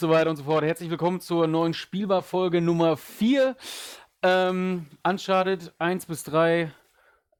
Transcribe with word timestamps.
so 0.00 0.08
weiter 0.08 0.30
und 0.30 0.36
so 0.36 0.44
fort. 0.44 0.64
Herzlich 0.64 0.88
willkommen 0.88 1.20
zur 1.20 1.46
neuen 1.46 1.74
Spielbar-Folge 1.74 2.62
Nummer 2.62 2.96
4. 2.96 3.54
Ähm, 4.22 4.86
Uncharted 5.02 5.74
1 5.78 6.06
bis 6.06 6.24
3 6.24 6.72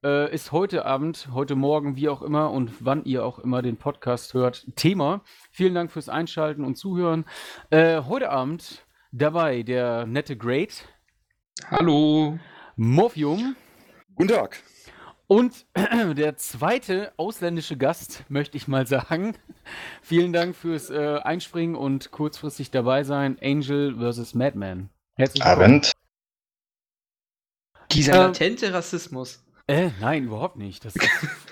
äh, 0.05 0.35
ist 0.35 0.53
heute 0.53 0.85
Abend, 0.85 1.29
heute 1.33 1.55
Morgen, 1.55 1.97
wie 1.97 2.11
auch 2.11 2.21
immer 2.21 2.51
und 2.51 2.73
wann 2.81 3.03
ihr 3.05 3.25
auch 3.25 3.39
immer 3.39 3.63
den 3.63 3.79
Podcast 3.79 4.35
hört, 4.35 4.67
Thema. 4.77 5.23
Vielen 5.51 5.75
Dank 5.75 5.91
fürs 5.91 6.11
Einschalten 6.11 6.63
und 6.63 6.77
Zuhören. 6.77 7.25
Äh, 7.71 8.03
heute 8.03 8.29
Abend 8.29 8.85
dabei 9.11 9.63
der 9.63 10.05
nette 10.05 10.37
Great. 10.37 10.87
Hallo. 11.71 12.39
Morphium. 12.77 13.57
Guten 14.15 14.35
Tag. 14.35 14.63
Und 15.31 15.65
der 16.17 16.37
zweite 16.39 17.13
ausländische 17.17 17.77
Gast, 17.77 18.25
möchte 18.29 18.57
ich 18.57 18.67
mal 18.67 18.89
sagen. 18.89 19.37
Vielen 20.03 20.33
Dank 20.33 20.57
fürs 20.57 20.91
äh, 20.91 21.21
Einspringen 21.23 21.77
und 21.77 22.11
kurzfristig 22.11 22.73
dabei 22.73 23.05
sein. 23.05 23.39
Angel 23.41 23.95
vs. 23.95 24.35
Madman. 24.35 24.91
Herzlich 25.15 25.45
willkommen. 25.45 25.63
Abend. 25.63 25.93
Dieser 27.93 28.15
ähm, 28.15 28.19
latente 28.23 28.75
Rassismus. 28.75 29.45
Äh, 29.69 29.91
nein, 30.01 30.25
überhaupt 30.25 30.57
nicht. 30.57 30.85
Das 30.85 30.95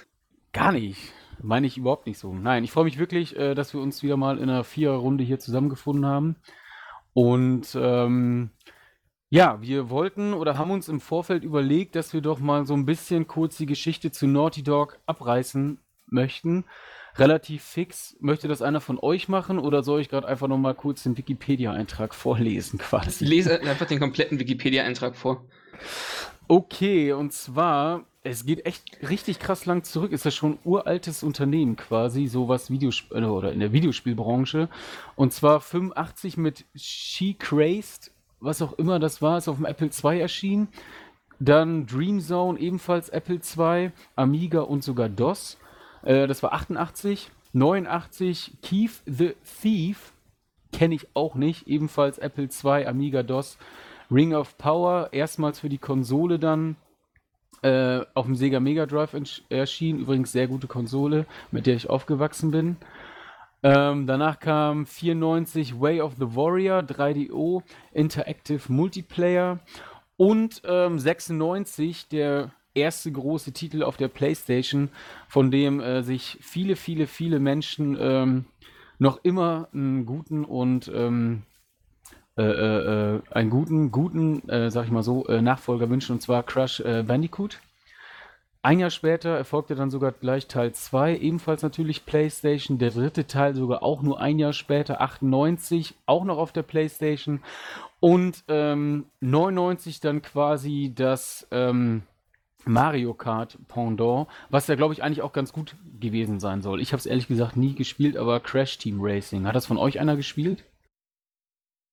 gar 0.52 0.72
nicht. 0.72 1.12
Meine 1.40 1.68
ich 1.68 1.78
überhaupt 1.78 2.06
nicht 2.06 2.18
so. 2.18 2.34
Nein, 2.34 2.64
ich 2.64 2.72
freue 2.72 2.82
mich 2.82 2.98
wirklich, 2.98 3.36
äh, 3.36 3.54
dass 3.54 3.74
wir 3.74 3.80
uns 3.80 4.02
wieder 4.02 4.16
mal 4.16 4.38
in 4.38 4.50
einer 4.50 4.64
Viererrunde 4.64 5.22
hier 5.22 5.38
zusammengefunden 5.38 6.04
haben. 6.04 6.34
Und 7.12 7.76
ähm, 7.80 8.50
ja, 9.30 9.60
wir 9.60 9.90
wollten 9.90 10.32
oder 10.32 10.56
haben 10.56 10.70
uns 10.70 10.88
im 10.88 11.00
Vorfeld 11.00 11.44
überlegt, 11.44 11.96
dass 11.96 12.12
wir 12.12 12.22
doch 12.22 12.38
mal 12.38 12.66
so 12.66 12.74
ein 12.74 12.86
bisschen 12.86 13.26
kurz 13.26 13.56
die 13.58 13.66
Geschichte 13.66 14.10
zu 14.10 14.26
Naughty 14.26 14.62
Dog 14.62 14.98
abreißen 15.06 15.78
möchten. 16.06 16.64
Relativ 17.16 17.62
fix. 17.64 18.16
Möchte 18.20 18.48
das 18.48 18.62
einer 18.62 18.80
von 18.80 18.98
euch 18.98 19.28
machen 19.28 19.58
oder 19.58 19.82
soll 19.82 20.00
ich 20.00 20.08
gerade 20.08 20.26
einfach 20.26 20.48
noch 20.48 20.56
mal 20.56 20.74
kurz 20.74 21.02
den 21.02 21.18
Wikipedia-Eintrag 21.18 22.14
vorlesen 22.14 22.78
quasi? 22.78 23.24
Lese 23.24 23.60
einfach 23.60 23.86
den 23.86 23.98
kompletten 23.98 24.38
Wikipedia-Eintrag 24.38 25.16
vor. 25.16 25.44
Okay, 26.46 27.12
und 27.12 27.32
zwar, 27.34 28.06
es 28.22 28.46
geht 28.46 28.64
echt 28.64 28.98
richtig 29.10 29.38
krass 29.38 29.66
lang 29.66 29.84
zurück. 29.84 30.12
Ist 30.12 30.24
das 30.24 30.34
schon 30.34 30.52
ein 30.52 30.58
uraltes 30.64 31.22
Unternehmen 31.22 31.76
quasi, 31.76 32.28
sowas 32.28 32.70
Videosp 32.70 33.12
äh, 33.12 33.22
oder 33.24 33.52
in 33.52 33.60
der 33.60 33.72
Videospielbranche. 33.72 34.70
Und 35.16 35.34
zwar 35.34 35.60
85 35.60 36.38
mit 36.38 36.64
She 36.74 37.34
Crazed 37.34 38.12
was 38.40 38.62
auch 38.62 38.72
immer 38.74 38.98
das 38.98 39.20
war, 39.22 39.38
ist 39.38 39.48
auf 39.48 39.56
dem 39.56 39.66
Apple 39.66 39.90
II 39.90 40.20
erschienen. 40.20 40.68
Dann 41.40 41.86
Dream 41.86 42.20
Zone, 42.20 42.58
ebenfalls 42.58 43.08
Apple 43.08 43.36
II, 43.56 43.92
Amiga 44.16 44.60
und 44.60 44.82
sogar 44.82 45.08
DOS. 45.08 45.58
Äh, 46.02 46.26
das 46.26 46.42
war 46.42 46.52
88. 46.52 47.30
89 47.52 48.58
Keith 48.62 49.02
the 49.06 49.34
Thief, 49.62 50.12
kenne 50.72 50.94
ich 50.94 51.08
auch 51.14 51.34
nicht, 51.34 51.66
ebenfalls 51.66 52.18
Apple 52.18 52.48
II, 52.62 52.86
Amiga 52.86 53.22
DOS. 53.22 53.58
Ring 54.10 54.34
of 54.34 54.56
Power, 54.58 55.08
erstmals 55.12 55.60
für 55.60 55.68
die 55.68 55.78
Konsole 55.78 56.38
dann 56.38 56.76
äh, 57.62 58.00
auf 58.14 58.26
dem 58.26 58.36
Sega 58.36 58.60
Mega 58.60 58.86
Drive 58.86 59.16
erschienen. 59.48 60.00
Übrigens 60.00 60.32
sehr 60.32 60.48
gute 60.48 60.66
Konsole, 60.66 61.26
mit 61.50 61.66
der 61.66 61.74
ich 61.74 61.90
aufgewachsen 61.90 62.50
bin. 62.50 62.76
Ähm, 63.62 64.06
danach 64.06 64.38
kam 64.38 64.86
94 64.86 65.80
Way 65.80 66.00
of 66.00 66.14
the 66.18 66.36
Warrior 66.36 66.80
3DO 66.80 67.62
Interactive 67.92 68.72
Multiplayer 68.72 69.58
und 70.16 70.62
ähm, 70.64 70.98
96 70.98 72.08
der 72.08 72.52
erste 72.74 73.10
große 73.10 73.52
Titel 73.52 73.82
auf 73.82 73.96
der 73.96 74.08
PlayStation, 74.08 74.90
von 75.28 75.50
dem 75.50 75.80
äh, 75.80 76.02
sich 76.02 76.38
viele, 76.40 76.76
viele, 76.76 77.06
viele 77.06 77.40
Menschen 77.40 77.96
ähm, 78.00 78.44
noch 78.98 79.20
immer 79.24 79.68
einen 79.72 80.06
guten 80.06 80.44
und 80.44 80.90
ähm, 80.94 81.42
äh, 82.36 82.42
äh, 82.42 83.16
äh 83.16 83.20
einen 83.30 83.50
guten, 83.50 83.90
guten, 83.90 84.48
äh, 84.48 84.70
sag 84.70 84.84
ich 84.84 84.92
mal 84.92 85.02
so, 85.02 85.26
äh, 85.26 85.42
Nachfolger 85.42 85.90
wünschen, 85.90 86.12
und 86.12 86.20
zwar 86.20 86.44
Crush 86.44 86.82
Bandicoot. 86.82 87.60
Ein 88.68 88.80
Jahr 88.80 88.90
später 88.90 89.30
erfolgte 89.30 89.74
dann 89.74 89.88
sogar 89.88 90.12
gleich 90.12 90.46
Teil 90.46 90.74
2, 90.74 91.16
ebenfalls 91.16 91.62
natürlich 91.62 92.04
PlayStation. 92.04 92.76
Der 92.76 92.90
dritte 92.90 93.26
Teil 93.26 93.54
sogar 93.54 93.82
auch 93.82 94.02
nur 94.02 94.20
ein 94.20 94.38
Jahr 94.38 94.52
später, 94.52 95.00
98, 95.00 95.94
auch 96.04 96.22
noch 96.24 96.36
auf 96.36 96.52
der 96.52 96.64
PlayStation. 96.64 97.40
Und 97.98 98.44
ähm, 98.46 99.06
99 99.20 100.00
dann 100.00 100.20
quasi 100.20 100.92
das 100.94 101.48
ähm, 101.50 102.02
Mario 102.66 103.14
Kart 103.14 103.56
Pendant, 103.68 104.28
was 104.50 104.66
ja, 104.66 104.74
glaube 104.74 104.92
ich, 104.92 105.02
eigentlich 105.02 105.22
auch 105.22 105.32
ganz 105.32 105.54
gut 105.54 105.74
gewesen 105.98 106.38
sein 106.38 106.60
soll. 106.60 106.82
Ich 106.82 106.92
habe 106.92 106.98
es 106.98 107.06
ehrlich 107.06 107.26
gesagt 107.26 107.56
nie 107.56 107.74
gespielt, 107.74 108.18
aber 108.18 108.38
Crash 108.38 108.76
Team 108.76 108.98
Racing. 109.00 109.46
Hat 109.46 109.56
das 109.56 109.64
von 109.64 109.78
euch 109.78 109.98
einer 109.98 110.14
gespielt? 110.14 110.62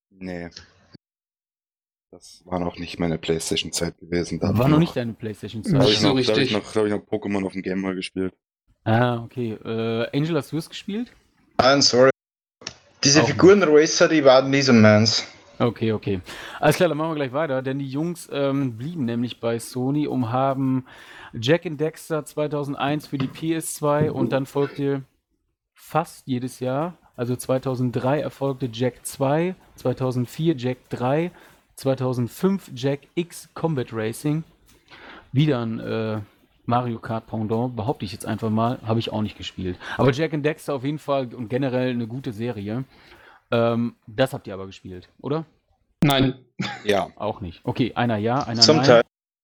Nee. 0.09 0.49
Das 2.15 2.43
war 2.45 2.59
noch 2.59 2.77
nicht 2.77 2.97
meine 2.97 3.17
Playstation-Zeit 3.17 3.97
gewesen. 3.97 4.39
Da 4.39 4.57
war 4.57 4.69
noch 4.69 4.79
nicht 4.79 4.95
deine 4.95 5.11
Playstation-Zeit. 5.11 5.81
Habe 5.81 5.91
ich, 5.91 6.01
noch, 6.01 6.11
hab 6.11 6.37
ich 6.37 6.53
noch, 6.53 6.75
hab 6.75 6.85
ich 6.85 6.91
noch 6.91 6.99
Pokémon 6.99 7.45
auf 7.45 7.51
dem 7.51 7.61
Game 7.61 7.81
mal 7.81 7.93
gespielt. 7.93 8.33
Ah, 8.85 9.21
okay. 9.21 9.51
Äh, 9.51 10.17
Angel, 10.17 10.37
hast 10.37 10.53
du 10.53 10.57
es 10.57 10.69
gespielt? 10.69 11.11
Nein, 11.57 11.81
sorry. 11.81 12.11
Diese 13.03 13.21
Auch 13.21 13.27
Figuren-Racer, 13.27 14.07
die 14.07 14.23
waren 14.23 14.49
nie 14.49 14.61
so 14.61 14.71
meins. 14.71 15.27
Okay, 15.59 15.91
okay. 15.91 16.21
Alles 16.61 16.77
klar, 16.77 16.87
dann 16.87 16.97
machen 16.97 17.11
wir 17.11 17.15
gleich 17.15 17.33
weiter, 17.33 17.61
denn 17.61 17.79
die 17.79 17.89
Jungs 17.89 18.29
ähm, 18.31 18.77
blieben 18.77 19.03
nämlich 19.03 19.41
bei 19.41 19.59
Sony 19.59 20.07
und 20.07 20.31
haben 20.31 20.85
Jack 21.33 21.65
and 21.65 21.81
Dexter 21.81 22.23
2001 22.23 23.07
für 23.07 23.17
die 23.17 23.27
PS2 23.27 24.09
und 24.09 24.31
dann 24.31 24.45
folgte 24.45 25.03
fast 25.73 26.27
jedes 26.27 26.61
Jahr, 26.61 26.97
also 27.17 27.35
2003 27.35 28.21
erfolgte 28.21 28.69
Jack 28.71 29.05
2, 29.05 29.55
2004 29.75 30.55
Jack 30.55 30.77
3, 30.91 31.31
2005 31.75 32.71
Jack 32.75 33.01
X 33.15 33.49
Combat 33.53 33.91
Racing. 33.91 34.43
Wieder 35.31 35.61
ein 35.61 35.79
äh, 35.79 36.21
Mario 36.65 36.99
Kart 36.99 37.27
Pendant, 37.27 37.75
behaupte 37.75 38.05
ich 38.05 38.11
jetzt 38.11 38.25
einfach 38.25 38.49
mal, 38.49 38.79
habe 38.83 38.99
ich 38.99 39.11
auch 39.11 39.21
nicht 39.21 39.37
gespielt. 39.37 39.77
Aber 39.97 40.11
Jack 40.11 40.33
and 40.33 40.45
Dexter 40.45 40.73
auf 40.73 40.83
jeden 40.83 40.99
Fall 40.99 41.33
und 41.33 41.49
generell 41.49 41.91
eine 41.91 42.07
gute 42.07 42.31
Serie. 42.31 42.85
Ähm, 43.51 43.95
das 44.07 44.33
habt 44.33 44.47
ihr 44.47 44.53
aber 44.53 44.65
gespielt, 44.65 45.09
oder? 45.19 45.45
Nein. 46.03 46.35
Ja. 46.83 47.09
Auch 47.15 47.41
nicht. 47.41 47.61
Okay, 47.63 47.93
einer 47.95 48.17
ja, 48.17 48.43
einer 48.43 48.61
Zum 48.61 48.77
nein. 48.77 48.85
Teil. 48.85 49.01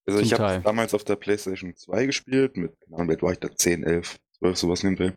Also 0.07 0.19
Zum 0.19 0.25
ich 0.25 0.33
habe 0.39 0.61
damals 0.63 0.93
auf 0.93 1.03
der 1.03 1.15
PlayStation 1.15 1.75
2 1.75 2.05
gespielt, 2.05 2.57
mit, 2.57 2.79
keine 2.81 2.97
Ahnung, 2.97 3.21
war 3.21 3.31
ich 3.31 3.39
da 3.39 3.49
10, 3.53 3.83
11, 3.83 4.19
12, 4.39 4.57
sowas 4.57 4.81
dem 4.81 5.13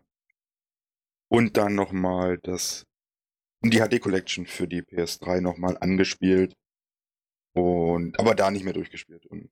Und 1.29 1.57
dann 1.57 1.75
nochmal 1.75 2.39
das, 2.43 2.87
die 3.63 3.79
HD 3.79 4.01
Collection 4.01 4.47
für 4.47 4.69
die 4.69 4.83
PS3 4.83 5.41
nochmal 5.41 5.79
angespielt. 5.81 6.55
Und, 7.55 8.19
aber 8.19 8.35
da 8.35 8.51
nicht 8.51 8.65
mehr 8.65 8.73
durchgespielt 8.73 9.27
und 9.27 9.49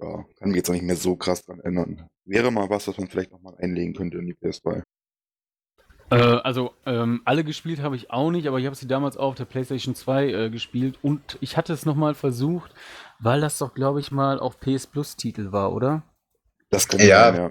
ja, 0.00 0.24
kann 0.38 0.50
mich 0.50 0.56
jetzt 0.56 0.68
auch 0.68 0.74
nicht 0.74 0.84
mehr 0.84 0.96
so 0.96 1.16
krass 1.16 1.44
dran 1.44 1.60
erinnern. 1.60 2.08
Wäre 2.24 2.50
mal 2.50 2.68
was, 2.70 2.86
was 2.86 2.98
man 2.98 3.08
vielleicht 3.08 3.32
nochmal 3.32 3.56
einlegen 3.58 3.94
könnte 3.94 4.18
in 4.18 4.26
die 4.26 4.34
PS2. 4.34 4.82
Äh, 6.10 6.14
also, 6.16 6.72
ähm, 6.86 7.22
alle 7.24 7.44
gespielt 7.44 7.80
habe 7.80 7.96
ich 7.96 8.10
auch 8.10 8.30
nicht, 8.30 8.46
aber 8.46 8.58
ich 8.58 8.66
habe 8.66 8.76
sie 8.76 8.86
damals 8.86 9.16
auch 9.16 9.30
auf 9.30 9.34
der 9.34 9.46
PlayStation 9.46 9.94
2 9.94 10.28
äh, 10.28 10.50
gespielt 10.50 10.98
und 11.02 11.38
ich 11.40 11.56
hatte 11.56 11.72
es 11.72 11.84
nochmal 11.84 12.14
versucht, 12.14 12.72
weil 13.18 13.40
das 13.40 13.58
doch, 13.58 13.74
glaube 13.74 14.00
ich, 14.00 14.10
mal 14.10 14.38
auch 14.40 14.58
PS 14.60 14.86
Plus 14.86 15.16
Titel 15.16 15.52
war, 15.52 15.72
oder? 15.72 16.02
Das 16.70 16.86
könnte 16.86 17.06
ja, 17.06 17.32
sein, 17.32 17.36
ja. 17.36 17.50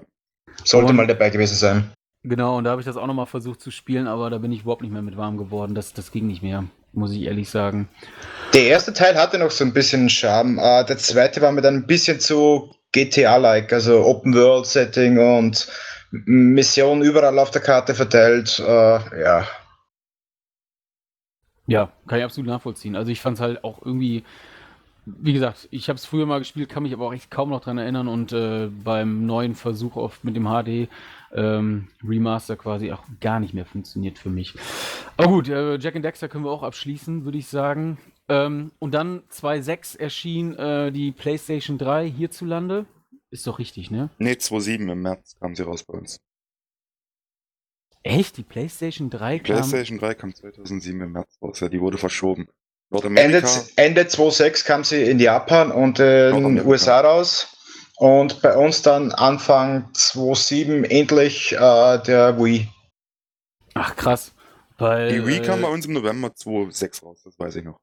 Sollte 0.64 0.90
und, 0.90 0.96
mal 0.96 1.06
dabei 1.06 1.30
gewesen 1.30 1.56
sein. 1.56 1.92
Genau, 2.22 2.58
und 2.58 2.64
da 2.64 2.70
habe 2.70 2.80
ich 2.80 2.86
das 2.86 2.96
auch 2.96 3.06
nochmal 3.06 3.26
versucht 3.26 3.60
zu 3.60 3.70
spielen, 3.70 4.06
aber 4.06 4.30
da 4.30 4.38
bin 4.38 4.52
ich 4.52 4.62
überhaupt 4.62 4.82
nicht 4.82 4.92
mehr 4.92 5.02
mit 5.02 5.16
warm 5.16 5.36
geworden. 5.38 5.74
Das, 5.74 5.92
das 5.92 6.10
ging 6.10 6.26
nicht 6.26 6.42
mehr 6.42 6.64
muss 6.92 7.12
ich 7.12 7.22
ehrlich 7.22 7.50
sagen. 7.50 7.88
Der 8.54 8.66
erste 8.66 8.92
Teil 8.92 9.16
hatte 9.16 9.38
noch 9.38 9.50
so 9.50 9.64
ein 9.64 9.72
bisschen 9.72 10.08
Charme. 10.08 10.58
Uh, 10.58 10.82
der 10.84 10.98
zweite 10.98 11.40
war 11.40 11.52
mir 11.52 11.62
dann 11.62 11.74
ein 11.74 11.86
bisschen 11.86 12.20
zu 12.20 12.74
GTA-like, 12.92 13.72
also 13.72 14.04
Open 14.04 14.34
World 14.34 14.66
Setting 14.66 15.18
und 15.18 15.68
Mission 16.10 17.02
überall 17.02 17.38
auf 17.38 17.50
der 17.50 17.60
Karte 17.60 17.94
verteilt. 17.94 18.58
Uh, 18.60 19.00
ja. 19.20 19.46
Ja, 21.66 21.92
kann 22.06 22.18
ich 22.18 22.24
absolut 22.24 22.48
nachvollziehen. 22.48 22.96
Also 22.96 23.12
ich 23.12 23.20
fand 23.20 23.36
es 23.36 23.42
halt 23.42 23.62
auch 23.62 23.84
irgendwie, 23.84 24.24
wie 25.20 25.32
gesagt, 25.32 25.68
ich 25.70 25.88
habe 25.88 25.96
es 25.96 26.04
früher 26.04 26.26
mal 26.26 26.38
gespielt, 26.38 26.68
kann 26.68 26.82
mich 26.82 26.92
aber 26.92 27.06
auch 27.06 27.12
echt 27.12 27.30
kaum 27.30 27.50
noch 27.50 27.60
dran 27.60 27.78
erinnern 27.78 28.08
und 28.08 28.32
äh, 28.32 28.68
beim 28.68 29.26
neuen 29.26 29.54
Versuch 29.54 29.96
oft 29.96 30.24
mit 30.24 30.36
dem 30.36 30.44
HD 30.44 30.88
ähm, 31.32 31.88
Remaster 32.06 32.56
quasi 32.56 32.92
auch 32.92 33.02
gar 33.20 33.40
nicht 33.40 33.54
mehr 33.54 33.66
funktioniert 33.66 34.18
für 34.18 34.30
mich. 34.30 34.54
Aber 35.16 35.28
gut, 35.28 35.48
äh, 35.48 35.76
Jack 35.78 35.96
and 35.96 36.04
Dexter 36.04 36.28
können 36.28 36.44
wir 36.44 36.50
auch 36.50 36.62
abschließen, 36.62 37.24
würde 37.24 37.38
ich 37.38 37.48
sagen. 37.48 37.98
Ähm, 38.28 38.72
und 38.78 38.92
dann 38.92 39.22
2.6 39.30 39.98
erschien 39.98 40.54
äh, 40.56 40.92
die 40.92 41.12
PlayStation 41.12 41.78
3 41.78 42.10
hierzulande. 42.10 42.86
Ist 43.30 43.46
doch 43.46 43.58
richtig, 43.58 43.90
ne? 43.90 44.10
Ne, 44.18 44.32
2.7 44.34 44.90
im 44.90 45.02
März 45.02 45.36
kam 45.38 45.54
sie 45.54 45.62
raus 45.62 45.84
bei 45.84 45.98
uns. 45.98 46.20
Echt? 48.02 48.36
Die 48.36 48.42
PlayStation 48.42 49.10
3 49.10 49.38
kam? 49.38 49.44
PlayStation 49.44 49.98
3 49.98 50.14
kam 50.14 50.34
2007 50.34 51.00
im 51.00 51.12
März 51.12 51.38
raus, 51.42 51.60
ja, 51.60 51.68
die 51.68 51.80
wurde 51.80 51.98
verschoben. 51.98 52.48
Ende, 52.90 53.42
Ende 53.76 54.08
2006 54.08 54.64
kam 54.64 54.84
sie 54.84 55.02
in 55.02 55.18
Japan 55.18 55.70
und 55.70 56.00
äh, 56.00 56.30
in 56.30 56.56
den 56.56 56.66
USA 56.66 57.00
raus. 57.00 57.54
Und 57.96 58.40
bei 58.42 58.56
uns 58.56 58.82
dann 58.82 59.12
Anfang 59.12 59.92
2007 59.92 60.84
endlich 60.84 61.52
äh, 61.52 61.98
der 62.02 62.38
Wii. 62.38 62.68
Ach 63.74 63.94
krass. 63.96 64.32
Weil, 64.78 65.10
die 65.10 65.26
Wii 65.26 65.38
äh, 65.38 65.42
kam 65.42 65.60
bei 65.60 65.68
uns 65.68 65.84
im 65.84 65.92
November 65.92 66.34
2006 66.34 67.02
raus, 67.02 67.20
das 67.24 67.38
weiß 67.38 67.56
ich 67.56 67.64
noch. 67.64 67.78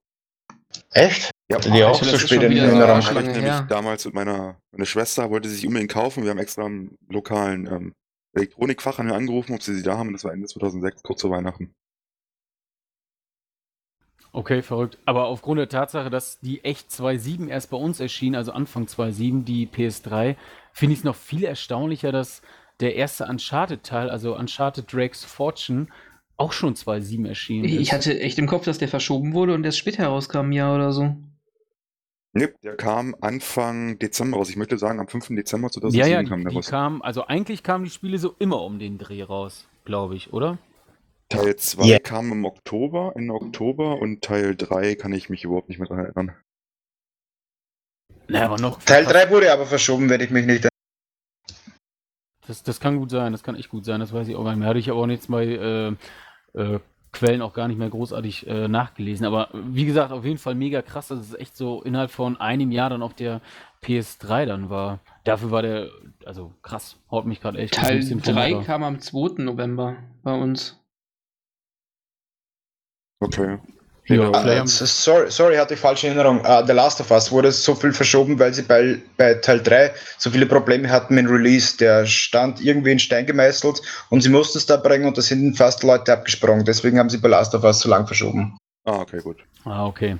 Echt? 0.91 1.31
Ja, 1.49 1.59
die 1.59 1.83
auch 1.83 2.01
so 2.01 2.17
spät 2.17 2.41
in 2.41 2.51
den 2.51 2.81
Raum. 2.81 2.99
Ich 2.99 3.11
nämlich 3.11 3.59
damals 3.67 4.05
mit 4.05 4.13
meiner 4.13 4.57
meine 4.71 4.85
Schwester 4.85 5.29
wollte 5.29 5.47
sie 5.47 5.55
sich 5.55 5.67
unbedingt 5.67 5.91
kaufen. 5.91 6.23
Wir 6.23 6.31
haben 6.31 6.39
extra 6.39 6.65
einen 6.65 6.97
lokalen 7.09 7.67
ähm, 7.67 7.93
Elektronikfachhandel 8.33 9.15
angerufen, 9.15 9.53
ob 9.53 9.61
sie 9.61 9.75
sie 9.75 9.83
da 9.83 9.97
haben. 9.97 10.11
Das 10.13 10.23
war 10.23 10.33
Ende 10.33 10.47
2006, 10.47 11.03
kurz 11.03 11.21
vor 11.21 11.31
Weihnachten. 11.31 11.73
Okay, 14.35 14.61
verrückt. 14.61 14.97
Aber 15.05 15.27
aufgrund 15.27 15.59
der 15.59 15.69
Tatsache, 15.69 16.09
dass 16.09 16.41
die 16.41 16.61
echt 16.65 16.89
2.7 16.89 17.47
erst 17.47 17.69
bei 17.69 17.77
uns 17.77 18.01
erschien, 18.01 18.35
also 18.35 18.51
Anfang 18.51 18.83
2.7, 18.83 19.45
die 19.45 19.65
PS3, 19.65 20.35
finde 20.73 20.91
ich 20.91 20.99
es 20.99 21.05
noch 21.05 21.15
viel 21.15 21.45
erstaunlicher, 21.45 22.11
dass 22.11 22.41
der 22.81 22.95
erste 22.95 23.27
Uncharted-Teil, 23.27 24.09
also 24.09 24.35
Uncharted 24.35 24.91
Drake's 24.91 25.23
Fortune, 25.23 25.87
auch 26.35 26.51
schon 26.51 26.75
2.7 26.75 27.25
erschienen 27.25 27.63
ist. 27.63 27.79
Ich 27.79 27.93
hatte 27.93 28.19
echt 28.19 28.37
im 28.37 28.47
Kopf, 28.47 28.65
dass 28.65 28.77
der 28.77 28.89
verschoben 28.89 29.31
wurde 29.31 29.53
und 29.53 29.63
erst 29.63 29.77
später 29.77 30.03
herauskam, 30.03 30.51
ja 30.51 30.75
oder 30.75 30.91
so. 30.91 31.15
Nee, 32.33 32.49
der 32.61 32.75
kam 32.75 33.15
Anfang 33.21 33.99
Dezember 33.99 34.35
raus. 34.35 34.49
Ich 34.49 34.57
möchte 34.57 34.77
sagen, 34.77 34.99
am 34.99 35.07
5. 35.07 35.27
Dezember 35.29 35.69
2007 35.69 36.11
ja, 36.11 36.21
ja, 36.21 36.27
kam 36.27 36.43
der 36.43 36.51
raus. 36.51 36.67
Kam, 36.67 37.01
also 37.01 37.25
eigentlich 37.25 37.63
kamen 37.63 37.85
die 37.85 37.89
Spiele 37.89 38.17
so 38.17 38.35
immer 38.37 38.61
um 38.63 38.79
den 38.79 38.97
Dreh 38.97 39.23
raus, 39.23 39.69
glaube 39.85 40.17
ich, 40.17 40.33
oder? 40.33 40.57
Teil 41.29 41.55
2 41.55 41.85
yeah. 41.85 41.99
kam 41.99 42.31
im 42.31 42.45
Oktober, 42.45 43.13
Ende 43.15 43.33
Oktober 43.33 43.99
und 43.99 44.23
Teil 44.23 44.55
3 44.55 44.95
kann 44.95 45.13
ich 45.13 45.29
mich 45.29 45.43
überhaupt 45.43 45.69
nicht 45.69 45.79
mehr 45.79 45.87
daran 45.87 46.05
erinnern. 46.05 46.35
Na, 48.27 48.45
aber 48.45 48.59
noch. 48.59 48.81
Teil 48.83 49.05
3 49.05 49.29
wurde 49.31 49.51
aber 49.51 49.65
verschoben, 49.65 50.09
wenn 50.09 50.21
ich 50.21 50.29
mich 50.29 50.45
nicht 50.45 50.67
das, 52.47 52.63
das 52.63 52.79
kann 52.79 52.97
gut 52.97 53.09
sein, 53.09 53.31
das 53.31 53.43
kann 53.43 53.55
echt 53.55 53.69
gut 53.69 53.85
sein, 53.85 53.99
das 53.99 54.13
weiß 54.13 54.27
ich 54.27 54.35
auch 54.35 54.43
gar 54.43 54.51
nicht 54.51 54.59
mehr. 54.59 54.69
Hatte 54.69 54.79
ich 54.79 54.89
aber 54.89 55.01
auch 55.01 55.07
nichts 55.07 55.27
bei 55.27 55.45
äh, 55.45 55.87
äh, 56.53 56.79
Quellen 57.11 57.41
auch 57.41 57.53
gar 57.53 57.67
nicht 57.67 57.77
mehr 57.77 57.89
großartig 57.89 58.47
äh, 58.47 58.67
nachgelesen. 58.67 59.25
Aber 59.25 59.49
wie 59.53 59.85
gesagt, 59.85 60.11
auf 60.11 60.25
jeden 60.25 60.37
Fall 60.37 60.55
mega 60.55 60.81
krass, 60.81 61.07
dass 61.07 61.19
es 61.19 61.33
echt 61.33 61.55
so 61.55 61.81
innerhalb 61.81 62.11
von 62.11 62.39
einem 62.39 62.71
Jahr 62.71 62.89
dann 62.89 63.01
auf 63.01 63.13
der 63.13 63.41
PS3 63.83 64.45
dann 64.45 64.69
war. 64.69 64.99
Dafür 65.23 65.51
war 65.51 65.61
der, 65.61 65.89
also 66.25 66.53
krass, 66.61 66.97
haut 67.09 67.25
mich 67.25 67.41
gerade 67.41 67.57
echt. 67.57 67.73
Teil 67.73 68.01
3 68.01 68.63
kam 68.63 68.83
am 68.83 68.99
2. 68.99 69.43
November 69.43 69.95
bei 70.23 70.33
uns. 70.33 70.79
Okay. 73.25 73.57
Ja, 74.07 74.29
uh, 74.29 74.67
sorry, 74.67 75.31
sorry, 75.31 75.55
hatte 75.55 75.73
ich 75.73 75.79
falsche 75.79 76.07
Erinnerung. 76.07 76.39
Uh, 76.41 76.63
The 76.63 76.73
Last 76.73 77.01
of 77.01 77.09
Us 77.09 77.31
wurde 77.31 77.51
so 77.51 77.73
viel 77.73 77.91
verschoben, 77.91 78.37
weil 78.37 78.53
sie 78.53 78.61
bei, 78.61 79.01
bei 79.17 79.33
Teil 79.35 79.63
3 79.63 79.91
so 80.19 80.29
viele 80.29 80.45
Probleme 80.45 80.87
hatten 80.87 81.15
mit 81.15 81.25
dem 81.25 81.31
Release. 81.31 81.75
Der 81.77 82.05
stand 82.05 82.63
irgendwie 82.63 82.91
in 82.91 82.99
Stein 82.99 83.25
gemeißelt 83.25 83.81
und 84.11 84.21
sie 84.21 84.29
mussten 84.29 84.59
es 84.59 84.67
da 84.67 84.77
bringen 84.77 85.07
und 85.07 85.17
da 85.17 85.23
sind 85.23 85.57
fast 85.57 85.81
Leute 85.81 86.13
abgesprungen. 86.13 86.65
Deswegen 86.65 86.99
haben 86.99 87.09
sie 87.09 87.17
bei 87.17 87.29
Last 87.29 87.55
of 87.55 87.63
Us 87.63 87.79
so 87.79 87.89
lang 87.89 88.05
verschoben. 88.05 88.55
Ah, 88.83 88.99
okay, 88.99 89.21
gut. 89.21 89.37
Ah, 89.63 89.87
okay. 89.87 90.17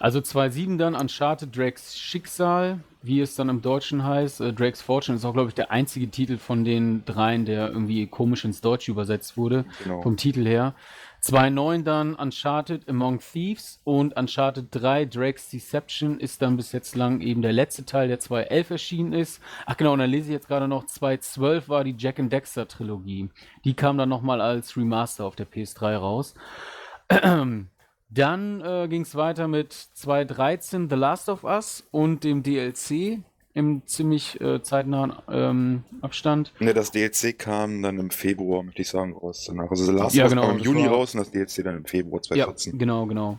Also 0.00 0.18
2.7 0.18 0.76
dann 0.76 0.96
Uncharted 0.96 1.56
Drakes 1.56 1.96
Schicksal, 1.96 2.80
wie 3.02 3.20
es 3.20 3.36
dann 3.36 3.48
im 3.48 3.62
Deutschen 3.62 4.02
heißt. 4.02 4.40
Äh, 4.40 4.52
Drakes 4.52 4.82
Fortune 4.82 5.16
ist 5.16 5.24
auch, 5.24 5.34
glaube 5.34 5.50
ich, 5.50 5.54
der 5.54 5.70
einzige 5.70 6.08
Titel 6.08 6.36
von 6.38 6.64
den 6.64 7.04
dreien, 7.04 7.44
der 7.44 7.68
irgendwie 7.68 8.08
komisch 8.08 8.44
ins 8.44 8.60
Deutsche 8.60 8.90
übersetzt 8.90 9.36
wurde, 9.36 9.66
genau. 9.84 10.02
vom 10.02 10.16
Titel 10.16 10.46
her. 10.46 10.74
2.9 11.22 11.82
dann 11.82 12.14
Uncharted 12.14 12.88
Among 12.88 13.20
Thieves 13.20 13.80
und 13.84 14.16
Uncharted 14.16 14.68
3 14.70 15.04
Drake's 15.04 15.50
Deception 15.50 16.18
ist 16.18 16.40
dann 16.40 16.56
bis 16.56 16.72
jetzt 16.72 16.96
lang 16.96 17.20
eben 17.20 17.42
der 17.42 17.52
letzte 17.52 17.84
Teil, 17.84 18.08
der 18.08 18.20
2.11 18.20 18.70
erschienen 18.70 19.12
ist. 19.12 19.42
Ach 19.66 19.76
genau, 19.76 19.92
und 19.92 19.98
dann 19.98 20.10
lese 20.10 20.28
ich 20.28 20.32
jetzt 20.32 20.48
gerade 20.48 20.66
noch 20.66 20.84
2.12 20.84 21.68
war 21.68 21.84
die 21.84 21.94
Jack 21.96 22.18
and 22.18 22.32
Dexter 22.32 22.66
Trilogie. 22.66 23.28
Die 23.64 23.74
kam 23.74 23.98
dann 23.98 24.08
nochmal 24.08 24.40
als 24.40 24.76
Remaster 24.76 25.26
auf 25.26 25.36
der 25.36 25.46
PS3 25.46 25.96
raus. 25.96 26.34
Dann 28.12 28.60
äh, 28.60 28.88
ging 28.88 29.02
es 29.02 29.14
weiter 29.14 29.46
mit 29.46 29.72
2.13 29.72 30.90
The 30.90 30.96
Last 30.96 31.28
of 31.28 31.44
Us 31.44 31.86
und 31.92 32.24
dem 32.24 32.42
DLC 32.42 33.22
im 33.52 33.82
ziemlich 33.86 34.40
äh, 34.40 34.62
zeitnahen 34.62 35.12
ähm, 35.30 35.84
Abstand. 36.02 36.52
Ne, 36.60 36.72
das 36.72 36.92
DLC 36.92 37.38
kam 37.38 37.82
dann 37.82 37.98
im 37.98 38.10
Februar, 38.10 38.62
möchte 38.62 38.82
ich 38.82 38.88
sagen, 38.88 39.12
raus 39.12 39.44
danach. 39.46 39.70
Also 39.70 39.84
The 39.84 39.92
Last 39.92 40.14
ja, 40.14 40.28
genau, 40.28 40.46
kam 40.46 40.58
im 40.58 40.64
Juni 40.64 40.84
war... 40.84 40.92
raus 40.92 41.14
und 41.14 41.20
das 41.20 41.30
DLC 41.30 41.64
dann 41.64 41.78
im 41.78 41.84
Februar 41.84 42.22
2014. 42.22 42.72
Ja, 42.72 42.78
genau, 42.78 43.06
genau. 43.06 43.38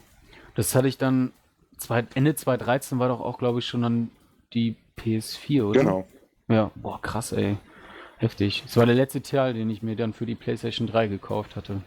Das 0.56 0.76
hatte 0.76 0.88
ich 0.88 0.98
dann, 0.98 1.32
zwei, 1.78 2.06
Ende 2.14 2.36
2013 2.36 3.00
war 3.00 3.08
doch 3.08 3.22
auch, 3.22 3.38
glaube 3.38 3.60
ich, 3.60 3.66
schon 3.66 3.82
dann 3.82 4.12
die 4.54 4.76
PS4, 4.98 5.64
oder? 5.64 5.80
Genau. 5.80 6.08
Ja, 6.50 6.72
boah, 6.76 7.02
krass, 7.02 7.32
ey. 7.32 7.58
Heftig. 8.18 8.64
Das 8.66 8.78
war 8.78 8.86
der 8.86 8.96
letzte 8.96 9.22
Teil, 9.22 9.54
den 9.54 9.70
ich 9.70 9.82
mir 9.82 9.96
dann 9.96 10.14
für 10.14 10.26
die 10.26 10.36
PlayStation 10.36 10.88
3 10.88 11.08
gekauft 11.08 11.56
hatte. 11.56 11.82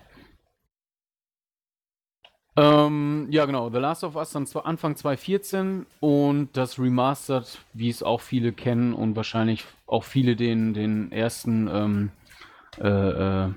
Ähm, 2.57 3.27
ja, 3.31 3.47
genau. 3.47 3.71
The 3.71 3.79
Last 3.79 4.05
of 4.05 4.15
Us 4.15 4.31
dann 4.31 4.47
zwar 4.47 4.67
Anfang 4.67 4.95
2014 4.95 5.87
und 6.01 6.57
das 6.57 6.79
Remastered, 6.79 7.59
wie 7.73 7.89
es 7.89 8.03
auch 8.03 8.21
viele 8.21 8.53
kennen 8.53 8.95
und 8.95 9.17
wahrscheinlich 9.17 9.65
auch 9.87 10.05
viele 10.05 10.37
den, 10.37 10.73
den 10.73 11.11
ersten 11.11 11.69
ähm, 11.69 12.11
äh, 12.81 12.89
äh, 12.89 13.51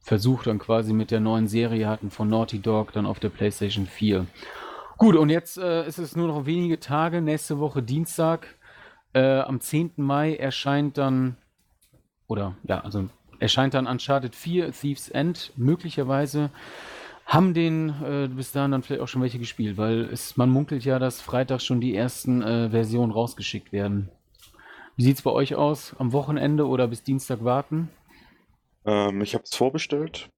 Versuch 0.00 0.42
dann 0.44 0.58
quasi 0.58 0.92
mit 0.92 1.10
der 1.10 1.20
neuen 1.20 1.48
Serie 1.48 1.88
hatten 1.88 2.10
von 2.10 2.28
Naughty 2.28 2.60
Dog 2.60 2.92
dann 2.92 3.06
auf 3.06 3.20
der 3.20 3.30
PlayStation 3.30 3.86
4. 3.86 4.26
Gut, 4.98 5.16
und 5.16 5.30
jetzt 5.30 5.58
äh, 5.58 5.86
ist 5.86 5.98
es 5.98 6.14
nur 6.14 6.28
noch 6.28 6.46
wenige 6.46 6.78
Tage. 6.78 7.20
Nächste 7.22 7.58
Woche 7.58 7.82
Dienstag, 7.82 8.54
äh, 9.14 9.40
am 9.40 9.60
10. 9.60 9.92
Mai 9.96 10.36
erscheint 10.36 10.98
dann, 10.98 11.36
oder 12.28 12.54
ja, 12.64 12.80
also 12.80 13.08
erscheint 13.40 13.74
dann 13.74 13.86
Uncharted 13.86 14.36
4, 14.36 14.72
Thieves 14.72 15.08
End, 15.08 15.52
möglicherweise 15.56 16.50
haben 17.26 17.54
den 17.54 17.88
äh, 18.02 18.28
bis 18.28 18.52
dahin 18.52 18.72
dann 18.72 18.82
vielleicht 18.82 19.02
auch 19.02 19.08
schon 19.08 19.22
welche 19.22 19.38
gespielt, 19.38 19.76
weil 19.76 20.02
es, 20.04 20.36
man 20.36 20.50
munkelt 20.50 20.84
ja, 20.84 20.98
dass 20.98 21.20
Freitag 21.20 21.60
schon 21.62 21.80
die 21.80 21.94
ersten 21.94 22.42
äh, 22.42 22.70
Versionen 22.70 23.12
rausgeschickt 23.12 23.72
werden. 23.72 24.10
Wie 24.96 25.04
sieht 25.04 25.16
es 25.16 25.22
bei 25.22 25.30
euch 25.30 25.54
aus? 25.54 25.94
Am 25.98 26.12
Wochenende 26.12 26.66
oder 26.66 26.86
bis 26.86 27.02
Dienstag 27.02 27.42
warten? 27.42 27.88
Ähm, 28.84 29.22
ich 29.22 29.34
habe 29.34 29.44
es 29.44 29.54
vorbestellt. 29.54 30.30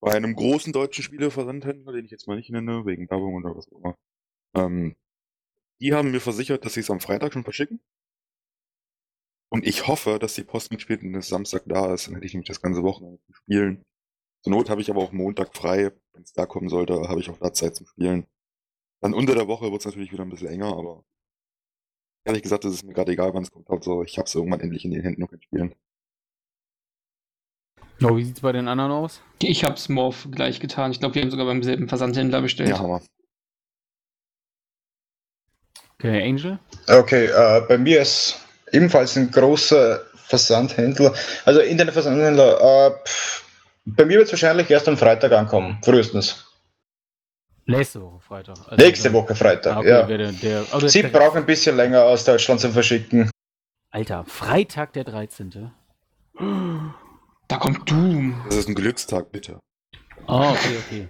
Bei 0.00 0.12
einem 0.12 0.34
großen 0.36 0.72
deutschen 0.72 1.02
Spieleversandhändler, 1.02 1.92
den 1.92 2.04
ich 2.04 2.10
jetzt 2.10 2.28
mal 2.28 2.36
nicht 2.36 2.50
nenne, 2.50 2.86
wegen 2.86 3.10
Werbung 3.10 3.34
oder 3.34 3.56
was 3.56 3.70
auch 3.72 3.78
immer. 3.78 3.96
Ähm, 4.54 4.94
die 5.80 5.92
haben 5.92 6.10
mir 6.10 6.20
versichert, 6.20 6.64
dass 6.64 6.74
sie 6.74 6.80
es 6.80 6.90
am 6.90 7.00
Freitag 7.00 7.32
schon 7.32 7.44
verschicken. 7.44 7.80
Und 9.48 9.66
ich 9.66 9.86
hoffe, 9.86 10.18
dass 10.18 10.34
die 10.34 10.44
Post 10.44 10.70
mitspielt 10.70 11.02
und 11.02 11.14
es 11.14 11.28
Samstag 11.28 11.62
da 11.66 11.92
ist. 11.92 12.06
Dann 12.06 12.14
hätte 12.14 12.26
ich 12.26 12.34
nämlich 12.34 12.48
das 12.48 12.62
ganze 12.62 12.82
Wochenende 12.82 13.20
zu 13.26 13.32
spielen. 13.34 13.84
Zur 14.46 14.52
Not 14.52 14.70
habe 14.70 14.80
ich 14.80 14.88
aber 14.88 15.02
auch 15.02 15.10
Montag 15.10 15.56
frei. 15.56 15.90
Wenn 16.12 16.22
es 16.22 16.32
da 16.32 16.46
kommen 16.46 16.68
sollte, 16.68 17.08
habe 17.08 17.18
ich 17.18 17.28
auch 17.28 17.38
da 17.38 17.52
Zeit 17.52 17.74
zum 17.74 17.88
Spielen. 17.88 18.28
Dann 19.00 19.12
unter 19.12 19.34
der 19.34 19.48
Woche 19.48 19.72
wird 19.72 19.80
es 19.80 19.86
natürlich 19.86 20.12
wieder 20.12 20.22
ein 20.22 20.30
bisschen 20.30 20.46
enger, 20.46 20.68
aber 20.68 21.04
ehrlich 22.24 22.44
gesagt, 22.44 22.64
es 22.64 22.74
ist 22.74 22.84
mir 22.84 22.92
gerade 22.92 23.10
egal, 23.10 23.34
wann 23.34 23.42
es 23.42 23.50
kommt. 23.50 23.68
Also 23.68 24.04
ich 24.04 24.18
habe 24.18 24.26
es 24.26 24.34
irgendwann 24.36 24.60
endlich 24.60 24.84
in 24.84 24.92
den 24.92 25.02
Händen 25.02 25.24
und 25.24 25.30
kann 25.30 25.42
spielen. 25.42 25.74
Oh, 28.04 28.16
wie 28.16 28.22
sieht 28.22 28.36
es 28.36 28.40
bei 28.40 28.52
den 28.52 28.68
anderen 28.68 28.92
aus? 28.92 29.20
Ich 29.42 29.64
habe 29.64 29.74
es 29.74 29.88
Morph 29.88 30.28
gleich 30.30 30.60
getan. 30.60 30.92
Ich 30.92 31.00
glaube, 31.00 31.16
wir 31.16 31.22
haben 31.22 31.32
sogar 31.32 31.46
beim 31.46 31.64
selben 31.64 31.88
Versandhändler 31.88 32.40
bestellt. 32.40 32.68
Ja, 32.68 32.78
Hammer. 32.78 33.02
Okay, 35.98 36.22
Angel? 36.22 36.60
Okay, 36.86 37.24
äh, 37.24 37.62
bei 37.66 37.78
mir 37.78 38.02
ist 38.02 38.38
ebenfalls 38.70 39.16
ein 39.16 39.28
großer 39.28 40.06
Versandhändler, 40.14 41.12
also 41.44 41.58
Internetversandhändler, 41.60 42.60
äh, 42.60 42.94
bei 43.86 44.04
mir 44.04 44.18
wird 44.18 44.26
es 44.26 44.32
wahrscheinlich 44.32 44.68
erst 44.68 44.88
am 44.88 44.96
Freitag 44.96 45.32
ankommen, 45.32 45.78
frühestens. 45.82 46.44
Nächste 47.66 48.00
Woche 48.02 48.20
Freitag. 48.20 48.56
Also 48.68 48.84
Nächste 48.84 49.12
Woche 49.12 49.34
Freitag, 49.34 49.76
ah, 49.76 49.78
okay, 49.80 49.88
ja. 49.88 50.02
Der, 50.02 50.32
der, 50.32 50.64
oh, 50.72 50.80
Sie 50.80 51.02
brauchen 51.02 51.38
ein 51.38 51.46
bisschen 51.46 51.76
länger 51.76 52.02
aus 52.02 52.24
Deutschland 52.24 52.60
zu 52.60 52.70
verschicken. 52.70 53.30
Alter, 53.90 54.24
Freitag 54.24 54.92
der 54.92 55.04
13. 55.04 55.72
Da 57.48 57.56
kommt 57.58 57.90
Doom. 57.90 58.42
Das 58.46 58.56
ist 58.56 58.68
ein 58.68 58.74
Glückstag, 58.74 59.32
bitte. 59.32 59.58
Ah, 60.26 60.50
oh, 60.50 60.52
okay, 60.52 60.76
okay. 60.86 61.08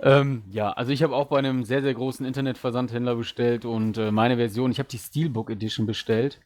Ähm, 0.00 0.42
ja, 0.50 0.70
also 0.70 0.92
ich 0.92 1.02
habe 1.02 1.14
auch 1.14 1.28
bei 1.28 1.38
einem 1.38 1.64
sehr, 1.64 1.82
sehr 1.82 1.94
großen 1.94 2.26
Internetversandhändler 2.26 3.16
bestellt 3.16 3.64
und 3.64 3.96
äh, 3.96 4.10
meine 4.10 4.36
Version, 4.36 4.70
ich 4.70 4.78
habe 4.78 4.88
die 4.88 4.98
Steelbook 4.98 5.50
Edition 5.50 5.86
bestellt. 5.86 6.40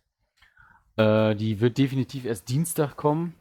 Äh, 0.96 1.34
die 1.34 1.60
wird 1.60 1.78
definitiv 1.78 2.24
erst 2.24 2.48
Dienstag 2.48 2.96
kommen. 2.96 3.34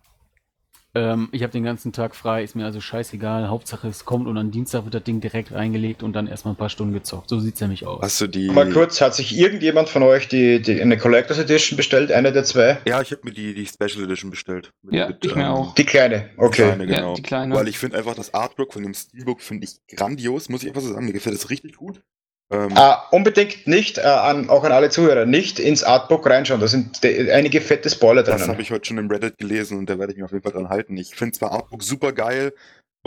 Ähm, 0.96 1.30
ich 1.32 1.44
habe 1.44 1.52
den 1.52 1.64
ganzen 1.64 1.94
Tag 1.94 2.16
frei, 2.16 2.44
ist 2.44 2.56
mir 2.56 2.66
also 2.66 2.80
scheißegal. 2.80 3.50
Hauptsache 3.50 3.88
es 3.88 4.06
kommt 4.06 4.28
und 4.28 4.38
am 4.38 4.52
Dienstag 4.52 4.86
wird 4.86 4.94
das 4.94 5.04
Ding 5.04 5.20
direkt 5.20 5.52
reingelegt 5.52 6.02
und 6.02 6.14
dann 6.14 6.28
erstmal 6.28 6.54
ein 6.54 6.58
paar 6.58 6.70
Stunden 6.70 6.94
gezockt. 6.94 7.30
So 7.30 7.40
sieht 7.40 7.56
es 7.56 7.62
nämlich 7.62 7.86
aus. 7.86 8.02
Hast 8.02 8.22
du 8.22 8.28
die. 8.28 8.50
Mal 8.50 8.70
kurz, 8.72 9.02
hat 9.02 9.14
sich 9.14 9.38
irgendjemand 9.38 9.90
von 9.90 10.04
euch 10.04 10.28
die, 10.28 10.62
die 10.62 10.82
eine 10.82 10.98
Collectors 10.98 11.40
Edition 11.40 11.78
bestellt, 11.78 12.12
eine 12.12 12.32
der 12.32 12.44
zwei? 12.46 12.80
Ja, 12.86 13.02
ich 13.02 13.12
habe 13.12 13.22
mir 13.26 13.32
die, 13.32 13.54
die 13.54 13.66
Special 13.66 14.04
Edition 14.04 14.32
bestellt. 14.32 14.72
Mit, 14.82 14.96
ja, 14.96 15.08
mit, 15.08 15.24
ich 15.24 15.36
mir 15.36 15.44
ähm, 15.44 15.52
auch. 15.52 15.76
Die 15.76 15.86
kleine, 15.86 16.30
okay. 16.38 16.64
Die 16.64 16.68
kleine, 16.68 16.88
genau. 16.88 17.10
Ja, 17.10 17.16
die 17.16 17.22
kleine. 17.22 17.56
Weil 17.56 17.68
ich 17.68 17.78
finde 17.78 17.98
einfach 17.98 18.16
das 18.16 18.34
Artwork 18.34 18.74
von 18.74 18.84
dem 18.84 18.94
Steelbook 18.94 19.42
finde 19.42 19.66
ich 19.66 19.96
grandios, 19.96 20.50
muss 20.50 20.64
ich 20.64 20.70
einfach 20.70 20.82
so 20.82 20.94
sagen. 20.94 21.06
Mir 21.06 21.14
gefällt 21.14 21.36
das 21.36 21.50
richtig 21.50 21.76
gut. 21.76 22.02
Ähm, 22.50 22.72
uh, 22.78 22.94
unbedingt 23.12 23.68
nicht, 23.68 23.98
uh, 23.98 24.02
an, 24.02 24.50
auch 24.50 24.64
an 24.64 24.72
alle 24.72 24.90
Zuhörer, 24.90 25.26
nicht 25.26 25.60
ins 25.60 25.84
Artbook 25.84 26.26
reinschauen. 26.26 26.62
Da 26.62 26.68
sind 26.68 27.04
einige 27.04 27.60
fette 27.60 27.90
Spoiler 27.90 28.24
drin. 28.24 28.38
Das 28.38 28.48
habe 28.48 28.62
ich 28.62 28.72
heute 28.72 28.86
schon 28.86 28.98
im 28.98 29.10
Reddit 29.10 29.38
gelesen 29.38 29.78
und 29.78 29.90
da 29.90 30.00
werde 30.00 30.14
ich 30.14 30.18
mich 30.18 30.26
auf 30.26 30.32
jeden 30.32 30.44
Fall 30.44 30.54
dran 30.54 30.70
halten. 30.70 30.96
Ich 30.96 31.14
finde 31.16 31.38
zwar 31.38 31.52
Artbook 31.52 31.84
super 31.84 32.14
geil, 32.14 32.54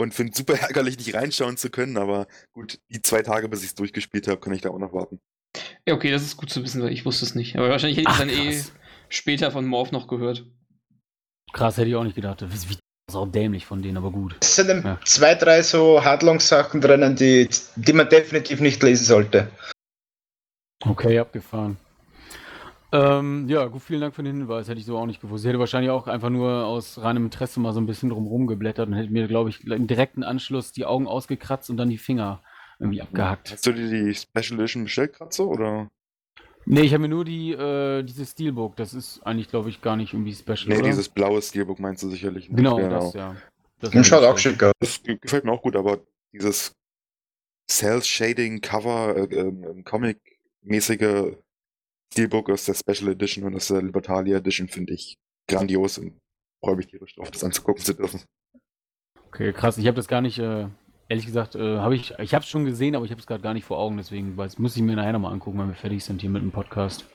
und 0.01 0.13
finde 0.13 0.35
super 0.35 0.53
ärgerlich, 0.61 0.97
nicht 0.97 1.13
reinschauen 1.13 1.57
zu 1.57 1.69
können, 1.69 1.97
aber 1.97 2.27
gut, 2.51 2.79
die 2.89 3.01
zwei 3.01 3.21
Tage, 3.21 3.47
bis 3.49 3.61
ich 3.61 3.69
es 3.69 3.75
durchgespielt 3.75 4.27
habe, 4.27 4.39
kann 4.39 4.53
ich 4.53 4.61
da 4.61 4.69
auch 4.69 4.79
noch 4.79 4.93
warten. 4.93 5.19
Ja, 5.87 5.93
okay, 5.93 6.11
das 6.11 6.23
ist 6.23 6.37
gut 6.37 6.49
zu 6.49 6.63
wissen, 6.63 6.81
weil 6.81 6.91
ich 6.91 7.05
wusste 7.05 7.25
es 7.25 7.35
nicht. 7.35 7.57
Aber 7.57 7.69
wahrscheinlich 7.69 7.97
hätte 7.97 8.11
ich 8.11 8.17
dann 8.17 8.29
eh 8.29 8.61
später 9.09 9.51
von 9.51 9.65
Morph 9.65 9.91
noch 9.91 10.07
gehört. 10.07 10.45
Krass, 11.53 11.77
hätte 11.77 11.89
ich 11.89 11.95
auch 11.95 12.03
nicht 12.03 12.15
gedacht. 12.15 12.41
Das 13.11 13.17
ist 13.17 13.27
auch 13.27 13.31
dämlich 13.31 13.65
von 13.65 13.81
denen, 13.81 13.97
aber 13.97 14.09
gut. 14.09 14.37
Es 14.39 14.55
sind 14.55 14.85
ja. 14.85 14.97
zwei, 15.03 15.35
drei 15.35 15.63
so 15.63 16.01
Handlungssachen 16.01 16.79
drinnen, 16.79 17.17
die, 17.17 17.49
die 17.75 17.91
man 17.91 18.07
definitiv 18.07 18.61
nicht 18.61 18.81
lesen 18.81 19.03
sollte. 19.03 19.49
Okay, 20.85 21.19
abgefahren. 21.19 21.75
Ähm, 22.93 23.49
ja, 23.49 23.65
gut, 23.65 23.81
vielen 23.81 23.99
Dank 23.99 24.15
für 24.15 24.23
den 24.23 24.37
Hinweis. 24.37 24.69
Hätte 24.69 24.79
ich 24.79 24.85
so 24.85 24.97
auch 24.97 25.05
nicht 25.07 25.19
gewusst. 25.19 25.43
Ich 25.43 25.49
hätte 25.49 25.59
wahrscheinlich 25.59 25.91
auch 25.91 26.07
einfach 26.07 26.29
nur 26.29 26.65
aus 26.65 26.99
reinem 26.99 27.25
Interesse 27.25 27.59
mal 27.59 27.73
so 27.73 27.81
ein 27.81 27.85
bisschen 27.85 28.07
drumherum 28.07 28.47
geblättert 28.47 28.87
und 28.87 28.93
hätte 28.93 29.11
mir, 29.11 29.27
glaube 29.27 29.49
ich, 29.49 29.67
im 29.67 29.87
direkten 29.87 30.23
Anschluss 30.23 30.71
die 30.71 30.85
Augen 30.85 31.05
ausgekratzt 31.05 31.69
und 31.69 31.75
dann 31.75 31.89
die 31.89 31.97
Finger 31.97 32.41
irgendwie 32.79 33.01
abgehackt. 33.01 33.51
Hast 33.51 33.67
du 33.67 33.73
dir 33.73 33.89
die 33.89 34.15
Special 34.15 34.57
Edition 34.57 34.85
bestellt 34.85 35.15
gerade 35.15 35.33
so, 35.33 35.49
oder? 35.49 35.89
Nee, 36.65 36.81
ich 36.81 36.93
habe 36.93 37.01
mir 37.01 37.09
nur 37.09 37.25
die, 37.25 37.51
äh, 37.51 38.03
dieses 38.03 38.31
Steelbook. 38.31 38.75
Das 38.75 38.93
ist 38.93 39.21
eigentlich, 39.23 39.49
glaube 39.49 39.69
ich, 39.69 39.81
gar 39.81 39.95
nicht 39.95 40.13
irgendwie 40.13 40.33
special. 40.33 40.67
Nee, 40.67 40.77
oder? 40.77 40.89
dieses 40.89 41.09
blaue 41.09 41.41
Steelbook 41.41 41.79
meinst 41.79 42.03
du 42.03 42.09
sicherlich. 42.09 42.49
Nicht. 42.49 42.57
Genau, 42.57 42.77
genau, 42.77 43.05
das, 43.05 43.13
ja. 43.13 43.35
Das, 43.79 43.91
das 43.91 44.07
schaut 44.07 44.23
auch 44.23 44.37
schick 44.37 44.61
aus. 44.61 44.73
Das 44.79 45.01
gefällt 45.03 45.43
mir 45.43 45.51
auch 45.51 45.61
gut, 45.61 45.75
aber 45.75 45.99
dieses 46.33 46.73
Cell-Shading-Cover, 47.69 49.15
äh, 49.17 49.23
äh, 49.23 49.83
Comic-mäßige 49.83 51.35
Steelbook 52.13 52.49
aus 52.49 52.65
der 52.65 52.75
Special 52.75 53.11
Edition 53.11 53.45
und 53.45 53.55
aus 53.55 53.69
der 53.69 53.81
Libertalia 53.81 54.37
Edition 54.37 54.67
finde 54.67 54.93
ich 54.93 55.17
grandios 55.47 55.97
und 55.97 56.19
freue 56.63 56.75
mich 56.75 56.87
tierisch 56.87 57.15
drauf, 57.15 57.31
das 57.31 57.43
anzugucken 57.43 57.83
zu 57.83 57.93
dürfen. 57.93 58.21
Okay, 59.27 59.53
krass. 59.53 59.77
Ich 59.77 59.87
habe 59.87 59.95
das 59.95 60.07
gar 60.07 60.21
nicht, 60.21 60.37
äh, 60.39 60.67
ehrlich 61.11 61.25
gesagt, 61.25 61.55
äh, 61.55 61.77
habe 61.77 61.93
ich, 61.93 62.13
ich 62.19 62.33
habe 62.33 62.43
es 62.43 62.49
schon 62.49 62.63
gesehen, 62.63 62.95
aber 62.95 63.03
ich 63.03 63.11
habe 63.11 63.19
es 63.19 63.27
gerade 63.27 63.43
gar 63.43 63.53
nicht 63.53 63.65
vor 63.65 63.77
Augen, 63.77 63.97
deswegen 63.97 64.37
weiß, 64.37 64.57
muss 64.59 64.77
ich 64.77 64.81
mir 64.81 64.95
nachher 64.95 65.11
nochmal 65.11 65.33
angucken, 65.33 65.59
wenn 65.59 65.67
wir 65.67 65.75
fertig 65.75 66.05
sind 66.05 66.21
hier 66.21 66.29
mit 66.29 66.41
dem 66.41 66.51
Podcast. 66.51 67.05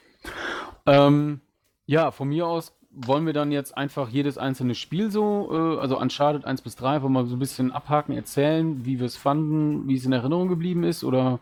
Ähm, 0.84 1.40
ja, 1.86 2.10
von 2.10 2.28
mir 2.28 2.46
aus 2.46 2.76
wollen 2.90 3.24
wir 3.24 3.32
dann 3.32 3.52
jetzt 3.52 3.74
einfach 3.76 4.10
jedes 4.10 4.36
einzelne 4.36 4.74
Spiel 4.74 5.10
so, 5.10 5.48
äh, 5.50 5.80
also 5.80 5.98
Uncharted 5.98 6.44
1 6.44 6.60
bis 6.60 6.76
3, 6.76 6.96
einfach 6.96 7.08
mal 7.08 7.24
so 7.24 7.36
ein 7.36 7.38
bisschen 7.38 7.72
abhaken, 7.72 8.14
erzählen, 8.14 8.84
wie 8.84 8.98
wir 8.98 9.06
es 9.06 9.16
fanden, 9.16 9.88
wie 9.88 9.96
es 9.96 10.04
in 10.04 10.12
Erinnerung 10.12 10.48
geblieben 10.48 10.84
ist 10.84 11.02
oder 11.02 11.40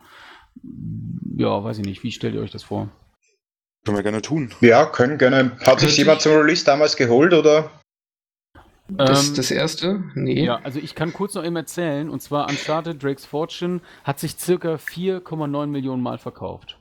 ja, 1.37 1.65
weiß 1.65 1.79
ich 1.79 1.85
nicht, 1.85 2.05
wie 2.05 2.13
stellt 2.13 2.35
ihr 2.35 2.41
euch 2.41 2.53
das 2.53 2.63
vor? 2.63 2.89
Können 3.85 3.97
wir 3.97 4.05
gerne 4.05 4.23
tun. 4.23 4.53
Ja, 4.61 4.87
können 4.87 5.19
gerne. 5.19 5.59
Hat 5.61 5.81
sich 5.81 5.97
jemand 5.97 6.21
zum 6.21 6.33
Release 6.37 6.65
damals 6.65 6.95
geholt 6.95 7.35
oder? 7.35 7.71
Das, 8.89 9.29
ähm, 9.29 9.35
das 9.37 9.51
erste? 9.51 10.05
Nee. 10.15 10.45
Ja, 10.45 10.57
also 10.63 10.79
ich 10.79 10.95
kann 10.95 11.13
kurz 11.13 11.35
noch 11.35 11.45
eben 11.45 11.57
erzählen, 11.57 12.11
und 12.11 12.21
zwar 12.21 12.49
Uncharted 12.49 13.03
Drake's 13.03 13.25
Fortune 13.25 13.81
hat 14.05 14.21
sich 14.21 14.37
circa 14.39 14.75
4,9 14.75 15.67
Millionen 15.67 16.03
Mal 16.03 16.19
verkauft. 16.19 16.79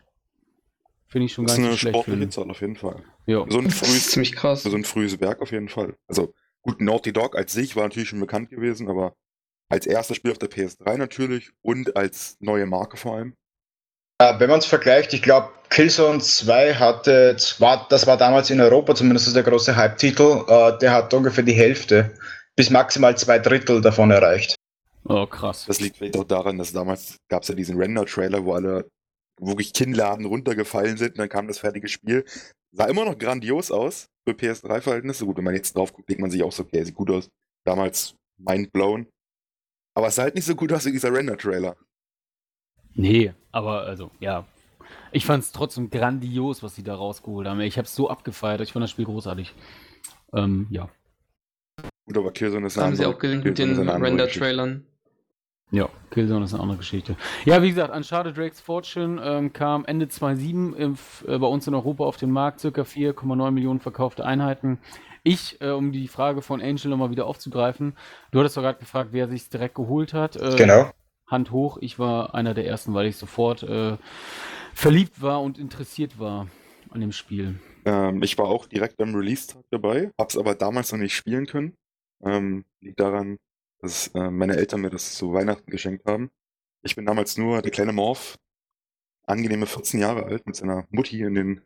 Finde 1.08 1.26
ich 1.28 1.34
schon 1.34 1.46
das 1.46 1.58
gar 1.58 1.70
nicht 1.70 1.80
schlecht. 1.80 1.96
Das 1.96 2.02
ist 2.02 2.08
eine 2.08 2.16
sportliche 2.16 2.30
Zahl 2.30 2.52
auf 2.52 2.62
jeden 2.62 2.76
Fall. 2.76 3.04
Ja. 3.26 3.46
So 3.48 3.60
ein 3.60 3.70
frühes, 3.70 4.08
ziemlich 4.12 4.36
krass. 4.36 4.64
So 4.64 4.76
ein 4.76 4.84
frühes 4.84 5.22
Werk 5.22 5.42
auf 5.42 5.52
jeden 5.52 5.70
Fall. 5.70 5.96
Also 6.08 6.34
gut, 6.62 6.82
Naughty 6.82 7.14
Dog 7.14 7.38
als 7.38 7.54
sich 7.54 7.76
war 7.76 7.84
natürlich 7.84 8.10
schon 8.10 8.20
bekannt 8.20 8.50
gewesen, 8.50 8.90
aber 8.90 9.16
als 9.70 9.86
erstes 9.86 10.18
Spiel 10.18 10.32
auf 10.32 10.40
der 10.40 10.50
PS3 10.50 10.98
natürlich 10.98 11.52
und 11.62 11.96
als 11.96 12.38
neue 12.40 12.66
Marke 12.66 12.98
vor 12.98 13.16
allem. 13.16 13.36
Äh, 14.20 14.40
wenn 14.40 14.50
man 14.50 14.60
es 14.60 14.66
vergleicht, 14.66 15.14
ich 15.14 15.22
glaube, 15.22 15.50
Killzone 15.70 16.20
2 16.20 16.76
hatte, 16.76 17.36
war, 17.60 17.88
das 17.90 18.06
war 18.06 18.18
damals 18.18 18.50
in 18.50 18.62
Europa 18.62 18.94
zumindest 18.96 19.36
der 19.36 19.44
große 19.44 19.76
Hype-Titel, 19.76 20.44
äh, 20.48 20.78
der 20.78 20.92
hat 20.92 21.14
ungefähr 21.14 21.44
die 21.44 21.54
Hälfte 21.54 22.14
bis 22.56 22.70
maximal 22.70 23.18
zwei 23.18 23.40
Drittel 23.40 23.82
davon 23.82 24.12
erreicht. 24.12 24.56
Oh, 25.06 25.26
krass. 25.26 25.66
Das 25.68 25.80
liegt 25.80 25.98
vielleicht 25.98 26.18
auch 26.18 26.24
daran, 26.24 26.58
dass 26.58 26.72
damals 26.72 27.18
gab 27.28 27.42
es 27.42 27.50
ja 27.50 27.56
diesen 27.56 27.78
Render-Trailer, 27.78 28.46
wo 28.46 28.54
alle 28.54 28.88
wirklich 29.40 29.74
Kinnladen 29.74 30.26
runtergefallen 30.26 30.98
sind 30.98 31.14
und 31.14 31.18
dann 31.18 31.30
kam 31.30 31.48
das 31.48 31.60
fertige 31.60 31.88
Spiel. 31.88 32.24
Sah 32.72 32.86
immer 32.86 33.06
noch 33.06 33.18
grandios 33.18 33.72
aus 33.72 34.08
für 34.28 34.36
PS3-Verhältnisse. 34.36 35.26
Gut, 35.26 35.38
wenn 35.38 35.44
man 35.44 35.56
jetzt 35.56 35.76
drauf 35.76 35.92
guckt, 35.92 36.10
denkt 36.10 36.22
man 36.22 36.32
sich 36.32 36.44
auch 36.44 36.52
so, 36.52 36.64
okay, 36.64 36.84
sieht 36.84 36.96
gut 36.96 37.10
aus. 37.10 37.30
Damals 37.66 38.16
mindblown. 38.38 39.08
Aber 39.96 40.08
es 40.08 40.16
sah 40.16 40.24
halt 40.24 40.36
nicht 40.36 40.46
so 40.46 40.56
gut 40.56 40.72
aus 40.72 40.86
wie 40.86 40.92
dieser 40.92 41.14
Render-Trailer. 41.14 41.76
Nee, 42.96 43.34
aber 43.52 43.82
also, 43.82 44.12
ja. 44.20 44.46
Ich 45.12 45.26
fand 45.26 45.44
es 45.44 45.52
trotzdem 45.52 45.90
grandios, 45.90 46.64
was 46.64 46.76
sie 46.76 46.84
da 46.84 46.96
rausgeholt 46.96 47.48
haben. 47.48 47.60
Ich 47.62 47.78
habe 47.78 47.86
es 47.86 47.96
so 47.96 48.10
abgefeiert. 48.10 48.62
Ich 48.62 48.74
fand 48.74 48.84
das 48.84 48.92
Spiel 48.92 49.06
großartig. 49.06 49.54
Ähm, 50.34 50.68
ja. 50.70 50.90
Gut, 52.06 52.18
aber 52.18 52.32
Killzone 52.32 52.68
ist 52.68 52.78
eine 52.78 52.88
Haben 52.88 52.96
sie 52.96 53.06
auch 53.06 53.18
gelingt 53.18 53.46
mit 53.46 53.58
den 53.58 53.78
Render-Trailern. 53.90 54.86
Ja, 55.72 55.90
Killzone 56.12 56.46
ist 56.46 56.54
eine 56.54 56.62
andere 56.62 56.78
Geschichte. 56.78 57.16
Ja, 57.46 57.64
wie 57.64 57.70
gesagt, 57.70 57.96
Uncharted 57.96 58.38
Drake's 58.38 58.62
Fortune 58.62 59.22
ähm, 59.24 59.54
kam 59.54 59.86
Ende 59.86 60.08
2007 60.08 60.76
äh, 61.28 61.38
bei 61.40 61.48
uns 61.48 61.66
in 61.66 61.74
Europa 61.74 62.04
auf 62.04 62.18
den 62.18 62.30
Markt, 62.30 62.60
circa 62.60 62.84
4,9 62.84 63.52
Millionen 63.52 63.80
verkaufte 63.80 64.26
Einheiten. 64.26 64.78
Ich, 65.24 65.60
äh, 65.62 65.70
um 65.70 65.92
die 65.92 66.08
Frage 66.08 66.42
von 66.42 66.62
Angel 66.62 66.90
nochmal 66.90 67.10
wieder 67.10 67.26
aufzugreifen, 67.26 67.96
du 68.32 68.40
hattest 68.40 68.58
doch 68.58 68.62
gerade 68.62 68.78
gefragt, 68.78 69.10
wer 69.14 69.28
sich 69.28 69.50
direkt 69.50 69.74
geholt 69.76 70.14
hat. 70.14 70.36
Äh, 70.36 70.56
genau. 70.58 70.92
Hand 71.34 71.52
hoch. 71.52 71.78
Ich 71.82 72.00
war 72.00 72.34
einer 72.34 72.54
der 72.54 72.66
ersten, 72.66 72.94
weil 72.94 73.08
ich 73.08 73.18
sofort 73.18 73.64
äh, 73.64 73.98
verliebt 74.74 75.22
war 75.22 75.42
und 75.42 75.60
interessiert 75.60 76.18
war 76.20 76.48
an 76.90 77.02
dem 77.02 77.12
Spiel. 77.12 77.60
Ähm, 77.86 78.24
ich 78.24 78.38
war 78.38 78.46
auch 78.46 78.68
direkt 78.68 79.02
am 79.02 79.14
Release-Tag 79.14 79.66
dabei, 79.72 80.12
hab's 80.18 80.38
aber 80.38 80.56
damals 80.56 80.92
noch 80.94 81.00
nicht 81.00 81.16
spielen 81.16 81.46
können. 81.46 81.76
Ähm, 82.24 82.64
liegt 82.80 83.00
daran, 83.00 83.38
dass 83.80 84.08
äh, 84.16 84.30
meine 84.30 84.56
Eltern 84.56 84.82
mir 84.82 84.90
das 84.90 85.16
zu 85.16 85.34
Weihnachten 85.34 85.70
geschenkt 85.70 86.06
haben. 86.06 86.32
Ich 86.84 86.96
bin 86.96 87.06
damals 87.06 87.38
nur 87.38 87.62
der 87.62 87.72
kleine 87.72 87.92
Morph, 87.92 88.38
angenehme 89.26 89.66
14 89.66 90.00
Jahre 90.00 90.24
alt, 90.24 90.46
mit 90.46 90.56
seiner 90.56 90.88
Mutti 90.90 91.22
in 91.22 91.36
den 91.36 91.62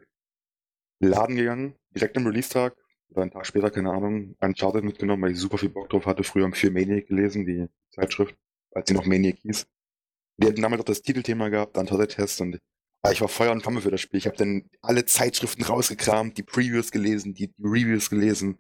Laden 1.00 1.36
gegangen, 1.36 1.76
direkt 1.94 2.18
am 2.18 2.26
Release-Tag, 2.26 2.76
oder 3.10 3.22
einen 3.22 3.32
Tag 3.32 3.46
später, 3.46 3.70
keine 3.70 3.92
Ahnung, 3.92 4.36
Uncharted 4.40 4.84
mitgenommen, 4.84 5.22
weil 5.24 5.32
ich 5.32 5.40
super 5.40 5.58
viel 5.58 5.70
Bock 5.70 5.90
drauf 5.90 6.06
hatte, 6.06 6.24
früher 6.24 6.46
am 6.46 6.54
4 6.54 6.72
Maniac 6.72 7.08
gelesen, 7.08 7.46
die 7.46 7.68
Zeitschrift 7.92 8.36
als 8.72 8.88
sie 8.90 8.94
noch 8.94 9.06
Maniac 9.06 9.38
hieß. 9.40 9.66
Die 10.38 10.48
hatten 10.48 10.62
damals 10.62 10.82
auch 10.82 10.86
das 10.86 11.02
Titelthema 11.02 11.50
gehabt, 11.50 11.78
Uncharted-Test 11.78 12.42
und 12.42 12.60
ah, 13.02 13.12
ich 13.12 13.22
war 13.22 13.28
Feuer 13.28 13.52
und 13.52 13.62
Flamme 13.62 13.82
für 13.82 13.92
das 13.92 14.02
Spiel. 14.02 14.20
Ich 14.20 14.28
habe 14.28 14.38
dann 14.38 14.70
alle 14.82 15.06
Zeitschriften 15.06 15.64
rausgekramt, 15.64 16.38
die 16.38 16.44
Previews 16.44 16.92
gelesen, 16.92 17.34
die, 17.34 17.48
die 17.48 17.64
Reviews 17.64 18.10
gelesen 18.10 18.60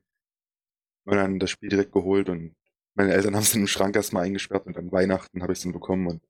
und 1.05 1.15
dann 1.15 1.39
das 1.39 1.51
Spiel 1.51 1.69
direkt 1.69 1.91
geholt 1.91 2.29
und 2.29 2.55
meine 2.95 3.13
Eltern 3.13 3.35
haben 3.35 3.43
es 3.43 3.53
in 3.53 3.61
den 3.61 3.67
Schrank 3.67 3.95
erstmal 3.95 4.25
eingesperrt 4.25 4.65
und 4.65 4.77
an 4.77 4.91
Weihnachten 4.91 5.41
habe 5.43 5.53
ich 5.53 5.59
es 5.59 5.63
dann 5.63 5.73
bekommen 5.73 6.07
und 6.07 6.23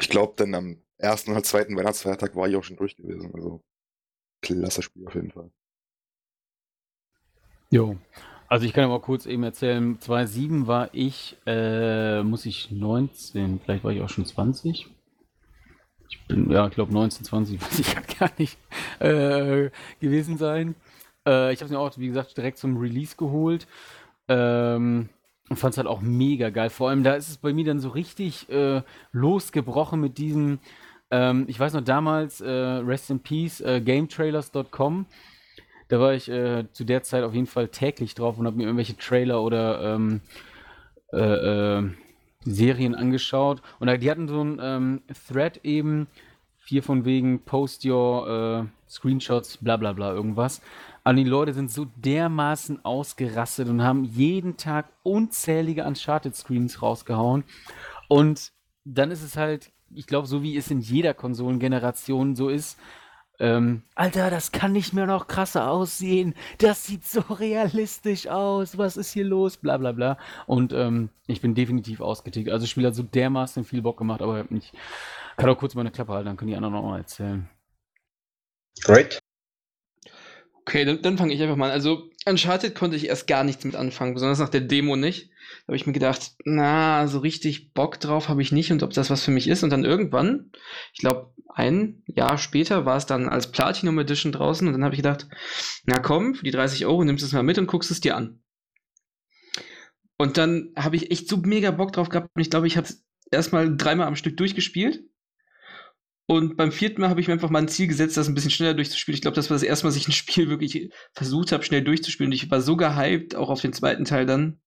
ich 0.00 0.08
glaube 0.08 0.34
dann 0.36 0.54
am 0.54 0.82
ersten 0.98 1.32
oder 1.32 1.42
zweiten 1.42 1.76
Weihnachtsfeiertag 1.76 2.34
war 2.36 2.48
ich 2.48 2.56
auch 2.56 2.64
schon 2.64 2.76
durch 2.76 2.96
gewesen. 2.96 3.32
Also 3.34 3.62
klasse 4.42 4.82
Spiel 4.82 5.06
auf 5.06 5.14
jeden 5.14 5.30
Fall. 5.30 5.50
Jo. 7.70 7.96
Also 8.54 8.66
ich 8.66 8.72
kann 8.72 8.82
ja 8.82 8.88
mal 8.88 9.00
kurz 9.00 9.26
eben 9.26 9.42
erzählen, 9.42 9.98
2007 9.98 10.68
war 10.68 10.88
ich, 10.92 11.36
äh, 11.44 12.22
muss 12.22 12.46
ich 12.46 12.70
19, 12.70 13.58
vielleicht 13.58 13.82
war 13.82 13.90
ich 13.90 14.00
auch 14.00 14.08
schon 14.08 14.26
20. 14.26 14.86
Ich 16.08 16.26
bin, 16.28 16.48
ja, 16.52 16.68
ich 16.68 16.74
glaube 16.74 16.92
19, 16.92 17.24
20, 17.24 17.60
weiß 17.60 17.78
ich 17.80 17.96
halt 17.96 18.16
gar 18.16 18.30
nicht 18.38 18.56
äh, 19.00 19.70
gewesen 19.98 20.38
sein. 20.38 20.76
Äh, 21.26 21.52
ich 21.52 21.58
habe 21.58 21.64
es 21.64 21.70
mir 21.72 21.80
auch, 21.80 21.98
wie 21.98 22.06
gesagt, 22.06 22.36
direkt 22.36 22.58
zum 22.58 22.76
Release 22.76 23.16
geholt. 23.16 23.66
Ähm, 24.28 25.08
und 25.48 25.56
fand 25.56 25.72
es 25.72 25.78
halt 25.78 25.88
auch 25.88 26.00
mega 26.00 26.50
geil. 26.50 26.70
Vor 26.70 26.90
allem, 26.90 27.02
da 27.02 27.14
ist 27.14 27.30
es 27.30 27.38
bei 27.38 27.52
mir 27.52 27.64
dann 27.64 27.80
so 27.80 27.88
richtig 27.88 28.48
äh, 28.50 28.82
losgebrochen 29.10 30.00
mit 30.00 30.16
diesem, 30.16 30.60
ähm, 31.10 31.46
ich 31.48 31.58
weiß 31.58 31.72
noch 31.72 31.82
damals, 31.82 32.40
äh, 32.40 32.48
Rest 32.48 33.10
in 33.10 33.18
Peace, 33.18 33.60
äh, 33.62 33.80
GameTrailers.com 33.80 35.06
da 35.94 36.00
war 36.00 36.12
ich 36.12 36.28
äh, 36.28 36.64
zu 36.72 36.82
der 36.82 37.04
Zeit 37.04 37.22
auf 37.22 37.34
jeden 37.34 37.46
Fall 37.46 37.68
täglich 37.68 38.16
drauf 38.16 38.36
und 38.36 38.46
habe 38.46 38.56
mir 38.56 38.64
irgendwelche 38.64 38.96
Trailer 38.96 39.40
oder 39.40 39.94
ähm, 39.94 40.22
äh, 41.12 41.18
äh, 41.78 41.88
Serien 42.40 42.96
angeschaut. 42.96 43.62
Und 43.78 44.02
die 44.02 44.10
hatten 44.10 44.26
so 44.26 44.42
ein 44.42 44.58
ähm, 44.60 45.02
Thread 45.28 45.60
eben, 45.62 46.08
hier 46.66 46.82
von 46.82 47.04
wegen 47.04 47.44
Post 47.44 47.86
your 47.86 48.66
äh, 48.66 48.90
Screenshots, 48.90 49.58
bla 49.58 49.76
bla 49.76 49.92
bla, 49.92 50.12
irgendwas. 50.12 50.62
Und 51.04 51.14
die 51.14 51.22
Leute 51.22 51.52
sind 51.52 51.70
so 51.70 51.86
dermaßen 51.94 52.84
ausgerastet 52.84 53.68
und 53.68 53.84
haben 53.84 54.02
jeden 54.02 54.56
Tag 54.56 54.88
unzählige 55.04 55.84
Uncharted-Screens 55.84 56.82
rausgehauen. 56.82 57.44
Und 58.08 58.50
dann 58.84 59.12
ist 59.12 59.22
es 59.22 59.36
halt, 59.36 59.70
ich 59.94 60.08
glaube, 60.08 60.26
so 60.26 60.42
wie 60.42 60.56
es 60.56 60.72
in 60.72 60.80
jeder 60.80 61.14
Konsolengeneration 61.14 62.34
so 62.34 62.48
ist, 62.48 62.80
ähm, 63.40 63.82
Alter, 63.94 64.30
das 64.30 64.52
kann 64.52 64.72
nicht 64.72 64.92
mehr 64.92 65.06
noch 65.06 65.26
krasser 65.26 65.68
aussehen. 65.70 66.34
Das 66.58 66.84
sieht 66.86 67.04
so 67.04 67.20
realistisch 67.30 68.28
aus. 68.28 68.78
Was 68.78 68.96
ist 68.96 69.12
hier 69.12 69.24
los? 69.24 69.56
Bla 69.56 69.76
bla 69.76 69.92
bla. 69.92 70.18
Und 70.46 70.72
ähm, 70.72 71.10
ich 71.26 71.40
bin 71.40 71.54
definitiv 71.54 72.00
ausgetickt. 72.00 72.50
Also, 72.50 72.64
das 72.64 72.70
Spiel 72.70 72.86
hat 72.86 72.94
so 72.94 73.02
dermaßen 73.02 73.64
viel 73.64 73.82
Bock 73.82 73.98
gemacht, 73.98 74.22
aber 74.22 74.44
ich 74.50 74.72
kann 75.36 75.50
auch 75.50 75.58
kurz 75.58 75.74
meine 75.74 75.90
Klappe 75.90 76.12
halten, 76.12 76.26
dann 76.26 76.36
können 76.36 76.50
die 76.50 76.56
anderen 76.56 76.74
auch 76.74 76.82
mal 76.82 76.98
erzählen. 76.98 77.48
Great. 78.82 79.23
Okay, 80.66 80.84
dann, 80.84 81.02
dann 81.02 81.18
fange 81.18 81.34
ich 81.34 81.42
einfach 81.42 81.56
mal 81.56 81.66
an. 81.66 81.72
Also, 81.72 82.10
Uncharted 82.26 82.74
konnte 82.74 82.96
ich 82.96 83.06
erst 83.06 83.26
gar 83.26 83.44
nichts 83.44 83.64
mit 83.64 83.76
anfangen, 83.76 84.14
besonders 84.14 84.38
nach 84.38 84.48
der 84.48 84.62
Demo 84.62 84.96
nicht. 84.96 85.30
Da 85.60 85.68
habe 85.68 85.76
ich 85.76 85.86
mir 85.86 85.92
gedacht, 85.92 86.32
na, 86.44 87.06
so 87.06 87.18
richtig 87.18 87.74
Bock 87.74 88.00
drauf 88.00 88.28
habe 88.28 88.40
ich 88.40 88.50
nicht 88.50 88.72
und 88.72 88.82
ob 88.82 88.92
das 88.94 89.10
was 89.10 89.22
für 89.22 89.30
mich 89.30 89.46
ist. 89.46 89.62
Und 89.62 89.70
dann 89.70 89.84
irgendwann, 89.84 90.50
ich 90.94 91.00
glaube, 91.00 91.34
ein 91.54 92.02
Jahr 92.06 92.38
später 92.38 92.86
war 92.86 92.96
es 92.96 93.06
dann 93.06 93.28
als 93.28 93.50
Platinum 93.50 93.98
Edition 93.98 94.32
draußen 94.32 94.66
und 94.66 94.72
dann 94.72 94.84
habe 94.84 94.94
ich 94.94 95.02
gedacht, 95.02 95.28
na 95.84 95.98
komm, 95.98 96.34
für 96.34 96.44
die 96.44 96.50
30 96.50 96.86
Euro 96.86 97.04
nimmst 97.04 97.22
du 97.22 97.26
es 97.26 97.32
mal 97.32 97.42
mit 97.42 97.58
und 97.58 97.66
guckst 97.66 97.90
es 97.90 98.00
dir 98.00 98.16
an. 98.16 98.42
Und 100.16 100.38
dann 100.38 100.72
habe 100.76 100.96
ich 100.96 101.10
echt 101.10 101.28
so 101.28 101.36
mega 101.36 101.70
Bock 101.70 101.92
drauf 101.92 102.08
gehabt 102.08 102.30
und 102.34 102.40
ich 102.40 102.50
glaube, 102.50 102.66
ich 102.66 102.76
habe 102.76 102.86
es 102.86 103.04
erstmal 103.30 103.76
dreimal 103.76 104.06
am 104.06 104.16
Stück 104.16 104.36
durchgespielt. 104.36 105.04
Und 106.26 106.56
beim 106.56 106.72
vierten 106.72 107.02
Mal 107.02 107.10
habe 107.10 107.20
ich 107.20 107.26
mir 107.26 107.34
einfach 107.34 107.50
mal 107.50 107.60
ein 107.60 107.68
Ziel 107.68 107.86
gesetzt, 107.86 108.16
das 108.16 108.28
ein 108.28 108.34
bisschen 108.34 108.50
schneller 108.50 108.74
durchzuspielen. 108.74 109.14
Ich 109.14 109.20
glaube, 109.20 109.34
das 109.34 109.50
war 109.50 109.56
das 109.56 109.62
erste 109.62 109.84
Mal, 109.84 109.90
dass 109.90 110.00
ich 110.00 110.08
ein 110.08 110.12
Spiel 110.12 110.48
wirklich 110.48 110.90
versucht 111.12 111.52
habe, 111.52 111.64
schnell 111.64 111.82
durchzuspielen. 111.82 112.30
Und 112.30 112.34
ich 112.34 112.50
war 112.50 112.62
so 112.62 112.76
gehypt, 112.76 113.36
auch 113.36 113.50
auf 113.50 113.60
den 113.60 113.74
zweiten 113.74 114.06
Teil 114.06 114.24
dann, 114.24 114.60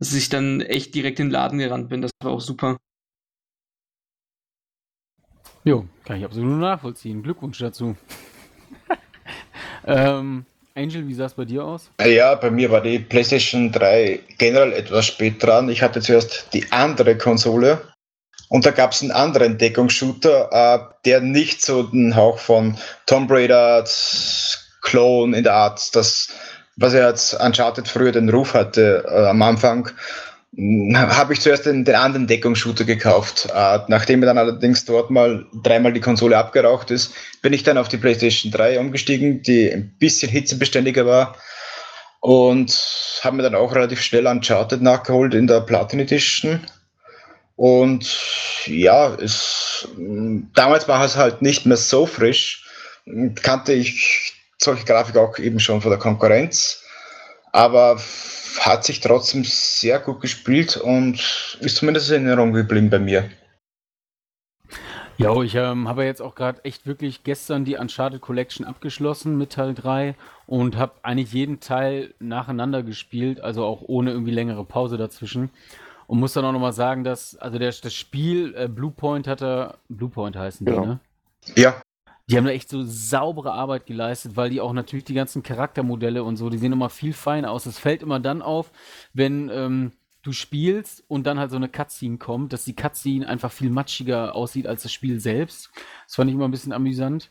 dass 0.00 0.12
ich 0.12 0.28
dann 0.28 0.60
echt 0.60 0.94
direkt 0.94 1.20
in 1.20 1.26
den 1.26 1.32
Laden 1.32 1.58
gerannt 1.58 1.88
bin. 1.88 2.02
Das 2.02 2.10
war 2.20 2.32
auch 2.32 2.40
super. 2.40 2.78
Jo, 5.64 5.86
kann 6.04 6.18
ich 6.18 6.24
absolut 6.24 6.58
nachvollziehen. 6.58 7.22
Glückwunsch 7.22 7.58
dazu. 7.58 7.96
ähm, 9.86 10.44
Angel, 10.74 11.06
wie 11.06 11.14
sah 11.14 11.26
es 11.26 11.34
bei 11.34 11.44
dir 11.44 11.64
aus? 11.64 11.92
Ja, 12.04 12.34
bei 12.34 12.50
mir 12.50 12.70
war 12.72 12.80
die 12.80 12.98
PlayStation 12.98 13.70
3 13.70 14.18
generell 14.38 14.72
etwas 14.72 15.06
spät 15.06 15.40
dran. 15.40 15.68
Ich 15.68 15.82
hatte 15.82 16.00
zuerst 16.00 16.52
die 16.52 16.72
andere 16.72 17.16
Konsole 17.16 17.91
und 18.52 18.66
da 18.66 18.70
gab 18.70 18.92
es 18.92 19.00
einen 19.00 19.12
anderen 19.12 19.56
Deckungsshooter, 19.56 20.50
äh, 20.52 20.78
der 21.06 21.22
nicht 21.22 21.64
so 21.64 21.84
den 21.84 22.14
Hauch 22.14 22.38
von 22.38 22.76
Tomb 23.06 23.30
Raider, 23.30 23.82
Clone 24.82 25.34
in 25.34 25.42
der 25.42 25.54
Art, 25.54 25.96
das, 25.96 26.28
was 26.76 26.92
er 26.92 27.08
jetzt 27.08 27.32
Uncharted 27.32 27.88
früher 27.88 28.12
den 28.12 28.28
Ruf 28.28 28.52
hatte 28.52 29.06
äh, 29.08 29.28
am 29.28 29.40
Anfang, 29.40 29.88
hm, 30.54 30.94
habe 30.94 31.32
ich 31.32 31.40
zuerst 31.40 31.64
den, 31.64 31.86
den 31.86 31.94
anderen 31.94 32.26
Deckungsshooter 32.26 32.84
gekauft. 32.84 33.48
Äh, 33.54 33.78
nachdem 33.88 34.20
mir 34.20 34.26
dann 34.26 34.36
allerdings 34.36 34.84
dort 34.84 35.10
mal 35.10 35.46
dreimal 35.62 35.94
die 35.94 36.00
Konsole 36.00 36.36
abgeraucht 36.36 36.90
ist, 36.90 37.14
bin 37.40 37.54
ich 37.54 37.62
dann 37.62 37.78
auf 37.78 37.88
die 37.88 37.96
PlayStation 37.96 38.52
3 38.52 38.78
umgestiegen, 38.80 39.40
die 39.40 39.72
ein 39.72 39.96
bisschen 39.98 40.30
hitzebeständiger 40.30 41.06
war. 41.06 41.38
Und 42.20 42.70
habe 43.22 43.36
mir 43.36 43.44
dann 43.44 43.54
auch 43.54 43.74
relativ 43.74 44.02
schnell 44.02 44.26
Uncharted 44.26 44.82
nachgeholt 44.82 45.32
in 45.32 45.46
der 45.46 45.62
Platin 45.62 46.00
Edition. 46.00 46.60
Und 47.62 48.66
ja, 48.66 49.14
es, 49.14 49.86
damals 50.52 50.88
war 50.88 51.04
es 51.04 51.14
halt 51.14 51.42
nicht 51.42 51.64
mehr 51.64 51.76
so 51.76 52.06
frisch. 52.06 52.68
Kannte 53.40 53.72
ich 53.72 54.32
solche 54.58 54.84
Grafik 54.84 55.16
auch 55.16 55.38
eben 55.38 55.60
schon 55.60 55.80
von 55.80 55.92
der 55.92 56.00
Konkurrenz. 56.00 56.82
Aber 57.52 58.00
hat 58.58 58.84
sich 58.84 58.98
trotzdem 58.98 59.44
sehr 59.44 60.00
gut 60.00 60.20
gespielt 60.20 60.76
und 60.76 61.56
ist 61.60 61.76
zumindest 61.76 62.10
in 62.10 62.26
Erinnerung 62.26 62.52
geblieben 62.52 62.90
bei 62.90 62.98
mir. 62.98 63.30
Ja, 65.18 65.40
ich 65.40 65.54
ähm, 65.54 65.86
habe 65.86 66.04
jetzt 66.04 66.20
auch 66.20 66.34
gerade 66.34 66.64
echt 66.64 66.84
wirklich 66.84 67.22
gestern 67.22 67.64
die 67.64 67.76
Uncharted 67.76 68.20
Collection 68.20 68.66
abgeschlossen 68.66 69.38
mit 69.38 69.50
Teil 69.52 69.74
3 69.74 70.16
und 70.46 70.76
habe 70.76 70.94
eigentlich 71.04 71.32
jeden 71.32 71.60
Teil 71.60 72.12
nacheinander 72.18 72.82
gespielt, 72.82 73.40
also 73.40 73.64
auch 73.64 73.82
ohne 73.82 74.10
irgendwie 74.10 74.32
längere 74.32 74.64
Pause 74.64 74.96
dazwischen. 74.96 75.50
Und 76.06 76.18
muss 76.20 76.32
dann 76.34 76.44
auch 76.44 76.52
nochmal 76.52 76.72
sagen, 76.72 77.04
dass, 77.04 77.36
also 77.36 77.58
der, 77.58 77.70
das 77.72 77.94
Spiel 77.94 78.54
äh, 78.56 78.68
Bluepoint 78.68 79.26
hat 79.26 79.42
er, 79.42 79.78
Bluepoint 79.88 80.36
heißen 80.36 80.66
die, 80.66 80.72
Genau. 80.72 80.84
ne? 80.84 81.00
Ja, 81.56 81.80
Die 82.28 82.36
haben 82.36 82.44
da 82.44 82.50
echt 82.52 82.68
so 82.68 82.82
saubere 82.84 83.52
Arbeit 83.52 83.86
geleistet, 83.86 84.36
weil 84.36 84.50
die 84.50 84.60
auch 84.60 84.72
natürlich 84.72 85.04
die 85.04 85.14
ganzen 85.14 85.42
Charaktermodelle 85.42 86.22
und 86.22 86.36
so, 86.36 86.50
die 86.50 86.58
sehen 86.58 86.72
immer 86.72 86.88
viel 86.90 87.12
feiner 87.12 87.50
aus. 87.50 87.66
Es 87.66 87.78
fällt 87.78 88.02
immer 88.02 88.20
dann 88.20 88.42
auf, 88.42 88.70
wenn 89.12 89.48
ähm, 89.50 89.92
du 90.22 90.32
spielst 90.32 91.02
und 91.08 91.26
dann 91.26 91.38
halt 91.40 91.50
so 91.50 91.56
eine 91.56 91.68
Cutscene 91.68 92.18
kommt, 92.18 92.52
dass 92.52 92.64
die 92.64 92.76
Cutscene 92.76 93.26
einfach 93.28 93.50
viel 93.50 93.70
matschiger 93.70 94.34
aussieht 94.36 94.66
als 94.68 94.84
das 94.84 94.92
Spiel 94.92 95.18
selbst. 95.18 95.70
Das 96.06 96.14
fand 96.14 96.30
ich 96.30 96.36
immer 96.36 96.46
ein 96.46 96.52
bisschen 96.52 96.72
amüsant. 96.72 97.30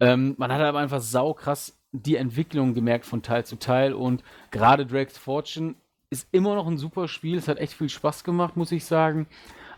Ähm, 0.00 0.34
man 0.36 0.52
hat 0.52 0.60
aber 0.60 0.80
einfach 0.80 1.00
saukrass 1.00 1.78
die 1.92 2.16
Entwicklung 2.16 2.74
gemerkt 2.74 3.06
von 3.06 3.22
Teil 3.22 3.46
zu 3.46 3.56
Teil 3.56 3.94
und 3.94 4.22
gerade 4.50 4.84
Drake's 4.84 5.16
Fortune 5.16 5.76
ist 6.10 6.28
immer 6.32 6.54
noch 6.54 6.66
ein 6.66 6.78
super 6.78 7.08
Spiel. 7.08 7.38
Es 7.38 7.48
hat 7.48 7.58
echt 7.58 7.74
viel 7.74 7.88
Spaß 7.88 8.24
gemacht, 8.24 8.56
muss 8.56 8.72
ich 8.72 8.84
sagen. 8.84 9.26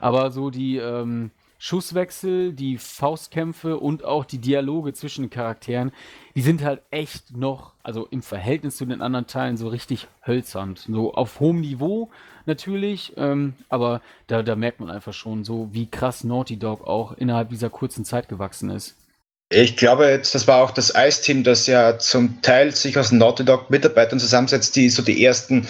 Aber 0.00 0.30
so 0.30 0.50
die 0.50 0.76
ähm, 0.76 1.30
Schusswechsel, 1.58 2.52
die 2.52 2.78
Faustkämpfe 2.78 3.78
und 3.78 4.04
auch 4.04 4.24
die 4.24 4.38
Dialoge 4.38 4.92
zwischen 4.92 5.24
den 5.24 5.30
Charakteren, 5.30 5.90
die 6.36 6.42
sind 6.42 6.62
halt 6.62 6.82
echt 6.90 7.36
noch, 7.36 7.72
also 7.82 8.06
im 8.10 8.22
Verhältnis 8.22 8.76
zu 8.76 8.86
den 8.86 9.02
anderen 9.02 9.26
Teilen, 9.26 9.56
so 9.56 9.68
richtig 9.68 10.06
hölzern. 10.24 10.76
So 10.76 11.14
auf 11.14 11.40
hohem 11.40 11.60
Niveau 11.60 12.10
natürlich, 12.46 13.14
ähm, 13.16 13.54
aber 13.68 14.00
da, 14.28 14.42
da 14.42 14.54
merkt 14.54 14.78
man 14.78 14.90
einfach 14.90 15.12
schon 15.12 15.44
so, 15.44 15.68
wie 15.72 15.90
krass 15.90 16.22
Naughty 16.22 16.58
Dog 16.58 16.86
auch 16.86 17.12
innerhalb 17.12 17.48
dieser 17.48 17.70
kurzen 17.70 18.04
Zeit 18.04 18.28
gewachsen 18.28 18.70
ist. 18.70 18.94
ich 19.50 19.76
glaube 19.76 20.06
jetzt, 20.06 20.34
das 20.34 20.46
war 20.46 20.62
auch 20.62 20.70
das 20.70 20.92
Ice-Team, 20.94 21.42
das 21.42 21.66
ja 21.66 21.98
zum 21.98 22.40
Teil 22.40 22.74
sich 22.74 22.96
aus 22.98 23.10
Naughty 23.10 23.44
Dog 23.44 23.68
Mitarbeitern 23.68 24.20
zusammensetzt, 24.20 24.76
die 24.76 24.90
so 24.90 25.02
die 25.02 25.24
ersten 25.24 25.66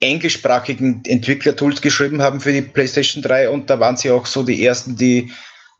englischsprachigen 0.00 1.02
Entwicklertools 1.04 1.80
geschrieben 1.80 2.22
haben 2.22 2.40
für 2.40 2.52
die 2.52 2.62
PlayStation 2.62 3.22
3 3.22 3.50
und 3.50 3.68
da 3.70 3.78
waren 3.80 3.96
sie 3.96 4.10
auch 4.10 4.26
so 4.26 4.42
die 4.42 4.64
ersten, 4.64 4.96
die 4.96 5.30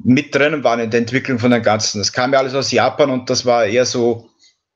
mit 0.02 0.34
drinnen 0.34 0.64
waren 0.64 0.80
in 0.80 0.90
der 0.90 1.00
Entwicklung 1.00 1.38
von 1.38 1.50
dem 1.50 1.62
Ganzen. 1.62 1.98
Das 1.98 2.12
kam 2.12 2.32
ja 2.32 2.38
alles 2.38 2.54
aus 2.54 2.70
Japan 2.70 3.10
und 3.10 3.28
das 3.28 3.44
war 3.44 3.66
eher 3.66 3.84
so, 3.84 4.28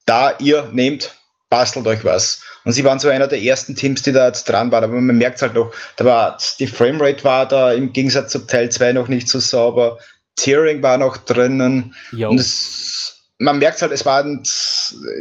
da 0.07 0.35
ihr 0.39 0.69
nehmt, 0.73 1.15
bastelt 1.49 1.87
euch 1.87 2.05
was. 2.05 2.43
Und 2.65 2.73
sie 2.73 2.85
waren 2.85 2.99
so 2.99 3.09
einer 3.09 3.27
der 3.27 3.41
ersten 3.43 3.75
Teams, 3.75 4.03
die 4.03 4.13
da 4.13 4.27
jetzt 4.27 4.49
dran 4.49 4.71
waren. 4.73 4.85
Aber 4.85 4.95
man 4.95 5.17
merkt 5.17 5.41
halt 5.41 5.55
noch, 5.55 5.73
da 5.97 6.05
war 6.05 6.39
die 6.59 6.67
Framerate 6.67 7.25
war 7.25 7.47
da 7.47 7.73
im 7.73 7.93
Gegensatz 7.93 8.33
zu 8.33 8.41
Teil 8.41 8.71
2 8.71 8.93
noch 8.95 9.09
nicht 9.09 9.29
so 9.29 9.39
sauber. 9.39 9.99
Tearing 10.37 10.83
war 10.83 10.99
noch 10.99 11.17
drinnen. 11.19 11.95
Jo. 12.13 12.31
Und 12.31 12.41
es, 12.41 13.23
man 13.39 13.59
merkt 13.59 13.81
halt, 13.83 13.93
es 13.93 14.05
war, 14.05 14.25
ein- 14.25 14.43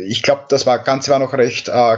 ich 0.07 0.23
glaube, 0.23 0.43
das 0.49 0.65
war 0.65 0.79
Ganze 0.79 1.11
war 1.11 1.19
noch 1.19 1.33
recht 1.33 1.69
äh, 1.69 1.97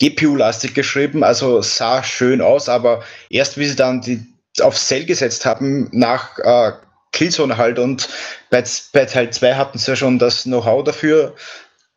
GPU-lastig 0.00 0.74
geschrieben, 0.74 1.22
also 1.22 1.62
sah 1.62 2.02
schön 2.02 2.40
aus, 2.40 2.68
aber 2.68 3.04
erst 3.28 3.58
wie 3.58 3.66
sie 3.66 3.76
dann 3.76 4.00
die 4.00 4.26
auf 4.60 4.76
Cell 4.76 5.04
gesetzt 5.04 5.46
haben, 5.46 5.88
nach 5.92 6.38
äh, 6.38 6.72
Killzone 7.12 7.56
halt 7.56 7.78
und 7.78 8.08
bei, 8.50 8.64
bei 8.92 9.04
Teil 9.04 9.30
2 9.30 9.54
hatten 9.54 9.78
sie 9.78 9.90
ja 9.90 9.96
schon 9.96 10.18
das 10.18 10.44
Know-how 10.44 10.84
dafür, 10.84 11.34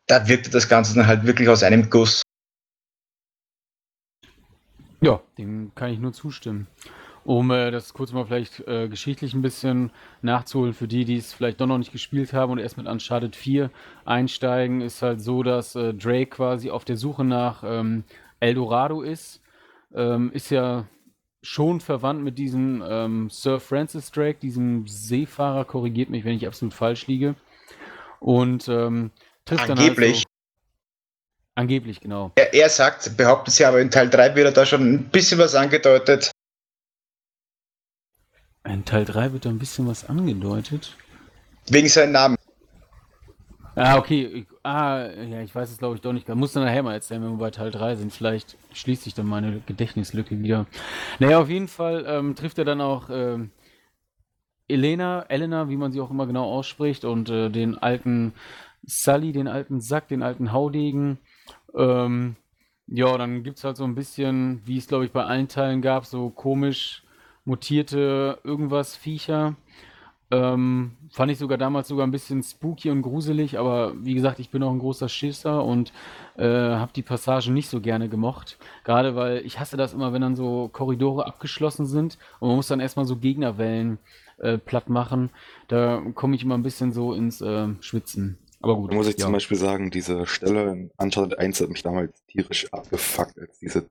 da 0.06 0.28
wirkte 0.28 0.50
das 0.50 0.68
Ganze 0.68 0.94
dann 0.94 1.06
halt 1.06 1.24
wirklich 1.24 1.48
aus 1.48 1.62
einem 1.62 1.88
Guss. 1.90 2.22
Ja, 5.00 5.20
dem 5.38 5.72
kann 5.74 5.90
ich 5.90 5.98
nur 5.98 6.12
zustimmen. 6.12 6.66
Um 7.24 7.50
äh, 7.50 7.70
das 7.70 7.94
kurz 7.94 8.12
mal 8.12 8.26
vielleicht 8.26 8.60
äh, 8.68 8.88
geschichtlich 8.88 9.32
ein 9.32 9.40
bisschen 9.40 9.90
nachzuholen 10.20 10.74
für 10.74 10.86
die, 10.86 11.06
die 11.06 11.16
es 11.16 11.32
vielleicht 11.32 11.60
doch 11.60 11.66
noch 11.66 11.78
nicht 11.78 11.92
gespielt 11.92 12.34
haben 12.34 12.52
und 12.52 12.58
erst 12.58 12.76
mit 12.76 12.86
Uncharted 12.86 13.34
4 13.34 13.70
einsteigen, 14.04 14.82
ist 14.82 15.00
halt 15.00 15.22
so, 15.22 15.42
dass 15.42 15.74
äh, 15.74 15.94
Drake 15.94 16.26
quasi 16.26 16.70
auf 16.70 16.84
der 16.84 16.98
Suche 16.98 17.24
nach 17.24 17.64
ähm, 17.66 18.04
Eldorado 18.40 19.00
ist. 19.00 19.40
Ähm, 19.94 20.32
ist 20.32 20.50
ja 20.50 20.86
schon 21.40 21.80
verwandt 21.80 22.22
mit 22.22 22.38
diesem 22.38 22.82
ähm, 22.86 23.30
Sir 23.30 23.58
Francis 23.58 24.10
Drake, 24.10 24.38
diesem 24.40 24.86
Seefahrer, 24.86 25.64
korrigiert 25.64 26.10
mich, 26.10 26.24
wenn 26.24 26.36
ich 26.36 26.46
absolut 26.46 26.74
falsch 26.74 27.06
liege. 27.06 27.36
Und 28.20 28.68
ähm, 28.68 29.12
trifft 29.44 29.68
dann 29.68 29.78
halt 29.78 29.90
Angeblich. 29.90 30.18
so, 30.18 30.24
Angeblich, 31.56 32.00
genau. 32.00 32.32
Er, 32.34 32.52
er 32.52 32.68
sagt, 32.68 33.16
behauptet 33.16 33.54
sie 33.54 33.64
aber 33.64 33.80
in 33.80 33.90
Teil 33.90 34.10
3 34.10 34.34
wird 34.34 34.46
er 34.46 34.52
da 34.52 34.66
schon 34.66 34.94
ein 34.94 35.04
bisschen 35.10 35.38
was 35.38 35.54
angedeutet. 35.54 36.32
In 38.64 38.84
Teil 38.84 39.04
3 39.04 39.32
wird 39.32 39.44
da 39.44 39.50
ein 39.50 39.58
bisschen 39.58 39.86
was 39.86 40.08
angedeutet. 40.08 40.96
Wegen 41.68 41.88
seinem 41.88 42.12
Namen. 42.12 42.36
Ah, 43.76 43.98
okay. 43.98 44.46
Ah, 44.62 45.06
ja, 45.06 45.42
ich 45.42 45.54
weiß 45.54 45.70
es 45.70 45.78
glaube 45.78 45.96
ich 45.96 46.00
doch 46.00 46.12
nicht. 46.12 46.28
Muss 46.28 46.52
dann 46.52 46.64
nachher 46.64 46.82
mal 46.82 46.94
erzählen, 46.94 47.22
wenn 47.22 47.32
wir 47.32 47.38
bei 47.38 47.50
Teil 47.50 47.70
3 47.70 47.96
sind. 47.96 48.12
Vielleicht 48.12 48.56
schließt 48.72 49.02
sich 49.02 49.14
dann 49.14 49.26
meine 49.26 49.60
Gedächtnislücke 49.66 50.40
wieder. 50.42 50.66
Naja, 51.18 51.40
auf 51.40 51.50
jeden 51.50 51.68
Fall 51.68 52.04
ähm, 52.06 52.36
trifft 52.36 52.58
er 52.58 52.64
dann 52.64 52.80
auch 52.80 53.10
ähm, 53.10 53.50
Elena, 54.68 55.22
Elena, 55.28 55.68
wie 55.68 55.76
man 55.76 55.92
sie 55.92 56.00
auch 56.00 56.10
immer 56.10 56.26
genau 56.26 56.44
ausspricht, 56.44 57.04
und 57.04 57.28
äh, 57.28 57.50
den 57.50 57.76
alten 57.76 58.32
Sully, 58.86 59.32
den 59.32 59.48
alten 59.48 59.80
Sack, 59.80 60.08
den 60.08 60.22
alten 60.22 60.52
Haudegen. 60.52 61.18
Ähm, 61.76 62.36
ja, 62.86 63.16
dann 63.18 63.42
gibt 63.42 63.58
es 63.58 63.64
halt 63.64 63.76
so 63.76 63.84
ein 63.84 63.94
bisschen, 63.94 64.62
wie 64.64 64.78
es 64.78 64.86
glaube 64.86 65.04
ich 65.04 65.12
bei 65.12 65.24
allen 65.24 65.48
Teilen 65.48 65.82
gab, 65.82 66.06
so 66.06 66.30
komisch 66.30 67.03
mutierte 67.44 68.38
irgendwas 68.44 68.96
Viecher. 68.96 69.56
Ähm, 70.30 70.92
fand 71.12 71.30
ich 71.30 71.38
sogar 71.38 71.58
damals 71.58 71.88
sogar 71.88 72.06
ein 72.06 72.10
bisschen 72.10 72.42
spooky 72.42 72.90
und 72.90 73.02
gruselig, 73.02 73.58
aber 73.58 73.92
wie 74.02 74.14
gesagt, 74.14 74.40
ich 74.40 74.50
bin 74.50 74.62
auch 74.62 74.72
ein 74.72 74.78
großer 74.78 75.08
Schisser 75.08 75.64
und 75.64 75.92
äh, 76.36 76.44
habe 76.44 76.92
die 76.94 77.02
Passagen 77.02 77.52
nicht 77.52 77.68
so 77.68 77.80
gerne 77.80 78.08
gemocht. 78.08 78.58
Gerade 78.84 79.14
weil 79.14 79.44
ich 79.44 79.60
hasse 79.60 79.76
das 79.76 79.92
immer, 79.92 80.12
wenn 80.12 80.22
dann 80.22 80.34
so 80.34 80.68
Korridore 80.72 81.26
abgeschlossen 81.26 81.86
sind 81.86 82.18
und 82.40 82.48
man 82.48 82.56
muss 82.56 82.68
dann 82.68 82.80
erstmal 82.80 83.04
so 83.04 83.16
Gegnerwellen 83.16 83.98
äh, 84.38 84.58
platt 84.58 84.88
machen. 84.88 85.30
Da 85.68 86.02
komme 86.14 86.34
ich 86.36 86.42
immer 86.42 86.56
ein 86.56 86.62
bisschen 86.62 86.92
so 86.92 87.12
ins 87.12 87.40
äh, 87.40 87.68
Schwitzen. 87.80 88.38
Aber 88.60 88.76
gut. 88.76 88.90
Da 88.90 88.96
muss 88.96 89.08
ich 89.08 89.18
ja. 89.18 89.24
zum 89.26 89.32
Beispiel 89.32 89.58
sagen, 89.58 89.90
diese 89.90 90.26
Stelle 90.26 90.72
in 90.72 90.90
Uncharted 90.96 91.38
1 91.38 91.60
hat 91.60 91.68
mich 91.68 91.82
damals 91.82 92.24
tierisch 92.26 92.72
abgefuckt, 92.72 93.38
als 93.38 93.58
diese 93.58 93.88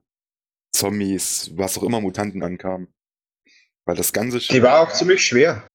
Zombies, 0.72 1.52
was 1.54 1.78
auch 1.78 1.84
immer 1.84 2.00
Mutanten 2.00 2.42
ankamen. 2.42 2.88
Weil 3.86 3.96
das 3.96 4.12
ganze 4.12 4.40
Spiel. 4.40 4.60
Die 4.60 4.62
war 4.62 4.80
auch 4.80 4.92
ziemlich 4.92 5.24
schwer. 5.24 5.66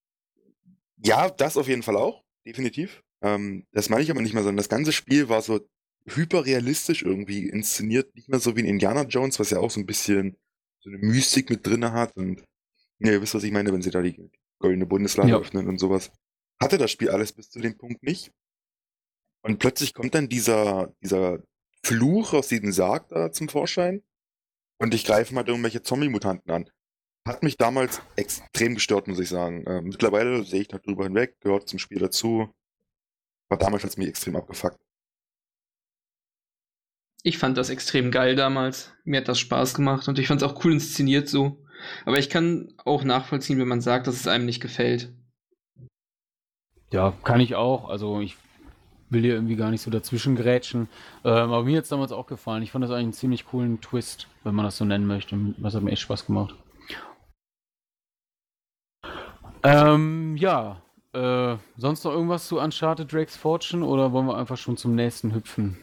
Ja, 0.97 1.29
das 1.29 1.57
auf 1.57 1.67
jeden 1.67 1.83
Fall 1.83 1.95
auch, 1.95 2.23
definitiv. 2.45 3.03
Ähm, 3.21 3.65
das 3.71 3.89
meine 3.89 4.03
ich 4.03 4.11
aber 4.11 4.21
nicht 4.21 4.33
mehr, 4.33 4.43
sondern 4.43 4.57
das 4.57 4.69
ganze 4.69 4.91
Spiel 4.91 5.29
war 5.29 5.41
so 5.41 5.59
hyperrealistisch 6.05 7.03
irgendwie 7.03 7.47
inszeniert, 7.47 8.15
nicht 8.15 8.29
mehr 8.29 8.39
so 8.39 8.55
wie 8.55 8.61
in 8.61 8.65
Indiana 8.65 9.03
Jones, 9.03 9.39
was 9.39 9.49
ja 9.51 9.59
auch 9.59 9.71
so 9.71 9.79
ein 9.79 9.85
bisschen 9.85 10.37
so 10.79 10.89
eine 10.89 10.97
Mystik 10.99 11.49
mit 11.49 11.65
drinne 11.65 11.91
hat 11.91 12.15
und 12.15 12.43
ja, 12.99 13.11
ihr 13.11 13.21
wisst, 13.21 13.35
was 13.35 13.43
ich 13.43 13.51
meine, 13.51 13.71
wenn 13.71 13.81
sie 13.81 13.91
da 13.91 14.01
die 14.01 14.29
goldene 14.59 14.85
Bundeslade 14.85 15.29
ja. 15.29 15.37
öffnen 15.39 15.67
und 15.67 15.77
sowas. 15.77 16.11
Hatte 16.61 16.77
das 16.77 16.91
Spiel 16.91 17.09
alles 17.09 17.31
bis 17.31 17.49
zu 17.49 17.59
dem 17.59 17.77
Punkt 17.77 18.03
nicht. 18.03 18.31
Und 19.41 19.59
plötzlich 19.59 19.93
kommt 19.93 20.15
dann 20.15 20.27
dieser, 20.27 20.93
dieser 21.01 21.41
Fluch 21.83 22.33
aus 22.33 22.49
diesem 22.49 22.73
Sarg 22.73 23.07
da 23.07 23.31
zum 23.31 23.47
Vorschein 23.47 24.03
und 24.79 24.93
ich 24.93 25.05
greife 25.05 25.33
mal 25.33 25.47
irgendwelche 25.47 25.81
Zombie-Mutanten 25.81 26.51
an. 26.51 26.69
Hat 27.29 27.43
mich 27.43 27.57
damals 27.57 28.01
extrem 28.15 28.73
gestört, 28.73 29.07
muss 29.07 29.19
ich 29.19 29.29
sagen. 29.29 29.63
Äh, 29.67 29.81
mittlerweile 29.81 30.43
sehe 30.43 30.61
ich 30.61 30.67
darüber 30.67 31.03
hinweg, 31.03 31.39
gehört 31.41 31.69
zum 31.69 31.77
Spiel 31.77 31.99
dazu. 31.99 32.49
Aber 33.49 33.59
damals 33.59 33.83
hat 33.83 33.91
es 33.91 33.97
mich 33.97 34.07
extrem 34.07 34.35
abgefuckt. 34.35 34.79
Ich 37.21 37.37
fand 37.37 37.55
das 37.55 37.69
extrem 37.69 38.09
geil 38.09 38.35
damals. 38.35 38.93
Mir 39.03 39.19
hat 39.19 39.27
das 39.27 39.37
Spaß 39.37 39.75
gemacht 39.75 40.07
und 40.07 40.17
ich 40.17 40.25
fand 40.25 40.41
es 40.41 40.47
auch 40.47 40.65
cool 40.65 40.73
inszeniert 40.73 41.29
so. 41.29 41.63
Aber 42.03 42.17
ich 42.17 42.31
kann 42.31 42.73
auch 42.83 43.03
nachvollziehen, 43.03 43.59
wenn 43.59 43.67
man 43.67 43.81
sagt, 43.81 44.07
dass 44.07 44.15
es 44.15 44.25
einem 44.25 44.47
nicht 44.47 44.59
gefällt. 44.59 45.13
Ja, 46.91 47.13
kann 47.23 47.41
ich 47.41 47.53
auch. 47.53 47.89
Also 47.89 48.21
ich 48.21 48.37
will 49.11 49.21
hier 49.21 49.35
irgendwie 49.35 49.55
gar 49.55 49.69
nicht 49.69 49.83
so 49.83 49.91
dazwischen 49.91 50.35
grätschen. 50.35 50.89
Ähm, 51.23 51.51
aber 51.51 51.63
mir 51.63 51.77
hat 51.77 51.83
es 51.83 51.89
damals 51.89 52.11
auch 52.11 52.25
gefallen. 52.25 52.63
Ich 52.63 52.71
fand 52.71 52.83
das 52.83 52.89
eigentlich 52.89 53.03
einen 53.03 53.13
ziemlich 53.13 53.45
coolen 53.45 53.81
Twist, 53.81 54.27
wenn 54.43 54.55
man 54.55 54.65
das 54.65 54.77
so 54.77 54.85
nennen 54.85 55.05
möchte. 55.05 55.37
Das 55.59 55.75
hat 55.75 55.83
mir 55.83 55.91
echt 55.91 56.01
Spaß 56.01 56.25
gemacht. 56.25 56.55
Ähm, 59.63 60.35
ja. 60.37 60.81
Äh, 61.13 61.57
sonst 61.77 62.03
noch 62.03 62.11
irgendwas 62.11 62.47
zu 62.47 62.59
Uncharted 62.59 63.11
Drake's 63.11 63.35
Fortune 63.35 63.83
oder 63.83 64.11
wollen 64.11 64.27
wir 64.27 64.37
einfach 64.37 64.57
schon 64.57 64.77
zum 64.77 64.95
nächsten 64.95 65.33
hüpfen? 65.33 65.77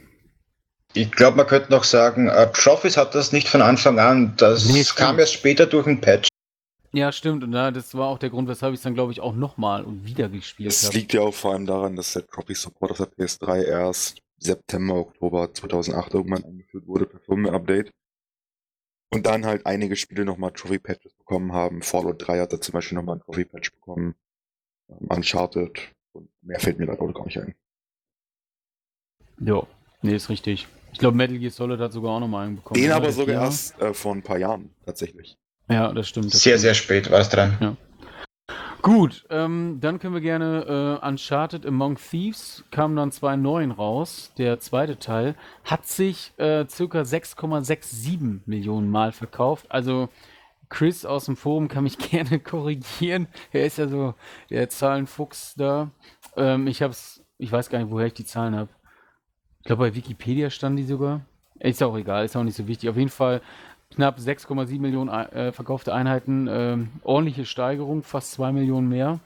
Ich 0.95 1.11
glaube, 1.11 1.37
man 1.37 1.47
könnte 1.47 1.71
noch 1.73 1.85
sagen, 1.85 2.29
äh, 2.29 2.51
Trophies 2.53 2.97
hat 2.97 3.15
das 3.15 3.33
nicht 3.33 3.49
von 3.49 3.61
Anfang 3.61 3.99
an. 3.99 4.35
Das 4.37 4.67
nee, 4.67 4.85
kam 4.85 5.19
erst 5.19 5.35
später 5.35 5.67
durch 5.67 5.87
ein 5.87 6.01
Patch. 6.01 6.29
Ja, 6.93 7.13
stimmt. 7.13 7.45
Und 7.45 7.53
ja, 7.53 7.71
das 7.71 7.95
war 7.95 8.07
auch 8.07 8.19
der 8.19 8.31
Grund, 8.31 8.49
weshalb 8.49 8.73
ich 8.73 8.79
es 8.79 8.83
dann, 8.83 8.95
glaube 8.95 9.13
ich, 9.13 9.21
auch 9.21 9.35
nochmal 9.35 9.85
und 9.85 10.07
wieder 10.07 10.29
gespielt 10.29 10.73
habe. 10.73 10.87
Das 10.87 10.93
liegt 10.95 11.13
ja 11.13 11.21
auch 11.21 11.35
vor 11.35 11.53
allem 11.53 11.67
daran, 11.67 11.97
dass 11.97 12.15
der 12.15 12.27
Trophy 12.27 12.55
Support 12.55 12.93
auf 12.93 12.99
der 12.99 13.09
PS3 13.09 13.65
erst 13.65 14.19
September, 14.39 14.95
Oktober 14.95 15.53
2008 15.53 16.15
irgendwann 16.15 16.45
eingeführt 16.45 16.87
wurde 16.87 17.07
per 17.07 17.21
Firmware-Update. 17.21 17.91
Und 19.11 19.27
dann 19.27 19.47
halt 19.47 19.67
einige 19.67 19.97
Spiele 19.97 20.25
nochmal 20.25 20.53
Trophy-Patches 20.53 21.15
bekommen 21.15 21.53
haben. 21.53 21.83
Fallout 21.83 22.27
3 22.27 22.41
hat 22.41 22.53
da 22.53 22.61
zum 22.61 22.73
Beispiel 22.73 22.97
nochmal 22.97 23.17
ein 23.17 23.21
Trophy-Patch 23.21 23.73
bekommen. 23.73 24.15
Um, 24.89 25.09
Uncharted. 25.09 25.79
Und 26.13 26.29
mehr 26.43 26.61
fällt 26.61 26.79
mir 26.79 26.87
da 26.87 26.95
auch 26.95 27.13
gar 27.13 27.25
nicht 27.25 27.39
ein. 27.39 27.55
Ja, 29.41 29.67
nee, 30.03 30.15
ist 30.15 30.29
richtig. 30.29 30.67
Ich 30.93 30.99
glaube, 30.99 31.17
Metal 31.17 31.39
Gear 31.39 31.51
Solid 31.51 31.79
hat 31.79 31.93
sogar 31.93 32.13
auch 32.13 32.21
nochmal 32.21 32.47
einen 32.47 32.57
bekommen. 32.57 32.81
Den 32.81 32.91
aber 32.91 33.13
sogar 33.13 33.45
erst 33.45 33.79
äh, 33.81 33.93
vor 33.93 34.15
ein 34.15 34.23
paar 34.23 34.39
Jahren, 34.39 34.71
tatsächlich. 34.85 35.37
Ja, 35.69 35.93
das 35.93 36.09
stimmt. 36.09 36.33
Das 36.33 36.43
sehr, 36.43 36.53
stimmt. 36.53 36.61
sehr 36.61 36.75
spät 36.75 37.11
war 37.11 37.21
es 37.21 37.29
dran. 37.29 37.59
Ja. 37.61 37.77
Gut, 38.87 39.27
ähm, 39.31 39.79
dann 39.81 39.99
können 39.99 40.15
wir 40.15 40.21
gerne 40.21 41.01
äh, 41.03 41.09
Uncharted 41.09 41.67
Among 41.67 41.97
Thieves 41.97 42.63
kam 42.71 42.95
dann 42.95 43.11
2.9 43.11 43.75
raus. 43.75 44.33
Der 44.39 44.61
zweite 44.61 44.97
Teil 44.97 45.35
hat 45.65 45.87
sich 45.87 46.33
äh, 46.39 46.65
circa 46.69 47.01
6,67 47.01 48.43
Millionen 48.47 48.89
Mal 48.89 49.11
verkauft. 49.11 49.67
Also 49.71 50.09
Chris 50.69 51.05
aus 51.05 51.25
dem 51.25 51.35
Forum 51.35 51.67
kann 51.67 51.83
mich 51.83 51.99
gerne 52.11 52.39
korrigieren. 52.39 53.27
Er 53.51 53.67
ist 53.67 53.79
ja 53.79 53.89
so 53.89 54.15
der 54.51 54.69
Zahlenfuchs 54.69 55.57
da. 55.57 55.91
Ähm, 56.37 56.69
ich 56.69 56.81
hab's, 56.81 57.25
ich 57.39 57.51
weiß 57.51 57.71
gar 57.71 57.81
nicht, 57.81 57.91
woher 57.91 58.07
ich 58.07 58.15
die 58.15 58.25
Zahlen 58.25 58.55
habe. 58.55 58.71
Ich 59.63 59.65
glaube, 59.65 59.83
bei 59.83 59.97
Wikipedia 59.97 60.49
stand 60.49 60.79
die 60.79 60.85
sogar. 60.85 61.23
Ist 61.59 61.83
auch 61.83 61.97
egal, 61.97 62.25
ist 62.25 62.37
auch 62.37 62.45
nicht 62.45 62.57
so 62.57 62.69
wichtig. 62.69 62.89
Auf 62.89 62.97
jeden 62.97 63.11
Fall 63.11 63.41
knapp 63.97 64.19
6,7 64.19 64.79
Millionen 64.81 65.09
äh, 65.09 65.53
verkaufte 65.53 65.93
Einheiten. 65.93 66.47
Ähm, 66.49 66.89
ordentliche 67.03 67.47
Steigerung, 67.47 68.03
fast 68.03 68.33
2 68.33 68.53
Millionen 68.53 68.89
mehr. 68.89 69.21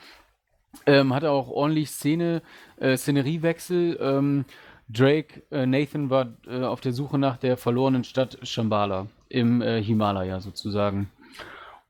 Ähm, 0.86 1.12
hatte 1.12 1.30
auch 1.30 1.48
ordentlich 1.48 1.90
Szene, 1.90 2.42
äh, 2.78 2.96
Szeneriewechsel. 2.96 3.98
Ähm, 4.00 4.44
Drake, 4.88 5.42
äh, 5.50 5.66
Nathan 5.66 6.10
war 6.10 6.34
äh, 6.46 6.62
auf 6.62 6.80
der 6.80 6.92
Suche 6.92 7.18
nach 7.18 7.36
der 7.36 7.56
verlorenen 7.56 8.04
Stadt 8.04 8.38
Shambhala 8.42 9.06
im 9.28 9.60
äh, 9.60 9.82
Himalaya 9.82 10.40
sozusagen. 10.40 11.10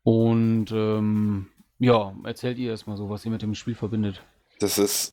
Und 0.02 0.70
ähm, 0.72 1.48
ja, 1.78 2.14
erzählt 2.24 2.58
ihr 2.58 2.70
erstmal 2.70 2.96
so, 2.96 3.08
was 3.08 3.24
ihr 3.24 3.30
mit 3.30 3.42
dem 3.42 3.54
Spiel 3.54 3.74
verbindet. 3.74 4.22
Das 4.58 4.78
ist 4.78 5.12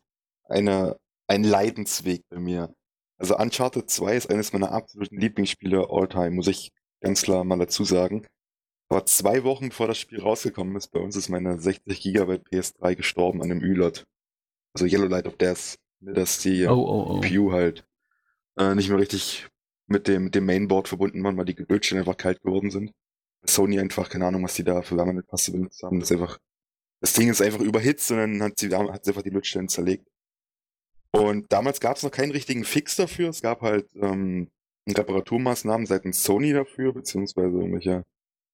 eine, 0.50 0.98
ein 1.28 1.44
Leidensweg 1.44 2.24
bei 2.30 2.40
mir. 2.40 2.74
Also 3.18 3.38
Uncharted 3.38 3.90
2 3.90 4.16
ist 4.16 4.30
eines 4.30 4.54
meiner 4.54 4.72
absoluten 4.72 5.20
Lieblingsspiele 5.20 5.88
all 5.90 6.08
time, 6.08 6.32
muss 6.32 6.48
ich 6.48 6.72
ganz 7.02 7.22
klar 7.22 7.44
mal 7.44 7.58
dazu 7.58 7.84
sagen. 7.84 8.26
Aber 8.90 9.06
zwei 9.06 9.44
Wochen 9.44 9.70
bevor 9.70 9.88
das 9.88 9.98
Spiel 9.98 10.22
rausgekommen 10.22 10.76
ist, 10.76 10.92
bei 10.92 11.00
uns 11.00 11.16
ist 11.16 11.30
meine 11.30 11.60
60 11.60 12.02
GB 12.02 12.36
PS3 12.36 12.96
gestorben 12.96 13.42
an 13.42 13.52
einem 13.52 13.62
Ü-Lot. 13.62 14.06
Also 14.74 14.86
Yellow 14.86 15.08
Light 15.08 15.28
of 15.28 15.38
Death. 15.38 15.78
Ne, 16.00 16.14
dass 16.14 16.40
die 16.40 16.66
oh, 16.68 16.74
oh, 16.74 17.06
oh. 17.10 17.20
GPU 17.20 17.52
halt 17.52 17.86
äh, 18.58 18.76
nicht 18.76 18.90
mehr 18.90 19.00
richtig 19.00 19.48
mit 19.88 20.08
dem, 20.08 20.32
dem 20.32 20.46
Mainboard 20.46 20.88
verbunden 20.88 21.24
waren, 21.24 21.38
weil 21.38 21.46
die 21.46 21.54
Bildschirme 21.54 22.02
einfach 22.02 22.18
kalt 22.18 22.42
geworden 22.42 22.72
sind. 22.72 22.92
Sony 23.46 23.80
einfach, 23.80 24.10
keine 24.10 24.26
Ahnung, 24.26 24.44
was 24.44 24.56
die 24.56 24.64
da 24.64 24.82
für 24.82 24.98
Wärmepaste 24.98 25.52
benutzt 25.52 25.82
haben. 25.84 26.00
Das, 26.00 26.12
einfach, 26.12 26.38
das 27.02 27.14
Ding 27.14 27.30
ist 27.30 27.42
einfach 27.42 27.62
überhitzt 27.62 28.12
und 28.12 28.18
dann 28.18 28.44
hat 28.44 28.60
sie, 28.60 28.74
hat 28.76 29.06
sie 29.06 29.12
einfach 29.12 29.22
die 29.22 29.30
Lötstellen 29.30 29.70
zerlegt. 29.70 30.08
Und 31.12 31.52
damals 31.52 31.80
gab 31.80 31.96
es 31.96 32.04
noch 32.04 32.12
keinen 32.12 32.32
richtigen 32.32 32.66
Fix 32.66 32.96
dafür. 32.96 33.30
Es 33.30 33.42
gab 33.42 33.62
halt 33.62 33.90
ähm, 33.96 34.52
Reparaturmaßnahmen 34.96 35.86
seitens 35.86 36.24
Sony 36.24 36.54
dafür, 36.54 36.94
beziehungsweise 36.94 37.58
irgendwelche 37.58 38.04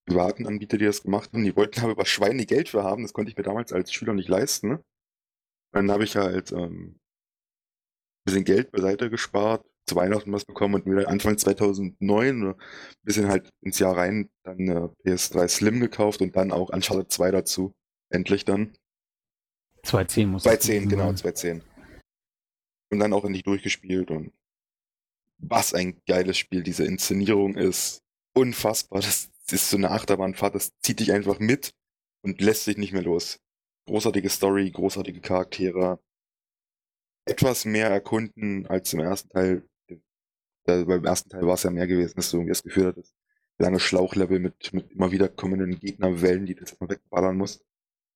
privaten 0.07 0.47
Anbieter, 0.47 0.77
die 0.77 0.85
das 0.85 1.03
gemacht 1.03 1.31
haben. 1.33 1.43
Die 1.43 1.55
wollten 1.55 1.79
aber 1.81 1.91
über 1.91 2.05
Schweine 2.05 2.45
Geld 2.45 2.69
für 2.69 2.83
haben. 2.83 3.03
Das 3.03 3.13
konnte 3.13 3.31
ich 3.31 3.37
mir 3.37 3.43
damals 3.43 3.73
als 3.73 3.93
Schüler 3.93 4.13
nicht 4.13 4.29
leisten. 4.29 4.69
Ne? 4.69 4.83
Dann 5.73 5.91
habe 5.91 6.03
ich 6.03 6.15
halt 6.15 6.51
ähm, 6.51 6.95
ein 6.95 8.25
bisschen 8.25 8.45
Geld 8.45 8.71
beiseite 8.71 9.09
gespart, 9.09 9.65
zu 9.87 9.95
Weihnachten 9.95 10.31
was 10.31 10.45
bekommen 10.45 10.75
und 10.75 10.85
mir 10.85 11.07
Anfang 11.07 11.37
2009 11.37 12.49
ein 12.49 12.55
bisschen 13.03 13.27
halt 13.27 13.49
ins 13.61 13.79
Jahr 13.79 13.97
rein 13.97 14.29
dann 14.43 14.59
eine 14.59 14.93
PS3 15.05 15.47
Slim 15.47 15.79
gekauft 15.79 16.21
und 16.21 16.35
dann 16.35 16.51
auch 16.51 16.69
Uncharted 16.69 17.11
2 17.11 17.31
dazu. 17.31 17.73
Endlich 18.09 18.45
dann. 18.45 18.73
2.10 19.83 20.27
muss 20.27 20.45
2.10, 20.45 20.87
genau, 20.87 21.09
2.10 21.09 21.61
und 22.93 22.99
dann 22.99 23.11
auch 23.11 23.25
endlich 23.25 23.43
durchgespielt 23.43 24.11
und 24.11 24.31
was 25.49 25.73
ein 25.73 26.01
geiles 26.07 26.37
Spiel. 26.37 26.63
Diese 26.63 26.85
Inszenierung 26.85 27.55
ist 27.55 28.01
unfassbar. 28.33 29.01
Das 29.01 29.29
ist 29.51 29.69
so 29.69 29.77
eine 29.77 29.91
Achterbahnfahrt, 29.91 30.55
das 30.55 30.71
zieht 30.81 30.99
dich 30.99 31.11
einfach 31.11 31.39
mit 31.39 31.73
und 32.23 32.41
lässt 32.41 32.65
sich 32.65 32.77
nicht 32.77 32.93
mehr 32.93 33.03
los. 33.03 33.39
Großartige 33.87 34.29
Story, 34.29 34.71
großartige 34.71 35.21
Charaktere. 35.21 35.99
Etwas 37.25 37.65
mehr 37.65 37.89
erkunden 37.89 38.65
als 38.67 38.93
im 38.93 38.99
ersten 38.99 39.29
Teil. 39.29 39.63
Beim 40.65 41.05
ersten 41.05 41.29
Teil 41.29 41.45
war 41.45 41.55
es 41.55 41.63
ja 41.63 41.71
mehr 41.71 41.87
gewesen, 41.87 42.15
dass 42.15 42.31
du 42.31 42.37
irgendwie 42.37 42.51
das 42.51 42.63
Gefühl 42.63 42.87
hattest, 42.87 43.13
lange 43.57 43.81
Schlauchlevel 43.81 44.39
mit, 44.39 44.73
mit 44.73 44.91
immer 44.91 45.11
wieder 45.11 45.27
kommenden 45.27 45.77
Gegnerwellen, 45.77 46.45
die 46.45 46.55
du 46.55 46.61
jetzt 46.61 46.79
mal 46.79 46.89
wegballern 46.89 47.35
musst. 47.35 47.65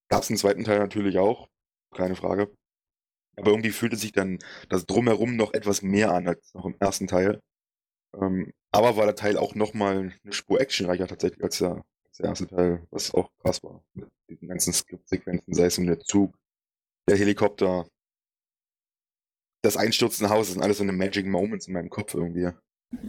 Gab 0.10 0.24
es 0.24 0.30
im 0.30 0.38
zweiten 0.38 0.63
Teil 0.63 0.80
natürlich 0.80 1.18
auch, 1.18 1.50
keine 1.94 2.16
Frage. 2.16 2.50
Aber 3.38 3.52
irgendwie 3.52 3.71
fühlte 3.71 3.95
sich 3.95 4.12
dann 4.12 4.39
das 4.69 4.86
Drumherum 4.86 5.36
noch 5.36 5.54
etwas 5.54 5.82
mehr 5.82 6.12
an 6.12 6.28
als 6.28 6.54
noch 6.54 6.65
im 6.65 6.76
ersten 6.80 7.08
Teil. 7.08 7.39
Ähm, 8.19 8.52
aber 8.71 8.97
war 8.97 9.06
der 9.06 9.15
Teil 9.15 9.38
auch 9.38 9.56
nochmal 9.56 10.13
eine 10.23 10.34
Spur 10.34 10.60
actionreicher 10.60 11.08
tatsächlich 11.08 11.43
als 11.43 11.60
der, 11.60 11.84
als 12.06 12.17
der 12.17 12.26
erste 12.26 12.47
Teil, 12.47 12.88
was 12.91 13.13
auch 13.13 13.30
krass 13.41 13.63
war. 13.63 13.84
Mit 13.93 14.10
diesen 14.30 14.47
ganzen 14.47 14.73
Skriptsequenzen, 14.73 15.54
sei 15.54 15.65
es 15.65 15.78
in 15.78 15.88
der 15.88 16.00
Zug, 16.00 16.36
der 17.08 17.17
Helikopter, 17.17 17.88
das 19.63 19.78
einstürzende 19.78 20.30
Haus, 20.30 20.47
das 20.47 20.54
sind 20.54 20.63
alles 20.63 20.78
so 20.78 20.84
eine 20.84 20.91
Magic 20.93 21.26
Moments 21.26 21.67
in 21.67 21.73
meinem 21.73 21.89
Kopf 21.89 22.13
irgendwie. 22.13 22.50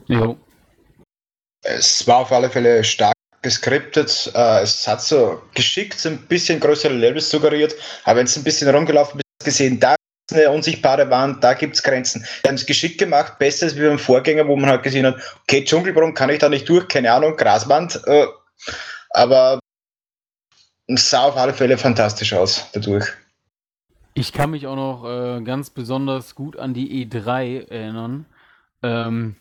Jo. 0.07 0.39
Es 1.63 2.07
war 2.07 2.19
auf 2.19 2.33
alle 2.33 2.51
Fälle 2.51 2.85
stark 2.85 3.15
geskriptet. 3.43 4.31
Äh, 4.35 4.63
es 4.63 4.87
hat 4.87 5.03
so 5.03 5.43
geschickt 5.55 5.99
so 5.99 6.09
ein 6.09 6.27
bisschen 6.27 6.61
größere 6.61 6.93
Levels 6.93 7.31
suggeriert, 7.31 7.75
aber 8.05 8.19
wenn 8.19 8.27
es 8.27 8.37
ein 8.37 8.45
bisschen 8.45 8.75
rumgelaufen 8.75 9.21
ist, 9.21 9.45
gesehen, 9.45 9.79
da 9.79 9.97
eine 10.33 10.51
unsichtbare 10.51 11.09
Wand, 11.11 11.43
da 11.43 11.55
gibt 11.55 11.77
es 11.77 11.83
Grenzen. 11.83 12.25
Die 12.45 12.49
haben 12.49 12.57
es 12.57 12.67
geschickt 12.67 12.99
gemacht, 12.99 13.39
besser 13.39 13.67
als 13.67 13.77
wie 13.77 13.87
beim 13.87 13.99
Vorgänger, 13.99 14.47
wo 14.47 14.57
man 14.57 14.71
halt 14.71 14.83
gesehen 14.83 15.07
hat, 15.07 15.17
okay, 15.43 15.65
Dschungelbrunnen 15.65 16.15
kann 16.15 16.31
ich 16.31 16.39
da 16.39 16.49
nicht 16.49 16.69
durch, 16.69 16.89
keine 16.89 17.13
Ahnung, 17.13 17.37
Graswand, 17.37 18.01
äh, 18.07 18.27
aber 19.11 19.61
es 20.87 21.11
sah 21.11 21.25
auf 21.25 21.37
alle 21.37 21.55
Fälle 21.55 21.79
fantastisch 21.79 22.33
aus 22.33 22.67
dadurch. 22.73 23.07
Ich 24.15 24.33
kann 24.33 24.51
mich 24.51 24.67
auch 24.67 24.77
noch 24.77 25.05
äh, 25.05 25.43
ganz 25.43 25.71
besonders 25.71 26.35
gut 26.35 26.59
an 26.59 26.75
die 26.75 27.07
E3 27.07 27.69
erinnern. 27.71 28.27
Ähm, 28.83 29.37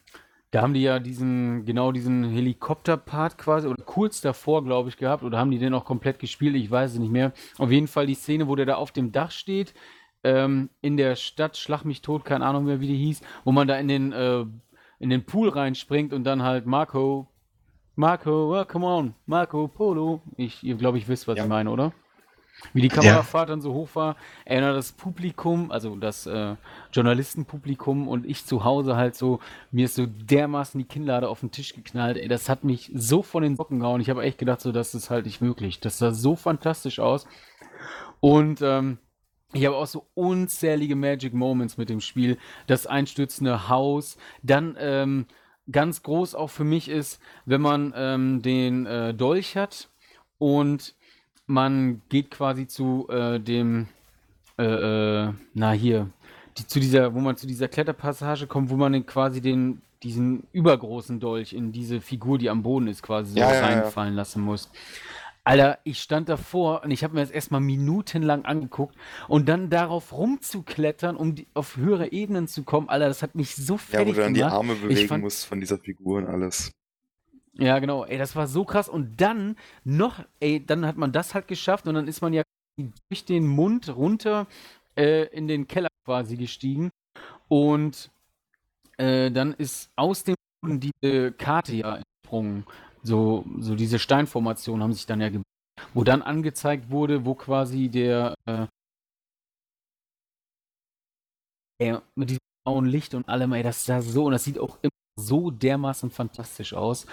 da 0.51 0.61
haben 0.61 0.73
die 0.73 0.83
ja 0.83 0.99
diesen, 0.99 1.65
genau 1.65 1.91
diesen 1.91 2.29
Helikopter-Part 2.29 3.37
quasi, 3.37 3.67
oder 3.67 3.83
kurz 3.83 4.21
davor, 4.21 4.63
glaube 4.63 4.89
ich, 4.89 4.97
gehabt, 4.97 5.23
oder 5.23 5.37
haben 5.37 5.51
die 5.51 5.59
den 5.59 5.73
auch 5.73 5.83
komplett 5.83 6.19
gespielt? 6.19 6.55
Ich 6.55 6.71
weiß 6.71 6.93
es 6.93 6.99
nicht 6.99 7.11
mehr. 7.11 7.33
Auf 7.57 7.71
jeden 7.71 7.87
Fall 7.87 8.07
die 8.07 8.13
Szene, 8.13 8.47
wo 8.47 8.55
der 8.55 8.65
da 8.65 8.75
auf 8.75 8.91
dem 8.91 9.11
Dach 9.11 9.31
steht, 9.31 9.73
ähm, 10.27 10.69
in 10.81 10.97
der 10.97 11.15
Stadt, 11.15 11.57
Schlag 11.57 11.85
mich 11.85 12.01
tot, 12.01 12.25
keine 12.25 12.45
Ahnung 12.45 12.65
mehr, 12.65 12.81
wie 12.81 12.87
die 12.87 12.97
hieß, 12.97 13.21
wo 13.45 13.51
man 13.53 13.67
da 13.67 13.77
in 13.77 13.87
den, 13.87 14.11
äh, 14.11 14.45
in 14.99 15.09
den 15.09 15.25
Pool 15.25 15.49
reinspringt 15.49 16.11
und 16.11 16.25
dann 16.25 16.43
halt 16.43 16.65
Marco, 16.65 17.27
Marco, 17.95 18.59
oh, 18.59 18.65
come 18.65 18.85
on, 18.85 19.13
Marco 19.25 19.67
Polo. 19.67 20.21
Ich, 20.35 20.63
ihr 20.63 20.75
glaube 20.75 20.97
ich 20.97 21.07
wisst, 21.07 21.27
was 21.27 21.37
ja. 21.37 21.43
ich 21.43 21.49
meine, 21.49 21.71
oder? 21.71 21.93
Wie 22.73 22.81
die 22.81 22.89
Kamerafahrt 22.89 23.49
ja. 23.49 23.53
dann 23.53 23.61
so 23.61 23.71
hoch 23.71 23.89
war, 23.93 24.15
erinnert 24.43 24.75
das 24.75 24.91
Publikum, 24.91 25.71
also 25.71 25.95
das 25.95 26.25
äh, 26.25 26.55
Journalistenpublikum 26.91 28.07
und 28.07 28.25
ich 28.25 28.45
zu 28.45 28.63
Hause 28.63 28.95
halt 28.95 29.15
so, 29.15 29.39
mir 29.71 29.85
ist 29.85 29.95
so 29.95 30.07
dermaßen 30.07 30.79
die 30.79 30.87
Kinnlade 30.87 31.29
auf 31.29 31.39
den 31.39 31.51
Tisch 31.51 31.73
geknallt. 31.73 32.17
Ey, 32.17 32.27
das 32.27 32.49
hat 32.49 32.63
mich 32.63 32.91
so 32.95 33.21
von 33.21 33.43
den 33.43 33.55
Socken 33.55 33.79
gehauen. 33.79 34.01
Ich 34.01 34.09
habe 34.09 34.23
echt 34.23 34.39
gedacht, 34.39 34.61
so, 34.61 34.71
das 34.71 34.95
ist 34.95 35.11
halt 35.11 35.25
nicht 35.25 35.39
möglich. 35.39 35.79
Das 35.79 35.99
sah 35.99 36.11
so 36.11 36.35
fantastisch 36.35 36.99
aus. 36.99 37.27
Und 38.19 38.61
ähm, 38.63 38.97
ich 39.53 39.65
habe 39.65 39.75
auch 39.75 39.87
so 39.87 40.05
unzählige 40.13 40.95
Magic 40.95 41.33
Moments 41.33 41.77
mit 41.77 41.89
dem 41.89 42.01
Spiel. 42.01 42.37
Das 42.67 42.85
einstürzende 42.85 43.69
Haus, 43.69 44.17
dann 44.43 44.75
ähm, 44.79 45.25
ganz 45.71 46.03
groß 46.03 46.35
auch 46.35 46.49
für 46.49 46.63
mich 46.63 46.89
ist, 46.89 47.21
wenn 47.45 47.61
man 47.61 47.93
ähm, 47.95 48.41
den 48.41 48.85
äh, 48.85 49.13
Dolch 49.13 49.55
hat 49.55 49.89
und 50.37 50.95
man 51.45 52.01
geht 52.09 52.31
quasi 52.31 52.67
zu 52.67 53.07
äh, 53.09 53.39
dem, 53.39 53.87
äh, 54.57 54.63
äh, 54.63 55.33
na 55.53 55.71
hier, 55.71 56.09
die, 56.57 56.67
zu 56.67 56.79
dieser, 56.79 57.13
wo 57.13 57.19
man 57.19 57.37
zu 57.37 57.47
dieser 57.47 57.69
Kletterpassage 57.69 58.47
kommt, 58.47 58.69
wo 58.69 58.75
man 58.75 58.91
den, 58.91 59.05
quasi 59.05 59.41
den, 59.41 59.81
diesen 60.03 60.43
übergroßen 60.51 61.19
Dolch 61.19 61.53
in 61.53 61.71
diese 61.71 62.01
Figur, 62.01 62.37
die 62.37 62.49
am 62.49 62.63
Boden 62.63 62.87
ist, 62.87 63.01
quasi 63.01 63.33
so 63.33 63.39
ja, 63.39 63.47
reinfallen 63.47 64.13
ja. 64.13 64.17
lassen 64.17 64.41
muss. 64.41 64.69
Alter, 65.47 65.79
ich 65.85 66.01
stand 66.01 66.27
davor 66.27 66.83
und 66.83 66.91
ich 66.91 67.05
habe 67.05 67.13
mir 67.13 67.21
das 67.21 67.31
erstmal 67.31 67.61
minutenlang 67.61 68.43
angeguckt 68.43 68.97
und 69.29 69.47
dann 69.47 69.69
darauf 69.69 70.11
rumzuklettern, 70.11 71.15
um 71.15 71.35
die, 71.35 71.47
auf 71.53 71.77
höhere 71.77 72.11
Ebenen 72.11 72.49
zu 72.49 72.63
kommen, 72.63 72.89
Alter, 72.89 73.07
das 73.07 73.23
hat 73.23 73.33
mich 73.33 73.55
so 73.55 73.77
fertig 73.77 73.91
gemacht. 73.91 74.07
Ja, 74.07 74.07
wo 74.07 74.11
du 74.11 74.21
dann 74.21 74.33
gemacht. 74.33 74.51
die 74.51 74.55
Arme 74.55 74.75
bewegen 74.75 75.07
fand, 75.07 75.23
musst 75.23 75.45
von 75.45 75.61
dieser 75.61 75.77
Figur 75.77 76.17
und 76.17 76.27
alles. 76.27 76.73
Ja, 77.53 77.79
genau. 77.79 78.03
Ey, 78.03 78.17
das 78.17 78.35
war 78.35 78.47
so 78.47 78.65
krass. 78.65 78.89
Und 78.89 79.21
dann 79.21 79.55
noch, 79.85 80.19
ey, 80.41 80.63
dann 80.63 80.85
hat 80.85 80.97
man 80.97 81.13
das 81.13 81.33
halt 81.33 81.47
geschafft 81.47 81.87
und 81.87 81.95
dann 81.95 82.09
ist 82.09 82.21
man 82.21 82.33
ja 82.33 82.43
durch 83.09 83.23
den 83.23 83.47
Mund 83.47 83.95
runter 83.95 84.47
äh, 84.97 85.27
in 85.27 85.47
den 85.47 85.65
Keller 85.67 85.87
quasi 86.03 86.35
gestiegen. 86.35 86.91
Und 87.47 88.11
äh, 88.97 89.31
dann 89.31 89.53
ist 89.53 89.91
aus 89.95 90.25
dem 90.25 90.35
Boden 90.61 90.81
diese 90.81 91.31
Karte 91.31 91.73
ja 91.73 92.01
entsprungen. 92.27 92.65
So, 93.03 93.45
so 93.59 93.75
diese 93.75 93.99
Steinformationen 93.99 94.83
haben 94.83 94.93
sich 94.93 95.05
dann 95.05 95.21
ja 95.21 95.27
gebildet. 95.27 95.43
Wo 95.93 96.03
dann 96.03 96.21
angezeigt 96.21 96.89
wurde, 96.89 97.25
wo 97.25 97.35
quasi 97.35 97.87
der 97.89 98.33
äh, 98.45 98.67
mit 102.15 102.29
diesem 102.31 102.41
blauen 102.65 102.85
Licht 102.85 103.13
und 103.13 103.29
allem, 103.29 103.53
ey, 103.53 103.63
das 103.63 103.85
sah 103.85 104.01
so 104.01 104.25
und 104.25 104.31
das 104.31 104.43
sieht 104.43 104.59
auch 104.59 104.77
immer 104.81 104.91
so 105.19 105.51
dermaßen 105.51 106.09
fantastisch 106.11 106.73
aus. 106.73 107.05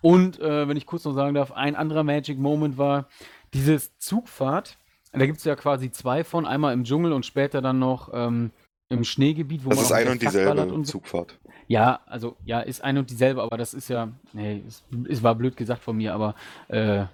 Und 0.00 0.40
äh, 0.40 0.68
wenn 0.68 0.76
ich 0.76 0.86
kurz 0.86 1.04
noch 1.04 1.14
sagen 1.14 1.34
darf, 1.34 1.52
ein 1.52 1.76
anderer 1.76 2.02
Magic 2.02 2.38
Moment 2.38 2.78
war 2.78 3.08
dieses 3.54 3.96
Zugfahrt. 3.98 4.78
Da 5.12 5.26
gibt 5.26 5.38
es 5.38 5.44
ja 5.44 5.54
quasi 5.56 5.90
zwei 5.90 6.24
von, 6.24 6.46
einmal 6.46 6.72
im 6.72 6.84
Dschungel 6.84 7.12
und 7.12 7.26
später 7.26 7.60
dann 7.60 7.78
noch 7.78 8.10
ähm, 8.14 8.50
im 8.88 9.04
Schneegebiet, 9.04 9.64
wo 9.64 9.70
das 9.70 9.76
man. 9.76 9.82
Das 9.82 9.90
ist 9.90 10.06
ein 10.06 10.12
und 10.12 10.22
dieselbe 10.22 10.72
und 10.72 10.86
so. 10.86 10.92
Zugfahrt. 10.92 11.38
Ja, 11.68 12.00
also 12.06 12.36
ja, 12.44 12.60
ist 12.60 12.82
ein 12.82 12.98
und 12.98 13.10
dieselbe, 13.10 13.42
aber 13.42 13.56
das 13.56 13.74
ist 13.74 13.88
ja, 13.88 14.08
nee, 14.32 14.62
es, 14.66 14.82
es 15.08 15.22
war 15.22 15.34
blöd 15.34 15.56
gesagt 15.56 15.82
von 15.82 15.96
mir, 15.96 16.14
aber 16.14 16.34
äh, 16.68 17.04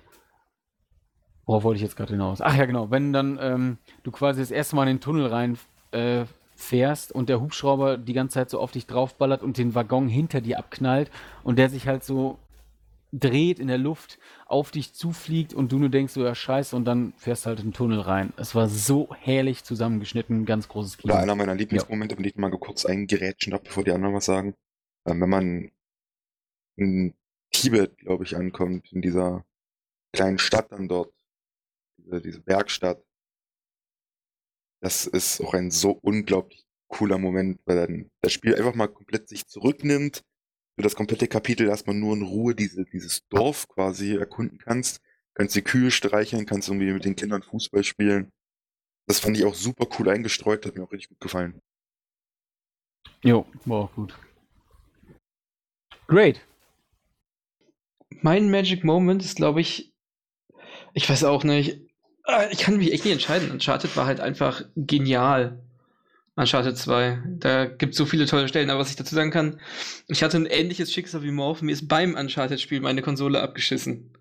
worauf 1.47 1.65
wollte 1.65 1.77
ich 1.77 1.83
jetzt 1.83 1.97
gerade 1.97 2.13
hinaus? 2.13 2.41
Ach 2.41 2.55
ja, 2.57 2.67
genau, 2.67 2.91
wenn 2.91 3.13
dann 3.13 3.39
ähm, 3.41 3.79
du 4.03 4.11
quasi 4.11 4.41
das 4.41 4.51
erste 4.51 4.77
Mal 4.77 4.85
in 4.85 4.97
den 4.97 5.01
Tunnel 5.01 5.27
rein 5.27 5.59
äh, 5.93 6.25
fährst 6.57 7.13
und 7.13 7.29
der 7.29 7.41
Hubschrauber 7.41 7.97
die 7.97 8.13
ganze 8.13 8.35
Zeit 8.35 8.51
so 8.51 8.59
auf 8.61 8.73
dich 8.73 8.87
draufballert 8.87 9.43
und 9.43 9.59
den 9.59 9.75
Waggon 9.75 10.09
hinter 10.09 10.41
dir 10.41 10.59
abknallt 10.59 11.11
und 11.45 11.59
der 11.59 11.71
sich 11.71 11.87
halt 11.87 12.05
so 12.05 12.39
dreht 13.12 13.59
in 13.59 13.68
der 13.68 13.79
Luft, 13.79 14.18
auf 14.47 14.71
dich 14.71 14.92
zufliegt 14.92 15.55
und 15.55 15.73
du 15.73 15.79
nur 15.79 15.88
denkst 15.88 16.12
so, 16.12 16.25
ja 16.25 16.35
scheiße, 16.35 16.77
und 16.77 16.85
dann 16.85 17.12
fährst 17.16 17.47
halt 17.47 17.61
in 17.61 17.68
den 17.68 17.73
Tunnel 17.73 18.01
rein. 18.01 18.33
Es 18.37 18.55
war 18.55 18.68
so 18.68 19.14
herrlich 19.14 19.64
zusammengeschnitten, 19.64 20.44
ganz 20.44 20.68
großes 20.68 20.99
Kino. 20.99 21.14
Oder 21.14 21.23
einer 21.23 21.35
meiner 21.35 21.55
Lieblingsmomente, 21.55 22.14
ja. 22.14 22.18
wenn 22.18 22.27
ich 22.27 22.37
mal 22.37 22.51
kurz 22.51 22.85
eingerätschen 22.85 23.53
habe, 23.53 23.64
bevor 23.64 23.85
die 23.85 23.92
anderen 23.92 24.14
was 24.14 24.27
sagen. 24.27 24.55
Ähm, 25.07 25.21
wenn 25.21 25.29
man 25.31 25.71
in 26.77 27.14
Tibet, 27.51 27.97
glaube 27.99 28.25
ich, 28.25 28.37
ankommt, 28.37 28.92
in 28.92 29.01
dieser 29.01 29.44
kleinen 30.12 30.38
Stadt 30.38 30.71
dann 30.73 30.88
dort, 30.88 31.12
diese, 31.97 32.21
diese 32.21 32.40
Bergstadt, 32.40 33.03
das 34.81 35.07
ist 35.07 35.40
auch 35.40 35.55
ein 35.55 35.71
so 35.71 35.90
unglaublich 35.90 36.64
cooler 36.88 37.18
Moment, 37.18 37.61
weil 37.64 37.77
dann 37.77 38.11
das 38.21 38.33
Spiel 38.33 38.55
einfach 38.55 38.75
mal 38.75 38.88
komplett 38.88 39.29
sich 39.29 39.47
zurücknimmt, 39.47 40.25
du 40.79 40.83
das 40.83 40.97
komplette 40.97 41.29
Kapitel 41.29 41.69
erstmal 41.69 41.97
nur 41.97 42.17
in 42.17 42.23
Ruhe 42.23 42.55
diese, 42.55 42.85
dieses 42.85 43.27
Dorf 43.29 43.69
quasi 43.69 44.17
erkunden 44.17 44.59
kannst, 44.59 45.01
kannst 45.35 45.55
die 45.55 45.62
Kühe 45.62 45.91
streicheln, 45.91 46.47
kannst 46.47 46.69
irgendwie 46.69 46.93
mit 46.93 47.05
den 47.05 47.17
Kindern 47.17 47.43
Fußball 47.43 47.85
spielen. 47.85 48.33
Das 49.07 49.21
fand 49.21 49.37
ich 49.37 49.45
auch 49.45 49.55
super 49.55 49.87
cool 49.99 50.09
eingestreut, 50.09 50.64
hat 50.67 50.77
mir 50.77 50.85
auch 50.85 50.93
richtig 50.93 51.11
gut 51.11 51.21
gefallen. 51.21 51.61
Jo, 53.23 53.47
war 53.64 53.85
auch 53.85 53.95
gut. 53.95 54.19
Great. 56.07 56.41
Mein 58.23 58.51
Magic 58.51 58.85
Moment 58.85 59.25
ist, 59.25 59.37
glaube 59.37 59.61
ich, 59.61 59.93
ich 60.95 61.09
weiß 61.09 61.25
auch 61.25 61.45
nicht, 61.45 61.88
Ah, 62.29 62.47
ich 62.51 62.59
kann 62.59 62.77
mich 62.77 62.93
echt 62.93 63.07
nicht 63.07 63.14
entscheiden. 63.14 63.51
Uncharted 63.51 63.97
war 63.97 64.05
halt 64.05 64.21
einfach 64.21 64.62
genial. 64.77 65.62
Uncharted 66.38 66.79
2. 66.79 67.22
Da 67.40 67.66
gibt 67.66 67.92
es 67.92 67.98
so 67.98 68.07
viele 68.07 68.27
tolle 68.27 68.46
Stellen. 68.46 68.70
Aber 68.70 68.79
was 68.79 68.90
ich 68.90 68.96
dazu 68.96 69.14
sagen 69.14 69.33
kann, 69.33 69.61
ich 70.07 70.22
hatte 70.22 70.37
ein 70.37 70.46
ähnliches 70.46 70.92
Schicksal 70.92 71.24
wie 71.24 71.33
Morph. 71.33 71.62
Mir 71.62 71.72
ist 71.72 71.88
beim 71.88 72.14
Uncharted-Spiel 72.14 72.81
meine 72.81 73.03
Konsole 73.03 73.42
abgeschissen. 73.42 74.16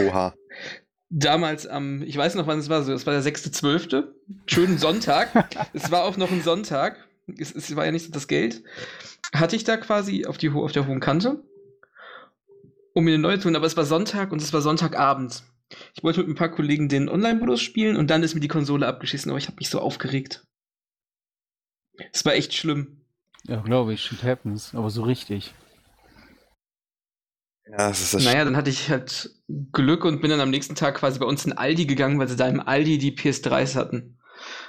Oha. 0.00 0.34
Damals 1.08 1.66
am, 1.66 2.02
ich 2.02 2.16
weiß 2.16 2.34
noch, 2.34 2.46
wann 2.46 2.58
es 2.58 2.68
war, 2.68 2.82
so, 2.82 2.92
es 2.92 3.06
war 3.06 3.12
der 3.12 3.22
6.12. 3.22 4.04
Schönen 4.46 4.78
Sonntag. 4.78 5.46
es 5.74 5.90
war 5.90 6.02
auch 6.02 6.16
noch 6.16 6.32
ein 6.32 6.42
Sonntag. 6.42 7.06
Es, 7.38 7.54
es, 7.54 7.76
war 7.76 7.84
ja 7.84 7.92
nicht 7.92 8.06
so 8.06 8.10
das 8.10 8.26
Geld. 8.26 8.62
Hatte 9.34 9.54
ich 9.54 9.64
da 9.64 9.76
quasi 9.76 10.24
auf, 10.24 10.38
die, 10.38 10.48
auf 10.48 10.72
der 10.72 10.86
hohen 10.86 11.00
Kante, 11.00 11.44
um 12.94 13.04
mir 13.04 13.14
eine 13.14 13.22
neue 13.22 13.36
zu 13.36 13.44
tun. 13.44 13.56
Aber 13.56 13.66
es 13.66 13.76
war 13.76 13.84
Sonntag 13.84 14.32
und 14.32 14.40
es 14.40 14.52
war 14.54 14.62
Sonntagabend. 14.62 15.42
Ich 15.94 16.02
wollte 16.02 16.20
mit 16.20 16.28
ein 16.28 16.36
paar 16.36 16.50
Kollegen 16.50 16.88
den 16.88 17.10
Online-Modus 17.10 17.60
spielen 17.60 17.96
und 17.96 18.08
dann 18.08 18.22
ist 18.22 18.34
mir 18.34 18.40
die 18.40 18.48
Konsole 18.48 18.86
abgeschissen, 18.86 19.30
aber 19.30 19.38
ich 19.38 19.46
habe 19.46 19.56
mich 19.58 19.68
so 19.68 19.80
aufgeregt. 19.80 20.45
Es 22.12 22.24
war 22.24 22.34
echt 22.34 22.54
schlimm. 22.54 23.00
Ja, 23.44 23.60
glaube 23.60 23.94
ich, 23.94 24.02
shit 24.02 24.22
happens, 24.22 24.74
aber 24.74 24.90
so 24.90 25.02
richtig. 25.02 25.54
Ja, 27.68 27.88
das 27.88 28.00
ist 28.00 28.14
das 28.14 28.24
naja, 28.24 28.44
dann 28.44 28.56
hatte 28.56 28.70
ich 28.70 28.90
halt 28.90 29.30
Glück 29.72 30.04
und 30.04 30.20
bin 30.20 30.30
dann 30.30 30.40
am 30.40 30.50
nächsten 30.50 30.74
Tag 30.74 30.96
quasi 30.96 31.18
bei 31.18 31.26
uns 31.26 31.44
in 31.44 31.52
Aldi 31.52 31.86
gegangen, 31.86 32.18
weil 32.18 32.28
sie 32.28 32.36
da 32.36 32.46
im 32.48 32.60
Aldi 32.60 32.98
die 32.98 33.16
PS3s 33.16 33.74
hatten. 33.74 34.18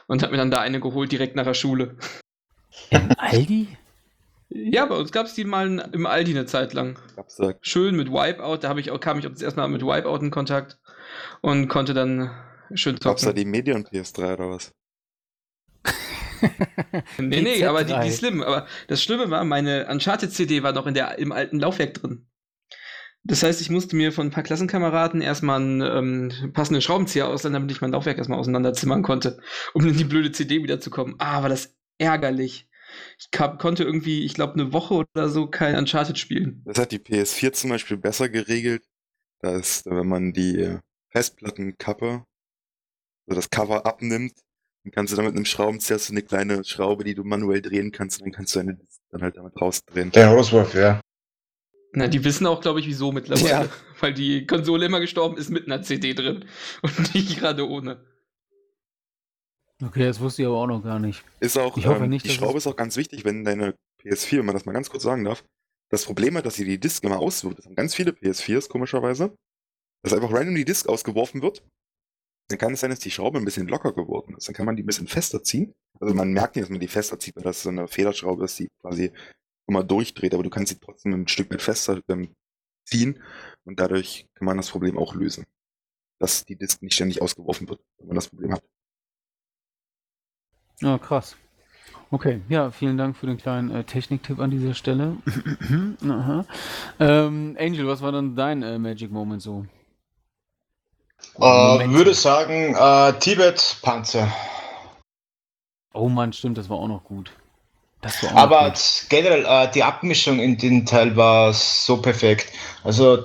Und 0.07 0.23
hab 0.23 0.31
mir 0.31 0.37
dann 0.37 0.51
da 0.51 0.61
eine 0.61 0.79
geholt, 0.79 1.11
direkt 1.11 1.35
nach 1.35 1.43
der 1.43 1.53
Schule. 1.53 1.97
Im 2.89 3.11
Aldi? 3.17 3.67
Ja, 4.49 4.85
bei 4.85 4.95
uns 4.95 5.11
gab 5.11 5.25
es 5.25 5.33
die 5.33 5.43
mal 5.43 5.89
im 5.91 6.05
Aldi 6.05 6.31
eine 6.31 6.45
Zeit 6.45 6.73
lang. 6.73 6.97
Schön 7.61 7.95
mit 7.95 8.09
Wipeout, 8.09 8.59
da 8.61 8.75
ich 8.77 8.91
auch, 8.91 8.99
kam 8.99 9.19
ich 9.19 9.27
auch 9.27 9.31
das 9.31 9.41
erste 9.41 9.59
Mal 9.59 9.67
mit 9.67 9.81
Wipeout 9.81 10.23
in 10.23 10.31
Kontakt 10.31 10.79
und 11.41 11.67
konnte 11.67 11.93
dann 11.93 12.31
schön 12.73 12.95
zocken. 12.95 13.11
Gab's 13.11 13.23
da 13.23 13.33
die 13.33 13.45
Medion 13.45 13.85
PS3 13.85 14.33
oder 14.33 14.49
was? 14.51 14.71
nee, 17.17 17.41
nee, 17.41 17.65
aber 17.65 17.83
die, 17.83 17.95
die 18.03 18.11
Slim. 18.11 18.41
Aber 18.41 18.67
das 18.87 19.03
Schlimme 19.03 19.29
war, 19.29 19.43
meine 19.43 19.87
Uncharted-CD 19.87 20.63
war 20.63 20.73
noch 20.73 20.87
in 20.87 20.93
der, 20.93 21.17
im 21.19 21.31
alten 21.31 21.59
Laufwerk 21.59 21.95
drin. 21.95 22.27
Das 23.23 23.43
heißt, 23.43 23.59
ich 23.59 23.69
musste 23.69 23.95
mir 23.95 24.13
von 24.13 24.27
ein 24.27 24.31
paar 24.31 24.43
Klassenkameraden 24.43 25.21
erstmal 25.21 25.59
einen 25.59 25.81
ähm, 25.81 26.53
passenden 26.53 26.81
Schraubenzieher 26.81 27.27
ausleihen, 27.27 27.53
damit 27.53 27.71
ich 27.71 27.81
mein 27.81 27.91
Laufwerk 27.91 28.17
erstmal 28.17 28.39
auseinanderzimmern 28.39 29.03
konnte, 29.03 29.39
um 29.73 29.85
in 29.85 29.97
die 29.97 30.05
blöde 30.05 30.31
CD 30.31 30.63
wiederzukommen. 30.63 31.15
Ah, 31.17 31.41
war 31.41 31.49
das 31.49 31.75
ärgerlich. 31.97 32.69
Ich 33.19 33.29
konnte 33.31 33.83
irgendwie, 33.83 34.23
ich 34.23 34.33
glaube, 34.33 34.53
eine 34.53 34.71
Woche 34.71 34.93
oder 34.93 35.27
so 35.27 35.47
kein 35.47 35.75
Uncharted 35.75 36.17
spielen. 36.17 36.63
Das 36.65 36.79
hat 36.79 36.93
die 36.93 36.99
PS4 36.99 37.51
zum 37.51 37.69
Beispiel 37.69 37.97
besser 37.97 38.29
geregelt. 38.29 38.85
Da 39.41 39.57
ist, 39.57 39.85
wenn 39.85 40.07
man 40.07 40.31
die 40.31 40.77
Festplattenkappe, 41.09 42.23
also 43.27 43.35
das 43.35 43.49
Cover 43.49 43.85
abnimmt, 43.85 44.33
dann 44.87 44.91
kannst 44.91 45.11
du 45.13 45.17
da 45.17 45.23
mit 45.23 45.35
einem 45.35 45.45
Schraubenzieher 45.45 45.97
du 45.97 46.11
eine 46.13 46.21
kleine 46.23 46.63
Schraube, 46.63 47.03
die 47.03 47.13
du 47.15 47.23
manuell 47.23 47.61
drehen 47.61 47.91
kannst, 47.91 48.19
und 48.19 48.25
dann 48.25 48.33
kannst 48.33 48.55
du 48.55 48.59
eine 48.59 48.79
dann 49.11 49.21
halt 49.21 49.37
damit 49.37 49.59
rausdrehen. 49.61 50.11
Der 50.11 50.29
Roswolf, 50.29 50.73
ja. 50.73 50.99
Na, 51.93 52.07
die 52.07 52.23
wissen 52.23 52.45
auch, 52.45 52.61
glaube 52.61 52.79
ich, 52.79 52.87
wieso 52.87 53.11
mittlerweile. 53.11 53.49
Ja. 53.49 53.69
Weil 53.99 54.13
die 54.13 54.45
Konsole 54.45 54.85
immer 54.85 54.99
gestorben 54.99 55.37
ist 55.37 55.49
mit 55.49 55.65
einer 55.65 55.81
CD 55.81 56.13
drin 56.13 56.45
und 56.81 57.13
nicht 57.15 57.39
gerade 57.39 57.67
ohne. 57.67 58.05
Okay, 59.83 60.05
das 60.05 60.19
wusste 60.19 60.41
ich 60.41 60.47
aber 60.47 60.57
auch 60.57 60.67
noch 60.67 60.83
gar 60.83 60.99
nicht. 60.99 61.23
Ist 61.39 61.57
auch, 61.57 61.77
Ich 61.77 61.85
hoffe 61.85 62.03
ähm, 62.03 62.09
nicht, 62.09 62.25
die 62.25 62.29
Schraube 62.31 62.57
es- 62.57 62.63
ist 62.65 62.67
auch 62.67 62.75
ganz 62.75 62.97
wichtig, 62.97 63.25
wenn 63.25 63.43
deine 63.43 63.75
PS4, 64.03 64.39
wenn 64.39 64.45
man 64.45 64.55
das 64.55 64.65
mal 64.65 64.73
ganz 64.73 64.89
kurz 64.89 65.03
sagen 65.03 65.23
darf, 65.23 65.43
das 65.89 66.05
Problem 66.05 66.35
hat, 66.35 66.45
dass 66.45 66.55
sie 66.55 66.65
die 66.65 66.79
Disk 66.79 67.03
immer 67.03 67.19
auswirft. 67.19 67.59
Das 67.59 67.65
haben 67.65 67.75
ganz 67.75 67.95
viele 67.95 68.11
PS4s, 68.11 68.67
komischerweise. 68.69 69.35
Dass 70.03 70.13
einfach 70.13 70.31
random 70.31 70.55
die 70.55 70.65
Disk 70.65 70.87
ausgeworfen 70.89 71.41
wird. 71.41 71.63
Dann 72.49 72.57
kann 72.57 72.73
es 72.73 72.79
sein, 72.79 72.89
dass 72.89 72.99
die 72.99 73.11
Schraube 73.11 73.37
ein 73.37 73.45
bisschen 73.45 73.67
locker 73.67 73.93
geworden 73.93 74.35
ist. 74.37 74.47
Dann 74.47 74.55
kann 74.55 74.65
man 74.65 74.75
die 74.75 74.83
ein 74.83 74.85
bisschen 74.85 75.07
fester 75.07 75.43
ziehen. 75.43 75.73
Also 75.99 76.13
man 76.13 76.31
merkt 76.31 76.55
nicht, 76.55 76.63
dass 76.63 76.69
man 76.69 76.79
die 76.79 76.87
fester 76.87 77.19
zieht, 77.19 77.35
weil 77.35 77.43
das 77.43 77.63
so 77.63 77.69
eine 77.69 77.87
Federschraube 77.87 78.45
ist, 78.45 78.59
die 78.59 78.69
quasi 78.81 79.11
immer 79.67 79.83
durchdreht, 79.83 80.33
aber 80.33 80.43
du 80.43 80.49
kannst 80.49 80.71
sie 80.71 80.79
trotzdem 80.79 81.13
ein 81.13 81.27
Stück 81.27 81.51
weit 81.51 81.61
fester 81.61 82.01
ähm, 82.07 82.33
ziehen 82.85 83.21
und 83.65 83.79
dadurch 83.79 84.27
kann 84.35 84.45
man 84.45 84.57
das 84.57 84.69
Problem 84.69 84.97
auch 84.97 85.13
lösen. 85.13 85.45
Dass 86.19 86.45
die 86.45 86.55
Disk 86.55 86.81
nicht 86.81 86.93
ständig 86.93 87.21
ausgeworfen 87.21 87.67
wird, 87.67 87.81
wenn 87.97 88.07
man 88.07 88.15
das 88.15 88.29
Problem 88.29 88.53
hat. 88.53 88.63
Ja, 90.79 90.97
krass. 90.97 91.35
Okay, 92.09 92.41
ja, 92.47 92.71
vielen 92.71 92.97
Dank 92.97 93.17
für 93.17 93.27
den 93.27 93.37
kleinen 93.37 93.69
äh, 93.69 93.83
Techniktipp 93.83 94.39
an 94.39 94.49
dieser 94.49 94.73
Stelle. 94.73 95.17
Aha. 96.01 96.45
Ähm, 96.99 97.57
Angel, 97.59 97.85
was 97.87 98.01
war 98.01 98.13
dann 98.13 98.35
dein 98.35 98.63
äh, 98.63 98.79
Magic 98.79 99.11
Moment 99.11 99.41
so? 99.41 99.65
Äh, 101.39 101.89
würde 101.89 102.13
sagen, 102.13 102.75
äh, 102.75 103.13
Tibet-Panzer. 103.19 104.31
Oh 105.93 106.09
Mann, 106.09 106.33
stimmt, 106.33 106.57
das 106.57 106.69
war 106.69 106.77
auch 106.77 106.87
noch 106.87 107.03
gut. 107.03 107.31
Das 108.01 108.21
war 108.23 108.31
auch 108.31 108.35
Aber 108.35 108.69
gut. 108.69 109.05
generell, 109.09 109.45
äh, 109.45 109.71
die 109.71 109.83
Abmischung 109.83 110.39
in 110.39 110.57
den 110.57 110.85
Teil 110.85 111.15
war 111.15 111.53
so 111.53 111.97
perfekt. 112.01 112.47
Also 112.83 113.23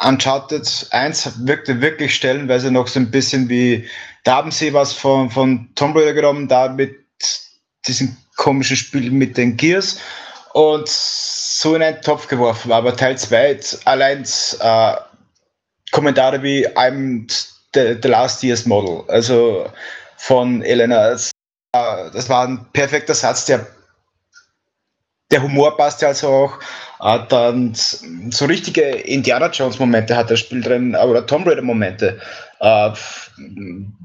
Uncharted 0.00 0.86
1 0.90 1.46
wirkte 1.46 1.80
wirklich 1.80 2.14
stellenweise 2.14 2.70
noch 2.70 2.88
so 2.88 3.00
ein 3.00 3.10
bisschen 3.10 3.48
wie, 3.48 3.88
da 4.24 4.36
haben 4.36 4.50
sie 4.50 4.72
was 4.72 4.92
von, 4.92 5.30
von 5.30 5.68
Tomb 5.74 5.96
Raider 5.96 6.14
genommen, 6.14 6.48
da 6.48 6.68
mit 6.68 6.96
diesem 7.86 8.16
komischen 8.36 8.76
Spiel 8.76 9.10
mit 9.10 9.36
den 9.36 9.56
Gears 9.56 9.98
und 10.52 10.88
so 10.88 11.74
in 11.74 11.82
einen 11.82 12.00
Topf 12.02 12.28
geworfen. 12.28 12.72
Aber 12.72 12.96
Teil 12.96 13.16
2 13.18 13.58
allein 13.84 14.24
äh, 14.60 14.94
Kommentare 15.94 16.42
wie 16.42 16.66
I'm 16.76 17.30
the, 17.72 17.96
the 18.02 18.08
last 18.08 18.42
year's 18.42 18.66
model, 18.66 19.04
also 19.06 19.70
von 20.16 20.60
Elena. 20.62 21.10
Das, 21.10 21.30
äh, 21.72 22.10
das 22.12 22.28
war 22.28 22.48
ein 22.48 22.66
perfekter 22.72 23.14
Satz, 23.14 23.46
der 23.46 23.64
der 25.30 25.42
Humor 25.42 25.76
passt 25.76 26.02
ja 26.02 26.08
also 26.08 26.28
auch. 26.28 26.58
Äh, 27.00 27.20
dann 27.28 27.74
so 27.74 28.44
richtige 28.44 28.82
Indiana 28.82 29.50
Jones 29.50 29.78
Momente 29.78 30.16
hat 30.16 30.30
das 30.30 30.40
Spiel 30.40 30.62
drin, 30.62 30.96
oder 30.96 31.26
Tomb 31.26 31.46
Raider 31.46 31.62
Momente. 31.62 32.20
Äh, 32.60 32.90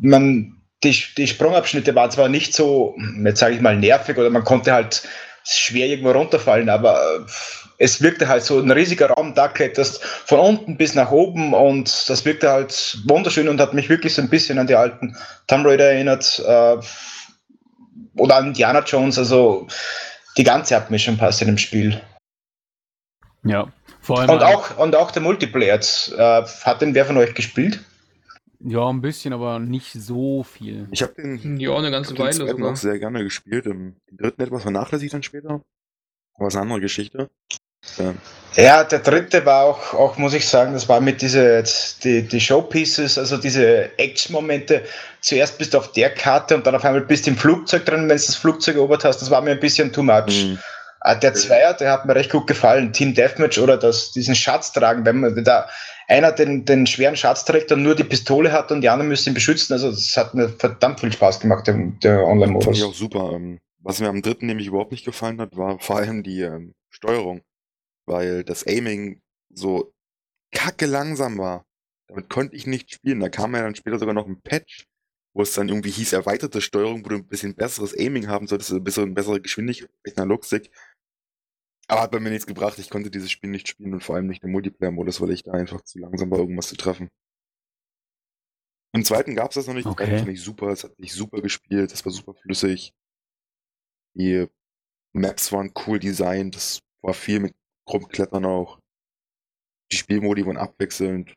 man, 0.02 0.56
die, 0.84 0.96
die 1.18 1.28
Sprungabschnitte 1.28 1.96
waren 1.96 2.12
zwar 2.12 2.30
nicht 2.30 2.54
so, 2.54 2.96
jetzt 3.24 3.40
sage 3.40 3.56
ich 3.56 3.62
mal, 3.62 3.76
nervig 3.76 4.16
oder 4.18 4.30
man 4.30 4.44
konnte 4.44 4.74
halt 4.74 5.02
schwer 5.44 5.88
irgendwo 5.88 6.12
runterfallen, 6.12 6.70
aber 6.70 7.00
äh, 7.16 7.20
es 7.80 8.02
wirkte 8.02 8.28
halt 8.28 8.44
so 8.44 8.60
ein 8.60 8.70
riesiger 8.70 9.10
Raum, 9.10 9.34
da 9.34 9.48
kletterst 9.48 10.04
von 10.04 10.40
unten 10.40 10.78
bis 10.78 10.96
nach 10.96 11.12
oben 11.12 11.54
und 11.54 12.10
das 12.10 12.26
wirkte 12.26 12.52
halt 12.52 13.00
wunderschön 13.06 13.48
und 13.50 13.60
hat 13.60 13.74
mich 13.74 13.90
wirklich 13.90 14.14
so 14.14 14.22
ein 14.22 14.30
bisschen 14.30 14.60
an 14.60 14.68
die 14.68 14.76
alten 14.76 15.16
Tomb 15.48 15.66
Raider 15.66 15.92
erinnert 15.94 16.44
äh, 16.46 16.78
oder 18.18 18.36
an 18.36 18.48
Indiana 18.48 18.84
Jones, 18.84 19.18
also 19.18 19.66
die 20.38 20.44
ganze 20.44 20.76
Abmischung 20.76 21.18
passt 21.18 21.42
in 21.42 21.48
dem 21.48 21.58
Spiel. 21.58 22.02
Ja, 23.44 23.72
vor 24.02 24.20
allem. 24.20 24.30
Und 24.30 24.44
auch, 24.44 24.78
und 24.78 24.96
auch 24.96 25.12
der 25.12 25.22
Multiplayer. 25.22 25.80
Äh, 25.80 26.46
hat 26.64 26.82
den 26.82 26.94
wer 26.94 27.06
von 27.06 27.18
euch 27.18 27.34
gespielt? 27.34 27.80
Ja, 28.60 28.90
ein 28.90 29.00
bisschen, 29.00 29.32
aber 29.32 29.60
nicht 29.60 29.94
so 29.94 30.44
viel. 30.44 30.90
Ich 30.92 31.02
habe 31.02 31.14
den, 31.14 31.58
Ja, 31.58 31.78
eine 31.78 31.92
ganze 31.92 32.10
hab 32.10 32.18
den 32.18 32.26
Weile 32.26 32.36
zweiten 32.36 32.58
sogar. 32.58 32.72
auch 32.74 32.76
sehr 32.76 33.00
gerne 33.00 33.24
gespielt. 33.24 33.66
Im 33.66 33.96
dritten 34.12 34.42
etwas 34.42 34.64
vernachlässigt 34.64 35.14
dann 35.14 35.24
später. 35.24 35.62
Aber 36.34 36.48
ist 36.48 36.56
eine 36.56 36.64
andere 36.64 36.82
Geschichte. 36.82 37.30
Ähm, 38.00 38.18
Ja, 38.56 38.84
der 38.84 39.00
dritte 39.00 39.46
war 39.46 39.64
auch, 39.66 39.94
auch 39.94 40.18
muss 40.18 40.34
ich 40.34 40.48
sagen, 40.48 40.74
das 40.74 40.90
war 40.90 41.00
mit 41.02 41.22
diese, 41.22 41.64
die, 42.04 42.28
die 42.28 42.42
Showpieces, 42.42 43.18
also 43.18 43.38
diese 43.38 43.98
Action-Momente. 44.00 44.84
Zuerst 45.22 45.58
bist 45.60 45.74
du 45.74 45.78
auf 45.78 45.92
der 45.92 46.10
Karte 46.14 46.56
und 46.56 46.66
dann 46.66 46.76
auf 46.76 46.84
einmal 46.84 47.02
bist 47.02 47.26
du 47.28 47.32
im 47.32 47.38
Flugzeug 47.38 47.86
drin, 47.86 48.02
wenn 48.02 48.08
du 48.10 48.14
das 48.26 48.36
Flugzeug 48.36 48.76
erobert 48.76 49.04
hast. 49.06 49.20
Das 49.22 49.30
war 49.30 49.42
mir 49.42 49.52
ein 49.52 49.60
bisschen 49.60 49.92
too 49.94 50.04
much. 50.04 50.46
mh, 50.54 50.58
Ah, 51.02 51.16
Der 51.16 51.34
Zweier, 51.34 51.74
der 51.76 51.92
hat 51.94 52.06
mir 52.06 52.16
recht 52.16 52.32
gut 52.32 52.48
gefallen. 52.48 52.92
Team 52.92 53.14
Deathmatch 53.14 53.58
oder 53.60 53.78
das, 53.78 54.12
diesen 54.12 54.36
Schatz 54.36 54.74
tragen, 54.74 55.06
wenn 55.06 55.22
man 55.22 55.44
da 55.46 55.70
einer 56.10 56.32
den, 56.34 56.66
den 56.66 56.86
schweren 56.88 57.16
Schatz 57.16 57.46
trägt 57.46 57.72
und 57.72 57.84
nur 57.84 57.96
die 57.96 58.04
Pistole 58.04 58.52
hat 58.52 58.72
und 58.72 58.82
die 58.82 58.90
anderen 58.90 59.08
müssen 59.08 59.30
ihn 59.30 59.34
beschützen. 59.36 59.72
Also 59.74 59.92
das 59.92 60.18
hat 60.18 60.34
mir 60.34 60.50
verdammt 60.50 61.00
viel 61.00 61.14
Spaß 61.14 61.40
gemacht, 61.40 61.68
der, 61.68 61.76
der 62.04 62.26
Fand 62.62 62.76
ich 62.78 62.84
Online-Modus. 62.84 62.84
auch 62.84 62.94
super. 62.94 63.32
Ähm, 63.34 63.60
was 63.82 64.02
mir 64.02 64.10
am 64.10 64.22
dritten 64.22 64.48
nämlich 64.48 64.68
überhaupt 64.68 64.92
nicht 64.92 65.06
gefallen 65.06 65.40
hat, 65.40 65.56
war 65.56 65.80
vor 65.80 65.98
allem 65.98 66.24
die 66.24 66.42
ähm, 66.42 66.74
Steuerung. 66.90 67.42
Weil 68.10 68.44
das 68.44 68.66
Aiming 68.66 69.22
so 69.54 69.94
kacke 70.52 70.88
langsam 70.88 71.38
war. 71.38 71.66
Damit 72.08 72.28
konnte 72.30 72.56
ich 72.56 72.66
nicht 72.66 72.92
spielen. 72.92 73.20
Da 73.20 73.30
kam 73.30 73.54
ja 73.56 73.62
dann 73.62 73.76
später 73.76 74.00
sogar 74.00 74.16
noch 74.16 74.26
ein 74.26 74.42
Patch, 74.42 74.88
wo 75.36 75.44
es 75.44 75.54
dann 75.54 75.70
irgendwie 75.70 75.92
hieß, 75.92 76.14
erweiterte 76.14 76.60
Steuerung, 76.60 77.06
wo 77.06 77.10
du 77.10 77.18
ein 77.18 77.28
bisschen 77.28 77.54
besseres 77.54 77.96
Aiming 77.96 78.28
haben 78.28 78.48
solltest, 78.48 78.72
also 78.72 78.82
bessere, 78.82 79.06
bessere 79.08 79.42
Geschwindigkeit, 79.42 79.92
Analogstick. 80.18 80.72
Aber 81.88 82.02
hat 82.02 82.12
bei 82.12 82.20
mir 82.20 82.32
nichts 82.32 82.48
gebracht. 82.48 82.80
Ich 82.80 82.90
konnte 82.90 83.12
dieses 83.12 83.30
Spiel 83.30 83.52
nicht 83.52 83.68
spielen 83.68 83.94
und 83.94 84.04
vor 84.04 84.16
allem 84.16 84.28
nicht 84.28 84.44
im 84.44 84.52
Multiplayer-Modus, 84.52 85.22
weil 85.22 85.32
ich 85.32 85.44
da 85.44 85.52
einfach 85.52 85.82
zu 85.82 86.00
langsam 86.00 86.32
war, 86.32 86.40
irgendwas 86.40 86.68
zu 86.68 86.78
treffen. 86.78 87.10
Im 88.92 89.06
zweiten 89.06 89.36
gab 89.36 89.52
es 89.52 89.56
das 89.56 89.68
noch 89.68 89.76
nicht. 89.76 89.86
Okay. 89.86 90.10
Das 90.10 90.22
fand 90.22 90.32
ich 90.32 90.42
super. 90.42 90.70
Es 90.70 90.84
hat 90.84 90.96
sich 90.98 91.14
super 91.14 91.42
gespielt. 91.42 91.92
Es 91.92 92.04
war 92.06 92.12
super 92.12 92.34
flüssig. 92.34 92.94
Die 94.16 94.48
Maps 95.14 95.52
waren 95.52 95.74
cool 95.86 96.00
designt. 96.00 96.56
Das 96.56 96.82
war 97.02 97.14
viel 97.14 97.40
mit 97.40 97.56
Rumklettern 97.92 98.46
auch. 98.46 98.80
Die 99.92 99.98
Spielmodi 99.98 100.46
waren 100.46 100.58
abwechselnd. 100.58 101.34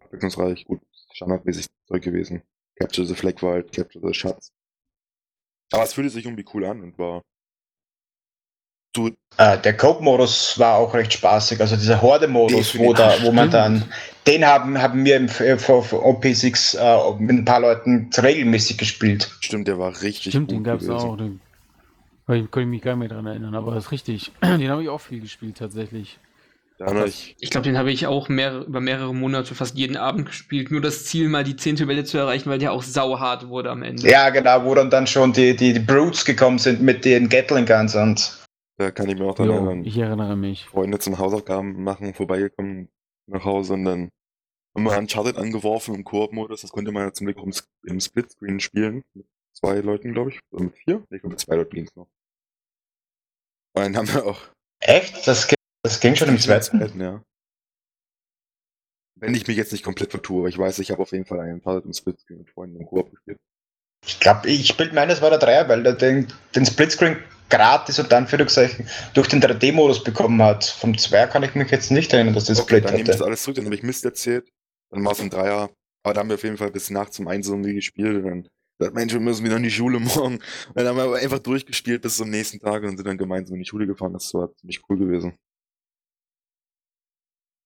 Abwechslungsreich. 0.00 0.64
Gut, 0.64 0.80
standardmäßig 1.12 1.66
Zeug 1.86 2.02
gewesen. 2.02 2.42
Capture 2.78 3.06
the 3.06 3.14
Flag 3.14 3.42
war 3.42 3.54
halt 3.54 3.72
Capture 3.72 4.06
the 4.06 4.14
Schatz. 4.14 4.52
Aber 5.72 5.84
es 5.84 5.94
fühlte 5.94 6.10
sich 6.10 6.24
irgendwie 6.24 6.46
cool 6.52 6.64
an 6.64 6.82
und 6.82 6.98
war 6.98 7.22
so 8.94 9.10
Äh, 9.38 9.58
der 9.58 9.74
Cope-Modus 9.74 10.58
war 10.58 10.76
auch 10.76 10.92
recht 10.92 11.14
spaßig, 11.14 11.58
also 11.58 11.74
dieser 11.76 12.02
Horde-Modus, 12.02 12.78
wo, 12.78 12.92
da, 12.92 13.14
wo 13.22 13.32
man 13.32 13.50
dann, 13.50 13.90
den 14.26 14.44
haben, 14.44 14.80
haben 14.80 15.06
wir 15.06 15.16
im, 15.16 15.26
äh, 15.26 15.56
vor, 15.56 15.82
vor 15.82 16.04
OP6 16.04 16.76
äh, 16.76 17.22
mit 17.22 17.38
ein 17.38 17.44
paar 17.46 17.60
Leuten 17.60 18.10
regelmäßig 18.14 18.76
gespielt. 18.76 19.30
Stimmt, 19.40 19.68
der 19.68 19.78
war 19.78 20.02
richtig 20.02 20.32
Stimmt, 20.32 20.48
gut 20.48 20.58
den 20.58 20.64
gab 20.64 20.82
es 20.82 20.90
auch. 20.90 21.16
Den, 21.16 21.40
ich 22.34 22.50
konnte 22.50 22.66
mich 22.66 22.82
gar 22.82 22.92
nicht 22.96 23.00
mehr 23.00 23.08
dran 23.08 23.26
erinnern, 23.26 23.54
aber 23.54 23.74
das 23.74 23.86
ist 23.86 23.92
richtig. 23.92 24.32
Den 24.42 24.68
habe 24.68 24.82
ich 24.82 24.88
auch 24.88 25.00
viel 25.00 25.20
gespielt, 25.20 25.58
tatsächlich. 25.58 26.18
Ich, 27.06 27.36
Ich 27.38 27.50
glaube, 27.50 27.64
den 27.64 27.78
habe 27.78 27.92
ich 27.92 28.08
auch 28.08 28.28
mehr, 28.28 28.62
über 28.66 28.80
mehrere 28.80 29.14
Monate 29.14 29.54
fast 29.54 29.76
jeden 29.76 29.96
Abend 29.96 30.26
gespielt. 30.26 30.72
Nur 30.72 30.80
das 30.80 31.04
Ziel, 31.04 31.28
mal 31.28 31.44
die 31.44 31.54
zehnte 31.54 31.86
Welle 31.86 32.02
zu 32.02 32.18
erreichen, 32.18 32.50
weil 32.50 32.58
der 32.58 32.72
auch 32.72 32.82
sauhart 32.82 33.46
wurde 33.48 33.70
am 33.70 33.84
Ende. 33.84 34.08
Ja, 34.10 34.30
genau, 34.30 34.64
wo 34.64 34.74
dann, 34.74 34.90
dann 34.90 35.06
schon 35.06 35.32
die, 35.32 35.54
die, 35.54 35.74
die 35.74 35.78
Brutes 35.78 36.24
gekommen 36.24 36.58
sind 36.58 36.82
mit 36.82 37.04
den 37.04 37.28
Gatling 37.28 37.66
Guns 37.66 37.94
und 37.94 38.36
da 38.78 38.90
kann 38.90 39.08
ich 39.08 39.16
mir 39.16 39.26
auch 39.26 39.36
dran 39.36 39.46
Jo, 39.46 39.54
erinnern. 39.54 39.84
ich 39.84 39.96
erinnere 39.96 40.34
mich. 40.36 40.64
Freunde 40.64 40.98
zum 40.98 41.18
Hausaufgaben 41.18 41.84
machen 41.84 42.14
vorbeigekommen 42.14 42.88
nach 43.28 43.44
Hause 43.44 43.74
und 43.74 43.84
dann 43.84 44.08
haben 44.74 44.82
wir 44.82 44.98
Uncharted 44.98 45.36
angeworfen 45.36 45.94
im 45.94 46.02
Koop-Modus. 46.02 46.62
Das 46.62 46.72
konnte 46.72 46.90
man 46.90 47.04
ja 47.04 47.12
zum 47.12 47.26
Glück 47.26 47.38
auch 47.38 47.44
im, 47.44 47.52
im 47.84 48.00
Splitscreen 48.00 48.58
spielen. 48.58 49.04
Mit 49.14 49.26
zwei 49.52 49.78
Leuten, 49.78 50.14
glaube 50.14 50.30
ich. 50.30 50.40
Oder 50.50 50.64
mit 50.64 50.74
vier? 50.78 51.04
Ich 51.10 51.20
glaube, 51.20 51.28
mit 51.28 51.38
zwei 51.40 51.54
Leuten 51.54 51.76
ging 51.76 51.84
es 51.84 51.94
noch. 51.94 52.08
Und 53.74 53.82
dann 53.82 53.96
haben 53.96 54.08
wir 54.12 54.24
auch 54.26 54.40
echt, 54.80 55.26
das, 55.26 55.46
ging- 55.48 55.56
das 55.82 56.00
ging 56.00 56.14
schon 56.16 56.28
im 56.28 56.38
zweiten. 56.38 57.00
ja. 57.00 57.22
Wenn 59.16 59.34
ich 59.34 59.46
mich 59.46 59.56
jetzt 59.56 59.72
nicht 59.72 59.84
komplett 59.84 60.10
vertue, 60.10 60.40
aber 60.40 60.48
ich 60.48 60.58
weiß, 60.58 60.80
ich 60.80 60.90
habe 60.90 61.00
auf 61.02 61.12
jeden 61.12 61.24
Fall 61.24 61.38
einen 61.40 61.54
Uncharted 61.54 61.84
im 61.84 61.92
Splitscreen 61.92 62.38
mit 62.40 62.50
Freunden 62.50 62.80
im 62.80 62.86
Koop 62.86 63.10
gespielt. 63.10 63.38
Ich 64.04 64.18
glaube, 64.18 64.48
ich 64.50 64.76
bild 64.76 64.92
meines 64.94 65.22
war 65.22 65.30
der 65.30 65.38
Dreier, 65.38 65.68
weil 65.68 65.84
der 65.84 65.92
den, 65.92 66.26
den 66.56 66.66
Splitscreen 66.66 67.22
gratis 67.48 68.00
und 68.00 68.12
Anführungszeichen 68.12 68.88
durch 69.14 69.28
den 69.28 69.40
3D-Modus 69.40 70.02
bekommen 70.02 70.42
hat. 70.42 70.64
Vom 70.64 70.98
Zweier 70.98 71.28
kann 71.28 71.44
ich 71.44 71.54
mich 71.54 71.70
jetzt 71.70 71.92
nicht 71.92 72.12
erinnern, 72.12 72.34
dass 72.34 72.46
das 72.46 72.58
Okay, 72.58 72.66
Split 72.78 72.84
dann 72.86 72.92
nehme 72.94 73.02
ich 73.02 73.06
das 73.06 73.16
hatte. 73.16 73.26
alles 73.26 73.42
zurück, 73.44 73.56
dann 73.56 73.66
habe 73.66 73.74
ich 73.76 73.84
Mist 73.84 74.04
erzählt. 74.04 74.48
Dann 74.90 75.04
war 75.04 75.12
es 75.12 75.20
ein 75.20 75.30
Dreier. 75.30 75.70
Aber 76.04 76.14
da 76.14 76.20
haben 76.20 76.28
wir 76.30 76.34
auf 76.34 76.42
jeden 76.42 76.56
Fall 76.56 76.72
bis 76.72 76.90
nachts 76.90 77.18
um 77.20 77.28
eins 77.28 77.46
irgendwie 77.48 77.74
gespielt. 77.74 78.16
Und 78.16 78.24
dann 78.24 78.48
sagt 78.82 78.94
Mensch, 78.94 79.12
wir 79.12 79.20
müssen 79.20 79.44
wieder 79.44 79.56
in 79.56 79.62
die 79.62 79.70
Schule 79.70 79.98
morgen. 80.00 80.36
Und 80.36 80.42
dann 80.74 80.86
haben 80.86 80.96
wir 80.96 81.04
aber 81.04 81.16
einfach 81.16 81.38
durchgespielt 81.38 82.02
bis 82.02 82.16
zum 82.16 82.30
nächsten 82.30 82.60
Tag 82.60 82.82
und 82.82 82.96
sind 82.96 83.06
dann 83.06 83.18
gemeinsam 83.18 83.54
in 83.54 83.62
die 83.62 83.68
Schule 83.68 83.86
gefahren. 83.86 84.12
Das 84.12 84.32
war 84.34 84.54
ziemlich 84.56 84.80
cool 84.88 84.98
gewesen. 84.98 85.38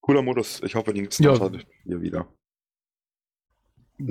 Cooler 0.01 0.23
Modus. 0.23 0.63
Ich 0.63 0.75
hoffe, 0.75 0.93
die 0.93 1.03
nächsten 1.03 1.25
Ja. 1.25 1.33
Uncharted 1.33 1.67
hier 1.85 2.01
wieder. 2.01 2.29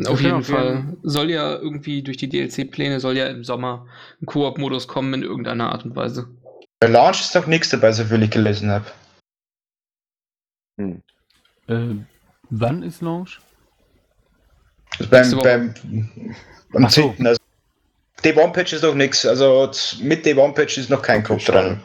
Auf 0.08 0.20
jeden 0.20 0.44
Fall. 0.44 0.98
Soll 1.04 1.30
ja 1.30 1.56
irgendwie 1.56 2.02
durch 2.02 2.18
die 2.18 2.28
DLC-Pläne, 2.28 3.00
soll 3.00 3.18
ja 3.18 3.28
im 3.28 3.44
Sommer 3.44 3.88
ein 4.22 4.26
Koop-Modus 4.26 4.88
kommen 4.88 5.14
in 5.14 5.24
irgendeiner 5.24 5.72
Art 5.72 5.86
und 5.86 5.96
Weise. 5.96 6.28
Bei 6.80 6.88
Launch 6.88 7.22
ist 7.22 7.36
noch 7.36 7.48
nichts 7.48 7.70
dabei, 7.70 7.92
so 7.92 8.04
viel 8.04 8.24
ich 8.24 8.32
gelesen 8.32 8.72
habe. 8.72 8.86
Hm. 10.78 11.04
Äh, 11.68 11.96
wann 12.50 12.84
ist 12.84 13.02
Launch? 13.02 13.40
Beim, 15.10 15.32
beim, 15.42 15.74
am 16.74 16.86
Ach 16.86 16.90
so. 16.90 17.14
10. 17.14 17.28
Also 17.28 17.40
Day 18.24 18.36
One 18.36 18.54
Patch 18.54 18.74
ist 18.74 18.84
noch 18.84 18.96
nichts. 18.96 19.26
Also 19.26 19.72
mit 20.02 20.26
Day 20.26 20.36
One 20.36 20.54
Patch 20.54 20.78
ist 20.78 20.90
noch 20.90 21.02
kein 21.02 21.24
Code 21.24 21.44
dran. 21.44 21.82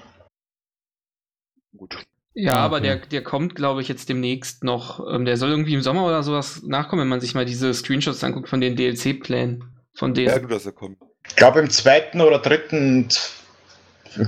Gut. 1.77 1.99
Ja, 2.35 2.53
okay. 2.53 2.61
aber 2.61 2.81
der, 2.81 2.97
der 2.97 3.23
kommt, 3.23 3.57
glaube 3.57 3.83
ich, 3.83 3.89
jetzt 3.89 4.09
demnächst 4.09 4.63
noch. 4.65 5.05
Ähm, 5.13 5.25
der 5.25 5.37
soll 5.37 5.51
irgendwie 5.51 5.75
im 5.75 5.83
Sommer 5.83 6.07
oder 6.07 6.23
sowas 6.23 6.63
nachkommen, 6.63 7.03
wenn 7.03 7.09
man 7.09 7.21
sich 7.21 7.35
mal 7.35 7.45
diese 7.45 7.75
Screenshots 7.75 8.23
anguckt 8.23 8.49
von 8.49 8.61
den 8.61 8.77
DLC-Plänen. 8.77 9.65
Von 9.95 10.15
denen. 10.15 10.29
Ja, 10.29 10.39
gut, 10.39 10.53
dass 10.53 10.65
er 10.65 10.73
kommt. 10.73 10.99
Ich 11.27 11.37
glaube, 11.37 11.61
im 11.61 11.69
zweiten 11.69 12.21
oder 12.21 12.39
dritten 12.39 13.09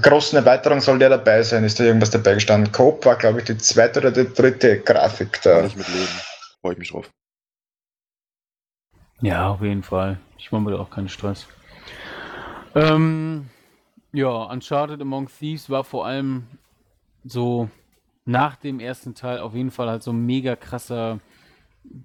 großen 0.03 0.37
Erweiterung 0.37 0.81
soll 0.81 0.99
der 0.99 1.09
dabei 1.09 1.43
sein. 1.43 1.65
Ist 1.65 1.81
da 1.81 1.85
irgendwas 1.85 2.11
dabei 2.11 2.35
gestanden? 2.35 2.73
Cope 2.73 3.07
war, 3.07 3.17
glaube 3.17 3.39
ich, 3.39 3.45
die 3.45 3.57
zweite 3.59 4.01
oder 4.01 4.11
die 4.11 4.33
dritte 4.33 4.81
Grafik 4.81 5.41
da. 5.43 5.57
Kann 5.57 5.67
ich 5.67 5.77
mitleben. 5.77 6.09
Freue 6.61 6.73
ich 6.73 6.79
mich 6.79 6.91
drauf. 6.91 7.09
Ja, 9.23 9.51
auf 9.51 9.63
jeden 9.63 9.85
Fall. 9.85 10.19
Ich 10.37 10.51
mache 10.51 10.63
mir 10.63 10.73
da 10.73 10.79
auch 10.79 10.91
keinen 10.91 11.09
Stress. 11.09 11.47
Ähm, 12.75 13.47
ja, 14.13 14.29
Uncharted 14.29 15.01
Among 15.01 15.29
Thieves 15.29 15.71
war 15.71 15.85
vor 15.85 16.07
allem 16.07 16.49
so 17.25 17.71
nach 18.25 18.57
dem 18.57 18.81
ersten 18.81 19.15
Teil 19.15 19.39
auf 19.39 19.55
jeden 19.55 19.71
Fall 19.71 19.89
halt 19.89 20.03
so 20.03 20.13
mega 20.13 20.57
krasser, 20.57 21.21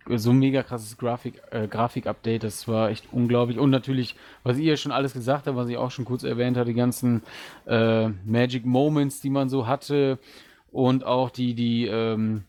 so 0.07 0.31
mega 0.31 0.61
krasses 0.61 0.95
Grafik, 0.95 1.41
äh, 1.49 1.67
Grafik-Update. 1.67 2.43
Das 2.43 2.67
war 2.67 2.91
echt 2.91 3.07
unglaublich. 3.11 3.57
Und 3.57 3.71
natürlich, 3.71 4.15
was 4.43 4.59
ihr 4.59 4.77
schon 4.77 4.91
alles 4.91 5.13
gesagt 5.13 5.47
habt, 5.47 5.57
was 5.57 5.69
ich 5.69 5.77
auch 5.77 5.89
schon 5.89 6.05
kurz 6.05 6.23
erwähnt 6.23 6.55
habe, 6.55 6.69
die 6.69 6.75
ganzen 6.75 7.23
äh, 7.65 8.09
Magic 8.25 8.63
Moments, 8.63 9.21
die 9.21 9.31
man 9.31 9.49
so 9.49 9.65
hatte. 9.65 10.19
Und 10.71 11.03
auch 11.03 11.31
die, 11.31 11.55
die, 11.55 11.87
ähm, 11.87 12.43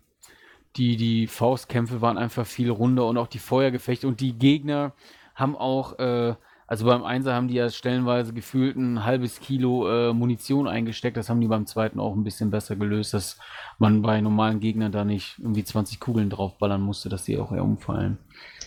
die, 0.78 0.96
die 0.96 1.26
Faustkämpfe 1.26 2.00
waren 2.00 2.16
einfach 2.16 2.46
viel 2.46 2.70
runder 2.70 3.06
und 3.06 3.18
auch 3.18 3.26
die 3.26 3.38
Feuergefechte 3.38 4.06
und 4.08 4.20
die 4.20 4.32
Gegner 4.32 4.92
haben 5.34 5.56
auch 5.56 5.98
äh, 5.98 6.34
also 6.68 6.84
beim 6.84 7.02
Einser 7.02 7.34
haben 7.34 7.48
die 7.48 7.54
ja 7.54 7.70
stellenweise 7.70 8.34
gefühlt 8.34 8.76
ein 8.76 9.06
halbes 9.06 9.40
Kilo 9.40 9.88
äh, 9.88 10.12
Munition 10.12 10.68
eingesteckt. 10.68 11.16
Das 11.16 11.30
haben 11.30 11.40
die 11.40 11.46
beim 11.46 11.66
zweiten 11.66 11.98
auch 11.98 12.14
ein 12.14 12.24
bisschen 12.24 12.50
besser 12.50 12.76
gelöst, 12.76 13.14
dass 13.14 13.38
man 13.78 14.02
bei 14.02 14.20
normalen 14.20 14.60
Gegnern 14.60 14.92
da 14.92 15.02
nicht 15.02 15.36
irgendwie 15.38 15.64
20 15.64 15.98
Kugeln 15.98 16.28
draufballern 16.28 16.82
musste, 16.82 17.08
dass 17.08 17.24
die 17.24 17.38
auch 17.38 17.52
eher 17.52 17.64
umfallen. 17.64 18.18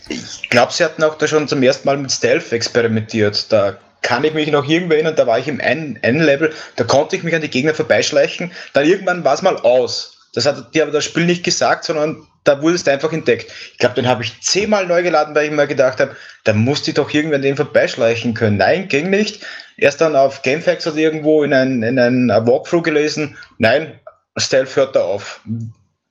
Ich 0.08 0.50
glaube, 0.50 0.72
sie 0.72 0.84
hatten 0.84 1.04
auch 1.04 1.14
da 1.14 1.28
schon 1.28 1.46
zum 1.46 1.62
ersten 1.62 1.86
Mal 1.86 1.96
mit 1.96 2.10
Stealth 2.10 2.50
experimentiert. 2.50 3.52
Da 3.52 3.78
kann 4.02 4.24
ich 4.24 4.34
mich 4.34 4.50
noch 4.50 4.68
irgendwo 4.68 4.94
erinnern, 4.94 5.14
da 5.14 5.28
war 5.28 5.38
ich 5.38 5.46
im 5.46 5.60
N-Level, 5.60 6.52
da 6.74 6.82
konnte 6.82 7.14
ich 7.14 7.22
mich 7.22 7.36
an 7.36 7.42
die 7.42 7.50
Gegner 7.50 7.72
vorbeischleichen. 7.72 8.50
Dann 8.72 8.84
irgendwann 8.84 9.22
war 9.22 9.34
es 9.34 9.42
mal 9.42 9.58
aus. 9.58 10.21
Das 10.32 10.46
hat 10.46 10.74
dir 10.74 10.82
aber 10.82 10.92
das 10.92 11.04
Spiel 11.04 11.26
nicht 11.26 11.44
gesagt, 11.44 11.84
sondern 11.84 12.26
da 12.44 12.60
wurde 12.62 12.74
es 12.74 12.88
einfach 12.88 13.12
entdeckt. 13.12 13.52
Ich 13.72 13.78
glaube, 13.78 13.94
den 13.94 14.08
habe 14.08 14.22
ich 14.22 14.40
zehnmal 14.40 14.86
neu 14.86 15.02
geladen, 15.02 15.34
weil 15.34 15.46
ich 15.46 15.52
mir 15.52 15.66
gedacht 15.66 16.00
habe, 16.00 16.16
da 16.44 16.52
musste 16.52 16.90
ich 16.90 16.96
doch 16.96 17.12
irgendwann 17.12 17.42
den 17.42 17.56
vorbeischleichen 17.56 18.34
können. 18.34 18.56
Nein, 18.56 18.88
ging 18.88 19.10
nicht. 19.10 19.44
Erst 19.76 20.00
dann 20.00 20.16
auf 20.16 20.42
GameFAQs 20.42 20.86
oder 20.86 20.96
irgendwo 20.96 21.42
in 21.44 21.52
ein, 21.52 21.82
in 21.82 21.98
ein 21.98 22.28
Walkthrough 22.28 22.82
gelesen. 22.82 23.36
Nein, 23.58 24.00
Stealth 24.36 24.74
hört 24.76 24.96
da 24.96 25.04
auf. 25.04 25.42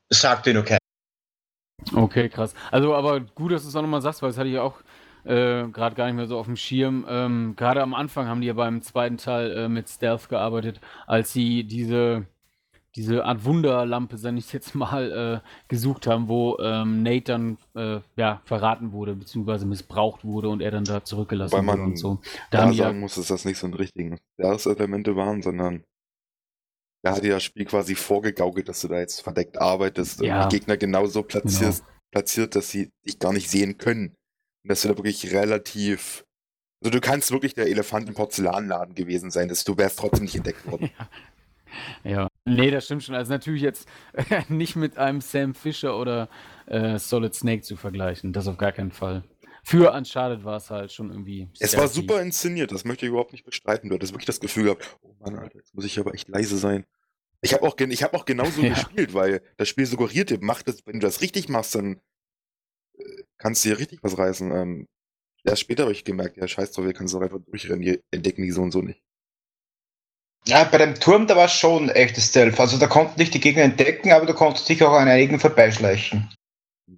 Sagte 0.09 0.53
nur 0.53 0.63
keiner. 0.63 0.79
Okay, 1.95 2.29
krass. 2.29 2.53
Also, 2.69 2.93
aber 2.93 3.19
gut, 3.19 3.51
dass 3.51 3.63
du 3.63 3.69
es 3.69 3.75
auch 3.75 3.81
nochmal 3.81 4.01
sagst, 4.01 4.21
weil 4.21 4.29
das 4.29 4.37
hatte 4.37 4.49
ich 4.49 4.59
auch 4.59 4.75
äh, 5.23 5.67
gerade 5.67 5.95
gar 5.95 6.05
nicht 6.05 6.15
mehr 6.15 6.27
so 6.27 6.37
auf 6.37 6.45
dem 6.45 6.55
Schirm. 6.55 7.05
Ähm, 7.09 7.55
gerade 7.55 7.81
am 7.81 7.93
Anfang 7.93 8.27
haben 8.27 8.41
die 8.41 8.47
ja 8.47 8.53
beim 8.53 8.81
zweiten 8.81 9.17
Teil 9.17 9.51
äh, 9.51 9.67
mit 9.67 9.89
Stealth 9.89 10.29
gearbeitet, 10.29 10.79
als 11.07 11.33
sie 11.33 11.63
diese 11.63 12.25
diese 12.95 13.23
Art 13.23 13.45
Wunderlampe, 13.45 14.17
sag 14.17 14.35
ich 14.35 14.51
jetzt 14.51 14.75
mal, 14.75 15.41
äh, 15.43 15.47
gesucht 15.67 16.07
haben, 16.07 16.27
wo 16.27 16.57
ähm, 16.59 17.03
Nate 17.03 17.23
dann 17.23 17.57
äh, 17.75 18.01
ja, 18.15 18.41
verraten 18.45 18.91
wurde, 18.91 19.15
beziehungsweise 19.15 19.65
missbraucht 19.65 20.25
wurde 20.25 20.49
und 20.49 20.61
er 20.61 20.71
dann 20.71 20.83
da 20.83 21.03
zurückgelassen 21.03 21.53
Weil 21.53 21.61
man 21.61 21.79
wurde 21.79 21.89
und 21.91 21.97
so. 21.97 22.19
Da, 22.49 22.59
da 22.59 22.63
sagen 22.65 22.75
ja, 22.75 22.93
muss, 22.93 23.15
dass 23.15 23.27
das 23.27 23.45
nicht 23.45 23.57
so 23.57 23.67
ein 23.67 23.73
richtigen 23.73 24.19
Jahreselemente 24.37 25.15
waren, 25.15 25.41
sondern 25.41 25.83
da 27.03 27.15
hat 27.15 27.23
dir 27.23 27.33
das 27.33 27.43
Spiel 27.43 27.65
quasi 27.65 27.95
vorgegaukelt, 27.95 28.67
dass 28.67 28.81
du 28.81 28.87
da 28.87 28.99
jetzt 28.99 29.21
verdeckt 29.21 29.59
arbeitest 29.59 30.21
ja. 30.21 30.43
und 30.43 30.51
die 30.51 30.57
Gegner 30.57 30.77
genauso 30.77 31.23
platzierst, 31.23 31.83
genau. 31.83 31.97
platziert, 32.11 32.55
dass 32.55 32.69
sie 32.69 32.91
dich 33.07 33.17
gar 33.17 33.33
nicht 33.33 33.49
sehen 33.49 33.77
können. 33.77 34.09
Und 34.63 34.69
dass 34.69 34.81
du 34.81 34.89
da 34.89 34.97
wirklich 34.97 35.31
relativ 35.31 36.23
also 36.83 36.89
du 36.91 36.99
kannst 36.99 37.31
wirklich 37.31 37.53
der 37.53 37.67
Elefant 37.67 38.09
im 38.09 38.15
Porzellanladen 38.15 38.95
gewesen 38.95 39.29
sein, 39.29 39.47
dass 39.47 39.63
du 39.63 39.77
wärst 39.77 39.99
trotzdem 39.99 40.23
nicht 40.23 40.35
entdeckt 40.35 40.65
worden. 40.65 40.89
ja. 42.03 42.11
ja. 42.11 42.27
Nee, 42.45 42.71
das 42.71 42.85
stimmt 42.85 43.03
schon. 43.03 43.15
Also 43.15 43.31
natürlich 43.31 43.61
jetzt 43.61 43.87
nicht 44.49 44.75
mit 44.75 44.97
einem 44.97 45.21
Sam 45.21 45.53
Fisher 45.53 45.97
oder 45.97 46.29
äh, 46.65 46.97
Solid 46.97 47.35
Snake 47.35 47.61
zu 47.61 47.75
vergleichen. 47.75 48.33
Das 48.33 48.47
auf 48.47 48.57
gar 48.57 48.71
keinen 48.71 48.91
Fall. 48.91 49.23
Für 49.63 49.93
Uncharted 49.93 50.43
war 50.43 50.57
es 50.57 50.71
halt 50.71 50.91
schon 50.91 51.11
irgendwie. 51.11 51.47
Es 51.59 51.77
war 51.77 51.87
super 51.87 52.21
inszeniert, 52.21 52.71
das 52.71 52.83
möchte 52.83 53.05
ich 53.05 53.11
überhaupt 53.11 53.31
nicht 53.31 53.45
bestreiten. 53.45 53.89
Du 53.89 53.95
hattest 53.95 54.11
wirklich 54.11 54.25
das 54.25 54.39
Gefühl 54.39 54.63
gehabt, 54.63 54.97
oh 55.01 55.13
Mann, 55.19 55.37
Alter, 55.37 55.59
jetzt 55.59 55.75
muss 55.75 55.85
ich 55.85 55.99
aber 55.99 56.15
echt 56.15 56.29
leise 56.29 56.57
sein. 56.57 56.85
Ich 57.41 57.53
habe 57.53 57.63
auch, 57.63 57.75
ich 57.77 58.03
hab 58.03 58.13
auch 58.15 58.25
genauso 58.25 58.61
ja. 58.61 58.73
gespielt, 58.73 59.13
weil 59.13 59.41
das 59.57 59.69
Spiel 59.69 59.85
suggerierte, 59.85 60.39
mach 60.41 60.63
das, 60.63 60.85
wenn 60.87 60.99
du 60.99 61.05
das 61.05 61.21
richtig 61.21 61.47
machst, 61.47 61.75
dann 61.75 62.01
äh, 62.97 63.03
kannst 63.37 63.63
du 63.63 63.69
hier 63.69 63.77
richtig 63.77 64.01
was 64.01 64.17
reißen. 64.17 64.51
Ähm, 64.51 64.87
erst 65.43 65.61
später 65.61 65.83
habe 65.83 65.91
ich 65.91 66.03
gemerkt, 66.03 66.37
ja, 66.37 66.47
scheiß 66.47 66.71
drauf, 66.71 66.85
wir 66.85 66.93
können 66.93 67.07
so 67.07 67.19
einfach 67.19 67.39
durchrennen, 67.39 67.81
die 67.81 68.01
entdecken 68.09 68.41
die 68.41 68.51
so 68.51 68.63
und 68.63 68.71
so 68.71 68.81
nicht. 68.81 69.03
Ja, 70.45 70.63
bei 70.63 70.79
dem 70.79 70.95
Turm, 70.95 71.27
da 71.27 71.35
war 71.35 71.45
es 71.45 71.53
schon 71.53 71.89
echtes 71.89 72.27
Stealth. 72.27 72.59
Also 72.59 72.77
da 72.77 72.87
konnten 72.87 73.19
dich 73.19 73.29
die 73.29 73.39
Gegner 73.39 73.63
entdecken, 73.63 74.11
aber 74.11 74.25
du 74.25 74.33
konntest 74.33 74.67
dich 74.67 74.83
auch 74.83 74.93
an 74.93 75.07
einigen 75.07 75.39
vorbeischleichen. 75.39 76.33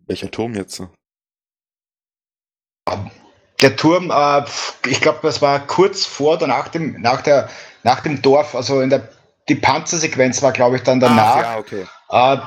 Welcher 0.08 0.32
Turm 0.32 0.56
jetzt? 0.56 0.82
Der 3.62 3.76
Turm, 3.76 4.12
äh, 4.12 4.44
ich 4.88 5.02
glaube, 5.02 5.20
das 5.24 5.42
war 5.42 5.66
kurz 5.68 6.06
vor 6.06 6.36
oder 6.36 6.48
nach 6.48 6.70
dem, 6.70 7.02
nach 7.02 7.22
der, 7.22 7.50
nach 7.84 8.02
dem 8.02 8.22
Dorf, 8.22 8.56
also 8.56 8.82
in 8.82 8.90
der 8.90 9.10
die 9.50 9.56
Panzersequenz 9.56 10.42
war, 10.42 10.54
glaube 10.54 10.78
ich, 10.78 10.84
dann 10.84 11.00
danach. 11.00 11.36
Ach, 11.36 11.42
ja, 11.42 11.58
okay. 11.58 11.86
Äh, 12.10 12.38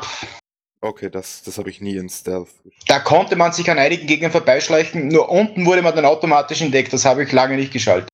okay, 0.80 1.10
das, 1.10 1.42
das 1.42 1.58
habe 1.58 1.70
ich 1.70 1.80
nie 1.80 1.96
in 1.96 2.08
Stealth. 2.08 2.48
Da 2.86 3.00
konnte 3.00 3.36
man 3.36 3.52
sich 3.52 3.70
an 3.70 3.78
einigen 3.78 4.06
Gegnern 4.06 4.32
vorbeischleichen, 4.32 5.08
nur 5.08 5.28
unten 5.28 5.66
wurde 5.66 5.82
man 5.82 5.94
dann 5.94 6.04
automatisch 6.04 6.62
entdeckt, 6.62 6.92
das 6.92 7.04
habe 7.04 7.22
ich 7.24 7.32
lange 7.32 7.56
nicht 7.56 7.72
geschaltet. 7.72 8.08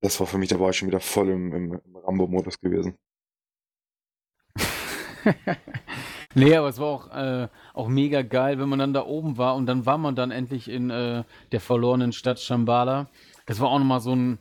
Das 0.00 0.18
war 0.20 0.26
für 0.26 0.38
mich, 0.38 0.48
da 0.48 0.60
war 0.60 0.70
ich 0.70 0.76
schon 0.76 0.88
wieder 0.88 1.00
voll 1.00 1.28
im, 1.28 1.52
im, 1.52 1.72
im 1.84 1.96
Rambo-Modus 1.96 2.60
gewesen. 2.60 2.96
nee, 6.34 6.54
aber 6.56 6.68
es 6.68 6.78
war 6.78 6.86
auch, 6.86 7.10
äh, 7.10 7.48
auch 7.74 7.88
mega 7.88 8.22
geil, 8.22 8.58
wenn 8.58 8.68
man 8.68 8.78
dann 8.78 8.92
da 8.92 9.04
oben 9.04 9.36
war 9.38 9.56
und 9.56 9.66
dann 9.66 9.86
war 9.86 9.98
man 9.98 10.14
dann 10.14 10.30
endlich 10.30 10.68
in 10.68 10.90
äh, 10.90 11.24
der 11.52 11.60
verlorenen 11.60 12.12
Stadt 12.12 12.40
Shambhala. 12.40 13.08
Das 13.46 13.60
war 13.60 13.68
auch 13.68 13.78
nochmal 13.78 14.00
so 14.00 14.14
ein, 14.14 14.38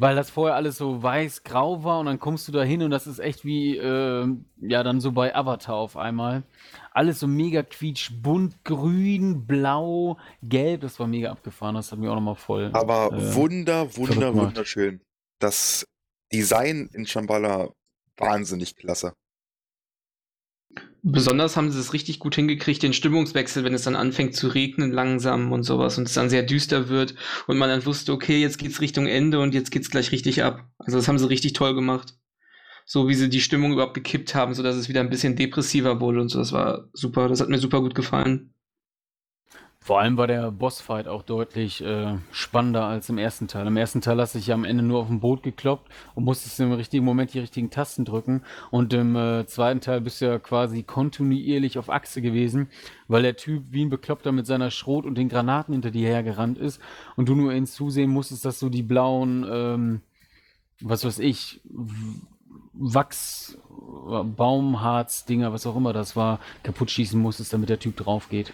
weil 0.00 0.16
das 0.16 0.30
vorher 0.30 0.56
alles 0.56 0.78
so 0.78 1.02
weiß-grau 1.02 1.84
war 1.84 2.00
und 2.00 2.06
dann 2.06 2.18
kommst 2.18 2.48
du 2.48 2.52
da 2.52 2.62
hin 2.62 2.82
und 2.82 2.90
das 2.90 3.06
ist 3.06 3.18
echt 3.18 3.44
wie, 3.44 3.76
äh, 3.76 4.26
ja, 4.62 4.82
dann 4.82 4.98
so 4.98 5.12
bei 5.12 5.36
Avatar 5.36 5.74
auf 5.74 5.98
einmal. 5.98 6.42
Alles 6.92 7.20
so 7.20 7.26
mega 7.26 7.62
quietschbunt, 7.62 8.64
grün, 8.64 9.46
blau, 9.46 10.16
gelb, 10.42 10.80
das 10.80 10.98
war 10.98 11.06
mega 11.06 11.30
abgefahren, 11.30 11.74
das 11.74 11.92
hat 11.92 11.98
mich 11.98 12.08
auch 12.08 12.14
nochmal 12.14 12.34
voll. 12.34 12.70
Aber 12.72 13.12
äh, 13.12 13.34
wunder, 13.34 13.94
wunder, 13.94 14.34
wunderschön. 14.34 15.02
Das 15.38 15.84
Design 16.32 16.88
in 16.94 17.06
Shambhala 17.06 17.68
wahnsinnig 18.16 18.76
klasse. 18.76 19.12
Besonders 21.02 21.56
haben 21.56 21.70
sie 21.70 21.80
es 21.80 21.94
richtig 21.94 22.18
gut 22.18 22.34
hingekriegt, 22.34 22.82
den 22.82 22.92
Stimmungswechsel, 22.92 23.64
wenn 23.64 23.72
es 23.72 23.84
dann 23.84 23.96
anfängt 23.96 24.36
zu 24.36 24.48
regnen 24.48 24.92
langsam 24.92 25.50
und 25.50 25.62
sowas 25.62 25.96
und 25.96 26.06
es 26.06 26.12
dann 26.12 26.28
sehr 26.28 26.42
düster 26.42 26.90
wird 26.90 27.14
und 27.46 27.56
man 27.56 27.70
dann 27.70 27.86
wusste, 27.86 28.12
okay, 28.12 28.38
jetzt 28.38 28.58
geht's 28.58 28.82
Richtung 28.82 29.06
Ende 29.06 29.40
und 29.40 29.54
jetzt 29.54 29.70
geht's 29.70 29.90
gleich 29.90 30.12
richtig 30.12 30.42
ab. 30.42 30.68
Also 30.78 30.98
das 30.98 31.08
haben 31.08 31.18
sie 31.18 31.28
richtig 31.28 31.54
toll 31.54 31.74
gemacht. 31.74 32.14
So 32.84 33.08
wie 33.08 33.14
sie 33.14 33.30
die 33.30 33.40
Stimmung 33.40 33.72
überhaupt 33.72 33.94
gekippt 33.94 34.34
haben, 34.34 34.52
sodass 34.52 34.76
es 34.76 34.88
wieder 34.88 35.00
ein 35.00 35.10
bisschen 35.10 35.36
depressiver 35.36 36.00
wurde 36.00 36.20
und 36.20 36.28
so. 36.28 36.38
Das 36.38 36.52
war 36.52 36.88
super. 36.92 37.28
Das 37.28 37.40
hat 37.40 37.48
mir 37.48 37.58
super 37.58 37.80
gut 37.80 37.94
gefallen. 37.94 38.52
Vor 39.82 39.98
allem 39.98 40.18
war 40.18 40.26
der 40.26 40.50
Bossfight 40.50 41.08
auch 41.08 41.22
deutlich 41.22 41.82
äh, 41.82 42.18
spannender 42.32 42.84
als 42.84 43.08
im 43.08 43.16
ersten 43.16 43.48
Teil. 43.48 43.66
Im 43.66 43.78
ersten 43.78 44.02
Teil 44.02 44.20
hast 44.20 44.34
du 44.34 44.38
dich 44.38 44.48
ja 44.48 44.54
am 44.54 44.64
Ende 44.64 44.84
nur 44.84 45.00
auf 45.00 45.06
dem 45.06 45.20
Boot 45.20 45.42
gekloppt 45.42 45.90
und 46.14 46.24
musstest 46.24 46.60
im 46.60 46.72
richtigen 46.72 47.02
Moment 47.02 47.32
die 47.32 47.38
richtigen 47.38 47.70
Tasten 47.70 48.04
drücken. 48.04 48.42
Und 48.70 48.92
im 48.92 49.16
äh, 49.16 49.46
zweiten 49.46 49.80
Teil 49.80 50.02
bist 50.02 50.20
du 50.20 50.26
ja 50.26 50.38
quasi 50.38 50.82
kontinuierlich 50.82 51.78
auf 51.78 51.88
Achse 51.88 52.20
gewesen, 52.20 52.68
weil 53.08 53.22
der 53.22 53.36
Typ 53.36 53.64
wie 53.70 53.82
ein 53.82 53.88
Bekloppter 53.88 54.32
mit 54.32 54.46
seiner 54.46 54.70
Schrot 54.70 55.06
und 55.06 55.16
den 55.16 55.30
Granaten 55.30 55.72
hinter 55.72 55.90
dir 55.90 56.08
hergerannt 56.08 56.58
ist 56.58 56.78
und 57.16 57.30
du 57.30 57.34
nur 57.34 57.54
ihn 57.54 57.66
zusehen 57.66 58.10
musstest, 58.10 58.44
dass 58.44 58.60
du 58.60 58.68
die 58.68 58.82
blauen, 58.82 59.46
ähm, 59.50 60.00
was 60.82 61.06
weiß 61.06 61.20
ich, 61.20 61.62
Wachs, 62.74 63.58
Baumharz-Dinger, 64.36 65.54
was 65.54 65.66
auch 65.66 65.76
immer 65.76 65.94
das 65.94 66.16
war, 66.16 66.38
kaputt 66.62 66.90
schießen 66.90 67.20
musstest, 67.20 67.54
damit 67.54 67.70
der 67.70 67.78
Typ 67.78 67.96
drauf 67.96 68.28
geht. 68.28 68.52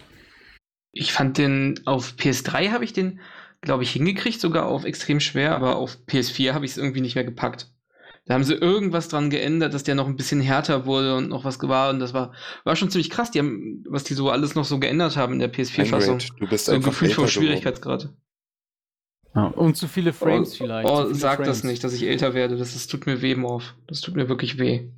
Ich 0.98 1.12
fand 1.12 1.38
den 1.38 1.80
auf 1.84 2.14
PS3 2.18 2.70
habe 2.70 2.84
ich 2.84 2.92
den, 2.92 3.20
glaube 3.60 3.82
ich, 3.82 3.90
hingekriegt, 3.90 4.40
sogar 4.40 4.66
auf 4.66 4.84
extrem 4.84 5.20
schwer, 5.20 5.54
aber 5.54 5.76
auf 5.76 5.98
PS4 6.08 6.52
habe 6.52 6.64
ich 6.64 6.72
es 6.72 6.78
irgendwie 6.78 7.00
nicht 7.00 7.14
mehr 7.14 7.24
gepackt. 7.24 7.70
Da 8.26 8.34
haben 8.34 8.44
sie 8.44 8.54
irgendwas 8.54 9.08
dran 9.08 9.30
geändert, 9.30 9.72
dass 9.72 9.84
der 9.84 9.94
noch 9.94 10.08
ein 10.08 10.16
bisschen 10.16 10.40
härter 10.40 10.84
wurde 10.84 11.16
und 11.16 11.28
noch 11.28 11.44
was 11.44 11.62
war. 11.62 11.90
Und 11.90 12.00
das 12.00 12.12
war, 12.12 12.32
war 12.64 12.74
schon 12.74 12.90
ziemlich 12.90 13.08
krass, 13.08 13.30
die 13.30 13.38
haben, 13.38 13.84
was 13.88 14.02
die 14.02 14.14
so 14.14 14.30
alles 14.30 14.56
noch 14.56 14.64
so 14.64 14.80
geändert 14.80 15.16
haben 15.16 15.34
in 15.34 15.38
der 15.38 15.52
PS4-Fassung. 15.52 16.18
Du 16.40 16.48
bist 16.48 16.64
so 16.64 16.72
ein 16.72 16.82
Gefühl 16.82 17.10
vom 17.10 17.28
Schwierigkeitsgrad. 17.28 18.12
Ja, 19.36 19.46
und 19.48 19.76
zu 19.76 19.86
viele 19.86 20.12
Frames 20.12 20.54
oh, 20.54 20.56
vielleicht. 20.56 20.88
Oh, 20.88 21.12
sag 21.12 21.36
Frames. 21.36 21.48
das 21.48 21.64
nicht, 21.64 21.84
dass 21.84 21.92
ich 21.92 22.04
älter 22.04 22.34
werde. 22.34 22.56
Das, 22.56 22.72
das 22.72 22.86
tut 22.88 23.06
mir 23.06 23.22
weh, 23.22 23.36
Morph. 23.36 23.76
Das 23.86 24.00
tut 24.00 24.16
mir 24.16 24.28
wirklich 24.28 24.58
weh. 24.58 24.88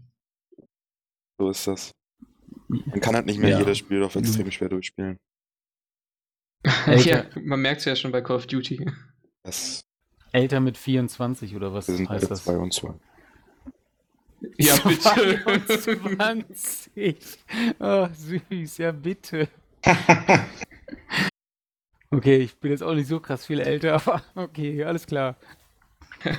So 1.39 1.51
ist 1.51 1.67
das. 1.67 1.91
Man 2.69 3.01
kann 3.01 3.15
halt 3.15 3.27
nicht 3.27 3.41
mehr 3.41 3.51
ja. 3.51 3.59
jedes 3.59 3.79
Spiel 3.79 4.03
auf 4.03 4.17
extrem 4.17 4.51
schwer 4.51 4.69
durchspielen. 4.69 5.19
Ja, 6.65 7.25
man 7.43 7.61
merkt 7.61 7.81
es 7.81 7.85
ja 7.85 7.97
schon 7.97 8.13
bei 8.13 8.21
Call 8.21 8.37
of 8.37 8.47
Duty. 8.47 8.85
Das 9.43 9.81
Älter 10.33 10.61
mit 10.61 10.77
24 10.77 11.57
oder 11.57 11.73
was 11.73 11.87
sind 11.87 12.09
heißt 12.09 12.31
das? 12.31 12.45
2 12.45 12.57
und 12.59 12.75
2. 12.75 12.95
Ja, 14.59 14.77
bitte. 14.85 15.43
22. 15.79 17.17
Oh, 17.79 18.09
süß, 18.13 18.79
ja, 18.79 18.93
bitte. 18.93 19.49
okay, 22.11 22.37
ich 22.39 22.57
bin 22.59 22.71
jetzt 22.71 22.83
auch 22.83 22.95
nicht 22.95 23.09
so 23.09 23.21
krass 23.21 23.47
viel 23.47 23.61
älter, 23.61 23.95
aber 23.95 24.23
okay, 24.35 24.85
alles 24.85 25.07
klar. 25.07 25.37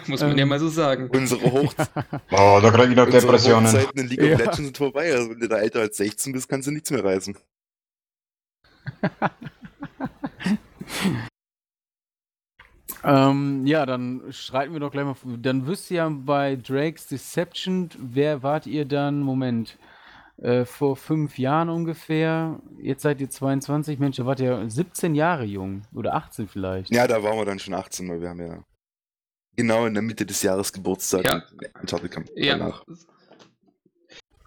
Muss 0.08 0.20
man 0.20 0.32
ähm, 0.32 0.38
ja 0.38 0.46
mal 0.46 0.60
so 0.60 0.68
sagen. 0.68 1.10
Unsere 1.10 1.42
Hochzeit. 1.52 1.90
oh, 2.32 2.60
da 2.62 2.72
kriege 2.72 2.90
ich 2.90 2.96
noch 2.96 3.10
Depressionen. 3.10 3.66
Unsere 3.66 3.84
Hochzeiten 3.84 4.02
in 4.02 4.08
League 4.10 4.22
of 4.22 4.28
ja. 4.28 4.38
Legends 4.38 4.58
sind 4.58 4.78
vorbei. 4.78 5.14
Also, 5.14 5.30
wenn 5.30 5.40
du 5.40 5.48
da 5.48 5.58
älter 5.58 5.80
als 5.80 5.98
16 5.98 6.34
bist, 6.34 6.50
kannst 6.50 6.68
du 6.68 6.72
nichts 6.72 6.92
mehr 6.92 7.04
reisen. 7.04 7.38
Ähm, 13.04 13.66
ja, 13.66 13.86
dann 13.86 14.24
schreiten 14.32 14.74
wir 14.74 14.80
doch 14.80 14.91
gleich 14.91 15.06
mal. 15.06 15.16
Dann 15.38 15.68
wisst 15.68 15.91
ihr 15.91 15.97
ja 15.97 16.10
bei 16.10 16.56
Drake's 16.56 17.08
Deception, 17.08 17.89
wer 17.97 18.43
wart 18.43 18.68
ihr 18.68 18.86
dann? 18.86 19.22
Moment. 19.22 19.78
Äh, 20.41 20.64
vor 20.64 20.95
fünf 20.95 21.38
Jahren 21.38 21.70
ungefähr. 21.70 22.60
Jetzt 22.82 23.02
seid 23.02 23.20
ihr 23.20 23.30
22. 23.30 24.00
Mensch, 24.00 24.18
da 24.18 24.26
wart 24.26 24.39
ihr 24.39 24.70
17 24.70 25.14
Jahre 25.14 25.43
jung. 25.43 25.82
Oder 25.93 26.16
18 26.16 26.47
vielleicht. 26.47 26.91
Ja, 26.91 27.08
da 27.08 27.22
waren 27.24 27.38
wir 27.38 27.45
dann 27.45 27.60
schon 27.60 27.74
18, 27.74 28.08
weil 28.08 28.22
wir 28.22 28.30
haben 28.30 28.39
ja 28.39 28.64
genau 29.58 29.86
in 29.86 29.93
der 29.93 30.04
Mitte 30.04 30.26
des 30.26 30.41
Jahres 30.41 30.72
Geburtstag. 30.72 31.26
Ja. 31.26 31.43
ja. 32.36 32.58
Danach. 32.58 32.86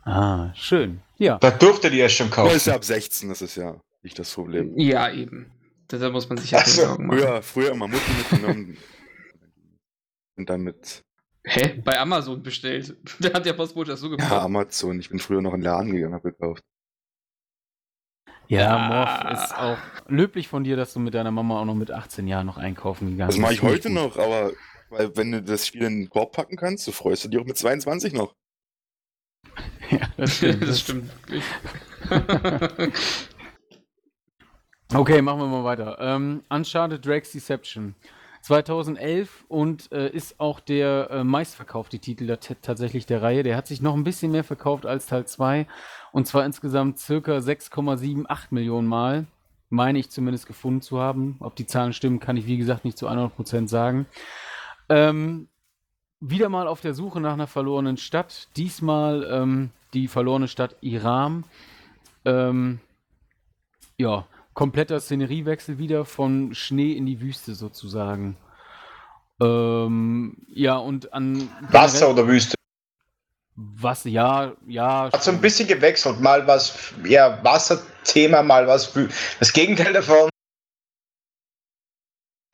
Ah, 0.04 0.52
schön. 0.54 1.02
Ja. 1.18 1.38
Da 1.38 1.50
durftet 1.50 1.92
ihr 1.92 2.06
es 2.06 2.12
schon 2.12 2.30
kaufen. 2.30 2.50
Ja, 2.50 2.56
ist 2.56 2.66
ja 2.66 2.74
ab 2.74 2.84
16, 2.84 3.28
das 3.28 3.42
ist 3.42 3.56
ja 3.56 3.76
nicht 4.02 4.18
das 4.18 4.32
Problem. 4.32 4.72
Ja, 4.78 5.12
eben. 5.12 5.52
Da 5.98 6.10
muss 6.10 6.28
man 6.28 6.38
sich 6.38 6.50
ja 6.50 6.64
so. 6.64 6.82
Sorgen 6.82 7.06
machen. 7.06 7.18
Früher, 7.18 7.42
früher 7.42 7.72
immer 7.72 7.88
Mutti 7.88 8.10
mitgenommen. 8.16 8.76
und 10.36 10.50
dann 10.50 10.62
mit. 10.62 11.02
Hä? 11.44 11.80
Bei 11.84 11.98
Amazon 11.98 12.42
bestellt. 12.42 12.96
Der 13.18 13.32
hat 13.32 13.44
der 13.44 13.52
Postbote 13.52 13.90
das 13.90 14.00
so 14.00 14.10
gemacht. 14.10 14.30
Ja, 14.30 14.42
Amazon. 14.42 15.00
Ich 15.00 15.10
bin 15.10 15.18
früher 15.18 15.42
noch 15.42 15.54
in 15.54 15.60
den 15.60 15.64
Laden 15.64 15.92
gegangen, 15.92 16.14
hab 16.14 16.22
gekauft. 16.22 16.62
Ja, 18.48 18.60
ja, 18.60 18.88
Morph 18.88 19.32
ist 19.32 19.56
auch 19.56 19.78
löblich 20.08 20.46
von 20.48 20.62
dir, 20.62 20.76
dass 20.76 20.92
du 20.92 21.00
mit 21.00 21.14
deiner 21.14 21.30
Mama 21.30 21.60
auch 21.60 21.64
noch 21.64 21.74
mit 21.74 21.90
18 21.90 22.26
Jahren 22.26 22.46
noch 22.46 22.58
einkaufen 22.58 23.10
gegangen 23.10 23.28
bist. 23.28 23.38
Das 23.38 23.42
mache 23.42 23.54
ich 23.54 23.62
heute 23.62 23.88
noch, 23.88 24.18
aber 24.18 24.52
weil 24.90 25.16
wenn 25.16 25.32
du 25.32 25.42
das 25.42 25.66
Spiel 25.66 25.84
in 25.84 26.00
den 26.00 26.10
Korb 26.10 26.32
packen 26.32 26.56
kannst, 26.56 26.84
so 26.84 26.92
freust 26.92 27.24
du 27.24 27.28
dich 27.28 27.40
auch 27.40 27.46
mit 27.46 27.56
22 27.56 28.12
noch. 28.12 28.34
ja, 29.90 30.00
das 30.18 30.36
stimmt. 30.36 30.62
das 30.62 30.80
stimmt 30.80 31.10
okay, 34.94 35.22
machen 35.22 35.40
wir 35.40 35.46
mal 35.46 35.64
weiter. 35.64 35.96
Ähm, 36.00 36.42
Uncharted 36.48 37.04
Drake's 37.04 37.32
Deception. 37.32 37.94
2011 38.42 39.44
und 39.48 39.92
äh, 39.92 40.10
ist 40.10 40.40
auch 40.40 40.58
der 40.58 41.10
äh, 41.10 41.24
meistverkaufte 41.24 42.00
Titel 42.00 42.26
der, 42.26 42.40
tatsächlich 42.40 43.06
der 43.06 43.22
Reihe. 43.22 43.44
Der 43.44 43.56
hat 43.56 43.68
sich 43.68 43.80
noch 43.80 43.94
ein 43.94 44.02
bisschen 44.02 44.32
mehr 44.32 44.42
verkauft 44.42 44.84
als 44.84 45.06
Teil 45.06 45.26
2 45.26 45.66
und 46.10 46.26
zwar 46.26 46.44
insgesamt 46.44 46.98
circa 46.98 47.36
6,78 47.36 48.46
Millionen 48.50 48.88
Mal. 48.88 49.26
Meine 49.70 50.00
ich 50.00 50.10
zumindest 50.10 50.46
gefunden 50.46 50.82
zu 50.82 51.00
haben. 51.00 51.36
Ob 51.40 51.54
die 51.54 51.66
Zahlen 51.66 51.92
stimmen, 51.92 52.20
kann 52.20 52.36
ich 52.36 52.46
wie 52.46 52.58
gesagt 52.58 52.84
nicht 52.84 52.98
zu 52.98 53.08
100% 53.08 53.68
sagen. 53.68 54.06
Ähm, 54.88 55.48
wieder 56.20 56.48
mal 56.48 56.66
auf 56.66 56.80
der 56.80 56.94
Suche 56.94 57.20
nach 57.20 57.32
einer 57.32 57.46
verlorenen 57.46 57.96
Stadt. 57.96 58.48
Diesmal 58.56 59.26
ähm, 59.30 59.70
die 59.94 60.08
verlorene 60.08 60.48
Stadt 60.48 60.76
Iram. 60.80 61.44
Ähm, 62.24 62.80
ja, 63.96 64.26
kompletter 64.54 65.00
Szeneriewechsel 65.00 65.78
wieder 65.78 66.04
von 66.04 66.54
Schnee 66.54 66.92
in 66.92 67.06
die 67.06 67.20
Wüste 67.20 67.54
sozusagen. 67.54 68.36
Ähm, 69.40 70.36
ja, 70.48 70.76
und 70.76 71.12
an. 71.12 71.48
Wasser 71.70 72.10
oder 72.10 72.26
Wüste? 72.26 72.54
Was, 73.54 74.04
ja, 74.04 74.52
ja. 74.66 75.10
Hat 75.12 75.22
so 75.22 75.30
ein 75.30 75.40
bisschen 75.40 75.68
gewechselt. 75.68 76.20
Mal 76.20 76.46
was, 76.46 76.92
ja, 77.04 77.42
Wasserthema, 77.44 78.42
mal 78.42 78.66
was, 78.66 78.92
das 79.38 79.52
Gegenteil 79.52 79.92
davon. 79.92 80.30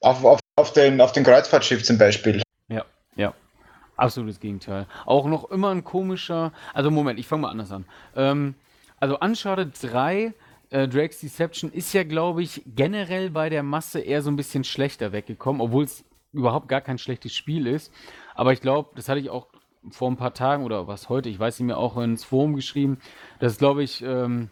Auf, 0.00 0.24
auf, 0.24 0.40
auf, 0.56 0.72
den, 0.72 1.00
auf 1.00 1.12
den 1.12 1.24
Kreuzfahrtschiff 1.24 1.84
zum 1.84 1.98
Beispiel. 1.98 2.42
Ja, 2.68 2.84
ja. 3.16 3.34
Absolutes 3.96 4.40
Gegenteil. 4.40 4.86
Auch 5.06 5.26
noch 5.26 5.50
immer 5.50 5.70
ein 5.70 5.84
komischer. 5.84 6.52
Also, 6.72 6.90
Moment, 6.90 7.18
ich 7.18 7.26
fange 7.26 7.42
mal 7.42 7.50
anders 7.50 7.70
an. 7.70 7.84
Ähm, 8.16 8.54
also, 9.00 9.18
Uncharted 9.18 9.72
3 9.80 10.34
äh, 10.70 10.88
Drake's 10.88 11.20
Deception 11.20 11.72
ist 11.72 11.92
ja, 11.92 12.04
glaube 12.04 12.42
ich, 12.42 12.62
generell 12.66 13.30
bei 13.30 13.48
der 13.48 13.62
Masse 13.62 14.00
eher 14.00 14.22
so 14.22 14.30
ein 14.30 14.36
bisschen 14.36 14.64
schlechter 14.64 15.12
weggekommen, 15.12 15.60
obwohl 15.60 15.84
es 15.84 16.04
überhaupt 16.32 16.68
gar 16.68 16.80
kein 16.80 16.98
schlechtes 16.98 17.34
Spiel 17.34 17.66
ist. 17.66 17.92
Aber 18.34 18.52
ich 18.52 18.60
glaube, 18.60 18.90
das 18.94 19.08
hatte 19.08 19.20
ich 19.20 19.30
auch 19.30 19.48
vor 19.90 20.10
ein 20.10 20.16
paar 20.16 20.34
Tagen 20.34 20.64
oder 20.64 20.86
was 20.86 21.08
heute, 21.08 21.28
ich 21.28 21.38
weiß 21.38 21.58
nicht 21.58 21.66
mehr, 21.66 21.78
auch 21.78 21.96
ins 21.96 22.24
Forum 22.24 22.54
geschrieben, 22.54 22.98
dass, 23.38 23.58
glaube 23.58 23.82
ich, 23.82 24.02
ähm, 24.02 24.50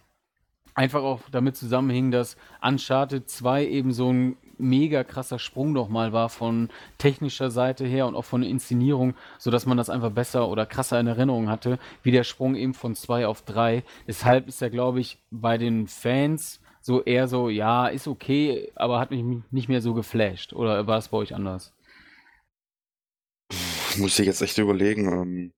einfach 0.74 1.02
auch 1.02 1.20
damit 1.30 1.56
zusammenhing, 1.56 2.10
dass 2.10 2.36
Uncharted 2.62 3.28
2 3.28 3.66
eben 3.66 3.92
so 3.92 4.12
ein 4.12 4.36
mega 4.58 5.04
krasser 5.04 5.38
Sprung 5.38 5.72
nochmal 5.72 6.12
war 6.12 6.28
von 6.28 6.68
technischer 6.98 7.50
Seite 7.50 7.84
her 7.84 8.06
und 8.06 8.14
auch 8.14 8.24
von 8.24 8.40
der 8.40 8.50
Inszenierung, 8.50 9.14
sodass 9.38 9.66
man 9.66 9.76
das 9.76 9.90
einfach 9.90 10.10
besser 10.10 10.48
oder 10.48 10.66
krasser 10.66 10.98
in 11.00 11.06
Erinnerung 11.06 11.48
hatte, 11.48 11.78
wie 12.02 12.10
der 12.10 12.24
Sprung 12.24 12.54
eben 12.54 12.74
von 12.74 12.94
2 12.94 13.26
auf 13.26 13.42
3. 13.42 13.82
Deshalb 14.06 14.48
ist 14.48 14.62
er, 14.62 14.70
glaube 14.70 15.00
ich, 15.00 15.18
bei 15.30 15.58
den 15.58 15.86
Fans 15.86 16.60
so 16.80 17.02
eher 17.02 17.26
so, 17.26 17.48
ja, 17.48 17.88
ist 17.88 18.06
okay, 18.06 18.70
aber 18.76 19.00
hat 19.00 19.10
mich 19.10 19.24
nicht 19.50 19.68
mehr 19.68 19.80
so 19.80 19.92
geflasht. 19.92 20.52
Oder 20.52 20.86
war 20.86 20.98
es 20.98 21.08
bei 21.08 21.16
euch 21.16 21.34
anders? 21.34 21.74
Muss 23.98 24.18
ich 24.18 24.26
jetzt 24.26 24.42
echt 24.42 24.58
überlegen. 24.58 25.12
Ähm 25.12 25.52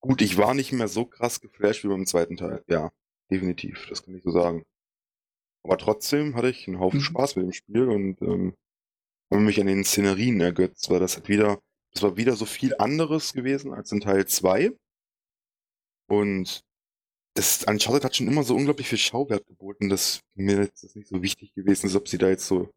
Gut, 0.00 0.22
ich 0.22 0.38
war 0.38 0.54
nicht 0.54 0.72
mehr 0.72 0.86
so 0.86 1.06
krass 1.06 1.40
geflasht 1.40 1.82
wie 1.82 1.88
beim 1.88 2.06
zweiten 2.06 2.36
Teil. 2.36 2.62
Ja, 2.68 2.90
definitiv, 3.30 3.86
das 3.88 4.04
kann 4.04 4.14
ich 4.14 4.22
so 4.22 4.30
sagen. 4.30 4.64
Aber 5.64 5.78
trotzdem 5.78 6.34
hatte 6.34 6.50
ich 6.50 6.66
einen 6.66 6.80
Haufen 6.80 7.00
mhm. 7.00 7.04
Spaß 7.04 7.36
mit 7.36 7.46
dem 7.46 7.52
Spiel 7.52 7.88
und 7.88 8.20
ähm, 8.22 8.54
habe 9.30 9.42
mich 9.42 9.60
an 9.60 9.66
den 9.66 9.84
Szenerien 9.84 10.40
ergötzt, 10.40 10.88
weil 10.90 11.00
das 11.00 11.16
hat 11.16 11.28
wieder, 11.28 11.60
das 11.92 12.02
war 12.02 12.16
wieder 12.16 12.34
so 12.36 12.46
viel 12.46 12.74
anderes 12.78 13.32
gewesen 13.32 13.72
als 13.74 13.92
in 13.92 14.00
Teil 14.00 14.26
2. 14.26 14.72
Und 16.08 16.62
das 17.34 17.64
Uncharted 17.64 18.04
hat 18.04 18.16
schon 18.16 18.26
immer 18.26 18.42
so 18.42 18.56
unglaublich 18.56 18.88
viel 18.88 18.98
Schauwert 18.98 19.46
geboten, 19.46 19.88
dass 19.88 20.20
mir 20.34 20.62
jetzt 20.62 20.96
nicht 20.96 21.08
so 21.08 21.22
wichtig 21.22 21.54
gewesen 21.54 21.86
ist, 21.86 21.94
ob 21.94 22.08
sie 22.08 22.18
da 22.18 22.28
jetzt 22.28 22.46
so 22.46 22.70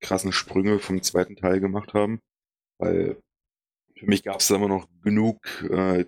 krassen 0.00 0.32
Sprünge 0.32 0.78
vom 0.78 1.02
zweiten 1.02 1.36
Teil 1.36 1.60
gemacht 1.60 1.94
haben. 1.94 2.20
Weil 2.78 3.16
für 3.96 4.06
mich 4.06 4.22
gab 4.22 4.40
es 4.40 4.48
da 4.48 4.56
immer 4.56 4.68
noch 4.68 4.86
genug 5.02 5.38
äh, 5.70 6.04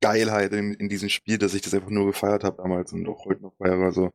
Geilheit 0.00 0.52
in, 0.52 0.74
in 0.74 0.88
diesem 0.88 1.08
Spiel, 1.08 1.38
dass 1.38 1.54
ich 1.54 1.62
das 1.62 1.74
einfach 1.74 1.90
nur 1.90 2.06
gefeiert 2.06 2.44
habe 2.44 2.62
damals 2.62 2.92
und 2.92 3.08
auch 3.08 3.24
heute 3.26 3.42
noch 3.42 3.54
feiere. 3.56 3.84
Also 3.84 4.10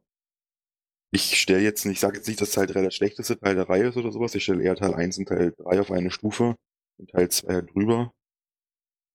ich 1.12 1.40
stelle 1.40 1.62
jetzt 1.62 1.86
nicht, 1.86 1.96
ich 1.96 2.00
sage 2.02 2.18
jetzt 2.18 2.28
nicht, 2.28 2.40
dass 2.42 2.52
Teil 2.52 2.68
3 2.68 2.82
der 2.82 2.92
schlechteste 2.92 3.40
Teil 3.40 3.56
der 3.56 3.68
Reihe 3.70 3.88
ist 3.88 3.98
oder 3.98 4.12
sowas. 4.12 4.36
Ich 4.36 4.44
stelle 4.44 4.64
eher 4.64 4.76
Teil 4.76 4.94
1 4.94 5.18
und 5.18 5.28
Teil 5.28 5.54
3 5.58 5.82
auf 5.82 5.92
eine 5.92 6.12
Stufe 6.12 6.56
und 6.98 7.10
Teil 7.10 7.30
2 7.30 7.54
halt 7.54 7.74
drüber. 7.74 8.14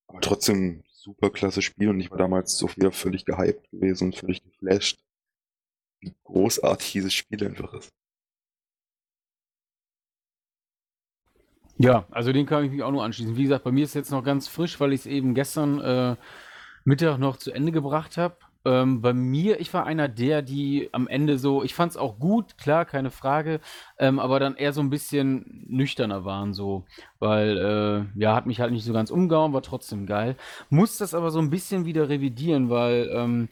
Aber 0.09 0.20
trotzdem 0.20 0.82
super 0.88 1.30
klasse 1.30 1.62
Spiel 1.62 1.88
und 1.90 2.01
ich 2.01 2.11
war 2.11 2.18
damals 2.18 2.57
so 2.59 2.68
wieder 2.76 2.92
völlig 2.92 3.24
gehypt 3.24 3.70
gewesen 3.70 4.07
und 4.07 4.16
völlig 4.16 4.42
geflasht, 4.42 4.99
wie 6.01 6.14
großartig 6.24 6.92
dieses 6.92 7.14
Spiel 7.14 7.45
einfach 7.45 7.72
ist. 7.74 7.90
Ja, 11.76 12.07
also 12.11 12.32
den 12.32 12.47
kann 12.47 12.64
ich 12.64 12.70
mich 12.70 12.82
auch 12.82 12.92
nur 12.92 13.05
anschließen. 13.05 13.36
Wie 13.36 13.42
gesagt, 13.42 13.64
bei 13.64 13.72
mir 13.72 13.84
ist 13.84 13.95
jetzt 13.95 14.11
noch 14.11 14.22
ganz 14.22 14.47
frisch, 14.47 14.78
weil 14.78 14.92
ich 14.92 15.01
es 15.01 15.07
eben 15.07 15.34
gestern 15.34 15.80
äh, 15.80 16.16
Mittag 16.84 17.18
noch 17.18 17.36
zu 17.36 17.51
Ende 17.51 17.72
gebracht 17.72 18.16
habe. 18.16 18.36
Ähm, 18.65 19.03
bei 19.03 19.12
mir, 19.12 19.61
ich 19.61 19.73
war 19.75 19.87
einer 19.87 20.09
der, 20.09 20.43
die 20.43 20.89
am 20.93 21.07
Ende 21.07 21.39
so, 21.39 21.62
ich 21.62 21.75
fand 21.75 21.93
es 21.93 21.97
auch 21.97 22.19
gut, 22.19 22.57
klar, 22.57 22.85
keine 22.85 23.11
Frage, 23.11 23.61
ähm, 23.99 24.19
aber 24.19 24.41
dann 24.41 24.57
eher 24.57 24.73
so 24.73 24.81
ein 24.81 24.91
bisschen 24.91 25.65
nüchterner 25.69 26.25
waren 26.25 26.55
so, 26.55 26.85
weil, 27.19 27.59
äh, 28.17 28.21
ja, 28.21 28.35
hat 28.35 28.47
mich 28.47 28.61
halt 28.61 28.73
nicht 28.73 28.85
so 28.85 28.93
ganz 28.93 29.11
umgehauen, 29.11 29.53
war 29.53 29.62
trotzdem 29.62 30.07
geil. 30.07 30.37
Muss 30.71 30.97
das 30.97 31.15
aber 31.15 31.31
so 31.31 31.39
ein 31.41 31.51
bisschen 31.51 31.85
wieder 31.85 32.09
revidieren, 32.09 32.71
weil, 32.71 33.11
ähm, 33.12 33.49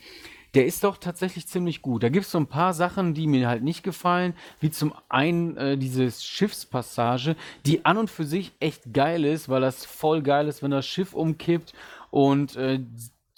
der 0.55 0.67
ist 0.67 0.85
doch 0.85 0.99
tatsächlich 0.99 1.47
ziemlich 1.47 1.81
gut. 1.83 2.03
Da 2.03 2.09
gibt 2.09 2.27
es 2.27 2.31
so 2.31 2.39
ein 2.39 2.47
paar 2.47 2.75
Sachen, 2.75 3.15
die 3.15 3.27
mir 3.27 3.49
halt 3.49 3.63
nicht 3.63 3.83
gefallen, 3.83 4.35
wie 4.61 4.71
zum 4.71 4.93
einen 5.09 5.57
äh, 5.57 5.79
diese 5.79 6.11
Schiffspassage, 6.11 7.37
die 7.65 7.85
an 7.85 7.97
und 7.97 8.11
für 8.11 8.25
sich 8.25 8.53
echt 8.61 8.93
geil 8.93 9.25
ist, 9.25 9.49
weil 9.49 9.63
das 9.63 9.85
voll 9.87 10.23
geil 10.23 10.49
ist, 10.49 10.63
wenn 10.63 10.71
das 10.71 10.87
Schiff 10.87 11.15
umkippt 11.15 11.73
und 12.11 12.57
äh, 12.57 12.81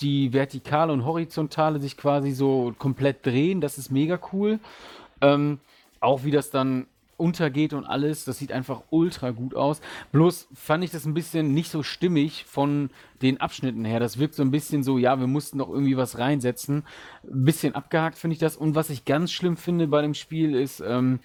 die 0.00 0.32
vertikale 0.32 0.92
und 0.92 1.04
horizontale 1.04 1.78
sich 1.78 1.96
quasi 1.96 2.32
so 2.32 2.74
komplett 2.78 3.24
drehen. 3.24 3.60
Das 3.60 3.78
ist 3.78 3.90
mega 3.90 4.18
cool. 4.32 4.58
Ähm, 5.20 5.60
auch 6.00 6.24
wie 6.24 6.30
das 6.30 6.50
dann 6.50 6.86
untergeht 7.16 7.72
und 7.72 7.84
alles. 7.84 8.24
Das 8.24 8.38
sieht 8.38 8.52
einfach 8.52 8.82
ultra 8.90 9.30
gut 9.30 9.54
aus. 9.54 9.80
Bloß 10.12 10.48
fand 10.54 10.84
ich 10.84 10.90
das 10.90 11.04
ein 11.04 11.14
bisschen 11.14 11.54
nicht 11.54 11.70
so 11.70 11.82
stimmig 11.82 12.44
von 12.44 12.90
den 13.22 13.40
Abschnitten 13.40 13.84
her. 13.84 14.00
Das 14.00 14.18
wirkt 14.18 14.34
so 14.34 14.42
ein 14.42 14.50
bisschen 14.50 14.82
so, 14.82 14.98
ja, 14.98 15.18
wir 15.18 15.26
mussten 15.26 15.58
doch 15.58 15.68
irgendwie 15.68 15.96
was 15.96 16.18
reinsetzen. 16.18 16.84
Ein 17.22 17.44
bisschen 17.44 17.74
abgehakt 17.74 18.18
finde 18.18 18.34
ich 18.34 18.40
das. 18.40 18.56
Und 18.56 18.74
was 18.74 18.90
ich 18.90 19.04
ganz 19.04 19.32
schlimm 19.32 19.56
finde 19.56 19.86
bei 19.86 20.02
dem 20.02 20.14
Spiel 20.14 20.54
ist, 20.54 20.80
ähm, 20.80 21.20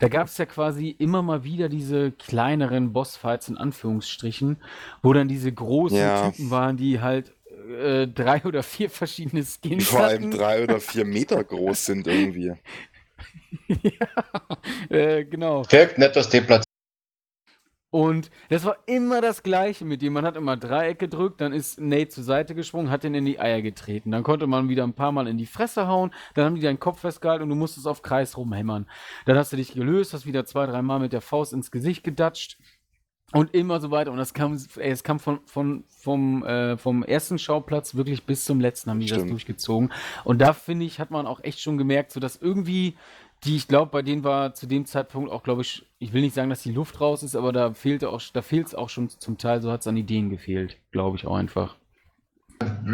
da 0.00 0.08
gab 0.08 0.28
es 0.28 0.38
ja 0.38 0.46
quasi 0.46 0.96
immer 0.98 1.20
mal 1.20 1.44
wieder 1.44 1.68
diese 1.68 2.10
kleineren 2.12 2.92
Bossfights 2.92 3.48
in 3.48 3.58
Anführungsstrichen, 3.58 4.56
wo 5.02 5.12
dann 5.12 5.28
diese 5.28 5.52
großen 5.52 5.98
ja. 5.98 6.30
Typen 6.30 6.50
waren, 6.50 6.78
die 6.78 7.00
halt 7.00 7.34
äh, 7.68 8.06
drei 8.08 8.42
oder 8.44 8.62
vier 8.62 8.90
verschiedene 8.90 9.42
Skins 9.42 9.60
die 9.60 9.80
Vor 9.80 10.04
allem 10.04 10.30
drei 10.36 10.62
oder 10.62 10.80
vier 10.80 11.04
Meter 11.04 11.42
groß 11.42 11.86
sind 11.86 12.06
irgendwie. 12.06 12.54
ja, 13.68 14.96
äh, 14.96 15.24
genau. 15.24 15.64
Wirkt 15.70 15.98
nicht 15.98 16.16
das 16.16 16.28
deplatziert. 16.28 16.64
Und 17.92 18.30
das 18.50 18.64
war 18.64 18.76
immer 18.86 19.20
das 19.20 19.42
Gleiche 19.42 19.84
mit 19.84 20.00
dem. 20.00 20.12
Man 20.12 20.24
hat 20.24 20.36
immer 20.36 20.56
Dreieck 20.56 21.00
gedrückt, 21.00 21.40
dann 21.40 21.52
ist 21.52 21.80
Nate 21.80 22.08
zur 22.08 22.22
Seite 22.22 22.54
geschwungen, 22.54 22.88
hat 22.88 23.02
den 23.02 23.14
in 23.14 23.24
die 23.24 23.40
Eier 23.40 23.62
getreten. 23.62 24.12
Dann 24.12 24.22
konnte 24.22 24.46
man 24.46 24.68
wieder 24.68 24.84
ein 24.84 24.92
paar 24.92 25.10
Mal 25.10 25.26
in 25.26 25.38
die 25.38 25.46
Fresse 25.46 25.88
hauen, 25.88 26.12
dann 26.34 26.44
haben 26.44 26.54
die 26.54 26.60
deinen 26.60 26.78
Kopf 26.78 27.00
festgehalten 27.00 27.42
und 27.42 27.48
du 27.48 27.56
musstest 27.56 27.88
auf 27.88 28.02
Kreis 28.02 28.36
rumhämmern. 28.36 28.88
Dann 29.26 29.36
hast 29.36 29.52
du 29.52 29.56
dich 29.56 29.74
gelöst, 29.74 30.14
hast 30.14 30.24
wieder 30.24 30.46
zwei, 30.46 30.66
drei 30.66 30.82
Mal 30.82 31.00
mit 31.00 31.12
der 31.12 31.20
Faust 31.20 31.52
ins 31.52 31.72
Gesicht 31.72 32.04
gedatscht 32.04 32.58
und 33.32 33.54
immer 33.54 33.80
so 33.80 33.90
weiter. 33.90 34.10
Und 34.10 34.18
das 34.18 34.34
kam, 34.34 34.58
ey, 34.76 34.90
es 34.90 35.04
kam 35.04 35.20
von, 35.20 35.40
von, 35.46 35.84
vom, 35.88 36.44
äh, 36.44 36.76
vom 36.76 37.02
ersten 37.02 37.38
Schauplatz 37.38 37.94
wirklich 37.94 38.24
bis 38.24 38.44
zum 38.44 38.60
letzten 38.60 38.90
haben 38.90 39.00
die 39.00 39.06
das 39.06 39.24
durchgezogen. 39.24 39.92
Und 40.24 40.40
da 40.40 40.52
finde 40.52 40.86
ich, 40.86 40.98
hat 40.98 41.10
man 41.10 41.26
auch 41.26 41.42
echt 41.44 41.60
schon 41.60 41.78
gemerkt, 41.78 42.12
so 42.12 42.20
dass 42.20 42.36
irgendwie 42.36 42.96
die, 43.44 43.56
ich 43.56 43.68
glaube, 43.68 43.90
bei 43.90 44.02
denen 44.02 44.22
war 44.22 44.54
zu 44.54 44.66
dem 44.66 44.84
Zeitpunkt 44.84 45.30
auch, 45.30 45.42
glaube 45.42 45.62
ich, 45.62 45.86
ich 45.98 46.12
will 46.12 46.20
nicht 46.20 46.34
sagen, 46.34 46.50
dass 46.50 46.62
die 46.62 46.72
Luft 46.72 47.00
raus 47.00 47.22
ist, 47.22 47.36
aber 47.36 47.52
da 47.52 47.72
fehlte 47.72 48.10
auch, 48.10 48.20
da 48.32 48.42
fehlt 48.42 48.66
es 48.66 48.74
auch 48.74 48.90
schon 48.90 49.08
zum 49.08 49.38
Teil, 49.38 49.62
so 49.62 49.70
hat 49.72 49.80
es 49.80 49.86
an 49.86 49.96
Ideen 49.96 50.28
gefehlt, 50.28 50.76
glaube 50.92 51.16
ich 51.16 51.26
auch 51.26 51.36
einfach. 51.36 51.76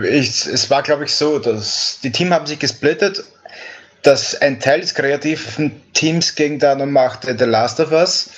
Ich, 0.05 0.47
es 0.47 0.70
war, 0.70 0.82
glaube 0.82 1.05
ich, 1.05 1.14
so, 1.14 1.41
dass 1.41 1.99
die 2.01 2.12
Team 2.12 2.32
haben 2.32 2.47
sich 2.47 2.61
gesplittet, 2.61 3.24
dass 4.03 4.41
ein 4.41 4.61
Teil 4.61 4.82
des 4.82 4.95
kreativen 4.95 5.82
Teams 5.93 6.37
gegen 6.37 6.61
da 6.61 6.76
noch 6.76 6.87
machte 6.87 7.37
The 7.37 7.45
Last 7.45 7.80
of 7.80 7.91
Us 7.91 8.30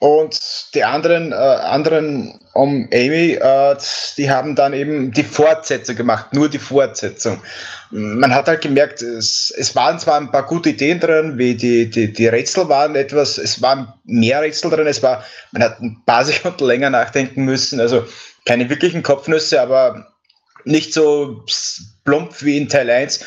und 0.00 0.40
die 0.74 0.82
anderen, 0.82 1.30
äh, 1.32 1.34
anderen 1.34 2.40
um 2.54 2.88
Amy, 2.90 3.34
äh, 3.34 3.76
die 4.16 4.30
haben 4.30 4.56
dann 4.56 4.72
eben 4.72 5.12
die 5.12 5.22
Fortsetzung 5.22 5.94
gemacht, 5.94 6.32
nur 6.32 6.48
die 6.48 6.58
Fortsetzung. 6.58 7.42
Man 7.90 8.34
hat 8.34 8.48
halt 8.48 8.62
gemerkt, 8.62 9.02
es, 9.02 9.52
es 9.58 9.76
waren 9.76 9.98
zwar 9.98 10.16
ein 10.16 10.30
paar 10.30 10.46
gute 10.46 10.70
Ideen 10.70 11.00
drin, 11.00 11.36
wie 11.36 11.54
die, 11.54 11.90
die, 11.90 12.10
die 12.10 12.28
Rätsel 12.28 12.66
waren 12.70 12.96
etwas, 12.96 13.36
es 13.36 13.60
waren 13.60 13.92
mehr 14.04 14.40
Rätsel 14.40 14.70
drin, 14.70 14.86
es 14.86 15.02
war, 15.02 15.22
man 15.52 15.62
hat 15.62 15.80
ein 15.80 16.02
paar 16.06 16.24
Sekunden 16.24 16.64
länger 16.64 16.88
nachdenken 16.88 17.44
müssen, 17.44 17.78
also 17.78 18.06
keine 18.46 18.70
wirklichen 18.70 19.02
Kopfnüsse, 19.02 19.60
aber 19.60 20.06
nicht 20.64 20.94
so 20.94 21.44
plump 22.04 22.42
wie 22.42 22.56
in 22.56 22.70
Teil 22.70 22.88
1. 22.88 23.20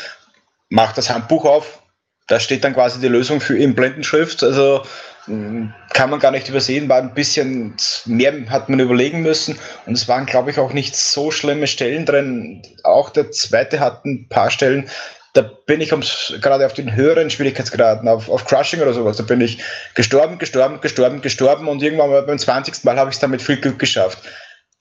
Macht 0.69 0.97
das 0.97 1.11
Handbuch 1.11 1.45
auf, 1.45 1.83
da 2.27 2.39
steht 2.39 2.63
dann 2.63 2.73
quasi 2.73 2.99
die 2.99 3.09
Lösung 3.09 3.41
für 3.41 3.55
in 3.55 3.75
Blendenschrift, 3.75 4.43
also 4.43 4.83
kann 5.25 6.09
man 6.09 6.19
gar 6.19 6.31
nicht 6.31 6.49
übersehen, 6.49 6.89
war 6.89 6.97
ein 6.97 7.13
bisschen 7.13 7.75
mehr 8.05 8.33
hat 8.49 8.67
man 8.67 8.79
überlegen 8.79 9.21
müssen 9.21 9.57
und 9.85 9.93
es 9.93 10.07
waren, 10.07 10.25
glaube 10.25 10.51
ich, 10.51 10.59
auch 10.59 10.73
nicht 10.73 10.95
so 10.95 11.31
schlimme 11.31 11.67
Stellen 11.67 12.05
drin. 12.05 12.61
Auch 12.83 13.09
der 13.09 13.31
zweite 13.31 13.79
hat 13.79 14.03
ein 14.03 14.27
paar 14.27 14.51
Stellen, 14.51 14.89
da 15.33 15.41
bin 15.41 15.81
ich 15.81 15.91
ums, 15.91 16.33
gerade 16.41 16.65
auf 16.65 16.73
den 16.73 16.93
höheren 16.93 17.29
Schwierigkeitsgraden, 17.29 18.07
auf, 18.07 18.29
auf 18.29 18.45
Crushing 18.45 18.81
oder 18.81 18.93
sowas, 18.93 19.17
da 19.17 19.23
bin 19.23 19.39
ich 19.39 19.63
gestorben, 19.95 20.39
gestorben, 20.39 20.81
gestorben, 20.81 21.21
gestorben 21.21 21.67
und 21.67 21.81
irgendwann 21.81 22.09
mal 22.09 22.23
beim 22.23 22.37
20. 22.37 22.83
Mal 22.83 22.97
habe 22.97 23.09
ich 23.09 23.15
es 23.15 23.19
dann 23.19 23.31
mit 23.31 23.41
viel 23.41 23.57
Glück 23.57 23.79
geschafft. 23.79 24.19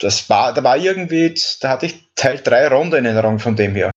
Das 0.01 0.29
war, 0.29 0.53
da 0.53 0.65
war 0.65 0.77
irgendwie, 0.77 1.35
da 1.61 1.69
hatte 1.69 1.87
ich 1.87 2.09
Teil 2.17 2.41
3 2.43 2.69
Runde 2.69 2.99
in 2.99 3.05
Erinnerung 3.05 3.39
von 3.39 3.55
dem 3.55 3.77
her. 3.77 3.92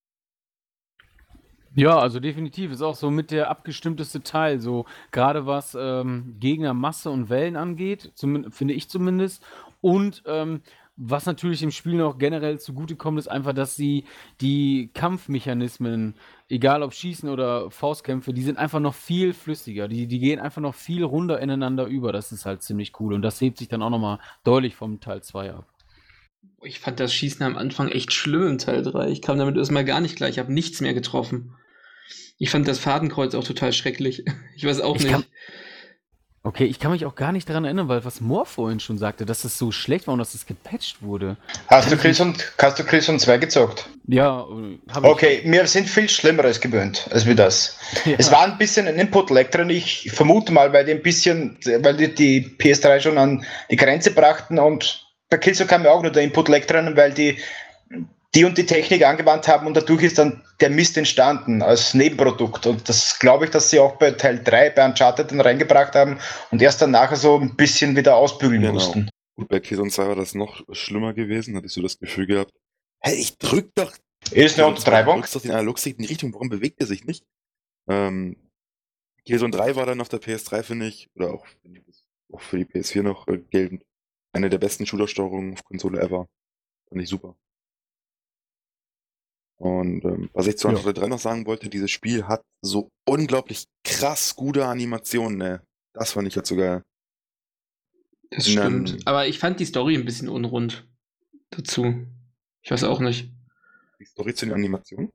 Ja, 1.76 2.00
also 2.00 2.22
definitiv. 2.22 2.72
Ist 2.72 2.82
auch 2.82 2.96
so 2.96 3.12
mit 3.12 3.32
der 3.32 3.50
abgestimmteste 3.50 4.24
Teil. 4.24 4.60
So 4.62 4.86
gerade 5.12 5.46
was 5.46 5.78
ähm, 5.80 6.38
Gegnermasse 6.40 7.10
und 7.12 7.30
Wellen 7.30 7.58
angeht, 7.58 8.12
finde 8.16 8.74
ich 8.74 8.90
zumindest. 8.90 9.44
Und 9.82 10.24
ähm, 10.26 10.62
was 10.98 11.26
natürlich 11.26 11.62
im 11.62 11.72
Spiel 11.72 11.96
noch 11.96 12.18
generell 12.18 12.58
zugutekommt, 12.58 13.20
ist 13.20 13.28
einfach, 13.28 13.52
dass 13.52 13.76
sie 13.76 14.06
die 14.40 14.90
Kampfmechanismen, 14.94 16.16
egal 16.48 16.82
ob 16.82 16.94
Schießen 16.94 17.28
oder 17.28 17.70
Faustkämpfe, 17.70 18.32
die 18.32 18.44
sind 18.44 18.58
einfach 18.58 18.80
noch 18.80 18.96
viel 18.96 19.34
flüssiger. 19.34 19.90
Die, 19.90 20.08
die 20.08 20.20
gehen 20.20 20.40
einfach 20.40 20.62
noch 20.62 20.76
viel 20.76 21.04
runder 21.04 21.42
ineinander 21.42 21.88
über. 21.88 22.14
Das 22.14 22.32
ist 22.32 22.46
halt 22.46 22.62
ziemlich 22.64 22.94
cool. 23.02 23.14
Und 23.14 23.22
das 23.22 23.42
hebt 23.42 23.58
sich 23.58 23.68
dann 23.68 23.82
auch 23.82 23.90
nochmal 23.90 24.20
deutlich 24.46 24.76
vom 24.76 25.02
Teil 25.02 25.22
2 25.22 25.52
ab. 25.52 25.68
Ich 26.64 26.80
fand 26.80 27.02
das 27.02 27.14
Schießen 27.14 27.46
am 27.46 27.58
Anfang 27.58 27.90
echt 27.90 28.14
schlimm 28.14 28.48
im 28.48 28.58
Teil 28.60 28.82
3. 28.82 29.10
Ich 29.10 29.22
kam 29.22 29.38
damit 29.38 29.58
erstmal 29.58 29.84
gar 29.84 30.00
nicht 30.00 30.16
klar. 30.16 30.30
Ich 30.30 30.40
habe 30.40 30.54
nichts 30.54 30.80
mehr 30.80 30.94
getroffen. 30.94 31.54
Ich 32.38 32.50
fand 32.50 32.68
das 32.68 32.80
Fadenkreuz 32.80 33.34
auch 33.34 33.44
total 33.44 33.74
schrecklich. 33.74 34.26
Ich 34.56 34.66
weiß 34.66 34.82
auch 34.82 34.96
ich 34.96 35.04
nicht. 35.04 35.12
Kann, 35.12 35.26
okay, 36.44 36.66
ich 36.66 36.80
kann 36.80 36.92
mich 36.92 37.06
auch 37.06 37.16
gar 37.16 37.32
nicht 37.32 37.50
daran 37.50 37.66
erinnern, 37.66 37.88
weil 37.88 38.04
was 38.04 38.20
Moore 38.20 38.46
vorhin 38.46 38.80
schon 38.80 38.98
sagte, 38.98 39.26
dass 39.26 39.44
es 39.44 39.58
so 39.58 39.72
schlecht 39.72 40.08
war 40.08 40.14
und 40.14 40.20
dass 40.20 40.34
es 40.34 40.46
gepatcht 40.46 41.02
wurde. 41.02 41.38
Hast 41.68 41.92
du 41.92 41.98
Killzone, 41.98 42.34
hast 42.58 42.80
du 42.80 42.84
Killzone 42.84 43.20
2 43.20 43.38
gezockt? 43.38 43.90
Ja, 44.08 44.46
habe 44.92 45.08
Okay, 45.08 45.42
wir 45.46 45.66
sind 45.68 45.90
viel 45.90 46.10
Schlimmeres 46.10 46.60
gewöhnt 46.60 47.08
als 47.12 47.26
wir 47.26 47.36
das. 47.36 47.78
Ja. 48.06 48.16
Es 48.18 48.32
war 48.32 48.44
ein 48.44 48.58
bisschen 48.58 48.88
ein 48.88 48.96
Input-Lag 48.96 49.50
drin. 49.50 49.70
Ich 49.70 50.12
vermute 50.12 50.52
mal, 50.52 50.74
weil 50.74 50.86
die 50.86 50.92
ein 50.92 51.02
bisschen, 51.02 51.58
weil 51.80 51.96
die, 51.96 52.14
die 52.14 52.56
PS3 52.58 53.00
schon 53.00 53.18
an 53.18 53.46
die 53.72 53.78
Grenze 53.78 54.12
brachten 54.12 54.60
und 54.60 55.06
bei 55.30 55.38
Killzone 55.38 55.68
kam 55.68 55.84
ja 55.84 55.92
auch 55.92 56.02
nur 56.02 56.12
der 56.12 56.24
Input-Lag 56.24 56.66
drin, 56.66 56.96
weil 56.96 57.14
die 57.14 57.40
die 58.36 58.44
und 58.44 58.58
die 58.58 58.66
Technik 58.66 59.06
angewandt 59.06 59.48
haben 59.48 59.66
und 59.66 59.78
dadurch 59.78 60.04
ist 60.04 60.18
dann 60.18 60.44
der 60.60 60.70
Mist 60.70 60.98
entstanden 60.98 61.62
als 61.62 61.94
Nebenprodukt. 61.94 62.66
Und 62.66 62.88
das 62.88 63.20
glaube 63.20 63.46
ich, 63.46 63.52
dass 63.52 63.70
sie 63.70 63.80
auch 63.80 63.98
bei 63.98 64.12
Teil 64.12 64.42
3 64.44 64.72
bei 64.72 64.86
Uncharted 64.86 65.32
dann 65.32 65.42
reingebracht 65.42 65.96
haben 65.96 66.20
und 66.52 66.62
erst 66.62 66.82
dann 66.82 66.92
nachher 66.92 67.18
so 67.18 67.38
ein 67.38 67.56
bisschen 67.56 67.96
wieder 67.96 68.16
ausbügeln 68.16 68.62
genau. 68.62 68.74
mussten. 68.74 69.10
Und 69.36 69.50
bei 69.50 69.60
Killzone 69.60 69.92
2 69.92 70.08
war 70.08 70.16
das 70.16 70.34
noch 70.34 70.64
schlimmer 70.72 71.14
gewesen, 71.14 71.56
hattest 71.58 71.76
du 71.76 71.82
das 71.82 72.00
Gefühl 72.00 72.26
gehabt, 72.26 72.54
hey, 73.00 73.16
ich 73.16 73.38
drück 73.38 73.72
doch. 73.76 73.94
Ist 74.32 74.58
eine 74.58 74.68
Untertreibung. 74.68 75.16
Du 75.16 75.20
drückst 75.20 75.36
doch 75.36 75.42
den 75.42 75.52
Analogstick 75.52 75.98
in 75.98 76.04
die 76.04 76.10
Richtung, 76.10 76.34
warum 76.34 76.50
bewegt 76.50 76.80
er 76.80 76.88
sich 76.88 77.06
nicht? 77.06 77.26
Ähm, 77.88 78.38
Killzone 79.26 79.52
3 79.52 79.76
war 79.76 79.86
dann 79.86 80.02
auf 80.02 80.10
der 80.10 80.22
PS3, 80.22 80.64
finde 80.64 80.88
ich, 80.88 81.10
oder 81.16 81.34
auch, 81.34 81.46
auch 82.32 82.42
für 82.42 82.58
die 82.58 82.66
PS4 82.66 83.04
noch 83.04 83.28
äh, 83.28 83.38
geltend, 83.38 83.84
eine 84.32 84.50
der 84.50 84.58
besten 84.58 84.86
Shooter-Steuerungen 84.86 85.54
auf 85.54 85.64
Konsole 85.64 86.00
ever. 86.00 86.28
Fand 86.90 87.02
ich 87.02 87.10
super. 87.10 87.36
Und 89.58 90.04
ähm, 90.04 90.30
was 90.34 90.48
ich 90.48 90.58
zu 90.58 90.70
ja. 90.70 90.76
3 90.76 91.08
noch 91.08 91.20
sagen 91.20 91.46
wollte, 91.46 91.70
dieses 91.70 91.92
Spiel 91.92 92.28
hat 92.28 92.42
so 92.62 92.90
unglaublich 93.08 93.66
krass 93.84 94.36
gute 94.36 94.66
Animationen, 94.66 95.38
ne? 95.38 95.62
Das 95.94 96.12
fand 96.12 96.28
ich 96.28 96.36
jetzt 96.36 96.50
sogar. 96.50 96.84
Das 98.32 98.48
stimmt. 98.50 98.90
Dann, 98.90 99.02
Aber 99.06 99.28
ich 99.28 99.40
fand 99.40 99.60
die 99.60 99.66
Story 99.66 99.96
ein 99.96 100.04
bisschen 100.04 100.28
unrund 100.28 100.88
dazu. 101.52 102.06
Ich 102.62 102.72
weiß 102.72 102.84
auch 102.84 103.00
nicht. 103.00 103.32
Die 104.00 104.06
Story 104.06 104.34
zu 104.34 104.46
den 104.46 104.56
Animationen? 104.56 105.12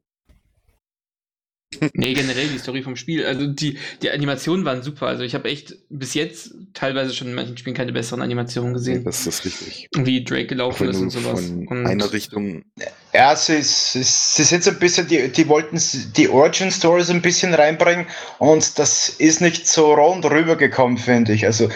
Nee, 1.95 2.15
generell 2.15 2.49
die 2.49 2.59
Story 2.59 2.83
vom 2.83 2.97
Spiel. 2.97 3.25
Also 3.25 3.47
die, 3.47 3.79
die 4.03 4.11
Animationen 4.11 4.65
waren 4.65 4.83
super. 4.83 5.07
Also 5.07 5.23
ich 5.23 5.35
habe 5.35 5.49
echt 5.49 5.77
bis 5.89 6.15
jetzt 6.15 6.55
teilweise 6.75 7.15
schon 7.15 7.29
in 7.29 7.35
manchen 7.35 7.57
Spielen 7.57 7.77
keine 7.77 7.93
besseren 7.93 8.23
Animationen 8.23 8.75
gesehen. 8.75 9.05
Das 9.05 9.27
ist 9.27 9.45
richtig. 9.45 9.89
Wie 9.97 10.25
Drake 10.25 10.47
gelaufen 10.47 10.89
ist 10.89 10.99
und 10.99 11.11
sowas. 11.11 11.47
Von 11.47 11.69
und 11.69 11.87
einer 11.87 12.13
Richtung. 12.13 12.65
Ja, 13.13 13.37
sie, 13.37 13.63
sie, 13.63 14.03
sie 14.03 14.45
sind 14.45 14.65
so 14.65 14.71
ein 14.71 14.79
bisschen, 14.79 15.07
die, 15.07 15.29
die 15.31 15.49
wollten 15.49 15.81
die 16.17 16.29
Origin 16.29 16.71
Story 16.71 17.03
so 17.03 17.13
ein 17.13 17.23
bisschen 17.23 17.55
reinbringen 17.55 18.07
und 18.39 18.79
das 18.79 19.09
ist 19.09 19.41
nicht 19.41 19.69
so 19.69 19.95
rund 19.95 20.25
rübergekommen, 20.25 20.99
finde 20.99 21.33
ich. 21.33 21.47
Also 21.47 21.69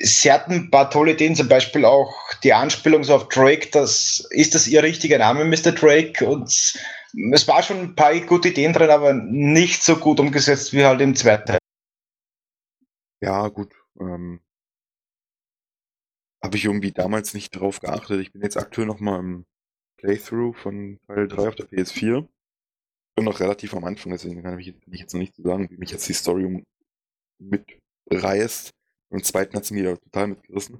sie 0.00 0.30
hatten 0.30 0.52
ein 0.52 0.70
paar 0.70 0.90
tolle 0.90 1.12
Ideen, 1.12 1.34
zum 1.34 1.48
Beispiel 1.48 1.84
auch 1.84 2.14
die 2.42 2.52
Anspielung 2.52 3.04
so 3.04 3.14
auf 3.14 3.28
Drake, 3.28 3.68
das 3.72 4.26
ist 4.30 4.54
das 4.54 4.68
ihr 4.68 4.82
richtiger 4.82 5.18
Name, 5.18 5.44
Mr. 5.44 5.72
Drake 5.72 6.24
und 6.26 6.74
es 7.32 7.48
war 7.48 7.62
schon 7.62 7.78
ein 7.78 7.94
paar 7.94 8.18
gute 8.20 8.48
Ideen 8.48 8.72
drin, 8.72 8.90
aber 8.90 9.12
nicht 9.12 9.82
so 9.82 9.96
gut 9.96 10.20
umgesetzt 10.20 10.72
wie 10.72 10.84
halt 10.84 11.00
im 11.00 11.14
zweiten 11.14 11.46
Teil. 11.46 11.58
Ja, 13.20 13.48
gut. 13.48 13.74
Ähm, 14.00 14.40
Habe 16.42 16.56
ich 16.56 16.64
irgendwie 16.64 16.92
damals 16.92 17.34
nicht 17.34 17.50
drauf 17.50 17.80
geachtet. 17.80 18.20
Ich 18.20 18.32
bin 18.32 18.42
jetzt 18.42 18.56
aktuell 18.56 18.86
noch 18.86 19.00
mal 19.00 19.18
im 19.18 19.44
Playthrough 19.98 20.56
von 20.56 21.00
Teil 21.06 21.26
3 21.26 21.48
auf 21.48 21.54
der 21.56 21.68
PS4. 21.68 22.26
Bin 23.16 23.24
noch 23.24 23.40
relativ 23.40 23.74
am 23.74 23.84
Anfang, 23.84 24.12
deswegen 24.12 24.42
kann 24.42 24.58
ich, 24.58 24.66
jetzt 24.66 25.12
noch 25.12 25.20
nicht 25.20 25.34
so 25.34 25.42
sagen, 25.42 25.68
wie 25.70 25.76
mich 25.76 25.90
jetzt 25.90 26.08
die 26.08 26.12
Story 26.12 26.64
mitreißt. 27.40 28.70
Im 29.10 29.24
zweiten 29.24 29.56
hat 29.56 29.64
sie 29.64 29.74
mir 29.74 29.98
total 29.98 30.28
mitgerissen. 30.28 30.78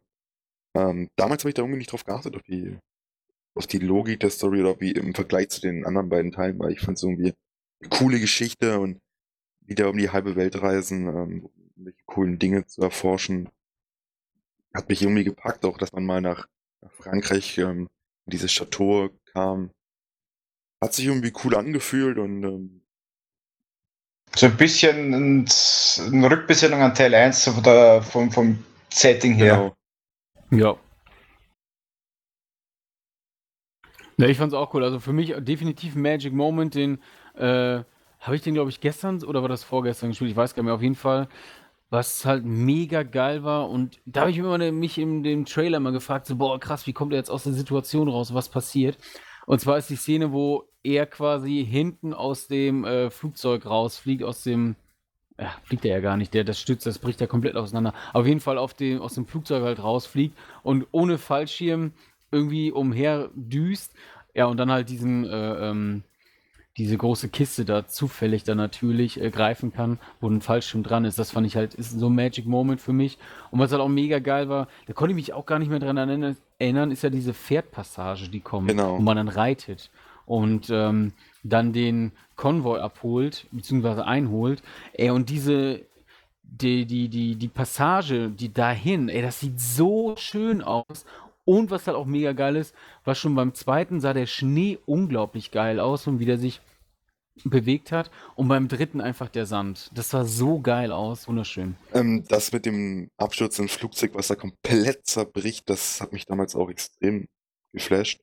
Ähm, 0.76 1.08
damals 1.16 1.42
habe 1.42 1.50
ich 1.50 1.54
da 1.54 1.62
irgendwie 1.62 1.78
nicht 1.78 1.90
drauf 1.90 2.04
geachtet, 2.04 2.36
auf 2.36 2.42
die 2.42 2.78
auf 3.58 3.66
die 3.66 3.78
Logik 3.78 4.20
der 4.20 4.30
Story 4.30 4.60
oder 4.60 4.80
wie 4.80 4.92
im 4.92 5.14
Vergleich 5.14 5.50
zu 5.50 5.60
den 5.60 5.84
anderen 5.84 6.08
beiden 6.08 6.30
Teilen, 6.30 6.58
weil 6.60 6.72
ich 6.72 6.80
fand 6.80 6.96
es 6.96 7.02
irgendwie 7.02 7.34
eine 7.80 7.90
coole 7.90 8.20
Geschichte 8.20 8.78
und 8.78 9.00
wieder 9.60 9.90
um 9.90 9.98
die 9.98 10.10
halbe 10.10 10.36
Welt 10.36 10.62
reisen, 10.62 11.08
ähm, 11.08 11.50
irgendwelche 11.74 11.98
coolen 12.06 12.38
Dinge 12.38 12.66
zu 12.66 12.80
erforschen. 12.82 13.48
Hat 14.72 14.88
mich 14.88 15.02
irgendwie 15.02 15.24
gepackt, 15.24 15.64
auch 15.64 15.76
dass 15.76 15.92
man 15.92 16.06
mal 16.06 16.20
nach, 16.20 16.46
nach 16.80 16.92
Frankreich 16.92 17.58
ähm, 17.58 17.88
in 18.26 18.30
dieses 18.30 18.52
Chateau 18.52 19.10
kam. 19.32 19.70
Hat 20.80 20.94
sich 20.94 21.06
irgendwie 21.06 21.32
cool 21.44 21.56
angefühlt 21.56 22.18
und 22.18 22.44
ähm, 22.44 22.82
so 24.36 24.46
ein 24.46 24.56
bisschen 24.56 25.14
ein, 25.14 25.48
eine 26.12 26.30
Rückbesinnung 26.30 26.80
an 26.80 26.94
Teil 26.94 27.12
1 27.12 27.44
so 27.44 27.52
von 27.52 27.62
der, 27.64 28.02
vom, 28.02 28.30
vom 28.30 28.64
Setting 28.88 29.34
her. 29.34 29.74
Genau. 30.50 30.74
Ja. 30.74 30.87
Ja, 34.18 34.26
ich 34.26 34.36
fand's 34.36 34.54
auch 34.54 34.74
cool. 34.74 34.82
Also 34.82 34.98
für 34.98 35.12
mich 35.12 35.32
definitiv 35.38 35.94
ein 35.94 36.02
Magic 36.02 36.32
Moment, 36.32 36.74
den 36.74 36.98
äh, 37.34 37.84
habe 38.20 38.34
ich 38.34 38.42
den, 38.42 38.54
glaube 38.54 38.70
ich, 38.70 38.80
gestern 38.80 39.22
oder 39.22 39.42
war 39.42 39.48
das 39.48 39.62
vorgestern 39.62 40.10
gespielt? 40.10 40.32
Ich 40.32 40.36
weiß 40.36 40.54
gar 40.54 40.62
nicht 40.62 40.66
mehr. 40.66 40.74
Auf 40.74 40.82
jeden 40.82 40.96
Fall, 40.96 41.28
was 41.88 42.24
halt 42.24 42.44
mega 42.44 43.04
geil 43.04 43.44
war. 43.44 43.70
Und 43.70 44.00
da 44.06 44.22
habe 44.22 44.30
ich 44.32 44.38
immer 44.38 44.58
mich 44.72 44.98
in 44.98 45.22
dem 45.22 45.44
Trailer 45.44 45.78
mal 45.78 45.92
gefragt, 45.92 46.26
so, 46.26 46.34
boah, 46.34 46.58
krass, 46.58 46.86
wie 46.88 46.92
kommt 46.92 47.12
er 47.12 47.18
jetzt 47.18 47.30
aus 47.30 47.44
der 47.44 47.52
Situation 47.52 48.08
raus? 48.08 48.34
Was 48.34 48.48
passiert? 48.48 48.98
Und 49.46 49.60
zwar 49.60 49.78
ist 49.78 49.88
die 49.88 49.96
Szene, 49.96 50.32
wo 50.32 50.64
er 50.82 51.06
quasi 51.06 51.64
hinten 51.64 52.12
aus 52.12 52.48
dem 52.48 52.84
äh, 52.84 53.10
Flugzeug 53.10 53.66
rausfliegt, 53.66 54.24
aus 54.24 54.42
dem 54.42 54.74
ja, 55.38 55.54
fliegt 55.62 55.84
er 55.84 55.92
ja 55.92 56.00
gar 56.00 56.16
nicht, 56.16 56.34
der 56.34 56.42
das 56.42 56.58
stützt, 56.58 56.86
das 56.86 56.98
bricht 56.98 57.20
ja 57.20 57.28
komplett 57.28 57.54
auseinander. 57.54 57.94
Auf 58.12 58.26
jeden 58.26 58.40
Fall 58.40 58.58
auf 58.58 58.74
dem, 58.74 59.00
aus 59.00 59.14
dem 59.14 59.26
Flugzeug 59.26 59.62
halt 59.62 59.80
rausfliegt 59.80 60.36
und 60.64 60.86
ohne 60.90 61.18
Fallschirm 61.18 61.92
irgendwie 62.30 62.72
umher 62.72 63.30
düst. 63.34 63.94
Ja, 64.34 64.46
und 64.46 64.56
dann 64.56 64.70
halt 64.70 64.88
diesen, 64.88 65.24
äh, 65.24 65.70
ähm, 65.70 66.02
diese 66.76 66.96
große 66.96 67.28
Kiste 67.28 67.64
da 67.64 67.86
zufällig 67.88 68.44
dann 68.44 68.56
natürlich 68.56 69.20
äh, 69.20 69.30
greifen 69.30 69.72
kann, 69.72 69.98
wo 70.20 70.28
ein 70.28 70.40
Fallschirm 70.40 70.84
dran 70.84 71.04
ist. 71.04 71.18
Das 71.18 71.32
fand 71.32 71.46
ich 71.46 71.56
halt, 71.56 71.74
ist 71.74 71.98
so 71.98 72.08
ein 72.08 72.14
Magic 72.14 72.46
Moment 72.46 72.80
für 72.80 72.92
mich. 72.92 73.18
Und 73.50 73.58
was 73.58 73.72
halt 73.72 73.82
auch 73.82 73.88
mega 73.88 74.20
geil 74.20 74.48
war, 74.48 74.68
da 74.86 74.92
konnte 74.92 75.12
ich 75.12 75.16
mich 75.16 75.32
auch 75.32 75.44
gar 75.44 75.58
nicht 75.58 75.70
mehr 75.70 75.80
dran 75.80 75.96
erinnern, 75.96 76.90
ist 76.90 77.02
ja 77.02 77.10
diese 77.10 77.34
Pferdpassage, 77.34 78.28
die 78.28 78.40
kommt, 78.40 78.68
genau. 78.68 78.96
wo 78.96 79.02
man 79.02 79.16
dann 79.16 79.28
reitet 79.28 79.90
und 80.24 80.68
ähm, 80.70 81.12
dann 81.42 81.72
den 81.72 82.12
Konvoi 82.36 82.78
abholt, 82.78 83.46
beziehungsweise 83.50 84.06
einholt. 84.06 84.62
Ey, 84.92 85.10
und 85.10 85.30
diese, 85.30 85.80
die, 86.42 86.86
die, 86.86 87.08
die, 87.08 87.34
die 87.34 87.48
Passage, 87.48 88.30
die 88.30 88.52
dahin, 88.52 89.08
ey, 89.08 89.22
das 89.22 89.40
sieht 89.40 89.58
so 89.58 90.14
schön 90.16 90.62
aus. 90.62 91.06
Und 91.48 91.70
was 91.70 91.86
halt 91.86 91.96
auch 91.96 92.04
mega 92.04 92.34
geil 92.34 92.56
ist, 92.56 92.74
was 93.04 93.18
schon 93.18 93.34
beim 93.34 93.54
zweiten 93.54 94.02
sah 94.02 94.12
der 94.12 94.26
Schnee 94.26 94.78
unglaublich 94.84 95.50
geil 95.50 95.80
aus 95.80 96.06
und 96.06 96.18
wie 96.18 96.26
der 96.26 96.36
sich 96.36 96.60
bewegt 97.42 97.90
hat. 97.90 98.10
Und 98.36 98.48
beim 98.48 98.68
dritten 98.68 99.00
einfach 99.00 99.30
der 99.30 99.46
Sand. 99.46 99.90
Das 99.94 100.10
sah 100.10 100.26
so 100.26 100.60
geil 100.60 100.92
aus, 100.92 101.26
wunderschön. 101.26 101.76
Ähm, 101.94 102.22
das 102.28 102.52
mit 102.52 102.66
dem 102.66 103.08
Absturz 103.16 103.58
im 103.58 103.70
Flugzeug, 103.70 104.10
was 104.12 104.28
da 104.28 104.34
komplett 104.34 105.06
zerbricht, 105.06 105.70
das 105.70 106.02
hat 106.02 106.12
mich 106.12 106.26
damals 106.26 106.54
auch 106.54 106.68
extrem 106.68 107.28
geflasht. 107.72 108.20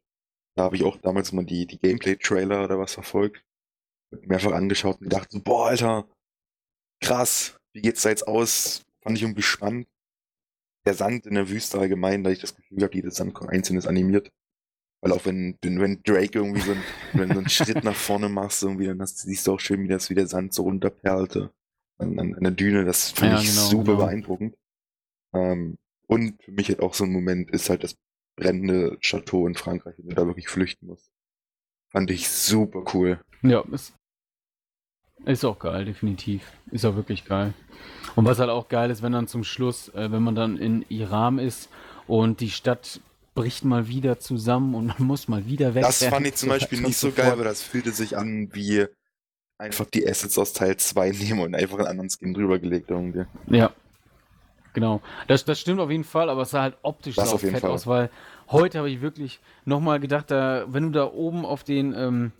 Da 0.56 0.66
habe 0.66 0.76
ich 0.76 0.84
auch 0.84 0.98
damals 0.98 1.32
mal 1.32 1.46
die, 1.46 1.66
die 1.66 1.80
Gameplay-Trailer 1.80 2.66
oder 2.66 2.78
was 2.78 2.94
verfolgt. 2.94 3.42
Mehrfach 4.22 4.52
angeschaut 4.52 4.98
und 5.02 5.10
gedacht 5.10 5.30
boah, 5.44 5.70
Alter, 5.70 6.08
krass, 7.02 7.58
wie 7.74 7.82
geht's 7.82 8.04
da 8.04 8.10
jetzt 8.10 8.28
aus? 8.28 8.84
Fand 9.02 9.18
ich 9.18 9.24
irgendwie 9.24 9.42
spannend 9.42 9.88
der 10.86 10.94
Sand 10.94 11.26
in 11.26 11.36
der 11.36 11.50
Wüste 11.50 11.80
allgemein, 11.80 12.24
da 12.24 12.30
ich 12.30 12.40
das 12.40 12.56
Gefühl 12.56 12.84
habe, 12.84 12.96
jedes 12.96 13.16
Sandkorn 13.16 13.50
einzeln 13.50 13.78
ist 13.78 13.88
animiert. 13.88 14.32
Weil 15.02 15.12
auch 15.12 15.26
wenn, 15.26 15.58
wenn 15.62 16.02
Drake 16.04 16.40
irgendwie 16.40 16.62
so, 16.62 16.72
ein, 16.72 16.84
wenn 17.14 17.30
so 17.30 17.38
einen 17.38 17.50
Schritt 17.50 17.84
nach 17.84 17.96
vorne 17.96 18.30
machst, 18.30 18.64
irgendwie, 18.64 18.88
dann 18.88 19.02
hast, 19.02 19.20
siehst 19.20 19.46
du 19.46 19.54
auch 19.54 19.60
schön, 19.60 19.84
wie 19.84 19.88
das 19.88 20.10
wie 20.10 20.16
der 20.16 20.28
Sand 20.28 20.54
so 20.54 20.64
runterperlte 20.64 21.52
an, 21.98 22.20
an, 22.20 22.36
an 22.36 22.44
der 22.44 22.52
Düne. 22.52 22.86
Das 22.86 23.12
fand 23.12 23.34
ja, 23.34 23.40
ich 23.40 23.50
genau, 23.50 23.68
super 23.68 23.84
genau. 23.94 24.06
beeindruckend. 24.06 24.58
Ähm, 25.34 25.78
und 26.08 26.42
für 26.44 26.52
mich 26.52 26.70
halt 26.70 26.80
auch 26.80 26.94
so 26.94 27.04
ein 27.04 27.12
Moment 27.12 27.52
ist 27.52 27.70
halt 27.70 27.84
das 27.84 27.98
brennende 28.36 28.98
Chateau 29.00 29.48
in 29.48 29.56
Frankreich, 29.56 29.96
wenn 29.98 30.10
du 30.10 30.16
da 30.16 30.26
wirklich 30.28 30.48
flüchten 30.48 30.88
musst. 30.88 31.12
Fand 31.90 32.12
ich 32.12 32.28
super 32.28 32.84
cool. 32.94 33.24
Ja, 33.42 33.62
ist, 33.72 33.94
ist 35.26 35.46
auch 35.46 35.60
geil, 35.60 35.86
definitiv. 35.86 36.52
Ist 36.72 36.86
auch 36.86 36.96
wirklich 36.96 37.26
geil. 37.26 37.54
Und 38.16 38.26
was 38.26 38.40
halt 38.40 38.50
auch 38.50 38.70
geil 38.70 38.90
ist, 38.90 39.02
wenn 39.02 39.12
dann 39.12 39.28
zum 39.28 39.44
Schluss, 39.44 39.90
äh, 39.90 40.12
wenn 40.12 40.24
man 40.24 40.36
dann 40.36 40.58
in 40.58 40.86
Iram 40.90 41.40
ist 41.40 41.70
und 42.08 42.40
die 42.40 42.50
Stadt 42.50 43.02
bricht 43.34 43.66
mal 43.66 43.88
wieder 43.88 44.20
zusammen 44.20 44.74
und 44.76 44.88
man 45.00 45.08
muss 45.08 45.28
mal 45.28 45.46
wieder 45.46 45.76
weg. 45.76 45.84
Das 45.84 46.04
fand 46.04 46.26
ich 46.28 46.36
zum 46.36 46.50
Beispiel 46.56 46.82
nicht 46.82 46.98
so 46.98 47.12
geil, 47.12 47.32
aber 47.32 47.44
das 47.44 47.62
fühlte 47.62 47.92
sich 47.92 48.18
an 48.18 48.50
wie 48.54 48.86
einfach 49.58 49.86
die 49.86 50.08
Assets 50.08 50.38
aus 50.38 50.54
Teil 50.54 50.78
2 50.78 51.12
nehmen 51.12 51.40
und 51.42 51.56
einfach 51.56 51.78
einen 51.80 51.88
anderen 51.88 52.10
Skin 52.10 52.34
drüber 52.34 52.60
gelegt 52.60 52.90
irgendwie. 52.90 53.26
Ja. 53.48 53.72
Genau. 54.74 55.02
Das, 55.28 55.46
das 55.46 55.60
stimmt 55.60 55.80
auf 55.80 55.90
jeden 55.90 56.04
Fall, 56.04 56.30
aber 56.30 56.42
es 56.42 56.52
sah 56.52 56.64
halt 56.64 56.76
optisch 56.82 57.16
das 57.16 57.30
so 57.30 57.38
fett 57.38 57.60
Fall. 57.60 57.72
aus, 57.72 57.88
weil 57.88 58.10
heute 58.50 58.80
habe 58.80 58.90
ich 58.90 59.00
wirklich 59.00 59.40
nochmal 59.64 60.02
gedacht, 60.02 60.30
da, 60.30 60.66
wenn 60.68 60.84
du 60.84 60.90
da 60.90 61.06
oben 61.06 61.46
auf 61.46 61.64
den 61.64 61.94
ähm, 61.94 62.32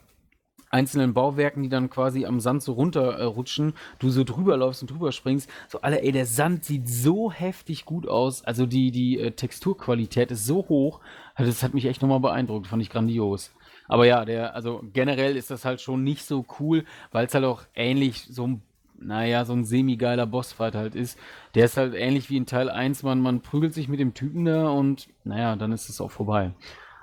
einzelnen 0.76 1.14
Bauwerken, 1.14 1.64
die 1.64 1.70
dann 1.70 1.90
quasi 1.90 2.26
am 2.26 2.42
Sand 2.42 2.62
so 2.62 2.74
runterrutschen, 2.74 3.74
du 4.00 4.10
so 4.10 4.26
drüber 4.26 4.58
läufst 4.58 4.82
und 4.82 4.92
drüber 4.92 5.14
springst. 5.14 5.50
So, 5.70 5.80
alle, 5.80 6.02
ey, 6.02 6.12
der 6.12 6.26
Sand 6.26 6.66
sieht 6.66 6.90
so 6.90 7.32
heftig 7.32 7.86
gut 7.86 8.08
aus. 8.08 8.44
Also 8.44 8.66
die, 8.66 8.92
die 8.92 9.18
äh, 9.20 9.32
Texturqualität 9.32 10.32
ist 10.32 10.46
so 10.46 10.68
hoch. 10.68 11.00
Also 11.34 11.50
das 11.50 11.64
hat 11.64 11.74
mich 11.74 11.86
echt 11.86 12.02
nochmal 12.02 12.20
beeindruckt, 12.20 12.68
fand 12.68 12.82
ich 12.82 12.90
grandios. 12.90 13.54
Aber 13.88 14.06
ja, 14.06 14.26
der, 14.26 14.54
also 14.54 14.84
generell 14.94 15.38
ist 15.38 15.50
das 15.50 15.64
halt 15.64 15.80
schon 15.80 16.04
nicht 16.04 16.26
so 16.26 16.46
cool, 16.60 16.84
weil 17.12 17.26
es 17.26 17.34
halt 17.34 17.46
auch 17.46 17.64
ähnlich 17.74 18.28
so 18.30 18.48
ein 18.48 18.62
naja, 18.98 19.44
so 19.44 19.52
ein 19.52 19.66
semi-geiler 19.66 20.26
Bossfight 20.26 20.74
halt 20.74 20.96
ist. 20.96 21.20
Der 21.54 21.66
ist 21.66 21.76
halt 21.76 21.94
ähnlich 21.96 22.30
wie 22.30 22.38
in 22.38 22.46
Teil 22.46 22.70
1, 22.70 23.04
man, 23.04 23.20
man 23.20 23.42
prügelt 23.42 23.74
sich 23.74 23.90
mit 23.90 24.00
dem 24.00 24.14
Typen 24.14 24.46
da 24.46 24.70
und 24.70 25.10
naja, 25.26 25.58
dann 25.58 25.74
ist 25.74 25.90
es 25.90 26.00
auch 26.00 26.12
vorbei. 26.12 26.52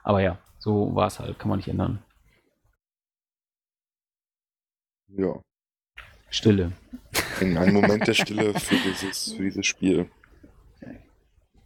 Aber 0.03 0.23
ja, 0.23 0.39
so 0.59 0.95
war 0.95 1.09
es 1.09 1.21
halt, 1.21 1.39
kann 1.39 1.51
man 1.51 1.59
nicht 1.59 1.69
ändern. 1.69 1.99
Ja. 5.17 5.41
Stille. 6.31 6.73
Ein 7.41 7.73
Moment 7.73 8.07
der 8.07 8.15
Stille 8.15 8.55
für 8.59 8.77
dieses, 8.77 9.33
für 9.35 9.43
dieses 9.43 9.67
Spiel. 9.67 10.09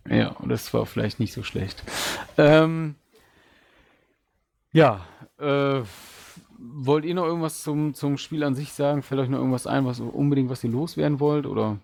Ja, 0.09 0.29
und 0.33 0.49
das 0.49 0.73
war 0.73 0.87
vielleicht 0.87 1.21
nicht 1.21 1.33
so 1.33 1.43
schlecht. 1.43 1.83
Ähm, 2.39 2.95
ja, 4.73 5.07
äh, 5.39 5.83
wollt 6.59 7.05
ihr 7.05 7.15
noch 7.15 7.25
irgendwas 7.25 7.63
zum, 7.63 7.95
zum 7.95 8.19
Spiel 8.19 8.45
an 8.45 8.55
sich 8.55 8.73
sagen? 8.73 9.03
Fällt 9.03 9.21
euch 9.21 9.29
noch 9.29 9.39
irgendwas 9.39 9.67
ein, 9.67 9.85
was 9.87 10.01
unbedingt, 10.01 10.51
was 10.51 10.65
ihr 10.65 10.71
loswerden 10.71 11.21
wollt? 11.21 11.47
Oder? 11.47 11.79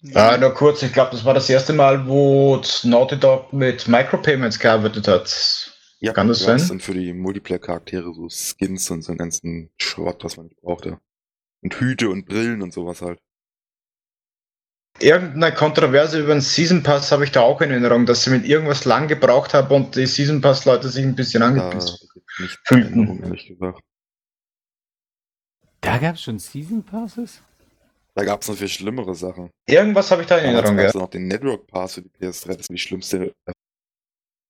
Ja, 0.00 0.36
nur 0.36 0.52
kurz, 0.52 0.82
ich 0.82 0.92
glaube, 0.92 1.12
das 1.12 1.24
war 1.24 1.32
das 1.32 1.48
erste 1.48 1.72
Mal, 1.72 2.06
wo 2.06 2.60
Naughty 2.82 3.18
Dog 3.18 3.52
mit 3.52 3.88
Micropayments 3.88 4.58
gearbeitet 4.58 5.08
hat. 5.08 5.73
Ja, 6.04 6.12
kann 6.12 6.28
das 6.28 6.40
sein? 6.40 6.62
dann 6.68 6.80
für 6.80 6.92
die 6.92 7.14
Multiplayer-Charaktere 7.14 8.12
so 8.12 8.28
Skins 8.28 8.90
und 8.90 9.00
so 9.00 9.12
einen 9.12 9.18
ganzen 9.18 9.70
Schrott, 9.78 10.22
was 10.22 10.36
man 10.36 10.46
nicht 10.46 10.60
brauchte. 10.60 11.00
Und 11.62 11.80
Hüte 11.80 12.10
und 12.10 12.26
Brillen 12.26 12.60
und 12.60 12.74
sowas 12.74 13.00
halt. 13.00 13.20
Irgendeine 15.00 15.54
Kontroverse 15.54 16.20
über 16.20 16.34
den 16.34 16.42
Season 16.42 16.82
Pass 16.82 17.10
habe 17.10 17.24
ich 17.24 17.32
da 17.32 17.40
auch 17.40 17.62
in 17.62 17.70
Erinnerung, 17.70 18.04
dass 18.04 18.22
sie 18.22 18.30
mit 18.30 18.44
irgendwas 18.44 18.84
lang 18.84 19.08
gebraucht 19.08 19.54
haben 19.54 19.74
und 19.74 19.96
die 19.96 20.04
Season 20.04 20.42
Pass-Leute 20.42 20.90
sich 20.90 21.02
ein 21.02 21.16
bisschen 21.16 21.42
angepisst 21.42 22.06
ja, 22.38 22.46
fühlten. 22.64 23.22
Ehrlich 23.24 23.46
gesagt. 23.46 23.80
Da 25.80 25.96
gab 25.96 26.16
es 26.16 26.22
schon 26.22 26.38
Season 26.38 26.84
Passes? 26.84 27.40
Da 28.14 28.24
gab 28.24 28.42
es 28.42 28.48
noch 28.48 28.56
viel 28.56 28.68
schlimmere 28.68 29.14
Sachen. 29.14 29.50
Irgendwas 29.66 30.10
habe 30.10 30.20
ich 30.20 30.28
da 30.28 30.36
in 30.36 30.54
Erinnerung, 30.54 30.78
ja. 30.78 30.90
noch 30.94 31.08
den 31.08 31.28
Network 31.28 31.66
Pass 31.66 31.94
für 31.94 32.02
die 32.02 32.10
PS3, 32.10 32.46
das 32.48 32.56
ist 32.58 32.70
die 32.70 32.78
schlimmste 32.78 33.34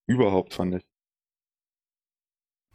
überhaupt, 0.08 0.52
fand 0.52 0.74
ich. 0.74 0.93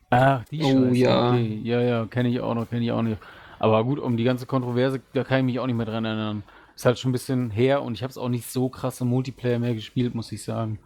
Ach, 0.10 0.44
die 0.46 0.62
oh, 0.64 0.86
Scheiße. 0.86 0.98
Ja. 0.98 1.30
Okay. 1.32 1.62
ja, 1.64 1.82
ja, 1.82 2.06
kenne 2.06 2.30
ich 2.30 2.40
auch 2.40 2.56
noch, 2.56 2.70
kenne 2.70 2.84
ich 2.84 2.92
auch 2.92 3.02
nicht. 3.02 3.18
Aber 3.60 3.84
gut, 3.84 4.00
um 4.00 4.18
die 4.18 4.24
ganze 4.24 4.46
Kontroverse, 4.46 5.02
da 5.14 5.24
kann 5.24 5.40
ich 5.40 5.46
mich 5.46 5.60
auch 5.60 5.68
nicht 5.68 5.76
mehr 5.76 5.86
dran 5.86 6.06
erinnern. 6.06 6.44
Ist 6.76 6.86
halt 6.86 6.98
schon 6.98 7.10
ein 7.10 7.14
bisschen 7.14 7.52
her 7.52 7.82
und 7.82 7.94
ich 7.94 8.04
habe 8.04 8.12
es 8.12 8.18
auch 8.18 8.30
nicht 8.30 8.50
so 8.50 8.70
krass 8.70 9.02
im 9.02 9.10
Multiplayer 9.10 9.60
mehr 9.60 9.76
gespielt, 9.76 10.16
muss 10.16 10.32
ich 10.32 10.44
sagen. 10.44 10.80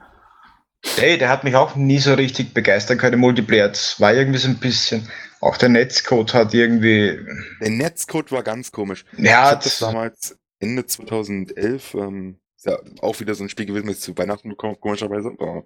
Ey, 0.98 1.18
der 1.18 1.30
hat 1.30 1.44
mich 1.44 1.56
auch 1.56 1.76
nie 1.76 2.00
so 2.00 2.14
richtig 2.14 2.54
begeistern 2.54 2.98
können, 2.98 3.20
Multiplayer. 3.20 3.70
Das 3.70 4.02
war 4.02 4.14
irgendwie 4.14 4.40
so 4.40 4.50
ein 4.50 4.58
bisschen. 4.58 5.08
Auch 5.40 5.58
der 5.58 5.70
Netzcode 5.70 6.34
hat 6.34 6.54
irgendwie. 6.54 7.20
Der 7.62 7.70
Netzcode 7.70 8.32
war 8.32 8.44
ganz 8.44 8.72
komisch. 8.72 9.06
Ja, 9.18 9.24
ich 9.24 9.52
hab 9.52 9.64
das 9.64 9.80
damals 9.80 10.38
Ende 10.60 10.86
2011, 10.86 11.94
ähm, 11.96 12.40
ist 12.56 12.66
ja 12.66 12.80
auch 13.02 13.20
wieder 13.20 13.36
so 13.36 13.44
ein 13.44 13.50
Spiel 13.50 13.66
gewesen, 13.66 13.88
das 13.88 13.98
ich 13.98 14.02
zu 14.02 14.18
Weihnachten 14.18 14.50
bekommen, 14.50 14.78
komischerweise. 14.80 15.32
Aber, 15.38 15.64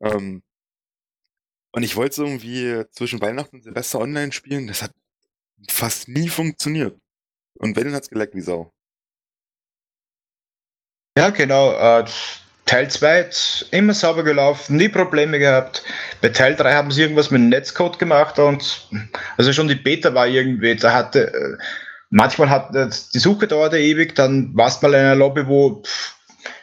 ähm, 0.00 0.42
und 1.78 1.84
ich 1.84 1.94
wollte 1.94 2.22
irgendwie 2.22 2.82
zwischen 2.90 3.20
Weihnachten 3.20 3.54
und 3.54 3.62
Silvester 3.62 4.00
online 4.00 4.32
spielen. 4.32 4.66
Das 4.66 4.82
hat 4.82 4.90
fast 5.70 6.08
nie 6.08 6.28
funktioniert. 6.28 6.98
Und 7.54 7.76
wenn, 7.76 7.94
hat 7.94 8.02
es 8.02 8.10
geleckt 8.10 8.34
wie 8.34 8.40
Sau. 8.40 8.72
Ja, 11.16 11.30
genau. 11.30 11.74
Äh, 11.74 12.04
Teil 12.66 12.90
2 12.90 13.30
immer 13.70 13.94
sauber 13.94 14.24
gelaufen, 14.24 14.74
nie 14.74 14.88
Probleme 14.88 15.38
gehabt. 15.38 15.84
Bei 16.20 16.30
Teil 16.30 16.56
3 16.56 16.74
haben 16.74 16.90
sie 16.90 17.02
irgendwas 17.02 17.30
mit 17.30 17.42
Netzcode 17.42 18.00
gemacht 18.00 18.40
und 18.40 18.88
also 19.36 19.52
schon 19.52 19.68
die 19.68 19.76
Beta 19.76 20.12
war 20.12 20.26
irgendwie, 20.26 20.74
da 20.74 20.92
hatte, 20.92 21.32
äh, 21.32 21.62
manchmal 22.10 22.50
hat 22.50 22.74
die 22.74 23.18
Suche 23.20 23.46
dauerte 23.46 23.78
ewig, 23.78 24.16
dann 24.16 24.50
warst 24.56 24.82
mal 24.82 24.94
in 24.94 25.00
einer 25.00 25.14
Lobby, 25.14 25.46
wo 25.46 25.84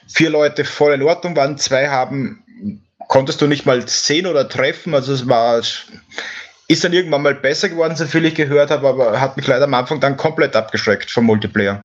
vier 0.09 0.30
Leute 0.30 0.66
voll 0.66 0.93
in 0.93 1.03
Ordnung 1.03 1.38
waren, 1.38 1.57
zwei 1.57 1.88
haben, 1.88 2.45
konntest 3.08 3.41
du 3.41 3.47
nicht 3.47 3.66
mal 3.66 3.88
sehen 3.88 4.28
oder 4.28 4.47
treffen, 4.47 4.93
also 4.93 5.14
es 5.14 5.28
war, 5.28 5.60
ist 5.60 6.84
dann 6.84 6.93
irgendwann 6.93 7.22
mal 7.22 7.36
besser 7.36 7.70
geworden, 7.70 7.95
so 7.95 8.06
viel 8.06 8.26
ich 8.26 8.36
gehört 8.36 8.72
habe, 8.72 8.88
aber 8.88 9.20
hat 9.20 9.38
mich 9.38 9.47
leider 9.47 9.66
am 9.66 9.74
Anfang 9.74 9.99
dann 9.99 10.18
komplett 10.18 10.56
abgeschreckt 10.56 11.12
vom 11.12 11.26
Multiplayer. 11.26 11.82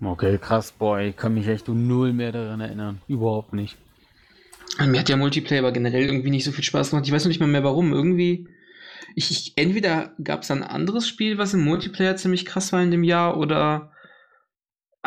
Okay, 0.00 0.38
krass, 0.38 0.72
boy, 0.72 1.08
ich 1.08 1.16
kann 1.16 1.34
mich 1.34 1.48
echt 1.48 1.68
null 1.68 2.12
mehr 2.12 2.30
daran 2.30 2.60
erinnern. 2.60 3.00
Überhaupt 3.08 3.52
nicht. 3.52 3.76
Mir 4.78 5.00
hat 5.00 5.08
ja 5.08 5.16
Multiplayer 5.16 5.60
aber 5.60 5.72
generell 5.72 6.04
irgendwie 6.04 6.30
nicht 6.30 6.44
so 6.44 6.52
viel 6.52 6.62
Spaß 6.62 6.90
gemacht. 6.90 7.06
Ich 7.06 7.12
weiß 7.12 7.24
noch 7.24 7.28
nicht 7.28 7.40
mal 7.40 7.48
mehr 7.48 7.64
warum. 7.64 7.92
Irgendwie, 7.92 8.46
ich, 9.16 9.30
ich 9.30 9.52
entweder 9.56 10.12
gab 10.22 10.42
es 10.42 10.50
ein 10.52 10.62
anderes 10.62 11.08
Spiel, 11.08 11.36
was 11.36 11.54
im 11.54 11.64
Multiplayer 11.64 12.14
ziemlich 12.16 12.44
krass 12.44 12.72
war 12.72 12.80
in 12.80 12.92
dem 12.92 13.02
Jahr, 13.02 13.36
oder 13.38 13.90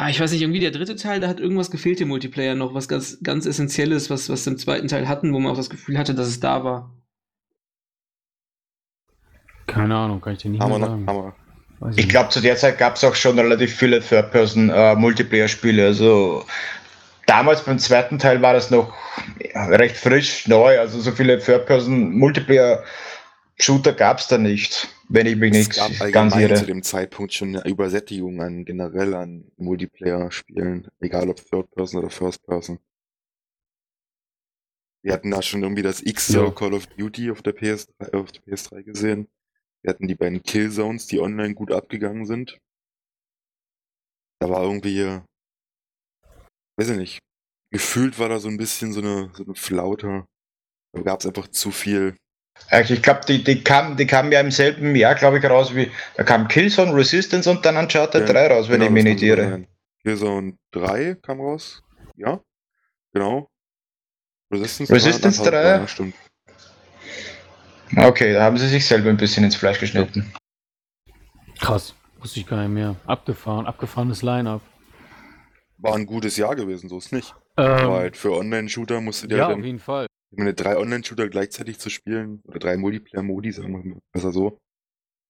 ah, 0.01 0.09
ich 0.09 0.19
weiß 0.19 0.31
nicht, 0.31 0.41
irgendwie 0.41 0.59
der 0.59 0.71
dritte 0.71 0.95
Teil, 0.95 1.19
da 1.19 1.27
hat 1.27 1.39
irgendwas 1.39 1.69
gefehlt 1.69 2.01
im 2.01 2.07
Multiplayer 2.07 2.55
noch, 2.55 2.73
was 2.73 2.87
ganz, 2.87 3.19
ganz 3.21 3.45
Essentielles, 3.45 4.09
was, 4.09 4.29
was 4.29 4.47
im 4.47 4.57
zweiten 4.57 4.87
Teil 4.87 5.07
hatten, 5.07 5.31
wo 5.31 5.39
man 5.39 5.51
auch 5.51 5.57
das 5.57 5.69
Gefühl 5.69 5.99
hatte, 5.99 6.15
dass 6.15 6.27
es 6.27 6.39
da 6.39 6.63
war. 6.63 6.91
Keine 9.67 9.95
Ahnung, 9.95 10.19
kann 10.19 10.33
ich 10.33 10.39
dir 10.39 10.49
nicht 10.49 10.61
Hammer, 10.61 10.79
mehr 10.79 10.87
sagen. 10.87 11.05
Hammer. 11.05 11.35
Ich, 11.91 11.99
ich 11.99 12.09
glaube, 12.09 12.29
zu 12.29 12.41
der 12.41 12.55
Zeit 12.55 12.79
gab 12.79 12.95
es 12.95 13.03
auch 13.03 13.13
schon 13.13 13.37
relativ 13.37 13.75
viele 13.75 14.01
Third-Person-Multiplayer-Spiele. 14.01 15.83
Äh, 15.83 15.87
also 15.87 16.45
damals 17.27 17.63
beim 17.63 17.77
zweiten 17.77 18.17
Teil 18.17 18.41
war 18.41 18.53
das 18.53 18.71
noch 18.71 18.91
recht 19.53 19.97
frisch, 19.97 20.47
neu. 20.47 20.79
Also 20.79 20.99
so 20.99 21.11
viele 21.11 21.37
Third-Person-Multiplayer-Shooter 21.39 23.93
gab 23.93 24.17
es 24.17 24.27
da 24.27 24.39
nicht, 24.39 24.87
wenn 25.13 25.27
ich 25.27 25.35
mich 25.35 25.51
nicht 25.51 26.11
ganz 26.11 26.35
irre. 26.35 26.55
zu 26.55 26.65
dem 26.65 26.83
Zeitpunkt 26.83 27.33
schon 27.33 27.55
eine 27.55 27.67
Übersättigung 27.69 28.41
an 28.41 28.65
generell 28.65 29.13
an 29.13 29.51
Multiplayer-Spielen, 29.57 30.89
egal 30.99 31.29
ob 31.29 31.43
Third-Person 31.43 31.99
oder 31.99 32.09
First-Person. 32.09 32.79
Wir 35.03 35.13
hatten 35.13 35.31
da 35.31 35.41
schon 35.41 35.63
irgendwie 35.63 35.81
das 35.81 36.01
X 36.01 36.29
ja. 36.29 36.49
Call 36.51 36.73
of 36.73 36.85
Duty 36.87 37.31
auf 37.31 37.41
der, 37.41 37.55
PS3, 37.55 38.13
auf 38.13 38.31
der 38.31 38.43
PS3 38.43 38.83
gesehen. 38.83 39.27
Wir 39.81 39.89
hatten 39.89 40.07
die 40.07 40.15
beiden 40.15 40.43
Killzones, 40.43 41.07
die 41.07 41.19
online 41.19 41.55
gut 41.55 41.71
abgegangen 41.71 42.25
sind. 42.25 42.59
Da 44.39 44.49
war 44.49 44.63
irgendwie, 44.63 45.21
weiß 46.77 46.89
ich 46.89 46.97
nicht, 46.97 47.19
gefühlt 47.71 48.19
war 48.19 48.29
da 48.29 48.39
so 48.39 48.47
ein 48.47 48.57
bisschen 48.57 48.93
so 48.93 49.01
eine, 49.01 49.31
so 49.33 49.43
eine 49.43 49.55
Flaute. 49.55 50.25
Da 50.93 51.01
gab 51.01 51.19
es 51.19 51.25
einfach 51.25 51.47
zu 51.47 51.71
viel. 51.71 52.15
Ich 52.89 53.01
glaube, 53.01 53.21
die, 53.27 53.43
die 53.43 53.63
kamen 53.63 53.97
die 53.97 54.07
kam 54.07 54.31
ja 54.31 54.39
im 54.39 54.51
selben 54.51 54.95
Jahr, 54.95 55.15
glaube 55.15 55.39
ich, 55.39 55.45
raus 55.45 55.75
wie. 55.75 55.91
Da 56.15 56.23
kam 56.23 56.47
Killzone, 56.47 56.93
Resistance 56.95 57.49
und 57.49 57.65
dann 57.65 57.75
Uncharted 57.75 58.27
ja, 58.27 58.33
3 58.33 58.47
raus, 58.47 58.69
wenn 58.69 58.79
genau, 58.79 58.85
ich 58.85 58.91
mich 58.91 59.03
nicht 59.03 59.23
irre. 59.23 59.65
Killzone 60.03 60.53
3 60.71 61.15
kam 61.21 61.41
raus. 61.41 61.83
Ja, 62.15 62.39
genau. 63.13 63.49
Resistance, 64.51 64.93
Resistance 64.93 65.43
3. 65.43 65.49
3 65.49 65.63
ja, 65.63 65.87
stimmt. 65.87 66.15
Okay, 67.95 68.33
da 68.33 68.43
haben 68.43 68.57
sie 68.57 68.67
sich 68.67 68.85
selber 68.85 69.09
ein 69.09 69.17
bisschen 69.17 69.43
ins 69.43 69.55
Fleisch 69.55 69.79
geschnitten. 69.79 70.31
Krass, 71.59 71.93
wusste 72.19 72.39
ich 72.39 72.47
gar 72.47 72.61
nicht 72.61 72.73
mehr. 72.73 72.95
Abgefahren, 73.05 73.65
abgefahrenes 73.65 74.21
Line-Up. 74.21 74.61
War 75.77 75.95
ein 75.95 76.05
gutes 76.05 76.37
Jahr 76.37 76.55
gewesen, 76.55 76.89
so 76.89 76.97
ist 76.97 77.11
nicht. 77.11 77.35
Ähm, 77.57 77.65
Aber 77.65 77.97
halt 77.97 78.17
für 78.17 78.31
Online-Shooter 78.31 79.01
musst 79.01 79.23
du 79.23 79.27
dir 79.27 79.37
ja, 79.37 79.49
dann, 79.49 79.59
auf 79.59 79.65
jeden 79.65 79.79
Fall. 79.79 80.07
Ich 80.31 80.37
meine, 80.37 80.53
drei 80.53 80.77
Online-Shooter 80.77 81.27
gleichzeitig 81.27 81.77
zu 81.77 81.89
spielen, 81.89 82.41
oder 82.47 82.59
drei 82.59 82.77
Multiplayer-Modi, 82.77 83.51
sagen 83.51 83.71
wir 83.73 83.83
mal 83.83 83.99
besser 84.13 84.31
so, 84.31 84.57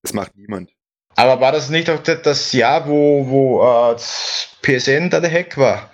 das 0.03 0.13
macht 0.13 0.35
niemand. 0.35 0.71
Aber 1.15 1.41
war 1.41 1.51
das 1.51 1.69
nicht 1.69 1.89
auch 1.89 2.01
das 2.01 2.53
Jahr, 2.53 2.87
wo, 2.87 3.27
wo 3.27 3.63
äh, 3.63 3.97
PSN 4.61 5.09
da 5.09 5.19
der 5.19 5.31
Hack 5.31 5.57
war? 5.57 5.91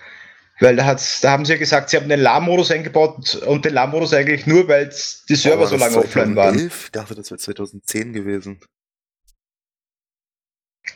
Weil 0.59 0.75
da, 0.75 0.85
hat's, 0.85 1.21
da 1.21 1.31
haben 1.31 1.45
sie 1.45 1.53
ja 1.53 1.59
gesagt, 1.59 1.89
sie 1.89 1.97
haben 1.97 2.09
den 2.09 2.19
LAN-Modus 2.19 2.71
eingebaut 2.71 3.35
und 3.35 3.63
den 3.63 3.73
LAN-Modus 3.73 4.13
eigentlich 4.13 4.45
nur, 4.45 4.67
weil 4.67 4.91
die 5.29 5.35
Server 5.35 5.63
oh, 5.63 5.67
so 5.67 5.77
lange 5.77 5.97
offline 5.97 6.35
waren. 6.35 6.67
Ich 6.67 6.91
dachte, 6.91 7.15
das 7.15 7.31
wäre 7.31 7.39
2010 7.39 8.13
gewesen. 8.13 8.59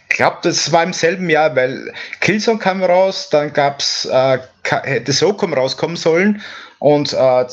Ich 0.09 0.17
glaube, 0.17 0.39
das 0.43 0.71
war 0.71 0.83
im 0.83 0.93
selben 0.93 1.29
Jahr, 1.29 1.55
weil 1.55 1.93
Killzone 2.19 2.59
kam 2.59 2.83
raus, 2.83 3.29
dann 3.29 3.53
gab 3.53 3.79
es, 3.79 4.05
äh, 4.05 4.39
hätte 4.63 5.13
SOCOM 5.13 5.53
rauskommen 5.53 5.95
sollen 5.95 6.41
und 6.81 7.13
äh, 7.13 7.45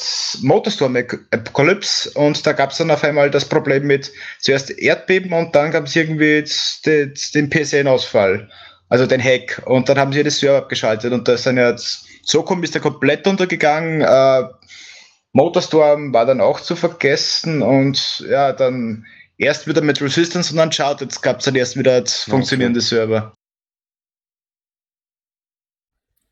Motorstorm 0.43 0.97
Apocalypse 0.97 2.11
und 2.15 2.45
da 2.45 2.53
gab 2.53 2.73
es 2.73 2.79
dann 2.79 2.91
auf 2.91 3.05
einmal 3.05 3.31
das 3.31 3.45
Problem 3.45 3.87
mit 3.87 4.11
zuerst 4.41 4.71
Erdbeben 4.71 5.33
und 5.33 5.55
dann 5.55 5.71
gab 5.71 5.87
es 5.87 5.95
irgendwie 5.95 6.45
den, 6.85 7.15
den 7.35 7.51
PSN-Ausfall 7.51 8.49
also 8.89 9.07
den 9.07 9.23
Hack. 9.23 9.63
Und 9.67 9.89
dann 9.89 9.99
haben 9.99 10.13
sie 10.13 10.23
das 10.23 10.39
Server 10.39 10.59
abgeschaltet 10.59 11.13
und 11.13 11.29
da 11.29 11.35
ist 11.35 11.47
dann 11.47 11.57
jetzt 11.57 12.07
Socom 12.23 12.63
ist 12.63 12.75
da 12.75 12.81
komplett 12.81 13.27
untergegangen. 13.27 14.03
Äh, 14.03 14.49
Motorstorm 15.33 16.13
war 16.13 16.27
dann 16.27 16.41
auch 16.41 16.61
zu 16.61 16.77
vergessen 16.77 17.63
und 17.63 18.25
ja, 18.29 18.53
dann 18.53 19.07
erst 19.37 19.67
wieder 19.67 19.81
mit 19.81 20.01
Resistance 20.01 20.51
und 20.51 20.57
dann 20.57 20.69
Uncharted 20.69 21.21
gab 21.23 21.39
es 21.39 21.45
dann 21.45 21.55
erst 21.55 21.79
wieder 21.79 22.05
funktionierende 22.07 22.81
okay. 22.81 22.89
Server. 22.89 23.35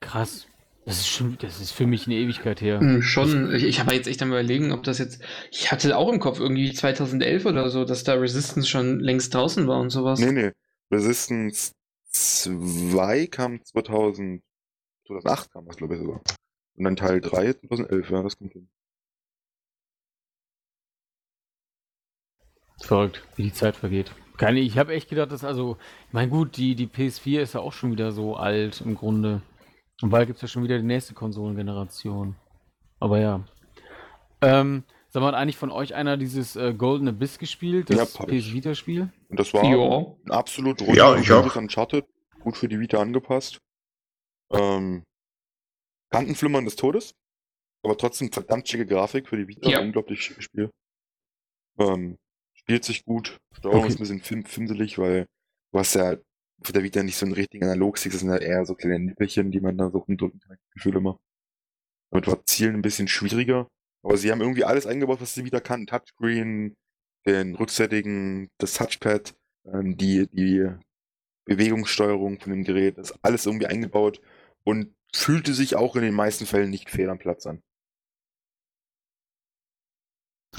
Krass. 0.00 0.46
Das 0.86 0.98
ist 0.98 1.08
schon, 1.08 1.36
das 1.38 1.60
ist 1.60 1.72
für 1.72 1.84
mich 1.84 2.06
eine 2.06 2.14
Ewigkeit 2.14 2.60
her. 2.60 2.80
Mhm, 2.80 3.02
schon. 3.02 3.52
Ich, 3.52 3.64
ich 3.64 3.80
habe 3.80 3.92
jetzt 3.92 4.06
echt 4.06 4.22
am 4.22 4.28
überlegen, 4.28 4.70
ob 4.70 4.84
das 4.84 4.98
jetzt. 4.98 5.20
Ich 5.50 5.72
hatte 5.72 5.96
auch 5.96 6.12
im 6.12 6.20
Kopf 6.20 6.38
irgendwie 6.38 6.72
2011 6.72 7.44
oder 7.44 7.70
so, 7.70 7.84
dass 7.84 8.04
da 8.04 8.14
Resistance 8.14 8.68
schon 8.68 9.00
längst 9.00 9.34
draußen 9.34 9.66
war 9.66 9.80
und 9.80 9.90
sowas. 9.90 10.20
Nee, 10.20 10.30
nee. 10.30 10.52
Resistance 10.92 11.72
2 12.10 13.26
kam 13.26 13.64
2000, 13.64 14.44
2008 15.08 15.50
kam 15.50 15.66
das, 15.66 15.76
glaube 15.76 15.96
ich, 15.96 16.00
sogar. 16.00 16.22
Und 16.76 16.84
dann 16.84 16.94
Teil 16.94 17.20
3 17.20 17.54
2011, 17.54 18.10
ja, 18.10 18.22
das 18.22 18.38
kommt 18.38 18.52
hin. 18.52 18.68
Verrückt, 22.80 23.24
wie 23.34 23.42
die 23.42 23.52
Zeit 23.52 23.74
vergeht. 23.74 24.12
Keine, 24.36 24.60
ich 24.60 24.78
habe 24.78 24.92
echt 24.92 25.08
gedacht, 25.08 25.32
dass 25.32 25.42
also, 25.42 25.78
ich 26.06 26.12
meine 26.12 26.30
gut, 26.30 26.56
die, 26.56 26.76
die 26.76 26.86
PS4 26.86 27.40
ist 27.40 27.54
ja 27.54 27.60
auch 27.60 27.72
schon 27.72 27.90
wieder 27.90 28.12
so 28.12 28.36
alt 28.36 28.82
im 28.82 28.94
Grunde. 28.94 29.42
Und 30.02 30.10
bald 30.10 30.26
gibt 30.26 30.36
es 30.36 30.42
ja 30.42 30.48
schon 30.48 30.62
wieder 30.62 30.78
die 30.78 30.84
nächste 30.84 31.14
Konsolengeneration. 31.14 32.36
Aber 33.00 33.18
ja. 33.18 33.44
Ähm, 34.42 34.84
Sag 35.16 35.22
mal, 35.22 35.28
hat 35.28 35.34
eigentlich 35.36 35.56
von 35.56 35.70
euch 35.70 35.94
einer 35.94 36.18
dieses 36.18 36.56
äh, 36.56 36.74
Golden 36.74 37.08
Abyss 37.08 37.38
gespielt, 37.38 37.88
das 37.88 38.18
ja, 38.18 38.24
PS 38.26 38.52
Vita-Spiel? 38.52 39.10
Das 39.30 39.54
war 39.54 39.64
ja. 39.64 40.06
ein 40.24 40.30
absolut 40.30 40.82
rundes 40.82 40.96
ja, 40.98 41.16
ich 41.16 41.32
auch. 41.32 41.56
Uncharted, 41.56 42.04
gut 42.40 42.56
für 42.56 42.68
die 42.68 42.78
Vita 42.78 43.00
angepasst. 43.00 43.58
Ähm, 44.52 45.04
Kantenflimmern 46.10 46.66
des 46.66 46.76
Todes, 46.76 47.14
aber 47.82 47.96
trotzdem 47.96 48.30
verdammt 48.30 48.68
schicke 48.68 48.84
Grafik 48.84 49.26
für 49.26 49.38
die 49.38 49.48
Vita, 49.48 49.70
ja. 49.70 49.80
unglaublich 49.80 50.22
schickes 50.22 50.44
Spiel. 50.44 50.70
Ähm, 51.78 52.18
spielt 52.52 52.84
sich 52.84 53.04
gut, 53.06 53.38
Steuerung 53.52 53.80
okay. 53.80 53.88
ist 53.88 53.94
ein 53.94 54.00
bisschen 54.00 54.20
film 54.20 54.44
fimselig, 54.44 54.98
weil 54.98 55.26
du 55.72 55.78
hast 55.78 55.94
ja 55.94 56.16
für 56.62 56.72
der 56.72 56.82
Vita 56.82 57.02
nicht 57.02 57.16
so 57.16 57.26
einen 57.26 57.34
richtigen 57.34 57.64
Analogstick, 57.64 58.12
das 58.12 58.20
sind 58.20 58.30
ja 58.30 58.38
eher 58.38 58.64
so 58.64 58.74
kleine 58.74 59.00
Nippelchen, 59.00 59.50
die 59.50 59.60
man 59.60 59.76
da 59.78 59.90
so 59.90 59.98
rumdrücken 59.98 60.40
kann, 60.40 60.58
Gefühl 60.72 60.96
immer. 60.96 61.18
Damit 62.10 62.26
war 62.26 62.44
Zielen 62.46 62.76
ein 62.76 62.82
bisschen 62.82 63.08
schwieriger. 63.08 63.68
Aber 64.02 64.16
sie 64.16 64.30
haben 64.30 64.40
irgendwie 64.40 64.64
alles 64.64 64.86
eingebaut, 64.86 65.20
was 65.20 65.34
sie 65.34 65.44
wieder 65.44 65.60
kann. 65.60 65.86
Touchscreen, 65.86 66.76
den 67.26 67.56
rückseitigen, 67.56 68.50
das 68.58 68.74
Touchpad, 68.74 69.34
ähm, 69.66 69.96
die, 69.96 70.28
die 70.28 70.68
Bewegungssteuerung 71.44 72.40
von 72.40 72.52
dem 72.52 72.64
Gerät, 72.64 72.98
das 72.98 73.10
ist 73.10 73.18
alles 73.22 73.46
irgendwie 73.46 73.66
eingebaut 73.66 74.20
und 74.64 74.94
fühlte 75.14 75.54
sich 75.54 75.76
auch 75.76 75.96
in 75.96 76.02
den 76.02 76.14
meisten 76.14 76.46
Fällen 76.46 76.70
nicht 76.70 76.90
fehl 76.90 77.10
am 77.10 77.18
Platz 77.18 77.46
an. 77.46 77.62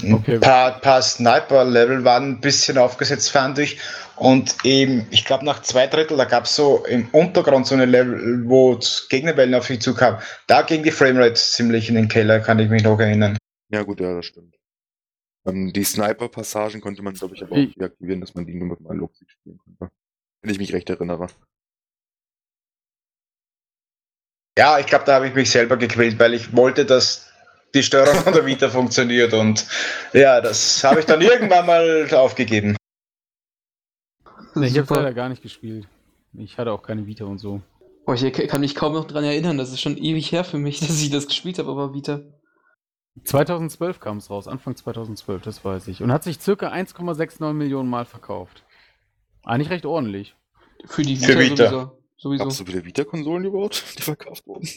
Okay. 0.02 0.34
Ein 0.34 0.40
paar, 0.40 0.80
paar 0.80 1.02
Sniper-Level 1.02 2.04
waren 2.04 2.30
ein 2.30 2.40
bisschen 2.40 2.78
aufgesetzt, 2.78 3.30
fand 3.30 3.58
ich. 3.58 3.80
Und 4.16 4.56
eben, 4.64 5.06
ich 5.10 5.24
glaube, 5.24 5.44
nach 5.44 5.62
zwei 5.62 5.86
Drittel, 5.86 6.16
da 6.16 6.24
gab 6.24 6.44
es 6.44 6.54
so 6.54 6.84
im 6.86 7.08
Untergrund 7.10 7.66
so 7.66 7.74
eine 7.74 7.84
Level, 7.84 8.42
wo 8.46 8.78
Gegnerwellen 9.08 9.54
auf 9.54 9.68
mich 9.70 9.80
zukamen. 9.80 10.20
Da 10.46 10.62
ging 10.62 10.82
die 10.82 10.90
Framerate 10.90 11.34
ziemlich 11.34 11.88
in 11.88 11.94
den 11.94 12.08
Keller, 12.08 12.40
kann 12.40 12.58
ich 12.58 12.68
mich 12.68 12.82
noch 12.82 12.98
erinnern. 12.98 13.36
Ja, 13.70 13.82
gut, 13.82 14.00
ja, 14.00 14.14
das 14.14 14.26
stimmt. 14.26 14.56
Ähm, 15.46 15.72
die 15.72 15.84
Sniper-Passagen 15.84 16.80
konnte 16.80 17.02
man, 17.02 17.14
glaube 17.14 17.34
ich, 17.34 17.42
aber 17.42 17.56
auch 17.56 17.74
deaktivieren, 17.78 18.20
dass 18.20 18.34
man 18.34 18.46
die 18.46 18.54
nur 18.54 18.68
mit 18.68 18.80
einem 18.80 19.00
Logstick 19.00 19.30
spielen 19.30 19.58
konnte. 19.58 19.92
Wenn 20.42 20.52
ich 20.52 20.58
mich 20.58 20.72
recht 20.72 20.90
erinnere. 20.90 21.28
Ja, 24.58 24.78
ich 24.80 24.86
glaube, 24.86 25.04
da 25.04 25.14
habe 25.14 25.28
ich 25.28 25.34
mich 25.34 25.50
selber 25.50 25.76
gequält, 25.76 26.18
weil 26.18 26.34
ich 26.34 26.56
wollte, 26.56 26.84
dass 26.84 27.27
die 27.74 27.82
Steuerung 27.82 28.16
von 28.22 28.32
der 28.32 28.46
Vita 28.46 28.68
funktioniert 28.68 29.32
und 29.34 29.66
ja, 30.12 30.40
das 30.40 30.82
habe 30.84 31.00
ich 31.00 31.06
dann 31.06 31.20
irgendwann 31.20 31.66
mal 31.66 32.08
aufgegeben. 32.14 32.76
Ich 34.54 34.78
habe 34.78 34.94
leider 34.94 35.14
gar 35.14 35.28
nicht 35.28 35.42
gespielt. 35.42 35.86
Ich 36.34 36.58
hatte 36.58 36.72
auch 36.72 36.82
keine 36.82 37.06
Vita 37.06 37.24
und 37.24 37.38
so. 37.38 37.62
Boah, 38.04 38.14
ich 38.14 38.32
kann 38.48 38.60
mich 38.60 38.74
kaum 38.74 38.94
noch 38.94 39.06
daran 39.06 39.24
erinnern. 39.24 39.58
Das 39.58 39.70
ist 39.70 39.80
schon 39.80 39.96
ewig 39.98 40.32
her 40.32 40.44
für 40.44 40.58
mich, 40.58 40.80
dass 40.86 41.00
ich 41.00 41.10
das 41.10 41.26
gespielt 41.26 41.58
habe, 41.58 41.70
aber 41.70 41.94
Vita. 41.94 42.20
2012 43.24 43.98
kam 44.00 44.18
es 44.18 44.30
raus, 44.30 44.46
Anfang 44.46 44.76
2012, 44.76 45.42
das 45.42 45.64
weiß 45.64 45.88
ich. 45.88 46.02
Und 46.02 46.12
hat 46.12 46.22
sich 46.22 46.40
circa 46.40 46.70
1,69 46.72 47.52
Millionen 47.52 47.90
Mal 47.90 48.04
verkauft. 48.04 48.64
Eigentlich 49.44 49.70
recht 49.70 49.86
ordentlich. 49.86 50.36
Für 50.86 51.02
die 51.02 51.16
Für 51.16 51.38
Vita, 51.38 51.40
Vita. 51.40 51.70
sowieso. 51.70 51.98
sowieso. 52.16 52.44
Gab 52.44 52.52
es 52.52 52.56
so 52.58 52.64
viele 52.64 52.84
Vita-Konsolen 52.84 53.44
überhaupt, 53.44 53.82
die 53.98 54.02
verkauft 54.02 54.46
wurden? 54.46 54.68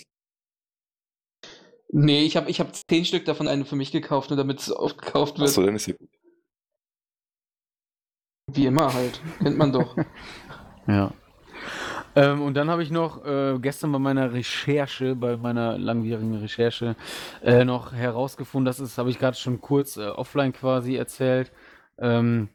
Nee, 1.94 2.24
ich 2.24 2.38
habe 2.38 2.50
ich 2.50 2.60
hab 2.62 2.74
zehn 2.74 3.04
Stück 3.04 3.26
davon 3.26 3.48
eine 3.48 3.66
für 3.66 3.76
mich 3.76 3.92
gekauft, 3.92 4.30
nur 4.30 4.38
damit 4.38 4.60
es 4.60 4.72
aufgekauft 4.72 5.38
wird. 5.38 5.50
Achso, 5.50 5.64
dann 5.64 5.76
ist 5.76 5.88
ja 5.88 5.94
gut. 5.94 6.10
Wie 8.54 8.66
immer 8.66 8.94
halt. 8.94 9.22
Kennt 9.40 9.58
man 9.58 9.72
doch. 9.72 9.96
Ja. 10.88 11.12
Ähm, 12.16 12.42
und 12.42 12.56
dann 12.56 12.72
habe 12.72 12.82
ich 12.82 12.90
noch 12.90 13.24
äh, 13.24 13.58
gestern 13.60 13.92
bei 13.92 14.00
meiner 14.00 14.34
Recherche, 14.34 15.16
bei 15.16 15.38
meiner 15.38 15.78
langwierigen 15.78 16.36
Recherche, 16.36 16.96
äh, 17.44 17.64
noch 17.64 17.94
herausgefunden, 17.94 18.66
das 18.66 18.80
ist, 18.80 18.98
habe 18.98 19.12
ich 19.12 19.20
gerade 19.20 19.38
schon 19.38 19.62
kurz 19.62 19.96
äh, 19.96 20.08
offline 20.08 20.54
quasi 20.54 20.96
erzählt. 20.96 21.52
Ähm, 22.00 22.50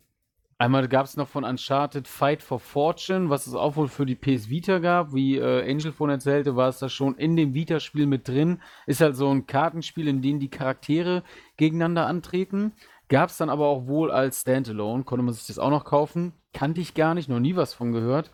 einmal 0.58 0.88
gab 0.88 1.06
es 1.06 1.16
noch 1.16 1.28
von 1.28 1.44
Uncharted 1.44 2.08
Fight 2.08 2.42
for 2.42 2.60
Fortune, 2.60 3.30
was 3.30 3.46
es 3.46 3.54
auch 3.54 3.76
wohl 3.76 3.88
für 3.88 4.06
die 4.06 4.14
PS 4.14 4.48
Vita 4.48 4.78
gab. 4.78 5.14
Wie 5.14 5.36
äh, 5.36 5.70
Angel 5.70 5.92
von 5.92 6.10
erzählte, 6.10 6.56
war 6.56 6.68
es 6.68 6.78
da 6.78 6.88
schon 6.88 7.16
in 7.16 7.36
dem 7.36 7.54
Vita-Spiel 7.54 8.06
mit 8.06 8.28
drin. 8.28 8.60
Ist 8.86 9.00
halt 9.00 9.16
so 9.16 9.28
ein 9.28 9.46
Kartenspiel, 9.46 10.08
in 10.08 10.22
dem 10.22 10.40
die 10.40 10.50
Charaktere 10.50 11.22
gegeneinander 11.56 12.06
antreten. 12.06 12.72
Gab 13.08 13.30
es 13.30 13.36
dann 13.36 13.50
aber 13.50 13.66
auch 13.66 13.86
wohl 13.86 14.10
als 14.10 14.40
Standalone, 14.40 15.04
konnte 15.04 15.24
man 15.24 15.34
sich 15.34 15.46
das 15.46 15.58
auch 15.58 15.70
noch 15.70 15.84
kaufen. 15.84 16.32
Kannte 16.52 16.80
ich 16.80 16.94
gar 16.94 17.14
nicht, 17.14 17.28
noch 17.28 17.38
nie 17.38 17.54
was 17.54 17.72
von 17.72 17.92
gehört. 17.92 18.30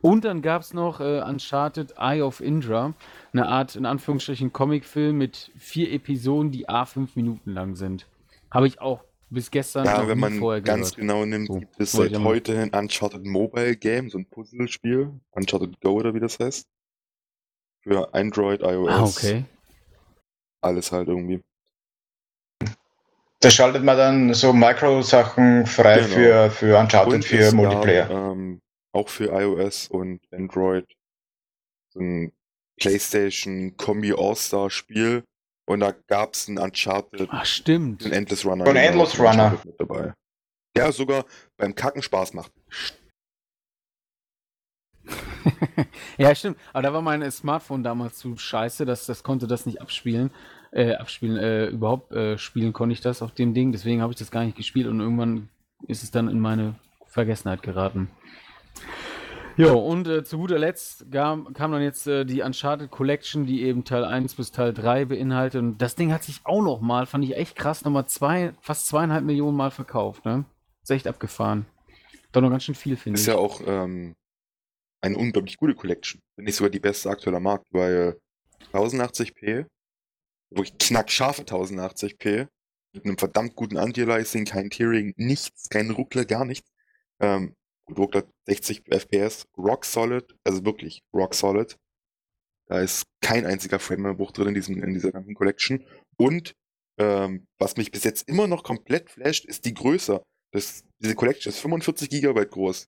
Und 0.00 0.26
dann 0.26 0.42
gab 0.42 0.60
es 0.60 0.74
noch 0.74 1.00
äh, 1.00 1.22
Uncharted 1.22 1.94
Eye 1.98 2.20
of 2.20 2.42
Indra, 2.42 2.92
eine 3.32 3.48
Art, 3.48 3.74
in 3.74 3.86
Anführungsstrichen, 3.86 4.52
Comicfilm 4.52 5.16
mit 5.16 5.50
vier 5.56 5.90
Episoden, 5.92 6.50
die 6.50 6.68
a 6.68 6.84
fünf 6.84 7.16
Minuten 7.16 7.52
lang 7.52 7.74
sind. 7.74 8.06
Habe 8.50 8.66
ich 8.66 8.82
auch 8.82 9.02
bis 9.34 9.50
gestern 9.50 9.84
Ja, 9.84 10.06
wenn 10.08 10.18
man 10.18 10.38
vorher 10.38 10.62
ganz 10.62 10.90
gehört. 10.94 10.96
genau 11.00 11.24
nimmt, 11.26 11.48
So, 11.48 11.58
gibt 11.60 11.80
es 11.80 11.92
seit 11.92 12.14
einmal- 12.14 12.34
heute 12.34 12.58
ein 12.58 12.70
Uncharted 12.70 13.24
Mobile 13.26 13.76
Game, 13.76 14.08
so 14.08 14.18
ein 14.18 14.26
Puzzlespiel. 14.26 15.20
Uncharted 15.32 15.80
Go 15.80 15.92
oder 15.92 16.14
wie 16.14 16.20
das 16.20 16.38
heißt. 16.38 16.66
Für 17.82 18.14
Android, 18.14 18.62
iOS. 18.62 18.90
Ah, 18.90 19.02
okay. 19.04 19.44
Alles 20.62 20.90
halt 20.92 21.08
irgendwie. 21.08 21.42
Da 23.40 23.50
schaltet 23.50 23.82
man 23.84 23.96
dann 23.98 24.32
so 24.34 24.52
Micro-Sachen 24.54 25.66
frei 25.66 25.96
Genau. 25.96 26.14
für, 26.14 26.50
für 26.50 26.78
Uncharted, 26.78 27.12
Und 27.14 27.24
für 27.26 27.38
es 27.40 27.52
Multiplayer. 27.52 28.08
Gab, 28.08 28.32
ähm, 28.32 28.62
auch 28.92 29.08
für 29.10 29.26
iOS 29.38 29.88
und 29.88 30.20
Android 30.32 30.86
so 31.90 32.00
ein 32.00 32.32
PlayStation 32.80 33.76
Kombi 33.76 34.14
All-Star 34.16 34.70
Spiel. 34.70 35.24
Und 35.66 35.80
da 35.80 35.92
gab 36.08 36.34
es 36.34 36.48
ein 36.48 36.58
Uncharted, 36.58 37.28
Ach, 37.30 37.44
stimmt. 37.44 38.04
ein 38.04 38.12
Endless 38.12 38.44
Runner. 38.44 38.64
Genau, 38.64 38.78
Endless 38.78 39.14
von 39.14 39.26
Runner. 39.26 39.58
Mit 39.64 39.80
dabei. 39.80 40.12
Ja, 40.76 40.92
sogar 40.92 41.24
beim 41.56 41.74
Kacken 41.74 42.02
Spaß 42.02 42.34
macht. 42.34 42.52
ja, 46.18 46.34
stimmt. 46.34 46.58
Aber 46.72 46.82
da 46.82 46.92
war 46.92 47.02
mein 47.02 47.30
Smartphone 47.30 47.82
damals 47.82 48.18
zu 48.18 48.36
scheiße, 48.36 48.84
dass 48.84 49.06
das 49.06 49.22
konnte 49.22 49.46
das 49.46 49.66
nicht 49.66 49.80
abspielen. 49.80 50.30
Äh, 50.70 50.94
abspielen, 50.94 51.36
äh, 51.36 51.66
überhaupt 51.66 52.12
äh, 52.12 52.36
spielen 52.36 52.72
konnte 52.72 52.94
ich 52.94 53.00
das 53.00 53.22
auf 53.22 53.32
dem 53.32 53.54
Ding. 53.54 53.72
Deswegen 53.72 54.02
habe 54.02 54.12
ich 54.12 54.18
das 54.18 54.30
gar 54.30 54.44
nicht 54.44 54.56
gespielt 54.56 54.88
und 54.88 55.00
irgendwann 55.00 55.48
ist 55.86 56.02
es 56.02 56.10
dann 56.10 56.28
in 56.28 56.40
meine 56.40 56.74
Vergessenheit 57.06 57.62
geraten. 57.62 58.10
Jo, 59.56 59.78
und 59.78 60.08
äh, 60.08 60.24
zu 60.24 60.38
guter 60.38 60.58
Letzt 60.58 61.10
kam, 61.12 61.52
kam 61.52 61.70
dann 61.70 61.82
jetzt 61.82 62.08
äh, 62.08 62.24
die 62.24 62.42
Uncharted 62.42 62.90
Collection, 62.90 63.46
die 63.46 63.62
eben 63.62 63.84
Teil 63.84 64.04
1 64.04 64.34
bis 64.34 64.50
Teil 64.50 64.72
3 64.72 65.04
beinhaltet. 65.04 65.60
Und 65.60 65.78
das 65.78 65.94
Ding 65.94 66.12
hat 66.12 66.24
sich 66.24 66.40
auch 66.44 66.62
noch 66.62 66.80
mal, 66.80 67.06
fand 67.06 67.24
ich 67.24 67.36
echt 67.36 67.54
krass, 67.54 67.84
nochmal 67.84 68.06
zwei, 68.06 68.52
fast 68.60 68.86
zweieinhalb 68.86 69.24
Millionen 69.24 69.56
Mal 69.56 69.70
verkauft. 69.70 70.24
Ne? 70.24 70.44
Ist 70.82 70.90
echt 70.90 71.06
abgefahren. 71.06 71.66
Doch 72.32 72.40
noch 72.40 72.50
ganz 72.50 72.64
schön 72.64 72.74
viel, 72.74 72.96
finde 72.96 73.16
Ist 73.16 73.28
ich. 73.28 73.32
ja 73.32 73.36
auch 73.36 73.60
ähm, 73.64 74.16
eine 75.00 75.16
unglaublich 75.16 75.56
gute 75.56 75.76
Collection. 75.76 76.20
Wenn 76.36 76.46
nicht 76.46 76.56
sogar 76.56 76.70
die 76.70 76.80
beste 76.80 77.08
aktueller 77.10 77.40
Markt, 77.40 77.66
weil 77.70 78.18
1080p, 78.72 79.66
wirklich 80.50 80.76
knackscharfe 80.78 81.42
1080p, 81.42 82.48
mit 82.92 83.04
einem 83.04 83.18
verdammt 83.18 83.54
guten 83.54 83.76
Anti-Aliasing, 83.76 84.46
kein 84.46 84.70
Tearing, 84.70 85.14
nichts, 85.16 85.68
kein 85.68 85.90
Ruckler, 85.90 86.24
gar 86.24 86.44
nichts. 86.44 86.68
Ähm, 87.20 87.54
gut, 87.86 87.98
Ruckler 87.98 88.24
60 88.46 88.84
FPS, 88.88 89.46
rock 89.56 89.84
solid, 89.84 90.34
also 90.44 90.64
wirklich 90.64 91.02
rock 91.12 91.34
solid. 91.34 91.76
Da 92.66 92.80
ist 92.80 93.04
kein 93.20 93.44
einziger 93.44 93.78
Frame-Bruch 93.78 94.32
drin 94.32 94.48
in, 94.48 94.54
diesem, 94.54 94.82
in 94.82 94.94
dieser 94.94 95.12
ganzen 95.12 95.34
Collection. 95.34 95.84
Und 96.16 96.54
ähm, 96.98 97.46
was 97.58 97.76
mich 97.76 97.90
bis 97.90 98.04
jetzt 98.04 98.28
immer 98.28 98.46
noch 98.46 98.62
komplett 98.62 99.10
flasht, 99.10 99.44
ist 99.44 99.64
die 99.64 99.74
Größe. 99.74 100.22
Das, 100.52 100.84
diese 100.98 101.14
Collection 101.14 101.50
ist 101.50 101.58
45 101.58 102.08
GB 102.08 102.46
groß. 102.46 102.86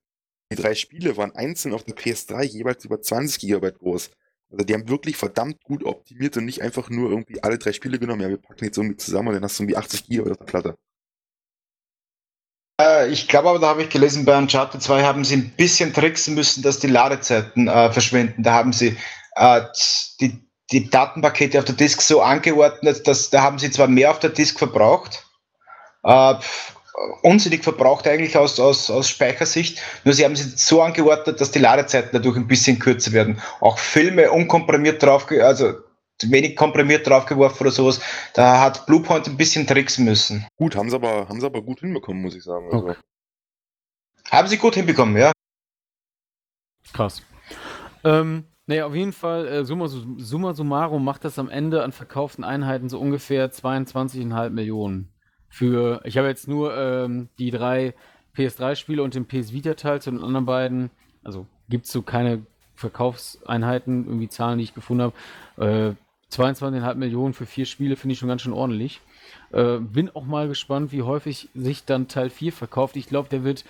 Die 0.52 0.56
drei 0.56 0.74
Spiele 0.74 1.16
waren 1.16 1.34
einzeln 1.34 1.74
auf 1.74 1.82
der 1.84 1.96
PS3 1.96 2.44
jeweils 2.44 2.84
über 2.84 3.00
20 3.02 3.40
GB 3.40 3.72
groß. 3.72 4.10
Also 4.50 4.64
die 4.64 4.74
haben 4.74 4.88
wirklich 4.88 5.16
verdammt 5.16 5.62
gut 5.64 5.84
optimiert 5.84 6.36
und 6.36 6.44
nicht 6.44 6.62
einfach 6.62 6.88
nur 6.88 7.10
irgendwie 7.10 7.42
alle 7.42 7.58
drei 7.58 7.72
Spiele 7.72 7.98
genommen. 7.98 8.22
Ja, 8.22 8.28
wir 8.28 8.36
packen 8.36 8.64
jetzt 8.64 8.78
irgendwie 8.78 8.96
zusammen 8.96 9.28
und 9.28 9.34
dann 9.34 9.42
hast 9.42 9.58
du 9.58 9.64
irgendwie 9.64 9.76
80 9.76 10.06
GB 10.06 10.30
auf 10.30 10.38
der 10.38 10.44
Platte. 10.44 10.78
Ich 13.04 13.28
glaube 13.28 13.50
aber, 13.50 13.58
da 13.58 13.68
habe 13.68 13.82
ich 13.82 13.88
gelesen, 13.88 14.24
bei 14.24 14.36
Uncharted 14.36 14.82
2 14.82 15.02
haben 15.02 15.24
sie 15.24 15.36
ein 15.36 15.50
bisschen 15.50 15.92
tricksen 15.92 16.34
müssen, 16.34 16.62
dass 16.62 16.78
die 16.78 16.86
Ladezeiten 16.86 17.68
äh, 17.68 17.92
verschwinden. 17.92 18.42
Da 18.42 18.52
haben 18.54 18.72
sie 18.72 18.96
äh, 19.36 19.62
die, 20.20 20.42
die 20.72 20.90
Datenpakete 20.90 21.58
auf 21.58 21.64
der 21.64 21.74
Disk 21.74 22.00
so 22.02 22.22
angeordnet, 22.22 23.06
dass 23.06 23.30
da 23.30 23.42
haben 23.42 23.58
sie 23.58 23.70
zwar 23.70 23.86
mehr 23.86 24.10
auf 24.10 24.18
der 24.18 24.30
Disk 24.30 24.58
verbraucht, 24.58 25.26
äh, 26.04 26.34
unsinnig 27.22 27.62
verbraucht 27.62 28.08
eigentlich 28.08 28.36
aus, 28.36 28.58
aus, 28.58 28.90
aus 28.90 29.08
Speichersicht, 29.08 29.80
nur 30.04 30.14
sie 30.14 30.24
haben 30.24 30.34
sie 30.34 30.50
so 30.56 30.82
angeordnet, 30.82 31.40
dass 31.40 31.50
die 31.50 31.58
Ladezeiten 31.58 32.10
dadurch 32.12 32.36
ein 32.36 32.48
bisschen 32.48 32.78
kürzer 32.78 33.12
werden. 33.12 33.40
Auch 33.60 33.78
Filme 33.78 34.30
unkomprimiert 34.30 35.02
drauf, 35.02 35.26
also 35.30 35.74
wenig 36.28 36.56
komprimiert 36.56 37.06
draufgeworfen 37.06 37.60
oder 37.60 37.70
sowas. 37.70 38.00
Da 38.34 38.60
hat 38.60 38.86
Bluepoint 38.86 39.26
ein 39.28 39.36
bisschen 39.36 39.66
tricksen 39.66 40.04
müssen. 40.04 40.46
Gut, 40.56 40.76
haben 40.76 40.88
sie 40.90 40.96
aber, 40.96 41.28
haben 41.28 41.40
sie 41.40 41.46
aber 41.46 41.62
gut 41.62 41.80
hinbekommen, 41.80 42.22
muss 42.22 42.34
ich 42.34 42.42
sagen. 42.44 42.66
Also, 42.72 42.86
Okay. 42.88 42.96
Haben 44.30 44.48
sie 44.48 44.56
gut 44.56 44.74
hinbekommen, 44.74 45.16
ja. 45.16 45.30
Krass. 46.92 47.22
Ähm, 48.04 48.44
naja, 48.66 48.86
auf 48.86 48.94
jeden 48.94 49.12
Fall, 49.12 49.46
äh, 49.46 49.64
summa, 49.64 49.86
su- 49.88 50.18
summa 50.18 50.52
summarum 50.54 51.04
macht 51.04 51.24
das 51.24 51.38
am 51.38 51.48
Ende 51.48 51.82
an 51.84 51.92
verkauften 51.92 52.42
Einheiten 52.44 52.88
so 52.88 52.98
ungefähr 52.98 53.50
22,5 53.52 54.50
Millionen. 54.50 55.12
Für, 55.48 56.00
ich 56.04 56.18
habe 56.18 56.26
jetzt 56.28 56.48
nur 56.48 56.76
ähm, 56.76 57.28
die 57.38 57.50
drei 57.52 57.94
PS3-Spiele 58.36 59.02
und 59.02 59.14
den 59.14 59.26
PS 59.26 59.52
Vita-Teil 59.52 60.02
zu 60.02 60.10
den 60.10 60.22
anderen 60.22 60.44
beiden, 60.46 60.90
also 61.22 61.46
gibt 61.68 61.86
es 61.86 61.92
so 61.92 62.02
keine 62.02 62.44
Verkaufseinheiten, 62.74 64.06
irgendwie 64.06 64.28
Zahlen, 64.28 64.58
die 64.58 64.64
ich 64.64 64.74
gefunden 64.74 65.12
habe. 65.56 65.94
Äh, 65.94 65.94
22,5 66.32 66.94
Millionen 66.94 67.34
für 67.34 67.46
vier 67.46 67.66
Spiele 67.66 67.96
finde 67.96 68.14
ich 68.14 68.18
schon 68.18 68.28
ganz 68.28 68.42
schön 68.42 68.52
ordentlich. 68.52 69.00
Äh, 69.52 69.78
bin 69.78 70.10
auch 70.10 70.24
mal 70.24 70.48
gespannt, 70.48 70.92
wie 70.92 71.02
häufig 71.02 71.48
sich 71.54 71.84
dann 71.84 72.08
Teil 72.08 72.30
4 72.30 72.52
verkauft. 72.52 72.96
Ich 72.96 73.06
glaube, 73.06 73.28
der 73.28 73.44
wird, 73.44 73.64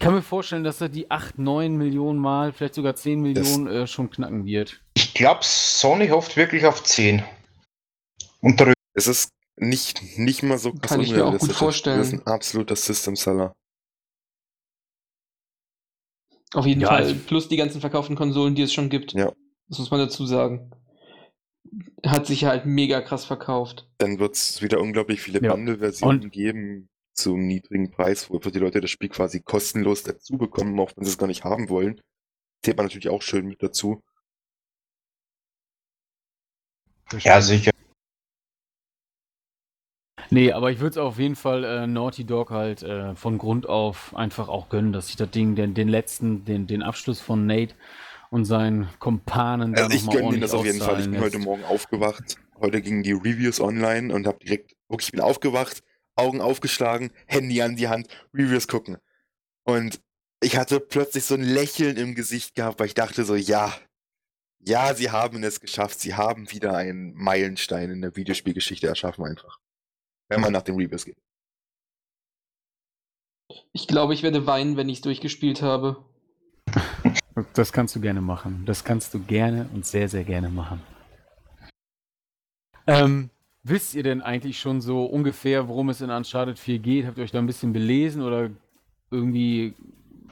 kann 0.00 0.14
mir 0.14 0.22
vorstellen, 0.22 0.64
dass 0.64 0.80
er 0.80 0.88
die 0.88 1.10
8, 1.10 1.38
9 1.38 1.76
Millionen 1.76 2.18
Mal, 2.18 2.52
vielleicht 2.52 2.74
sogar 2.74 2.96
10 2.96 3.20
Millionen 3.20 3.66
äh, 3.68 3.86
schon 3.86 4.10
knacken 4.10 4.44
wird. 4.44 4.80
Ich 4.94 5.14
glaube, 5.14 5.40
Sony 5.42 6.08
hofft 6.08 6.36
wirklich 6.36 6.66
auf 6.66 6.82
10. 6.82 7.22
Und 8.40 8.60
darüber. 8.60 8.74
es 8.94 9.06
ist 9.06 9.30
nicht, 9.56 10.18
nicht 10.18 10.42
mal 10.42 10.58
so 10.58 10.72
krass 10.72 10.90
Kann 10.90 11.00
ich 11.00 11.12
mir 11.12 11.24
auch 11.24 11.38
gut 11.38 11.52
vorstellen. 11.52 11.98
Das 11.98 12.08
ist 12.08 12.14
ein 12.14 12.26
absoluter 12.26 12.74
System-Seller. 12.74 13.52
Auf 16.54 16.66
jeden 16.66 16.80
Ja, 16.80 16.88
Fall. 16.88 17.14
Plus 17.14 17.48
die 17.48 17.56
ganzen 17.56 17.80
verkauften 17.80 18.16
Konsolen, 18.16 18.54
die 18.54 18.62
es 18.62 18.72
schon 18.72 18.90
gibt. 18.90 19.12
Ja. 19.12 19.32
Das 19.68 19.78
muss 19.78 19.90
man 19.90 20.00
dazu 20.00 20.26
sagen. 20.26 20.70
Hat 22.06 22.26
sich 22.26 22.44
halt 22.44 22.66
mega 22.66 23.00
krass 23.00 23.24
verkauft. 23.24 23.88
Dann 23.98 24.18
wird 24.18 24.34
es 24.34 24.60
wieder 24.60 24.80
unglaublich 24.80 25.20
viele 25.20 25.42
Ja. 25.42 25.52
Bundle-Versionen 25.52 26.22
Und- 26.24 26.30
geben 26.32 26.88
zum 27.14 27.46
niedrigen 27.46 27.90
Preis, 27.90 28.30
wo 28.30 28.38
die 28.38 28.58
Leute 28.58 28.80
das 28.80 28.90
Spiel 28.90 29.08
quasi 29.10 29.40
kostenlos 29.40 30.02
dazu 30.02 30.38
bekommen, 30.38 30.78
auch 30.80 30.92
wenn 30.96 31.04
sie 31.04 31.10
es 31.10 31.18
gar 31.18 31.26
nicht 31.26 31.44
haben 31.44 31.68
wollen. 31.68 32.00
Zählt 32.64 32.76
man 32.76 32.86
natürlich 32.86 33.08
auch 33.10 33.22
schön 33.22 33.46
mit 33.46 33.62
dazu. 33.62 34.02
Ja, 37.20 37.40
sicher. 37.42 37.70
Nee, 40.30 40.52
aber 40.52 40.70
ich 40.70 40.78
würde 40.80 40.90
es 40.92 40.96
auf 40.96 41.18
jeden 41.18 41.36
Fall 41.36 41.62
äh, 41.64 41.86
Naughty 41.86 42.24
Dog 42.24 42.50
halt 42.50 42.82
äh, 42.82 43.14
von 43.14 43.36
Grund 43.36 43.68
auf 43.68 44.14
einfach 44.16 44.48
auch 44.48 44.70
gönnen, 44.70 44.92
dass 44.94 45.10
ich 45.10 45.16
das 45.16 45.30
Ding, 45.30 45.54
den, 45.56 45.74
den 45.74 45.88
letzten, 45.88 46.44
den, 46.46 46.66
den 46.66 46.82
Abschluss 46.82 47.20
von 47.20 47.44
Nate 47.46 47.74
und 48.32 48.46
seinen 48.46 48.88
Kumpanen 48.98 49.74
da 49.74 49.84
Also 49.84 49.94
ich 49.94 50.08
gönne 50.08 50.30
denen 50.30 50.40
das 50.40 50.54
auf 50.54 50.64
jeden 50.64 50.80
Fall. 50.80 51.00
Ich 51.00 51.10
bin 51.10 51.20
heute. 51.20 51.38
Morgen 51.38 51.64
aufgewacht. 51.64 52.36
Heute 52.58 52.80
gingen 52.80 53.02
die 53.02 53.12
Reviews 53.12 53.60
online 53.60 54.12
und 54.12 54.26
habe 54.26 54.38
direkt, 54.38 54.74
wirklich, 54.88 55.08
ich 55.08 55.12
bin 55.12 55.20
aufgewacht, 55.20 55.82
Augen 56.16 56.40
aufgeschlagen, 56.40 57.12
Handy 57.26 57.60
an 57.60 57.76
die 57.76 57.88
Hand, 57.88 58.08
Reviews 58.32 58.68
gucken. 58.68 58.96
Und 59.64 60.00
ich 60.42 60.56
hatte 60.56 60.80
plötzlich 60.80 61.24
so 61.24 61.34
ein 61.34 61.42
Lächeln 61.42 61.98
im 61.98 62.14
Gesicht 62.14 62.54
gehabt, 62.54 62.80
weil 62.80 62.86
ich 62.86 62.94
dachte 62.94 63.24
so, 63.24 63.34
ja, 63.34 63.74
ja, 64.60 64.94
sie 64.94 65.10
haben 65.10 65.44
es 65.44 65.60
geschafft. 65.60 66.00
Sie 66.00 66.14
haben 66.14 66.50
wieder 66.50 66.74
einen 66.74 67.12
Meilenstein 67.12 67.90
in 67.90 68.00
der 68.00 68.16
Videospielgeschichte 68.16 68.86
erschaffen 68.86 69.26
einfach. 69.26 69.58
Wenn 70.30 70.40
man 70.40 70.52
nach 70.52 70.62
den 70.62 70.76
Reviews 70.76 71.04
geht. 71.04 71.18
Ich 73.72 73.86
glaube, 73.86 74.14
ich 74.14 74.22
werde 74.22 74.46
weinen, 74.46 74.78
wenn 74.78 74.88
ich 74.88 74.98
es 74.98 75.02
durchgespielt 75.02 75.60
habe. 75.60 76.02
Das 77.54 77.72
kannst 77.72 77.96
du 77.96 78.00
gerne 78.00 78.20
machen. 78.20 78.62
Das 78.66 78.84
kannst 78.84 79.14
du 79.14 79.20
gerne 79.20 79.68
und 79.74 79.86
sehr, 79.86 80.08
sehr 80.08 80.24
gerne 80.24 80.48
machen. 80.50 80.82
Ähm, 82.86 83.30
wisst 83.62 83.94
ihr 83.94 84.02
denn 84.02 84.20
eigentlich 84.22 84.58
schon 84.60 84.80
so 84.80 85.04
ungefähr, 85.04 85.68
worum 85.68 85.88
es 85.88 86.00
in 86.00 86.10
Uncharted 86.10 86.58
4 86.58 86.78
geht? 86.78 87.06
Habt 87.06 87.18
ihr 87.18 87.24
euch 87.24 87.30
da 87.30 87.38
ein 87.38 87.46
bisschen 87.46 87.72
belesen 87.72 88.22
oder 88.22 88.50
irgendwie 89.10 89.74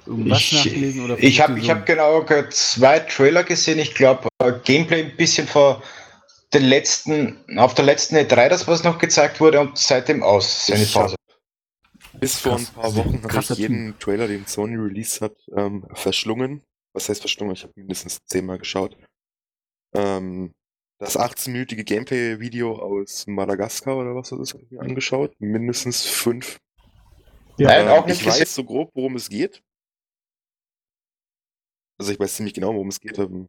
irgendwas 0.06 0.40
Ich, 0.40 0.52
nachgelesen? 0.52 1.04
Oder 1.04 1.18
ich 1.18 1.40
habe 1.40 1.58
ich 1.58 1.68
ihr 1.68 1.74
hab 1.74 1.86
genau 1.86 2.22
ge- 2.24 2.48
zwei 2.50 2.98
Trailer 2.98 3.44
gesehen. 3.44 3.78
Ich 3.78 3.94
glaube, 3.94 4.28
Gameplay 4.64 5.04
ein 5.04 5.16
bisschen 5.16 5.46
vor 5.46 5.82
den 6.52 6.64
letzten, 6.64 7.38
auf 7.58 7.74
der 7.74 7.84
letzten 7.84 8.16
E3, 8.16 8.48
das 8.48 8.66
was 8.66 8.82
noch 8.82 8.98
gezeigt 8.98 9.40
wurde 9.40 9.60
und 9.60 9.78
seitdem 9.78 10.22
aus. 10.22 10.66
Seine 10.66 10.84
Pause. 10.86 11.14
Bis 12.18 12.36
vor 12.40 12.56
ein 12.56 12.66
paar 12.66 12.94
Wochen 12.96 13.22
habe 13.22 13.38
ich 13.38 13.50
jeden 13.50 13.98
Trailer, 13.98 14.26
den 14.26 14.44
Sony 14.46 14.76
released 14.76 15.20
hat, 15.22 15.36
ähm, 15.56 15.86
verschlungen. 15.94 16.62
Was 16.92 17.08
heißt 17.08 17.20
verschlungen? 17.20 17.54
Ich 17.54 17.62
habe 17.62 17.72
mindestens 17.76 18.18
zehnmal 18.24 18.58
geschaut. 18.58 18.96
Ähm, 19.94 20.52
das 20.98 21.18
18-minütige 21.18 21.84
Gameplay-Video 21.84 22.76
aus 22.78 23.26
Madagaskar 23.26 23.96
oder 23.96 24.14
was 24.14 24.30
das 24.30 24.40
ist, 24.40 24.54
habe 24.54 24.64
ich 24.64 24.70
mir 24.70 24.80
angeschaut. 24.80 25.34
Mindestens 25.40 26.04
fünf. 26.06 26.58
Nein, 27.58 27.86
Ähm, 27.86 27.88
auch 27.88 28.06
nicht 28.06 28.20
ich 28.20 28.26
weiß 28.26 28.54
so 28.54 28.64
grob, 28.64 28.90
worum 28.94 29.16
es 29.16 29.28
geht. 29.28 29.62
Also 31.98 32.12
ich 32.12 32.20
weiß 32.20 32.36
ziemlich 32.36 32.54
genau, 32.54 32.74
worum 32.74 32.88
es 32.88 33.00
geht. 33.00 33.18
Ähm, 33.18 33.48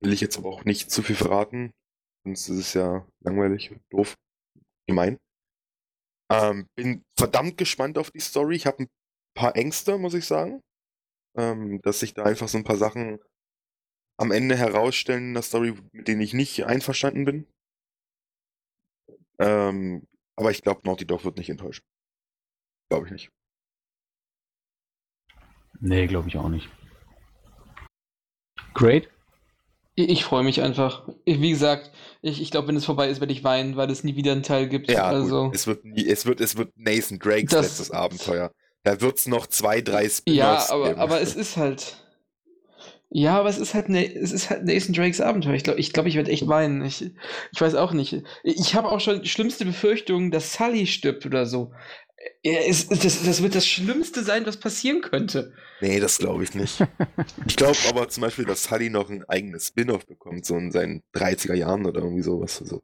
will 0.00 0.12
ich 0.12 0.20
jetzt 0.20 0.38
aber 0.38 0.48
auch 0.50 0.64
nicht 0.64 0.90
zu 0.90 1.02
viel 1.02 1.16
verraten. 1.16 1.72
Sonst 2.24 2.48
ist 2.48 2.58
es 2.58 2.74
ja 2.74 3.06
langweilig 3.20 3.70
und 3.70 3.80
doof. 3.90 4.16
Gemein. 4.88 5.18
Ähm, 6.30 6.66
bin 6.76 7.02
verdammt 7.16 7.56
gespannt 7.56 7.98
auf 7.98 8.10
die 8.10 8.20
Story. 8.20 8.56
Ich 8.56 8.66
habe 8.66 8.84
ein 8.84 8.88
paar 9.34 9.56
Ängste, 9.56 9.98
muss 9.98 10.14
ich 10.14 10.24
sagen. 10.26 10.60
Ähm, 11.36 11.80
dass 11.82 12.00
sich 12.00 12.14
da 12.14 12.24
einfach 12.24 12.48
so 12.48 12.58
ein 12.58 12.64
paar 12.64 12.76
Sachen 12.76 13.18
am 14.18 14.30
Ende 14.32 14.56
herausstellen 14.56 15.28
in 15.28 15.34
der 15.34 15.42
Story, 15.42 15.74
mit 15.92 16.08
denen 16.08 16.22
ich 16.22 16.32
nicht 16.32 16.64
einverstanden 16.64 17.24
bin. 17.24 17.46
Ähm, 19.38 20.06
aber 20.36 20.50
ich 20.50 20.62
glaube, 20.62 20.80
Naughty 20.84 21.06
Dog 21.06 21.24
wird 21.24 21.36
nicht 21.36 21.50
enttäuschen. 21.50 21.84
Glaube 22.90 23.06
ich 23.06 23.12
nicht. 23.12 23.30
Nee, 25.80 26.06
glaube 26.06 26.28
ich 26.28 26.38
auch 26.38 26.48
nicht. 26.48 26.70
Great. 28.72 29.10
Ich, 29.94 30.08
ich 30.08 30.24
freue 30.24 30.44
mich 30.44 30.62
einfach. 30.62 31.08
Ich, 31.24 31.40
wie 31.40 31.50
gesagt, 31.50 31.90
ich, 32.22 32.40
ich 32.40 32.50
glaube, 32.50 32.68
wenn 32.68 32.76
es 32.76 32.84
vorbei 32.84 33.08
ist, 33.08 33.20
werde 33.20 33.32
ich 33.32 33.44
weinen, 33.44 33.76
weil 33.76 33.90
es 33.90 34.04
nie 34.04 34.16
wieder 34.16 34.32
einen 34.32 34.42
Teil 34.42 34.68
gibt. 34.68 34.90
Ja, 34.90 35.04
also, 35.08 35.46
gut. 35.46 35.54
es 35.54 35.66
wird 35.66 35.84
nie, 35.84 36.06
es 36.06 36.24
wird, 36.24 36.40
es 36.40 36.56
wird 36.56 36.72
Nathan 36.76 37.18
Drakes 37.18 37.50
Das- 37.50 37.66
letztes 37.66 37.90
Abenteuer. 37.90 38.52
Da 38.86 39.00
wird's 39.00 39.26
noch 39.26 39.48
zwei, 39.48 39.80
drei 39.80 40.08
Spin-offs 40.08 40.68
ja, 40.68 40.72
aber, 40.72 40.88
geben. 40.90 41.00
aber 41.00 41.20
es 41.20 41.34
ist 41.34 41.56
halt. 41.56 41.96
Ja, 43.10 43.36
aber 43.36 43.48
es 43.48 43.58
ist 43.58 43.74
halt, 43.74 43.88
ne, 43.88 44.06
es 44.14 44.30
ist 44.30 44.48
halt 44.48 44.64
Nathan 44.64 44.94
Drakes 44.94 45.20
Abenteuer. 45.20 45.54
Ich 45.54 45.64
glaube, 45.64 45.80
ich, 45.80 45.92
glaub, 45.92 46.06
ich 46.06 46.14
werde 46.14 46.30
echt 46.30 46.46
weinen. 46.46 46.84
Ich, 46.84 47.02
ich 47.02 47.60
weiß 47.60 47.74
auch 47.74 47.90
nicht. 47.90 48.22
Ich 48.44 48.76
habe 48.76 48.88
auch 48.88 49.00
schon 49.00 49.22
die 49.22 49.28
schlimmste 49.28 49.64
Befürchtung, 49.64 50.30
dass 50.30 50.52
Sully 50.52 50.86
stirbt 50.86 51.26
oder 51.26 51.46
so. 51.46 51.72
Ist, 52.44 52.92
das, 52.92 53.24
das 53.24 53.42
wird 53.42 53.56
das 53.56 53.66
Schlimmste 53.66 54.22
sein, 54.22 54.46
was 54.46 54.58
passieren 54.58 55.00
könnte. 55.00 55.52
Nee, 55.80 55.98
das 55.98 56.18
glaube 56.18 56.44
ich 56.44 56.54
nicht. 56.54 56.78
ich 57.48 57.56
glaube 57.56 57.78
aber 57.88 58.08
zum 58.08 58.20
Beispiel, 58.20 58.44
dass 58.44 58.62
Sully 58.62 58.88
noch 58.88 59.10
ein 59.10 59.24
eigenes 59.24 59.66
Spin-off 59.66 60.06
bekommt, 60.06 60.46
so 60.46 60.56
in 60.56 60.70
seinen 60.70 61.02
30er 61.12 61.54
Jahren 61.54 61.86
oder 61.86 62.02
irgendwie 62.02 62.22
sowas. 62.22 62.62
So. 62.64 62.82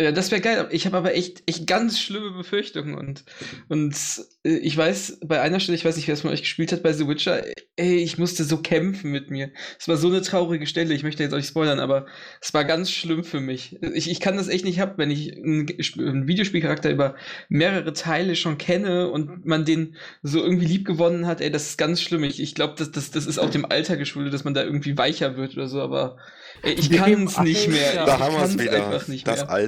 Ja, 0.00 0.10
das 0.10 0.32
wäre 0.32 0.40
geil. 0.40 0.66
Ich 0.72 0.84
habe 0.86 0.96
aber 0.96 1.14
echt, 1.14 1.44
echt 1.46 1.64
ganz 1.68 2.00
schlimme 2.00 2.32
Befürchtungen 2.32 2.96
und, 2.96 3.24
und 3.68 3.94
äh, 4.42 4.56
ich 4.56 4.76
weiß, 4.76 5.20
bei 5.24 5.40
einer 5.40 5.60
Stelle, 5.60 5.76
ich 5.76 5.84
weiß 5.84 5.94
nicht, 5.94 6.08
wer 6.08 6.14
es 6.14 6.22
von 6.22 6.30
euch 6.30 6.40
gespielt 6.42 6.72
hat, 6.72 6.82
bei 6.82 6.92
The 6.92 7.06
Witcher, 7.06 7.44
ey, 7.76 7.96
ich 7.98 8.18
musste 8.18 8.42
so 8.42 8.56
kämpfen 8.56 9.12
mit 9.12 9.30
mir. 9.30 9.52
Es 9.78 9.86
war 9.86 9.96
so 9.96 10.08
eine 10.08 10.22
traurige 10.22 10.66
Stelle, 10.66 10.92
ich 10.92 11.04
möchte 11.04 11.22
jetzt 11.22 11.32
auch 11.32 11.36
nicht 11.36 11.46
spoilern, 11.46 11.78
aber 11.78 12.06
es 12.40 12.52
war 12.52 12.64
ganz 12.64 12.90
schlimm 12.90 13.22
für 13.22 13.38
mich. 13.38 13.78
Ich, 13.94 14.10
ich 14.10 14.18
kann 14.18 14.36
das 14.36 14.48
echt 14.48 14.64
nicht 14.64 14.80
haben, 14.80 14.94
wenn 14.96 15.12
ich 15.12 15.36
einen, 15.36 15.68
einen 15.98 16.26
Videospielcharakter 16.26 16.90
über 16.90 17.14
mehrere 17.48 17.92
Teile 17.92 18.34
schon 18.34 18.58
kenne 18.58 19.08
und 19.08 19.46
man 19.46 19.64
den 19.64 19.94
so 20.22 20.42
irgendwie 20.42 20.66
lieb 20.66 20.84
gewonnen 20.84 21.26
hat, 21.28 21.40
ey, 21.40 21.50
das 21.52 21.68
ist 21.68 21.78
ganz 21.78 22.02
schlimm. 22.02 22.24
Ich, 22.24 22.40
ich 22.40 22.56
glaube, 22.56 22.74
das, 22.76 22.90
das, 22.90 23.12
das 23.12 23.24
ist 23.24 23.38
auch 23.38 23.50
dem 23.50 23.66
Alter 23.66 23.96
geschuldet, 23.96 24.34
dass 24.34 24.42
man 24.42 24.54
da 24.54 24.64
irgendwie 24.64 24.98
weicher 24.98 25.36
wird 25.36 25.52
oder 25.52 25.68
so, 25.68 25.80
aber 25.80 26.16
ey, 26.62 26.72
ich 26.72 26.90
kann 26.90 27.24
es 27.28 27.38
nicht 27.38 27.68
mehr. 27.68 28.04
Da 28.04 28.16
ich 28.16 28.20
haben 28.20 28.34
wir 28.34 28.42
es 28.42 28.58
wieder. 28.58 28.72
einfach 28.72 29.06
nicht 29.06 29.28
das 29.28 29.42
mehr. 29.42 29.50
Alter. 29.50 29.59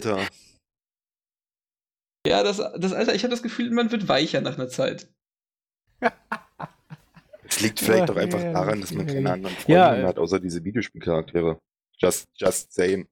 Ja, 2.26 2.42
das, 2.42 2.58
das 2.78 2.92
Alter, 2.92 3.14
ich 3.14 3.24
habe 3.24 3.32
das 3.32 3.42
Gefühl, 3.42 3.70
man 3.72 3.90
wird 3.90 4.08
weicher 4.08 4.40
nach 4.40 4.54
einer 4.56 4.68
Zeit. 4.68 5.08
Es 7.48 7.60
liegt 7.60 7.80
vielleicht 7.80 8.08
doch 8.08 8.16
einfach 8.16 8.40
daran, 8.40 8.80
dass 8.80 8.92
man 8.92 9.06
keine 9.06 9.32
anderen 9.32 9.54
Freunde 9.56 9.72
Ja, 9.72 9.90
mehr 9.92 10.04
äh. 10.04 10.06
hat, 10.06 10.18
außer 10.18 10.40
diese 10.40 10.64
Videospielcharaktere. 10.64 11.58
Just, 11.98 12.28
just 12.36 12.72
saying. 12.72 13.08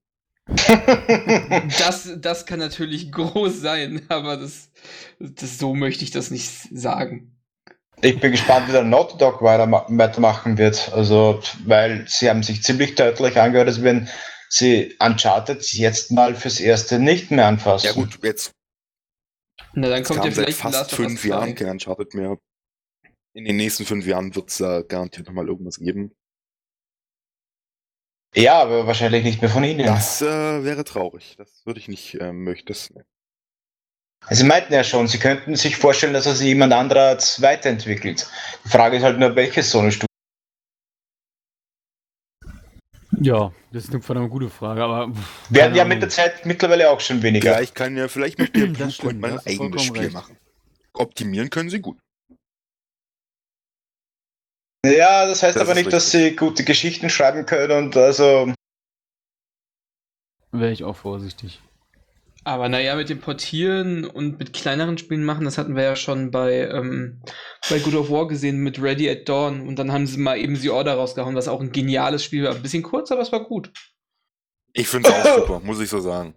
Das, 1.78 2.10
das 2.18 2.46
kann 2.46 2.58
natürlich 2.58 3.12
groß 3.12 3.60
sein, 3.60 4.02
aber 4.08 4.36
das, 4.36 4.70
das 5.18 5.58
so 5.58 5.74
möchte 5.74 6.04
ich 6.04 6.10
das 6.10 6.30
nicht 6.30 6.50
sagen. 6.72 7.36
Ich 8.02 8.18
bin 8.18 8.30
gespannt, 8.32 8.68
wie 8.68 8.72
der 8.72 8.82
Naughty 8.84 9.18
Dog 9.18 9.42
weiterma- 9.42 9.84
weitermachen 9.88 10.56
wird. 10.56 10.90
Also, 10.94 11.42
weil 11.66 12.08
sie 12.08 12.30
haben 12.30 12.42
sich 12.42 12.62
ziemlich 12.62 12.94
deutlich 12.94 13.38
angehört, 13.38 13.68
als 13.68 13.82
wenn 13.82 14.08
sie 14.52 14.96
Uncharted 14.98 15.72
jetzt 15.72 16.10
mal 16.10 16.34
fürs 16.34 16.60
Erste 16.60 16.98
nicht 16.98 17.30
mehr 17.30 17.46
anfassen. 17.46 17.86
Ja 17.86 17.92
gut, 17.92 18.18
jetzt 18.22 18.52
Na, 19.72 19.88
dann 19.88 20.02
kommt 20.02 20.24
ja 20.24 20.30
seit 20.30 20.34
vielleicht 20.34 20.64
ein 20.64 20.72
fast 20.72 20.92
fünf 20.92 21.22
2. 21.22 21.28
Jahren 21.28 21.54
kein 21.54 21.70
Uncharted 21.70 22.14
mehr. 22.14 22.38
In 23.32 23.44
den 23.44 23.56
nächsten 23.56 23.84
fünf 23.84 24.06
Jahren 24.06 24.34
wird 24.34 24.50
es 24.50 24.58
da 24.58 24.82
garantiert 24.82 25.26
nochmal 25.28 25.46
irgendwas 25.46 25.78
geben. 25.78 26.12
Ja, 28.34 28.60
aber 28.60 28.86
wahrscheinlich 28.86 29.24
nicht 29.24 29.40
mehr 29.40 29.50
von 29.50 29.64
ihnen. 29.64 29.86
Das 29.86 30.22
äh, 30.22 30.64
wäre 30.64 30.84
traurig. 30.84 31.34
Das 31.36 31.64
würde 31.64 31.80
ich 31.80 31.88
nicht 31.88 32.14
ähm, 32.20 32.44
möchte. 32.44 32.66
Das, 32.66 32.92
Sie 34.28 34.44
meinten 34.44 34.72
ja 34.72 34.84
schon, 34.84 35.08
sie 35.08 35.18
könnten 35.18 35.56
sich 35.56 35.76
vorstellen, 35.76 36.12
dass 36.12 36.26
es 36.26 36.42
jemand 36.42 36.72
anderer 36.72 37.16
weiterentwickelt. 37.38 38.28
Die 38.64 38.68
Frage 38.68 38.98
ist 38.98 39.02
halt 39.02 39.18
nur, 39.18 39.34
welches 39.34 39.70
Sony-Studio. 39.70 40.09
Ja, 43.22 43.52
das 43.70 43.84
ist 43.84 43.90
eine 43.92 44.02
verdammt 44.02 44.30
gute 44.30 44.48
Frage, 44.48 44.82
aber. 44.82 45.12
pff, 45.12 45.50
Werden 45.50 45.74
ja 45.74 45.84
mit 45.84 46.00
der 46.00 46.08
Zeit 46.08 46.46
mittlerweile 46.46 46.90
auch 46.90 47.00
schon 47.00 47.22
weniger. 47.22 47.54
Vielleicht 47.54 47.74
kann 47.74 47.96
ja, 47.96 48.08
vielleicht 48.08 48.38
der 48.38 48.46
Das 48.52 48.76
Bluepoint 48.76 48.94
stimmt, 48.94 49.20
mal 49.20 49.28
da 49.28 49.34
ein 49.34 49.36
hast 49.38 49.46
du 49.46 49.50
eigenes 49.64 49.82
Spiel 49.82 50.02
recht. 50.02 50.14
machen. 50.14 50.36
Optimieren 50.94 51.50
können 51.50 51.68
sie 51.70 51.80
gut. 51.80 51.98
Ja, 54.86 55.26
das 55.26 55.42
heißt 55.42 55.56
Das 55.56 55.62
aber 55.62 55.74
nicht, 55.74 55.92
dass 55.92 56.14
richtig. 56.14 56.30
sie 56.30 56.36
gute 56.36 56.64
Geschichten 56.64 57.10
schreiben 57.10 57.44
können 57.44 57.72
und 57.84 57.96
also. 57.96 58.52
Wäre 60.52 60.72
ich 60.72 60.82
auch 60.84 60.96
vorsichtig. 60.96 61.60
Aber 62.50 62.68
naja, 62.68 62.96
mit 62.96 63.08
dem 63.08 63.20
Portieren 63.20 64.04
und 64.04 64.40
mit 64.40 64.52
kleineren 64.52 64.98
Spielen 64.98 65.22
machen, 65.22 65.44
das 65.44 65.56
hatten 65.56 65.76
wir 65.76 65.84
ja 65.84 65.94
schon 65.94 66.32
bei, 66.32 66.68
ähm, 66.68 67.22
bei 67.70 67.78
God 67.78 67.94
of 67.94 68.10
War 68.10 68.26
gesehen 68.26 68.56
mit 68.58 68.82
Ready 68.82 69.08
at 69.08 69.28
Dawn. 69.28 69.68
Und 69.68 69.78
dann 69.78 69.92
haben 69.92 70.04
sie 70.08 70.18
mal 70.18 70.36
eben 70.36 70.56
The 70.56 70.70
Order 70.70 70.94
rausgehauen, 70.94 71.36
was 71.36 71.46
auch 71.46 71.60
ein 71.60 71.70
geniales 71.70 72.24
Spiel 72.24 72.42
war. 72.42 72.52
Ein 72.52 72.60
bisschen 72.60 72.82
kurz, 72.82 73.12
aber 73.12 73.20
es 73.20 73.30
war 73.30 73.44
gut. 73.44 73.70
Ich 74.72 74.88
finde 74.88 75.10
es 75.10 75.14
auch 75.14 75.36
super, 75.38 75.60
muss 75.60 75.78
ich 75.78 75.88
so 75.88 76.00
sagen. 76.00 76.34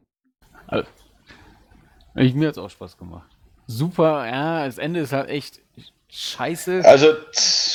Ich, 2.16 2.36
mir 2.36 2.50
hat 2.50 2.58
es 2.58 2.64
auch 2.64 2.70
Spaß 2.70 2.96
gemacht. 2.96 3.28
Super, 3.66 4.28
ja, 4.28 4.68
das 4.68 4.78
Ende 4.78 5.00
ist 5.00 5.14
halt 5.14 5.30
echt 5.30 5.62
scheiße. 6.10 6.84
Also, 6.86 7.08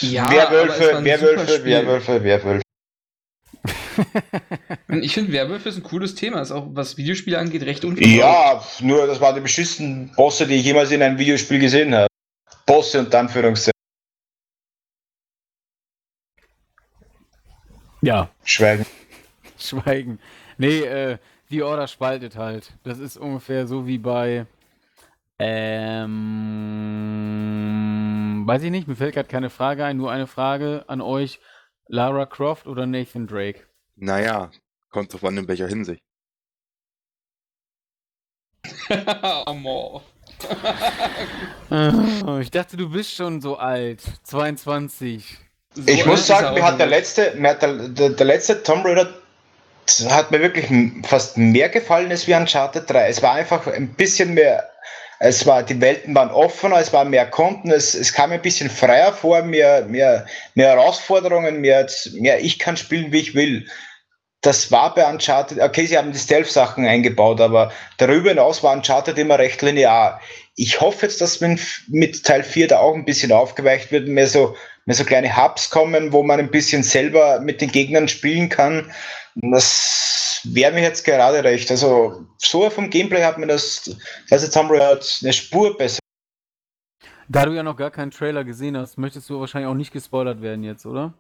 Ja, 0.02 0.31
Werwölfe, 0.31 1.02
Werwölfe. 1.02 1.65
Werwölfe, 1.65 2.23
Werwölfe. 2.23 2.62
Ich 5.03 5.15
finde, 5.15 5.33
Werwölfe 5.33 5.69
ist 5.69 5.77
ein 5.77 5.83
cooles 5.83 6.15
Thema. 6.15 6.41
Ist 6.41 6.51
auch, 6.51 6.66
was 6.70 6.97
Videospiele 6.97 7.39
angeht, 7.39 7.62
recht 7.62 7.85
unverbraucht. 7.85 8.15
Ja, 8.15 8.62
nur 8.81 9.07
das 9.07 9.20
waren 9.20 9.35
die 9.35 9.41
beschissensten 9.41 10.12
Bosse, 10.16 10.47
die 10.47 10.55
ich 10.55 10.65
jemals 10.65 10.91
in 10.91 11.03
einem 11.03 11.19
Videospiel 11.19 11.59
gesehen 11.59 11.95
habe. 11.95 12.09
Bosse 12.66 13.01
und 13.01 13.15
Anführungszeichen. 13.15 13.73
ja, 18.01 18.31
Schweigen. 18.45 18.87
Schweigen. 19.59 20.19
Nee, 20.57 20.81
äh, 20.81 21.19
die 21.51 21.62
Order 21.62 21.89
spaltet 21.89 22.37
halt. 22.37 22.73
Das 22.85 22.99
ist 22.99 23.16
ungefähr 23.16 23.66
so 23.66 23.87
wie 23.87 23.99
bei. 23.99 24.47
Ähm, 25.39 26.15
weiß 28.47 28.62
ich 28.62 28.70
nicht, 28.70 28.89
mir 28.89 28.97
fällt 28.97 29.15
gerade 29.15 29.29
keine 29.29 29.51
Frage 29.51 29.85
ein, 29.85 29.97
nur 29.97 30.11
eine 30.11 30.27
Frage 30.27 30.85
an 30.89 31.01
euch. 31.01 31.41
Lara 31.87 32.27
Croft 32.27 32.66
oder 32.66 32.87
Nathan 32.87 33.27
Drake? 33.27 33.68
Naja, 34.01 34.51
kommt 34.91 35.12
drauf 35.12 35.25
an, 35.25 35.37
in 35.37 35.49
welcher 35.49 35.66
Hinsicht. 35.66 36.03
Amor. 39.47 40.03
Ah, 41.70 42.39
ich 42.41 42.51
dachte, 42.51 42.77
du 42.77 42.91
bist 42.91 43.12
schon 43.15 43.41
so 43.41 43.57
alt. 43.57 44.01
22. 44.23 45.39
So 45.75 45.83
Ich 45.87 45.99
alt 45.99 46.07
muss 46.07 46.27
sagen, 46.27 46.55
mir 46.55 46.62
hat 46.65 46.79
der 46.79 46.87
letzte, 46.87 47.35
mir 47.35 47.51
hat 47.51 47.62
der, 47.62 47.89
der, 47.89 48.11
der 48.11 48.27
letzte 48.27 48.62
Tomb 48.62 48.85
Raider 48.85 49.12
hat 50.09 50.31
mir 50.31 50.41
wirklich 50.41 50.66
fast 51.07 51.37
mehr 51.37 51.69
gefallen 51.69 52.11
als 52.11 52.27
wie 52.27 52.35
Uncharted 52.35 52.89
3. 52.89 53.09
Es 53.09 53.23
war 53.23 53.35
einfach 53.35 53.66
ein 53.66 53.89
bisschen 53.95 54.35
mehr 54.35 54.69
Es 55.20 55.47
war, 55.47 55.65
die 55.65 55.81
Welten 55.81 56.15
waren 56.15 56.31
offener, 56.31 56.79
es 56.79 56.93
war 56.93 57.05
mehr 57.05 57.27
Konten, 57.27 57.73
es, 57.73 57.95
es 57.95 58.12
kam 58.12 58.31
ein 58.31 58.43
bisschen 58.43 58.70
freier 58.70 59.12
vor, 59.12 59.43
mehr, 59.43 59.85
mehr, 59.87 60.27
mehr 60.55 60.69
Herausforderungen, 60.69 61.61
mehr, 61.61 61.89
mehr 62.12 62.41
ich 62.41 62.59
kann 62.61 62.77
spielen, 62.77 63.11
wie 63.11 63.19
ich 63.19 63.35
will. 63.35 63.66
Das 64.43 64.70
war 64.70 64.94
bei 64.94 65.09
Uncharted, 65.09 65.60
okay, 65.60 65.86
sie 65.86 65.98
haben 65.98 66.12
die 66.12 66.19
Stealth-Sachen 66.19 66.86
eingebaut, 66.86 67.40
aber 67.40 67.73
darüber 67.97 68.31
hinaus 68.31 68.62
war 68.62 68.73
Uncharted 68.73 69.19
immer 69.19 69.39
recht 69.39 69.60
linear. 69.62 70.20
Ich 70.55 70.81
hoffe 70.81 71.06
jetzt, 71.06 71.20
dass 71.20 71.40
mit, 71.40 71.60
mit 71.89 72.24
Teil 72.24 72.44
4 72.44 72.69
da 72.69 72.78
auch 72.78 72.94
ein 72.94 73.05
bisschen 73.05 73.32
aufgeweicht 73.32 73.90
wird, 73.90 74.06
mehr 74.06 74.28
so, 74.28 74.56
mehr 74.86 74.94
so 74.94 75.05
kleine 75.05 75.36
Hubs 75.36 75.70
kommen, 75.70 76.12
wo 76.12 76.23
man 76.23 76.39
ein 76.39 76.51
bisschen 76.51 76.85
selber 76.85 77.40
mit 77.40 77.60
den 77.60 77.73
Gegnern 77.73 78.06
spielen 78.06 78.48
kann. 78.48 78.93
Das 79.35 80.40
wäre 80.44 80.73
mir 80.73 80.82
jetzt 80.82 81.05
gerade 81.05 81.43
recht. 81.43 81.70
Also 81.70 82.24
so 82.39 82.70
vom 82.70 82.90
Gameplay 82.90 83.23
hat 83.23 83.39
mir 83.39 83.47
das, 83.48 83.90
also 84.31 84.44
jetzt 84.44 84.56
haben 84.56 84.70
wir 84.70 84.81
halt 84.81 85.19
eine 85.23 85.32
Spur 85.32 85.77
besser. 85.77 85.98
Da 87.28 87.44
du 87.44 87.52
ja 87.52 87.62
noch 87.62 87.77
gar 87.77 87.90
keinen 87.90 88.10
Trailer 88.10 88.44
gesehen 88.44 88.77
hast, 88.77 88.97
möchtest 88.98 89.28
du 89.28 89.39
wahrscheinlich 89.40 89.69
auch 89.69 89.74
nicht 89.74 89.93
gespoilert 89.93 90.40
werden 90.40 90.65
jetzt, 90.65 90.86
oder? 90.86 91.12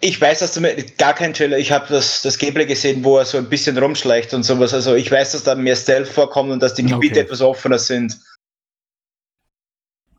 Ich 0.00 0.20
weiß, 0.20 0.40
dass 0.40 0.52
du 0.52 0.60
mit 0.60 0.98
gar 0.98 1.14
keinen 1.14 1.34
Trailer, 1.34 1.58
ich 1.58 1.72
habe 1.72 1.86
das, 1.88 2.22
das 2.22 2.36
Gameplay 2.36 2.66
gesehen, 2.66 3.04
wo 3.04 3.18
er 3.18 3.24
so 3.24 3.38
ein 3.38 3.48
bisschen 3.48 3.78
rumschleicht 3.78 4.34
und 4.34 4.42
sowas. 4.42 4.74
Also 4.74 4.94
ich 4.94 5.10
weiß, 5.10 5.32
dass 5.32 5.44
da 5.44 5.54
mehr 5.54 5.76
Stealth 5.76 6.08
vorkommt 6.08 6.50
und 6.50 6.62
dass 6.62 6.74
die 6.74 6.84
Gebiete 6.84 7.14
okay. 7.14 7.20
etwas 7.20 7.40
offener 7.40 7.78
sind. 7.78 8.18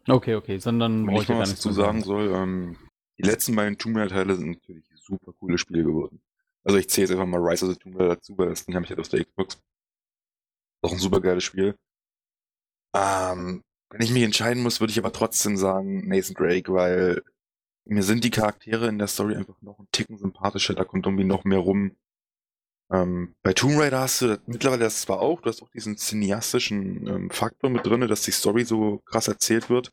Okay, 0.08 0.36
okay, 0.36 0.60
sondern 0.60 1.08
Wenn 1.08 1.16
ich 1.18 1.28
mal 1.28 1.40
was 1.40 1.60
zu 1.60 1.72
sagen 1.72 2.04
soll, 2.04 2.32
ähm, 2.34 2.78
die 3.18 3.24
letzten 3.24 3.56
beiden 3.56 3.78
Tomb 3.78 3.98
Raider 3.98 4.16
Teile 4.16 4.36
sind 4.36 4.52
natürlich 4.52 4.86
super 5.02 5.34
coole 5.34 5.58
Spiele 5.58 5.84
geworden. 5.84 6.22
Also 6.64 6.78
ich 6.78 6.90
zähle 6.90 7.08
jetzt 7.08 7.12
einfach 7.12 7.28
mal 7.28 7.40
Rise 7.40 7.66
of 7.66 7.74
the 7.74 7.80
Tomb 7.80 7.96
Raider 7.96 8.16
dazu, 8.16 8.38
weil 8.38 8.50
das 8.50 8.66
Ding 8.66 8.76
habe 8.76 8.86
ich 8.86 8.90
halt 8.90 9.00
auf 9.00 9.10
der 9.10 9.24
Xbox. 9.24 9.60
Auch 10.82 10.92
ein 10.92 11.00
super 11.00 11.22
geiles 11.22 11.44
Spiel. 11.44 11.76
Ähm, 12.96 13.64
wenn 13.90 14.02
ich 14.02 14.12
mich 14.12 14.24
entscheiden 14.24 14.64
muss, 14.64 14.80
würde 14.80 14.92
ich 14.92 15.00
aber 15.00 15.12
trotzdem 15.12 15.58
sagen 15.58 16.08
Nathan 16.08 16.34
Drake, 16.34 16.72
weil 16.74 17.24
mir 17.86 18.04
sind 18.04 18.24
die 18.24 18.32
Charaktere 18.32 18.88
in 18.88 18.98
der 18.98 19.08
Story 19.08 19.36
einfach 19.36 19.62
noch 19.62 19.80
ein 19.80 19.88
Ticken 19.92 20.18
sympathischer, 20.18 20.74
da 20.74 20.84
kommt 20.84 21.06
irgendwie 21.06 21.24
noch 21.24 21.44
mehr 21.44 21.60
rum. 21.60 21.96
Ähm, 22.92 23.36
bei 23.42 23.54
Tomb 23.54 23.80
Raider 23.80 24.00
hast 24.00 24.22
du 24.22 24.40
mittlerweile 24.46 24.84
das 24.84 25.02
zwar 25.02 25.20
auch, 25.20 25.42
du 25.42 25.50
hast 25.50 25.64
auch 25.64 25.70
diesen 25.70 25.98
cineastischen 25.98 27.08
ähm, 27.08 27.30
Faktor 27.30 27.70
mit 27.70 27.86
drin, 27.86 28.02
dass 28.02 28.22
die 28.22 28.32
Story 28.32 28.64
so 28.64 29.00
krass 29.06 29.28
erzählt 29.28 29.70
wird. 29.70 29.92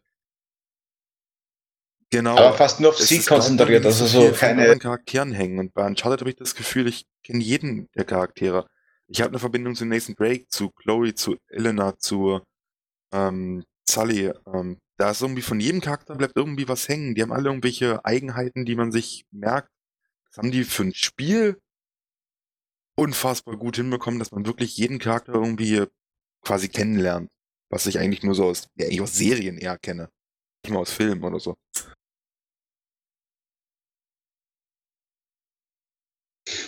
Genau. 2.10 2.36
Aber 2.36 2.52
fast 2.52 2.78
nur 2.81 2.90
auf 2.90 2.98
sie 2.98 3.20
konzentriert, 3.20 3.86
also 3.86 4.06
so 4.06 4.32
keine 4.32 4.78
Charakteren 4.78 5.32
hängen. 5.32 5.59
Und 5.59 5.73
bei 5.73 5.86
Uncharted 5.86 6.20
habe 6.20 6.28
ich 6.28 6.36
das 6.36 6.55
Gefühl, 6.55 6.86
ich 6.86 7.06
kenne 7.24 7.43
jeden 7.43 7.89
der 7.94 8.05
Charaktere. 8.05 8.66
Ich 9.06 9.23
habe 9.23 9.31
eine 9.31 9.39
Verbindung 9.39 9.74
zu 9.74 9.86
Nathan 9.86 10.14
Drake, 10.14 10.47
zu 10.48 10.70
Chloe, 10.70 11.14
zu 11.14 11.39
Elena, 11.48 11.97
zu 11.98 12.43
ähm, 13.12 13.64
Sully. 13.93 14.32
Ähm, 14.52 14.78
da 14.98 15.10
ist 15.10 15.23
irgendwie 15.23 15.43
von 15.43 15.60
jedem 15.60 15.81
Charakter 15.81 16.14
bleibt 16.14 16.36
irgendwie 16.36 16.69
was 16.69 16.89
hängen. 16.89 17.14
Die 17.14 17.23
haben 17.23 17.32
alle 17.32 17.48
irgendwelche 17.48 18.05
Eigenheiten, 18.05 18.64
die 18.64 18.77
man 18.77 18.93
sich 18.93 19.24
merkt. 19.31 19.70
Das 20.28 20.39
haben 20.39 20.51
die 20.51 20.64
für 20.64 20.85
ein 20.85 20.94
Spiel 20.94 21.59
unfassbar 22.97 23.56
gut 23.56 23.77
hinbekommen, 23.77 24.19
dass 24.19 24.32
man 24.32 24.47
wirklich 24.47 24.77
jeden 24.77 24.98
Charakter 24.98 25.35
irgendwie 25.35 25.85
quasi 26.43 26.69
kennenlernt. 26.69 27.31
Was 27.70 27.86
ich 27.86 27.98
eigentlich 27.98 28.23
nur 28.23 28.35
so 28.35 28.44
aus, 28.44 28.69
ja, 28.77 28.86
ich 28.89 29.01
aus 29.01 29.14
Serien 29.14 29.59
eher 29.59 29.78
kenne. 29.78 30.10
Nicht 30.64 30.73
mal 30.73 30.81
aus 30.81 30.93
Filmen 30.93 31.24
oder 31.24 31.40
so. 31.40 31.56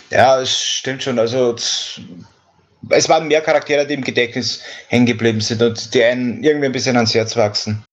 Ja, 0.09 0.41
es 0.41 0.51
stimmt 0.57 1.03
schon. 1.03 1.19
Also 1.19 1.55
es 2.89 3.09
waren 3.09 3.27
mehr 3.27 3.41
Charaktere, 3.41 3.85
die 3.87 3.93
im 3.93 4.03
Gedächtnis 4.03 4.63
hängen 4.87 5.05
geblieben 5.05 5.41
sind 5.41 5.61
und 5.61 5.93
die 5.93 6.03
einen 6.03 6.43
irgendwie 6.43 6.67
ein 6.67 6.71
bisschen 6.71 6.95
ans 6.95 7.13
Herz 7.13 7.35
wachsen. 7.35 7.83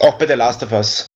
Auch 0.00 0.18
bei 0.18 0.26
The 0.26 0.34
Last 0.34 0.62
of 0.62 0.72
Us. 0.72 1.06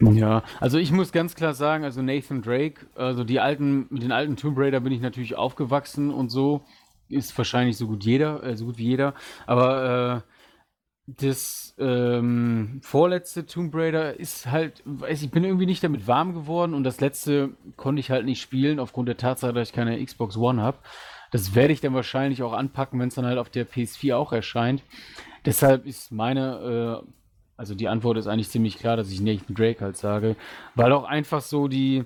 Ja, 0.00 0.42
also 0.60 0.78
ich 0.78 0.90
muss 0.90 1.12
ganz 1.12 1.34
klar 1.34 1.54
sagen, 1.54 1.84
also 1.84 2.02
Nathan 2.02 2.42
Drake, 2.42 2.86
also 2.96 3.22
die 3.22 3.38
alten, 3.38 3.86
mit 3.90 4.02
den 4.02 4.10
alten 4.10 4.36
Tomb 4.36 4.58
Raider 4.58 4.80
bin 4.80 4.92
ich 4.92 5.00
natürlich 5.00 5.36
aufgewachsen 5.36 6.10
und 6.10 6.28
so. 6.30 6.62
Ist 7.08 7.36
wahrscheinlich 7.38 7.76
so 7.76 7.86
gut 7.86 8.04
jeder, 8.04 8.42
äh, 8.42 8.56
so 8.56 8.64
gut 8.64 8.78
wie 8.78 8.86
jeder. 8.86 9.14
Aber 9.46 10.24
äh, 10.26 10.32
das 11.06 11.74
ähm, 11.78 12.80
vorletzte 12.82 13.46
Tomb 13.46 13.74
Raider 13.74 14.18
ist 14.18 14.50
halt, 14.50 14.82
weiß 14.84 15.22
ich, 15.22 15.30
bin 15.30 15.44
irgendwie 15.44 15.66
nicht 15.66 15.84
damit 15.84 16.06
warm 16.06 16.34
geworden 16.34 16.74
und 16.74 16.84
das 16.84 17.00
letzte 17.00 17.50
konnte 17.76 18.00
ich 18.00 18.10
halt 18.10 18.24
nicht 18.24 18.40
spielen 18.40 18.80
aufgrund 18.80 19.08
der 19.08 19.16
Tatsache, 19.16 19.52
dass 19.52 19.68
ich 19.68 19.74
keine 19.74 20.04
Xbox 20.04 20.36
One 20.36 20.62
habe. 20.62 20.78
Das 21.32 21.54
werde 21.54 21.72
ich 21.72 21.80
dann 21.80 21.94
wahrscheinlich 21.94 22.42
auch 22.42 22.52
anpacken, 22.52 23.00
wenn 23.00 23.08
es 23.08 23.16
dann 23.16 23.26
halt 23.26 23.38
auf 23.38 23.50
der 23.50 23.66
PS4 23.66 24.14
auch 24.14 24.32
erscheint. 24.32 24.82
Deshalb 25.44 25.86
ist 25.86 26.12
meine, 26.12 27.02
äh, 27.02 27.06
also 27.56 27.74
die 27.74 27.88
Antwort 27.88 28.18
ist 28.18 28.28
eigentlich 28.28 28.50
ziemlich 28.50 28.78
klar, 28.78 28.96
dass 28.96 29.10
ich 29.10 29.20
Nathan 29.20 29.56
Drake 29.56 29.80
halt 29.80 29.96
sage, 29.96 30.36
weil 30.74 30.92
auch 30.92 31.04
einfach 31.04 31.40
so 31.40 31.68
die, 31.68 32.04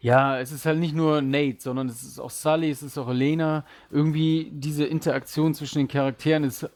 ja, 0.00 0.38
es 0.40 0.50
ist 0.50 0.66
halt 0.66 0.80
nicht 0.80 0.94
nur 0.94 1.20
Nate, 1.20 1.60
sondern 1.60 1.88
es 1.88 2.02
ist 2.02 2.18
auch 2.18 2.30
Sully, 2.30 2.70
es 2.70 2.82
ist 2.82 2.98
auch 2.98 3.08
Elena. 3.08 3.64
Irgendwie 3.90 4.50
diese 4.50 4.84
Interaktion 4.86 5.54
zwischen 5.54 5.78
den 5.78 5.88
Charakteren 5.88 6.42
ist 6.42 6.68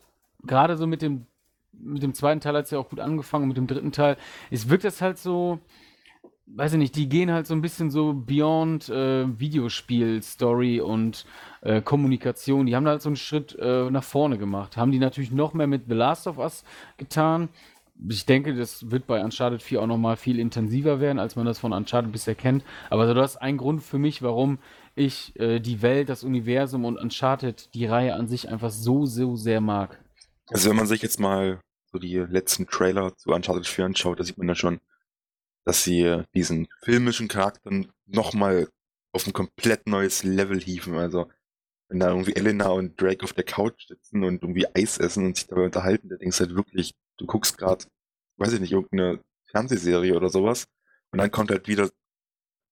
gerade 0.45 0.77
so 0.77 0.87
mit 0.87 1.03
dem, 1.03 1.27
mit 1.73 2.03
dem 2.03 2.15
zweiten 2.15 2.41
Teil 2.41 2.55
hat 2.55 2.67
es 2.67 2.71
ja 2.71 2.79
auch 2.79 2.91
gut 2.91 3.01
angefangen, 3.01 3.49
mit 3.49 3.57
dem 3.57 3.67
dritten 3.67 3.93
Teil, 3.93 4.17
es 4.51 4.69
wirkt 4.69 4.85
das 4.85 5.01
halt 5.01 5.19
so, 5.19 5.59
weiß 6.47 6.75
ich 6.75 6.79
nicht, 6.79 6.97
die 6.97 7.09
gehen 7.09 7.33
halt 7.33 7.47
so 7.47 7.55
ein 7.55 7.61
bisschen 7.61 7.91
so 7.91 8.13
beyond 8.13 8.89
äh, 8.89 9.27
Videospiel, 9.39 10.23
Story 10.23 10.81
und 10.81 11.27
äh, 11.63 11.81
Kommunikation. 11.83 12.67
Die 12.67 12.77
haben 12.77 12.85
da 12.85 12.93
halt 12.93 13.03
so 13.03 13.09
einen 13.09 13.17
Schritt 13.17 13.57
äh, 13.59 13.91
nach 13.91 14.05
vorne 14.05 14.39
gemacht. 14.39 14.77
Haben 14.77 14.93
die 14.93 14.99
natürlich 14.99 15.33
noch 15.33 15.55
mehr 15.55 15.67
mit 15.67 15.85
The 15.89 15.95
Last 15.95 16.27
of 16.27 16.39
Us 16.39 16.65
getan. 16.97 17.49
Ich 18.09 18.27
denke, 18.27 18.55
das 18.55 18.91
wird 18.91 19.07
bei 19.07 19.25
Uncharted 19.25 19.63
4 19.63 19.81
auch 19.81 19.87
nochmal 19.87 20.17
viel 20.17 20.39
intensiver 20.39 21.01
werden, 21.01 21.19
als 21.19 21.35
man 21.35 21.47
das 21.47 21.59
von 21.59 21.73
Uncharted 21.73 22.13
bisher 22.13 22.35
kennt. 22.35 22.63
Aber 22.91 23.03
also 23.03 23.15
das 23.15 23.33
ist 23.33 23.37
ein 23.39 23.57
Grund 23.57 23.83
für 23.83 23.99
mich, 23.99 24.23
warum 24.23 24.59
ich 24.95 25.39
äh, 25.41 25.61
die 25.61 25.83
Welt, 25.83 26.09
das 26.09 26.23
Universum 26.23 26.85
und 26.85 26.99
Uncharted, 26.99 27.75
die 27.75 27.87
Reihe 27.87 28.15
an 28.15 28.29
sich 28.29 28.49
einfach 28.51 28.71
so, 28.71 29.07
so 29.07 29.37
sehr 29.37 29.61
mag. 29.61 29.99
Also 30.49 30.69
wenn 30.69 30.77
man 30.77 30.87
sich 30.87 31.03
jetzt 31.03 31.19
mal 31.19 31.59
so 31.91 31.99
die 31.99 32.17
letzten 32.17 32.67
Trailer 32.67 33.17
zu 33.17 33.31
Uncharted 33.31 33.67
4 33.67 33.87
anschaut, 33.87 34.21
da 34.21 34.25
sieht 34.25 34.39
man 34.39 34.47
dann 34.47 34.57
schon, 34.57 34.81
dass 35.67 35.85
sie 35.85 36.23
diesen 36.35 36.69
filmischen 36.83 37.29
Charakter 37.29 37.71
nochmal 38.07 38.69
auf 39.13 39.27
ein 39.27 39.33
komplett 39.33 39.87
neues 39.87 40.23
Level 40.23 40.61
hieven. 40.61 40.95
Also 40.95 41.31
wenn 41.89 42.01
da 42.01 42.09
irgendwie 42.09 42.35
Elena 42.35 42.69
und 42.69 43.01
Drake 43.01 43.25
auf 43.25 43.33
der 43.33 43.45
Couch 43.45 43.87
sitzen 43.89 44.25
und 44.25 44.43
irgendwie 44.43 44.67
Eis 44.75 44.99
essen 44.99 45.27
und 45.27 45.37
sich 45.37 45.47
dabei 45.47 45.65
unterhalten, 45.65 46.09
da 46.09 46.17
denkst 46.17 46.39
du 46.39 46.45
halt 46.45 46.57
wirklich, 46.57 46.95
du 47.19 47.27
guckst 47.27 47.59
gerade, 47.59 47.85
weiß 48.39 48.55
ich 48.55 48.61
nicht, 48.61 48.73
irgendeine 48.73 49.21
Fernsehserie 49.51 50.15
oder 50.15 50.29
sowas 50.29 50.67
und 51.11 51.19
dann 51.19 51.31
kommt 51.31 51.51
halt 51.51 51.69
wieder, 51.69 51.91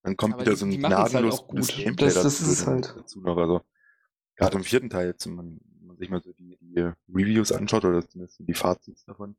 dann 0.02 0.16
kommt 0.16 0.34
Aber 0.34 0.42
wieder 0.42 0.52
die, 0.52 0.58
so 0.58 0.66
ein 0.66 0.72
halt 0.72 0.80
gnadenlos 0.80 1.40
halt 1.40 1.48
gutes 1.48 1.68
Gameplay 1.68 2.06
das, 2.06 2.14
das 2.14 2.38
dazu, 2.38 2.52
ist 2.52 2.66
halt. 2.66 2.94
dazu 2.96 3.20
noch. 3.20 3.36
Also 3.36 3.60
gerade 4.36 4.56
im 4.56 4.64
vierten 4.64 4.90
Teil, 4.90 5.08
jetzt, 5.08 5.26
man 5.26 5.60
man 5.94 5.96
sich 5.98 6.10
mal 6.10 6.22
so 6.22 6.32
die, 6.32 6.58
die 6.60 6.80
Reviews 7.08 7.52
anschaut 7.52 7.84
oder 7.84 8.06
zumindest 8.06 8.40
die 8.40 8.54
Fazits 8.54 9.04
davon, 9.04 9.36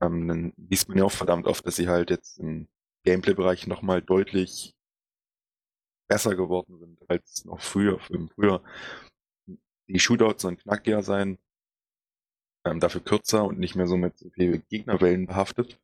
ähm, 0.00 0.28
dann 0.28 0.52
liest 0.56 0.88
man 0.88 0.98
ja 0.98 1.04
auch 1.04 1.12
verdammt 1.12 1.46
oft, 1.46 1.66
dass 1.66 1.76
sie 1.76 1.88
halt 1.88 2.10
jetzt 2.10 2.38
im 2.38 2.68
Gameplay-Bereich 3.04 3.66
nochmal 3.66 4.02
deutlich 4.02 4.74
besser 6.08 6.36
geworden 6.36 6.78
sind 6.78 6.98
als 7.08 7.44
noch 7.44 7.60
früher. 7.60 7.98
Früher 8.34 8.62
die 9.88 10.00
Shootouts 10.00 10.42
sollen 10.42 10.58
knackiger 10.58 11.02
sein, 11.02 11.38
ähm, 12.64 12.80
dafür 12.80 13.02
kürzer 13.02 13.44
und 13.44 13.58
nicht 13.58 13.76
mehr 13.76 13.86
so 13.86 13.96
mit 13.96 14.18
so 14.18 14.30
viel 14.30 14.58
Gegnerwellen 14.68 15.26
behaftet. 15.26 15.80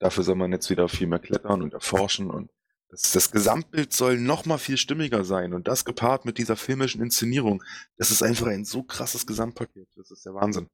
Dafür 0.00 0.24
soll 0.24 0.36
man 0.36 0.52
jetzt 0.52 0.70
wieder 0.70 0.88
viel 0.88 1.06
mehr 1.06 1.18
klettern 1.18 1.62
und 1.62 1.74
erforschen 1.74 2.30
und 2.30 2.50
das, 2.88 3.12
das 3.12 3.30
Gesamtbild 3.30 3.92
soll 3.92 4.18
noch 4.18 4.46
mal 4.46 4.58
viel 4.58 4.76
stimmiger 4.76 5.24
sein 5.24 5.52
und 5.52 5.68
das 5.68 5.84
gepaart 5.84 6.24
mit 6.24 6.38
dieser 6.38 6.56
filmischen 6.56 7.02
Inszenierung, 7.02 7.62
das 7.96 8.10
ist 8.10 8.22
einfach 8.22 8.46
ein 8.46 8.64
so 8.64 8.82
krasses 8.82 9.26
Gesamtpaket. 9.26 9.88
Das 9.96 10.10
ist 10.10 10.24
der 10.24 10.34
Wahnsinn. 10.34 10.68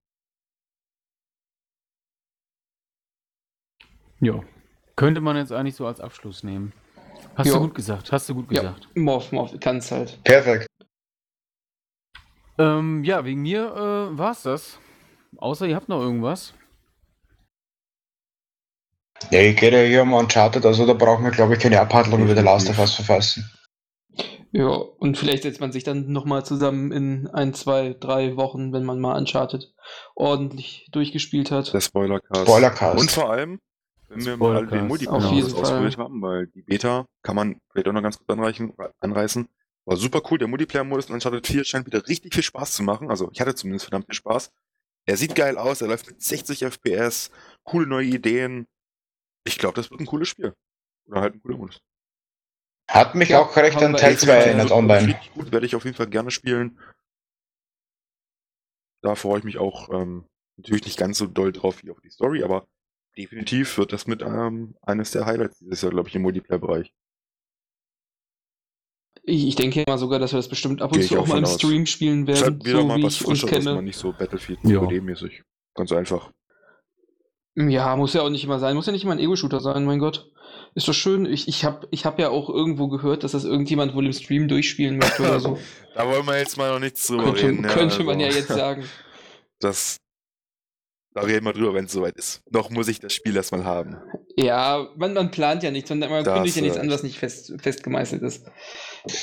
Ja, 4.21 4.41
könnte 4.97 5.21
man 5.21 5.37
jetzt 5.37 5.53
eigentlich 5.53 5.77
so 5.77 5.87
als 5.87 6.01
Abschluss 6.01 6.43
nehmen. 6.43 6.73
Hast 7.35 7.47
jo. 7.47 7.55
du 7.55 7.61
gut 7.61 7.75
gesagt, 7.75 8.13
hast 8.13 8.29
du 8.29 8.35
gut 8.35 8.49
gesagt. 8.49 8.89
Ja, 8.95 9.03
Morph, 9.03 9.33
Morph, 9.33 9.55
kannst 9.61 9.91
halt. 9.93 10.23
Perfekt. 10.25 10.67
Ähm, 12.59 13.03
ja, 13.05 13.25
wegen 13.25 13.41
mir 13.41 13.65
äh, 13.65 14.19
war's 14.19 14.43
das. 14.43 14.79
Außer 15.39 15.67
ihr 15.67 15.77
habt 15.77 15.89
noch 15.89 16.01
irgendwas. 16.01 16.53
Ja, 19.31 19.41
ich 19.41 19.57
gehe 19.57 19.71
ja 19.71 19.87
hier 19.87 20.03
um 20.03 20.13
Uncharted, 20.13 20.65
also 20.67 20.87
da 20.87 20.93
brauchen 20.93 21.25
wir, 21.25 21.31
glaube 21.31 21.55
ich, 21.55 21.61
keine 21.61 21.81
Abhandlung 21.81 22.23
über 22.23 22.35
The 22.35 22.43
Last 22.43 22.69
of 22.69 22.79
Us 22.79 22.95
verfassen. 22.95 23.51
Ja, 24.53 24.67
und 24.67 25.17
vielleicht 25.17 25.45
setzt 25.45 25.61
man 25.61 25.71
sich 25.71 25.85
dann 25.85 26.11
nochmal 26.11 26.45
zusammen 26.45 26.91
in 26.91 27.29
ein, 27.29 27.55
zwei, 27.55 27.95
drei 27.99 28.37
Wochen, 28.37 28.73
wenn 28.73 28.85
man 28.85 28.99
mal 28.99 29.17
Uncharted 29.17 29.73
ordentlich 30.17 30.89
durchgespielt 30.91 31.51
hat. 31.51 31.73
Der 31.73 31.81
Spoilercast. 31.81 32.43
Spoilercast. 32.43 33.01
Und 33.01 33.11
vor 33.11 33.31
allem, 33.31 33.61
wenn 34.11 34.25
wir 34.25 34.37
mal 34.37 34.67
den 34.67 34.89
Multiplayer 34.89 35.17
ausführlich 35.17 35.97
haben, 35.97 36.21
weil 36.21 36.49
die 36.49 36.63
Beta 36.63 37.07
kann 37.23 37.37
man 37.37 37.61
vielleicht 37.71 37.87
auch 37.89 37.93
noch 37.93 38.03
ganz 38.03 38.19
gut 38.19 38.29
anreichen, 38.29 38.75
anreißen. 38.99 39.49
War 39.87 39.97
super 39.97 40.21
cool. 40.31 40.39
Der 40.39 40.49
Multiplayer-Modus 40.49 41.07
in 41.07 41.15
Uncharted 41.15 41.47
4 41.47 41.65
scheint 41.65 41.87
wieder 41.87 42.07
richtig 42.09 42.35
viel 42.35 42.43
Spaß 42.43 42.73
zu 42.73 42.83
machen. 42.83 43.09
Also 43.09 43.31
ich 43.33 43.41
hatte 43.41 43.55
zumindest 43.55 43.87
verdammt 43.87 44.07
viel 44.07 44.15
Spaß. 44.15 44.51
Er 45.07 45.17
sieht 45.17 45.35
geil 45.35 45.57
aus, 45.57 45.81
er 45.81 45.89
läuft 45.89 46.09
mit 46.09 46.23
60 46.23 46.65
FPS, 46.65 47.31
coole 47.65 47.87
neue 47.87 48.07
Ideen. 48.07 48.67
Ich 49.45 49.59
glaube, 49.59 49.77
das 49.77 49.91
wird 49.91 50.01
ein 50.01 50.07
cooles 50.07 50.29
Spiel. 50.29 50.55
Oder 51.07 51.21
halt 51.21 51.35
ein 51.35 51.43
cooler 51.43 51.57
Modus. 51.57 51.81
Hat 52.89 53.15
mich 53.15 53.35
auch 53.37 53.57
recht 53.57 53.79
an 53.79 53.97
Teil 53.97 54.19
2 54.19 54.33
erinnert 54.33 54.73
online. 54.73 55.07
Richtig 55.07 55.33
gut, 55.33 55.53
werde 55.53 55.67
ich 55.67 55.77
auf 55.77 55.85
jeden 55.85 55.97
Fall 55.97 56.09
gerne 56.09 56.31
spielen. 56.33 56.79
Da 59.03 59.15
freue 59.15 59.39
ich 59.39 59.45
mich 59.45 59.59
auch 59.59 59.89
ähm, 59.91 60.27
natürlich 60.57 60.85
nicht 60.85 60.99
ganz 60.99 61.17
so 61.17 61.27
doll 61.27 61.53
drauf 61.53 61.83
wie 61.83 61.91
auf 61.91 62.01
die 62.01 62.11
Story, 62.11 62.43
aber 62.43 62.67
definitiv 63.17 63.79
wird 63.79 63.93
das 63.93 64.07
mit 64.07 64.23
ähm, 64.23 64.75
eines 64.83 65.11
der 65.11 65.27
Highlights 65.27 65.59
dieses 65.59 65.83
Jahr, 65.83 65.93
glaube 65.93 66.09
ich, 66.09 66.15
im 66.15 66.23
Multiplayer-Bereich. 66.23 66.93
Ich, 69.23 69.49
ich 69.49 69.55
denke 69.55 69.85
mal 69.87 69.99
sogar, 69.99 70.19
dass 70.19 70.33
wir 70.33 70.39
das 70.39 70.49
bestimmt 70.49 70.83
ab 70.83 70.93
und 70.93 71.03
zu 71.03 71.19
auch, 71.19 71.23
auch 71.23 71.27
mal 71.29 71.39
im 71.39 71.45
aus. 71.45 71.55
Stream 71.55 71.87
spielen 71.87 72.27
werden. 72.27 72.43
Halt 72.43 72.65
wieder 72.65 72.81
so 72.81 72.87
mal 72.87 73.03
was 73.03 73.17
Frischeres, 73.17 73.65
mal 73.65 73.83
nicht 73.83 73.99
so 73.99 74.13
Battlefield 74.13 74.61
ja. 74.65 74.81
mäßig 74.81 75.43
Ganz 75.75 75.93
einfach. 75.93 76.33
Ja, 77.57 77.97
muss 77.97 78.15
ja 78.15 78.23
auch 78.23 78.31
nicht 78.31 78.45
immer 78.45 78.59
sein. 78.59 78.75
Muss 78.77 78.87
ja 78.87 78.93
nicht 78.93 79.05
immer 79.05 79.13
ein 79.13 79.19
Ego-Shooter 79.19 79.61
sein, 79.61 79.85
mein 79.85 79.99
Gott. 79.99 80.31
Ist 80.75 80.89
doch 80.89 80.95
schön. 80.95 81.27
Ich, 81.27 81.49
ich 81.49 81.65
habe 81.65 81.87
ich 81.91 82.07
hab 82.07 82.19
ja 82.19 82.31
auch 82.31 82.49
irgendwo 82.49 82.89
gehört, 82.89 83.25
dass 83.25 83.33
das 83.33 83.45
irgendjemand 83.45 83.95
wohl 83.95 84.07
im 84.07 84.13
Stream 84.13 84.49
durchspielen 84.49 84.99
möchte 84.99 85.23
oder 85.23 85.41
so. 85.41 85.59
da 85.95 86.07
wollen 86.07 86.25
wir 86.27 86.39
jetzt 86.39 86.57
mal 86.57 86.73
noch 86.73 86.79
nichts 86.79 87.07
drüber 87.07 87.25
könnte, 87.25 87.43
reden. 87.43 87.63
Könnte 87.63 87.99
ja, 87.99 88.05
man 88.05 88.21
also. 88.21 88.29
ja 88.29 88.37
jetzt 88.37 88.49
sagen. 88.49 88.85
Das, 89.59 89.97
da 91.13 91.23
reden 91.23 91.45
wir 91.45 91.53
drüber, 91.53 91.75
wenn 91.75 91.87
es 91.87 91.93
soweit 91.93 92.17
ist. 92.17 92.43
Noch 92.51 92.71
muss 92.71 92.87
ich 92.87 93.01
das 93.01 93.13
Spiel 93.13 93.35
erstmal 93.35 93.65
haben. 93.65 93.97
Ja, 94.37 94.89
man, 94.97 95.13
man 95.13 95.31
plant 95.31 95.63
ja 95.63 95.71
nichts, 95.71 95.91
man, 95.91 95.99
man 95.99 96.25
kündigt 96.25 96.57
ja 96.57 96.63
nichts 96.63 96.79
an, 96.79 96.89
was 96.89 97.03
nicht 97.03 97.19
fest, 97.19 97.53
festgemeißelt 97.59 98.23
ist. 98.23 98.47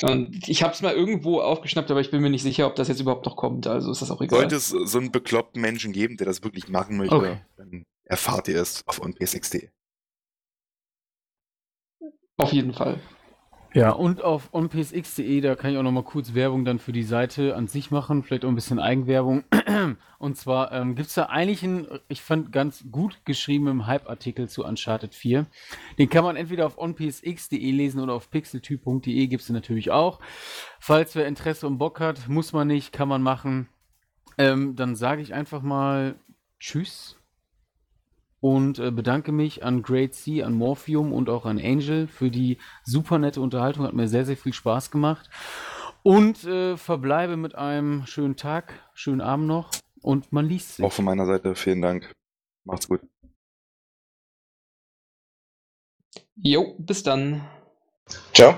Und 0.02 0.48
ich 0.48 0.62
habe 0.62 0.74
es 0.74 0.82
mal 0.82 0.92
irgendwo 0.92 1.40
aufgeschnappt, 1.40 1.90
aber 1.90 2.00
ich 2.00 2.10
bin 2.10 2.20
mir 2.20 2.30
nicht 2.30 2.42
sicher, 2.42 2.66
ob 2.66 2.76
das 2.76 2.88
jetzt 2.88 3.00
überhaupt 3.00 3.24
noch 3.24 3.36
kommt. 3.36 3.66
Also 3.66 3.90
ist 3.90 4.02
das 4.02 4.10
auch 4.10 4.20
egal. 4.20 4.40
Sollte 4.40 4.56
es 4.56 4.68
so 4.68 4.98
einen 4.98 5.12
bekloppten 5.12 5.62
Menschen 5.62 5.92
geben, 5.92 6.18
der 6.18 6.26
das 6.26 6.44
wirklich 6.44 6.68
machen 6.68 6.98
möchte, 6.98 7.14
okay. 7.14 7.40
dann 7.56 7.84
erfahrt 8.04 8.48
ihr 8.48 8.60
es 8.60 8.82
auf 8.86 9.00
onps.de. 9.00 9.70
Auf 12.36 12.52
jeden 12.52 12.74
Fall. 12.74 13.00
Ja, 13.74 13.90
und 13.90 14.22
auf 14.24 14.54
onpsx.de, 14.54 15.42
da 15.42 15.54
kann 15.54 15.70
ich 15.70 15.76
auch 15.76 15.82
noch 15.82 15.92
mal 15.92 16.02
kurz 16.02 16.32
Werbung 16.32 16.64
dann 16.64 16.78
für 16.78 16.92
die 16.92 17.02
Seite 17.02 17.54
an 17.54 17.68
sich 17.68 17.90
machen, 17.90 18.22
vielleicht 18.22 18.46
auch 18.46 18.48
ein 18.48 18.54
bisschen 18.54 18.78
Eigenwerbung. 18.78 19.44
Und 20.18 20.36
zwar 20.36 20.72
ähm, 20.72 20.94
gibt 20.94 21.08
es 21.08 21.14
da 21.14 21.24
eigentlich 21.24 21.62
einen, 21.62 21.86
ich 22.08 22.22
fand, 22.22 22.50
ganz 22.50 22.84
gut 22.90 23.20
geschriebenen 23.26 23.86
Hype-Artikel 23.86 24.48
zu 24.48 24.64
Uncharted 24.64 25.14
4. 25.14 25.46
Den 25.98 26.08
kann 26.08 26.24
man 26.24 26.36
entweder 26.36 26.66
auf 26.66 26.78
onpsx.de 26.78 27.70
lesen 27.70 28.00
oder 28.00 28.14
auf 28.14 28.30
pixeltyp.de 28.30 29.26
gibt 29.26 29.42
es 29.42 29.50
natürlich 29.50 29.90
auch. 29.90 30.18
Falls 30.80 31.14
wer 31.14 31.26
Interesse 31.26 31.66
und 31.66 31.76
Bock 31.76 32.00
hat, 32.00 32.26
muss 32.26 32.54
man 32.54 32.68
nicht, 32.68 32.92
kann 32.92 33.08
man 33.08 33.22
machen. 33.22 33.68
Ähm, 34.38 34.76
dann 34.76 34.96
sage 34.96 35.20
ich 35.20 35.34
einfach 35.34 35.62
mal 35.62 36.14
Tschüss 36.58 37.17
und 38.40 38.78
äh, 38.78 38.90
bedanke 38.90 39.32
mich 39.32 39.64
an 39.64 39.82
Great 39.82 40.14
Sea, 40.14 40.46
an 40.46 40.54
Morphium 40.54 41.12
und 41.12 41.28
auch 41.28 41.44
an 41.46 41.58
Angel 41.58 42.06
für 42.06 42.30
die 42.30 42.58
super 42.84 43.18
nette 43.18 43.40
Unterhaltung. 43.40 43.84
Hat 43.84 43.94
mir 43.94 44.08
sehr, 44.08 44.24
sehr 44.24 44.36
viel 44.36 44.52
Spaß 44.52 44.90
gemacht. 44.90 45.28
Und 46.02 46.44
äh, 46.44 46.76
verbleibe 46.76 47.36
mit 47.36 47.54
einem 47.54 48.06
schönen 48.06 48.36
Tag, 48.36 48.72
schönen 48.94 49.20
Abend 49.20 49.46
noch 49.46 49.72
und 50.00 50.32
man 50.32 50.46
liest 50.46 50.76
sich. 50.76 50.84
Auch 50.84 50.92
von 50.92 51.04
meiner 51.04 51.26
Seite 51.26 51.54
vielen 51.54 51.82
Dank. 51.82 52.12
Macht's 52.64 52.88
gut. 52.88 53.00
Jo, 56.36 56.76
bis 56.78 57.02
dann. 57.02 57.48
Ciao. 58.32 58.56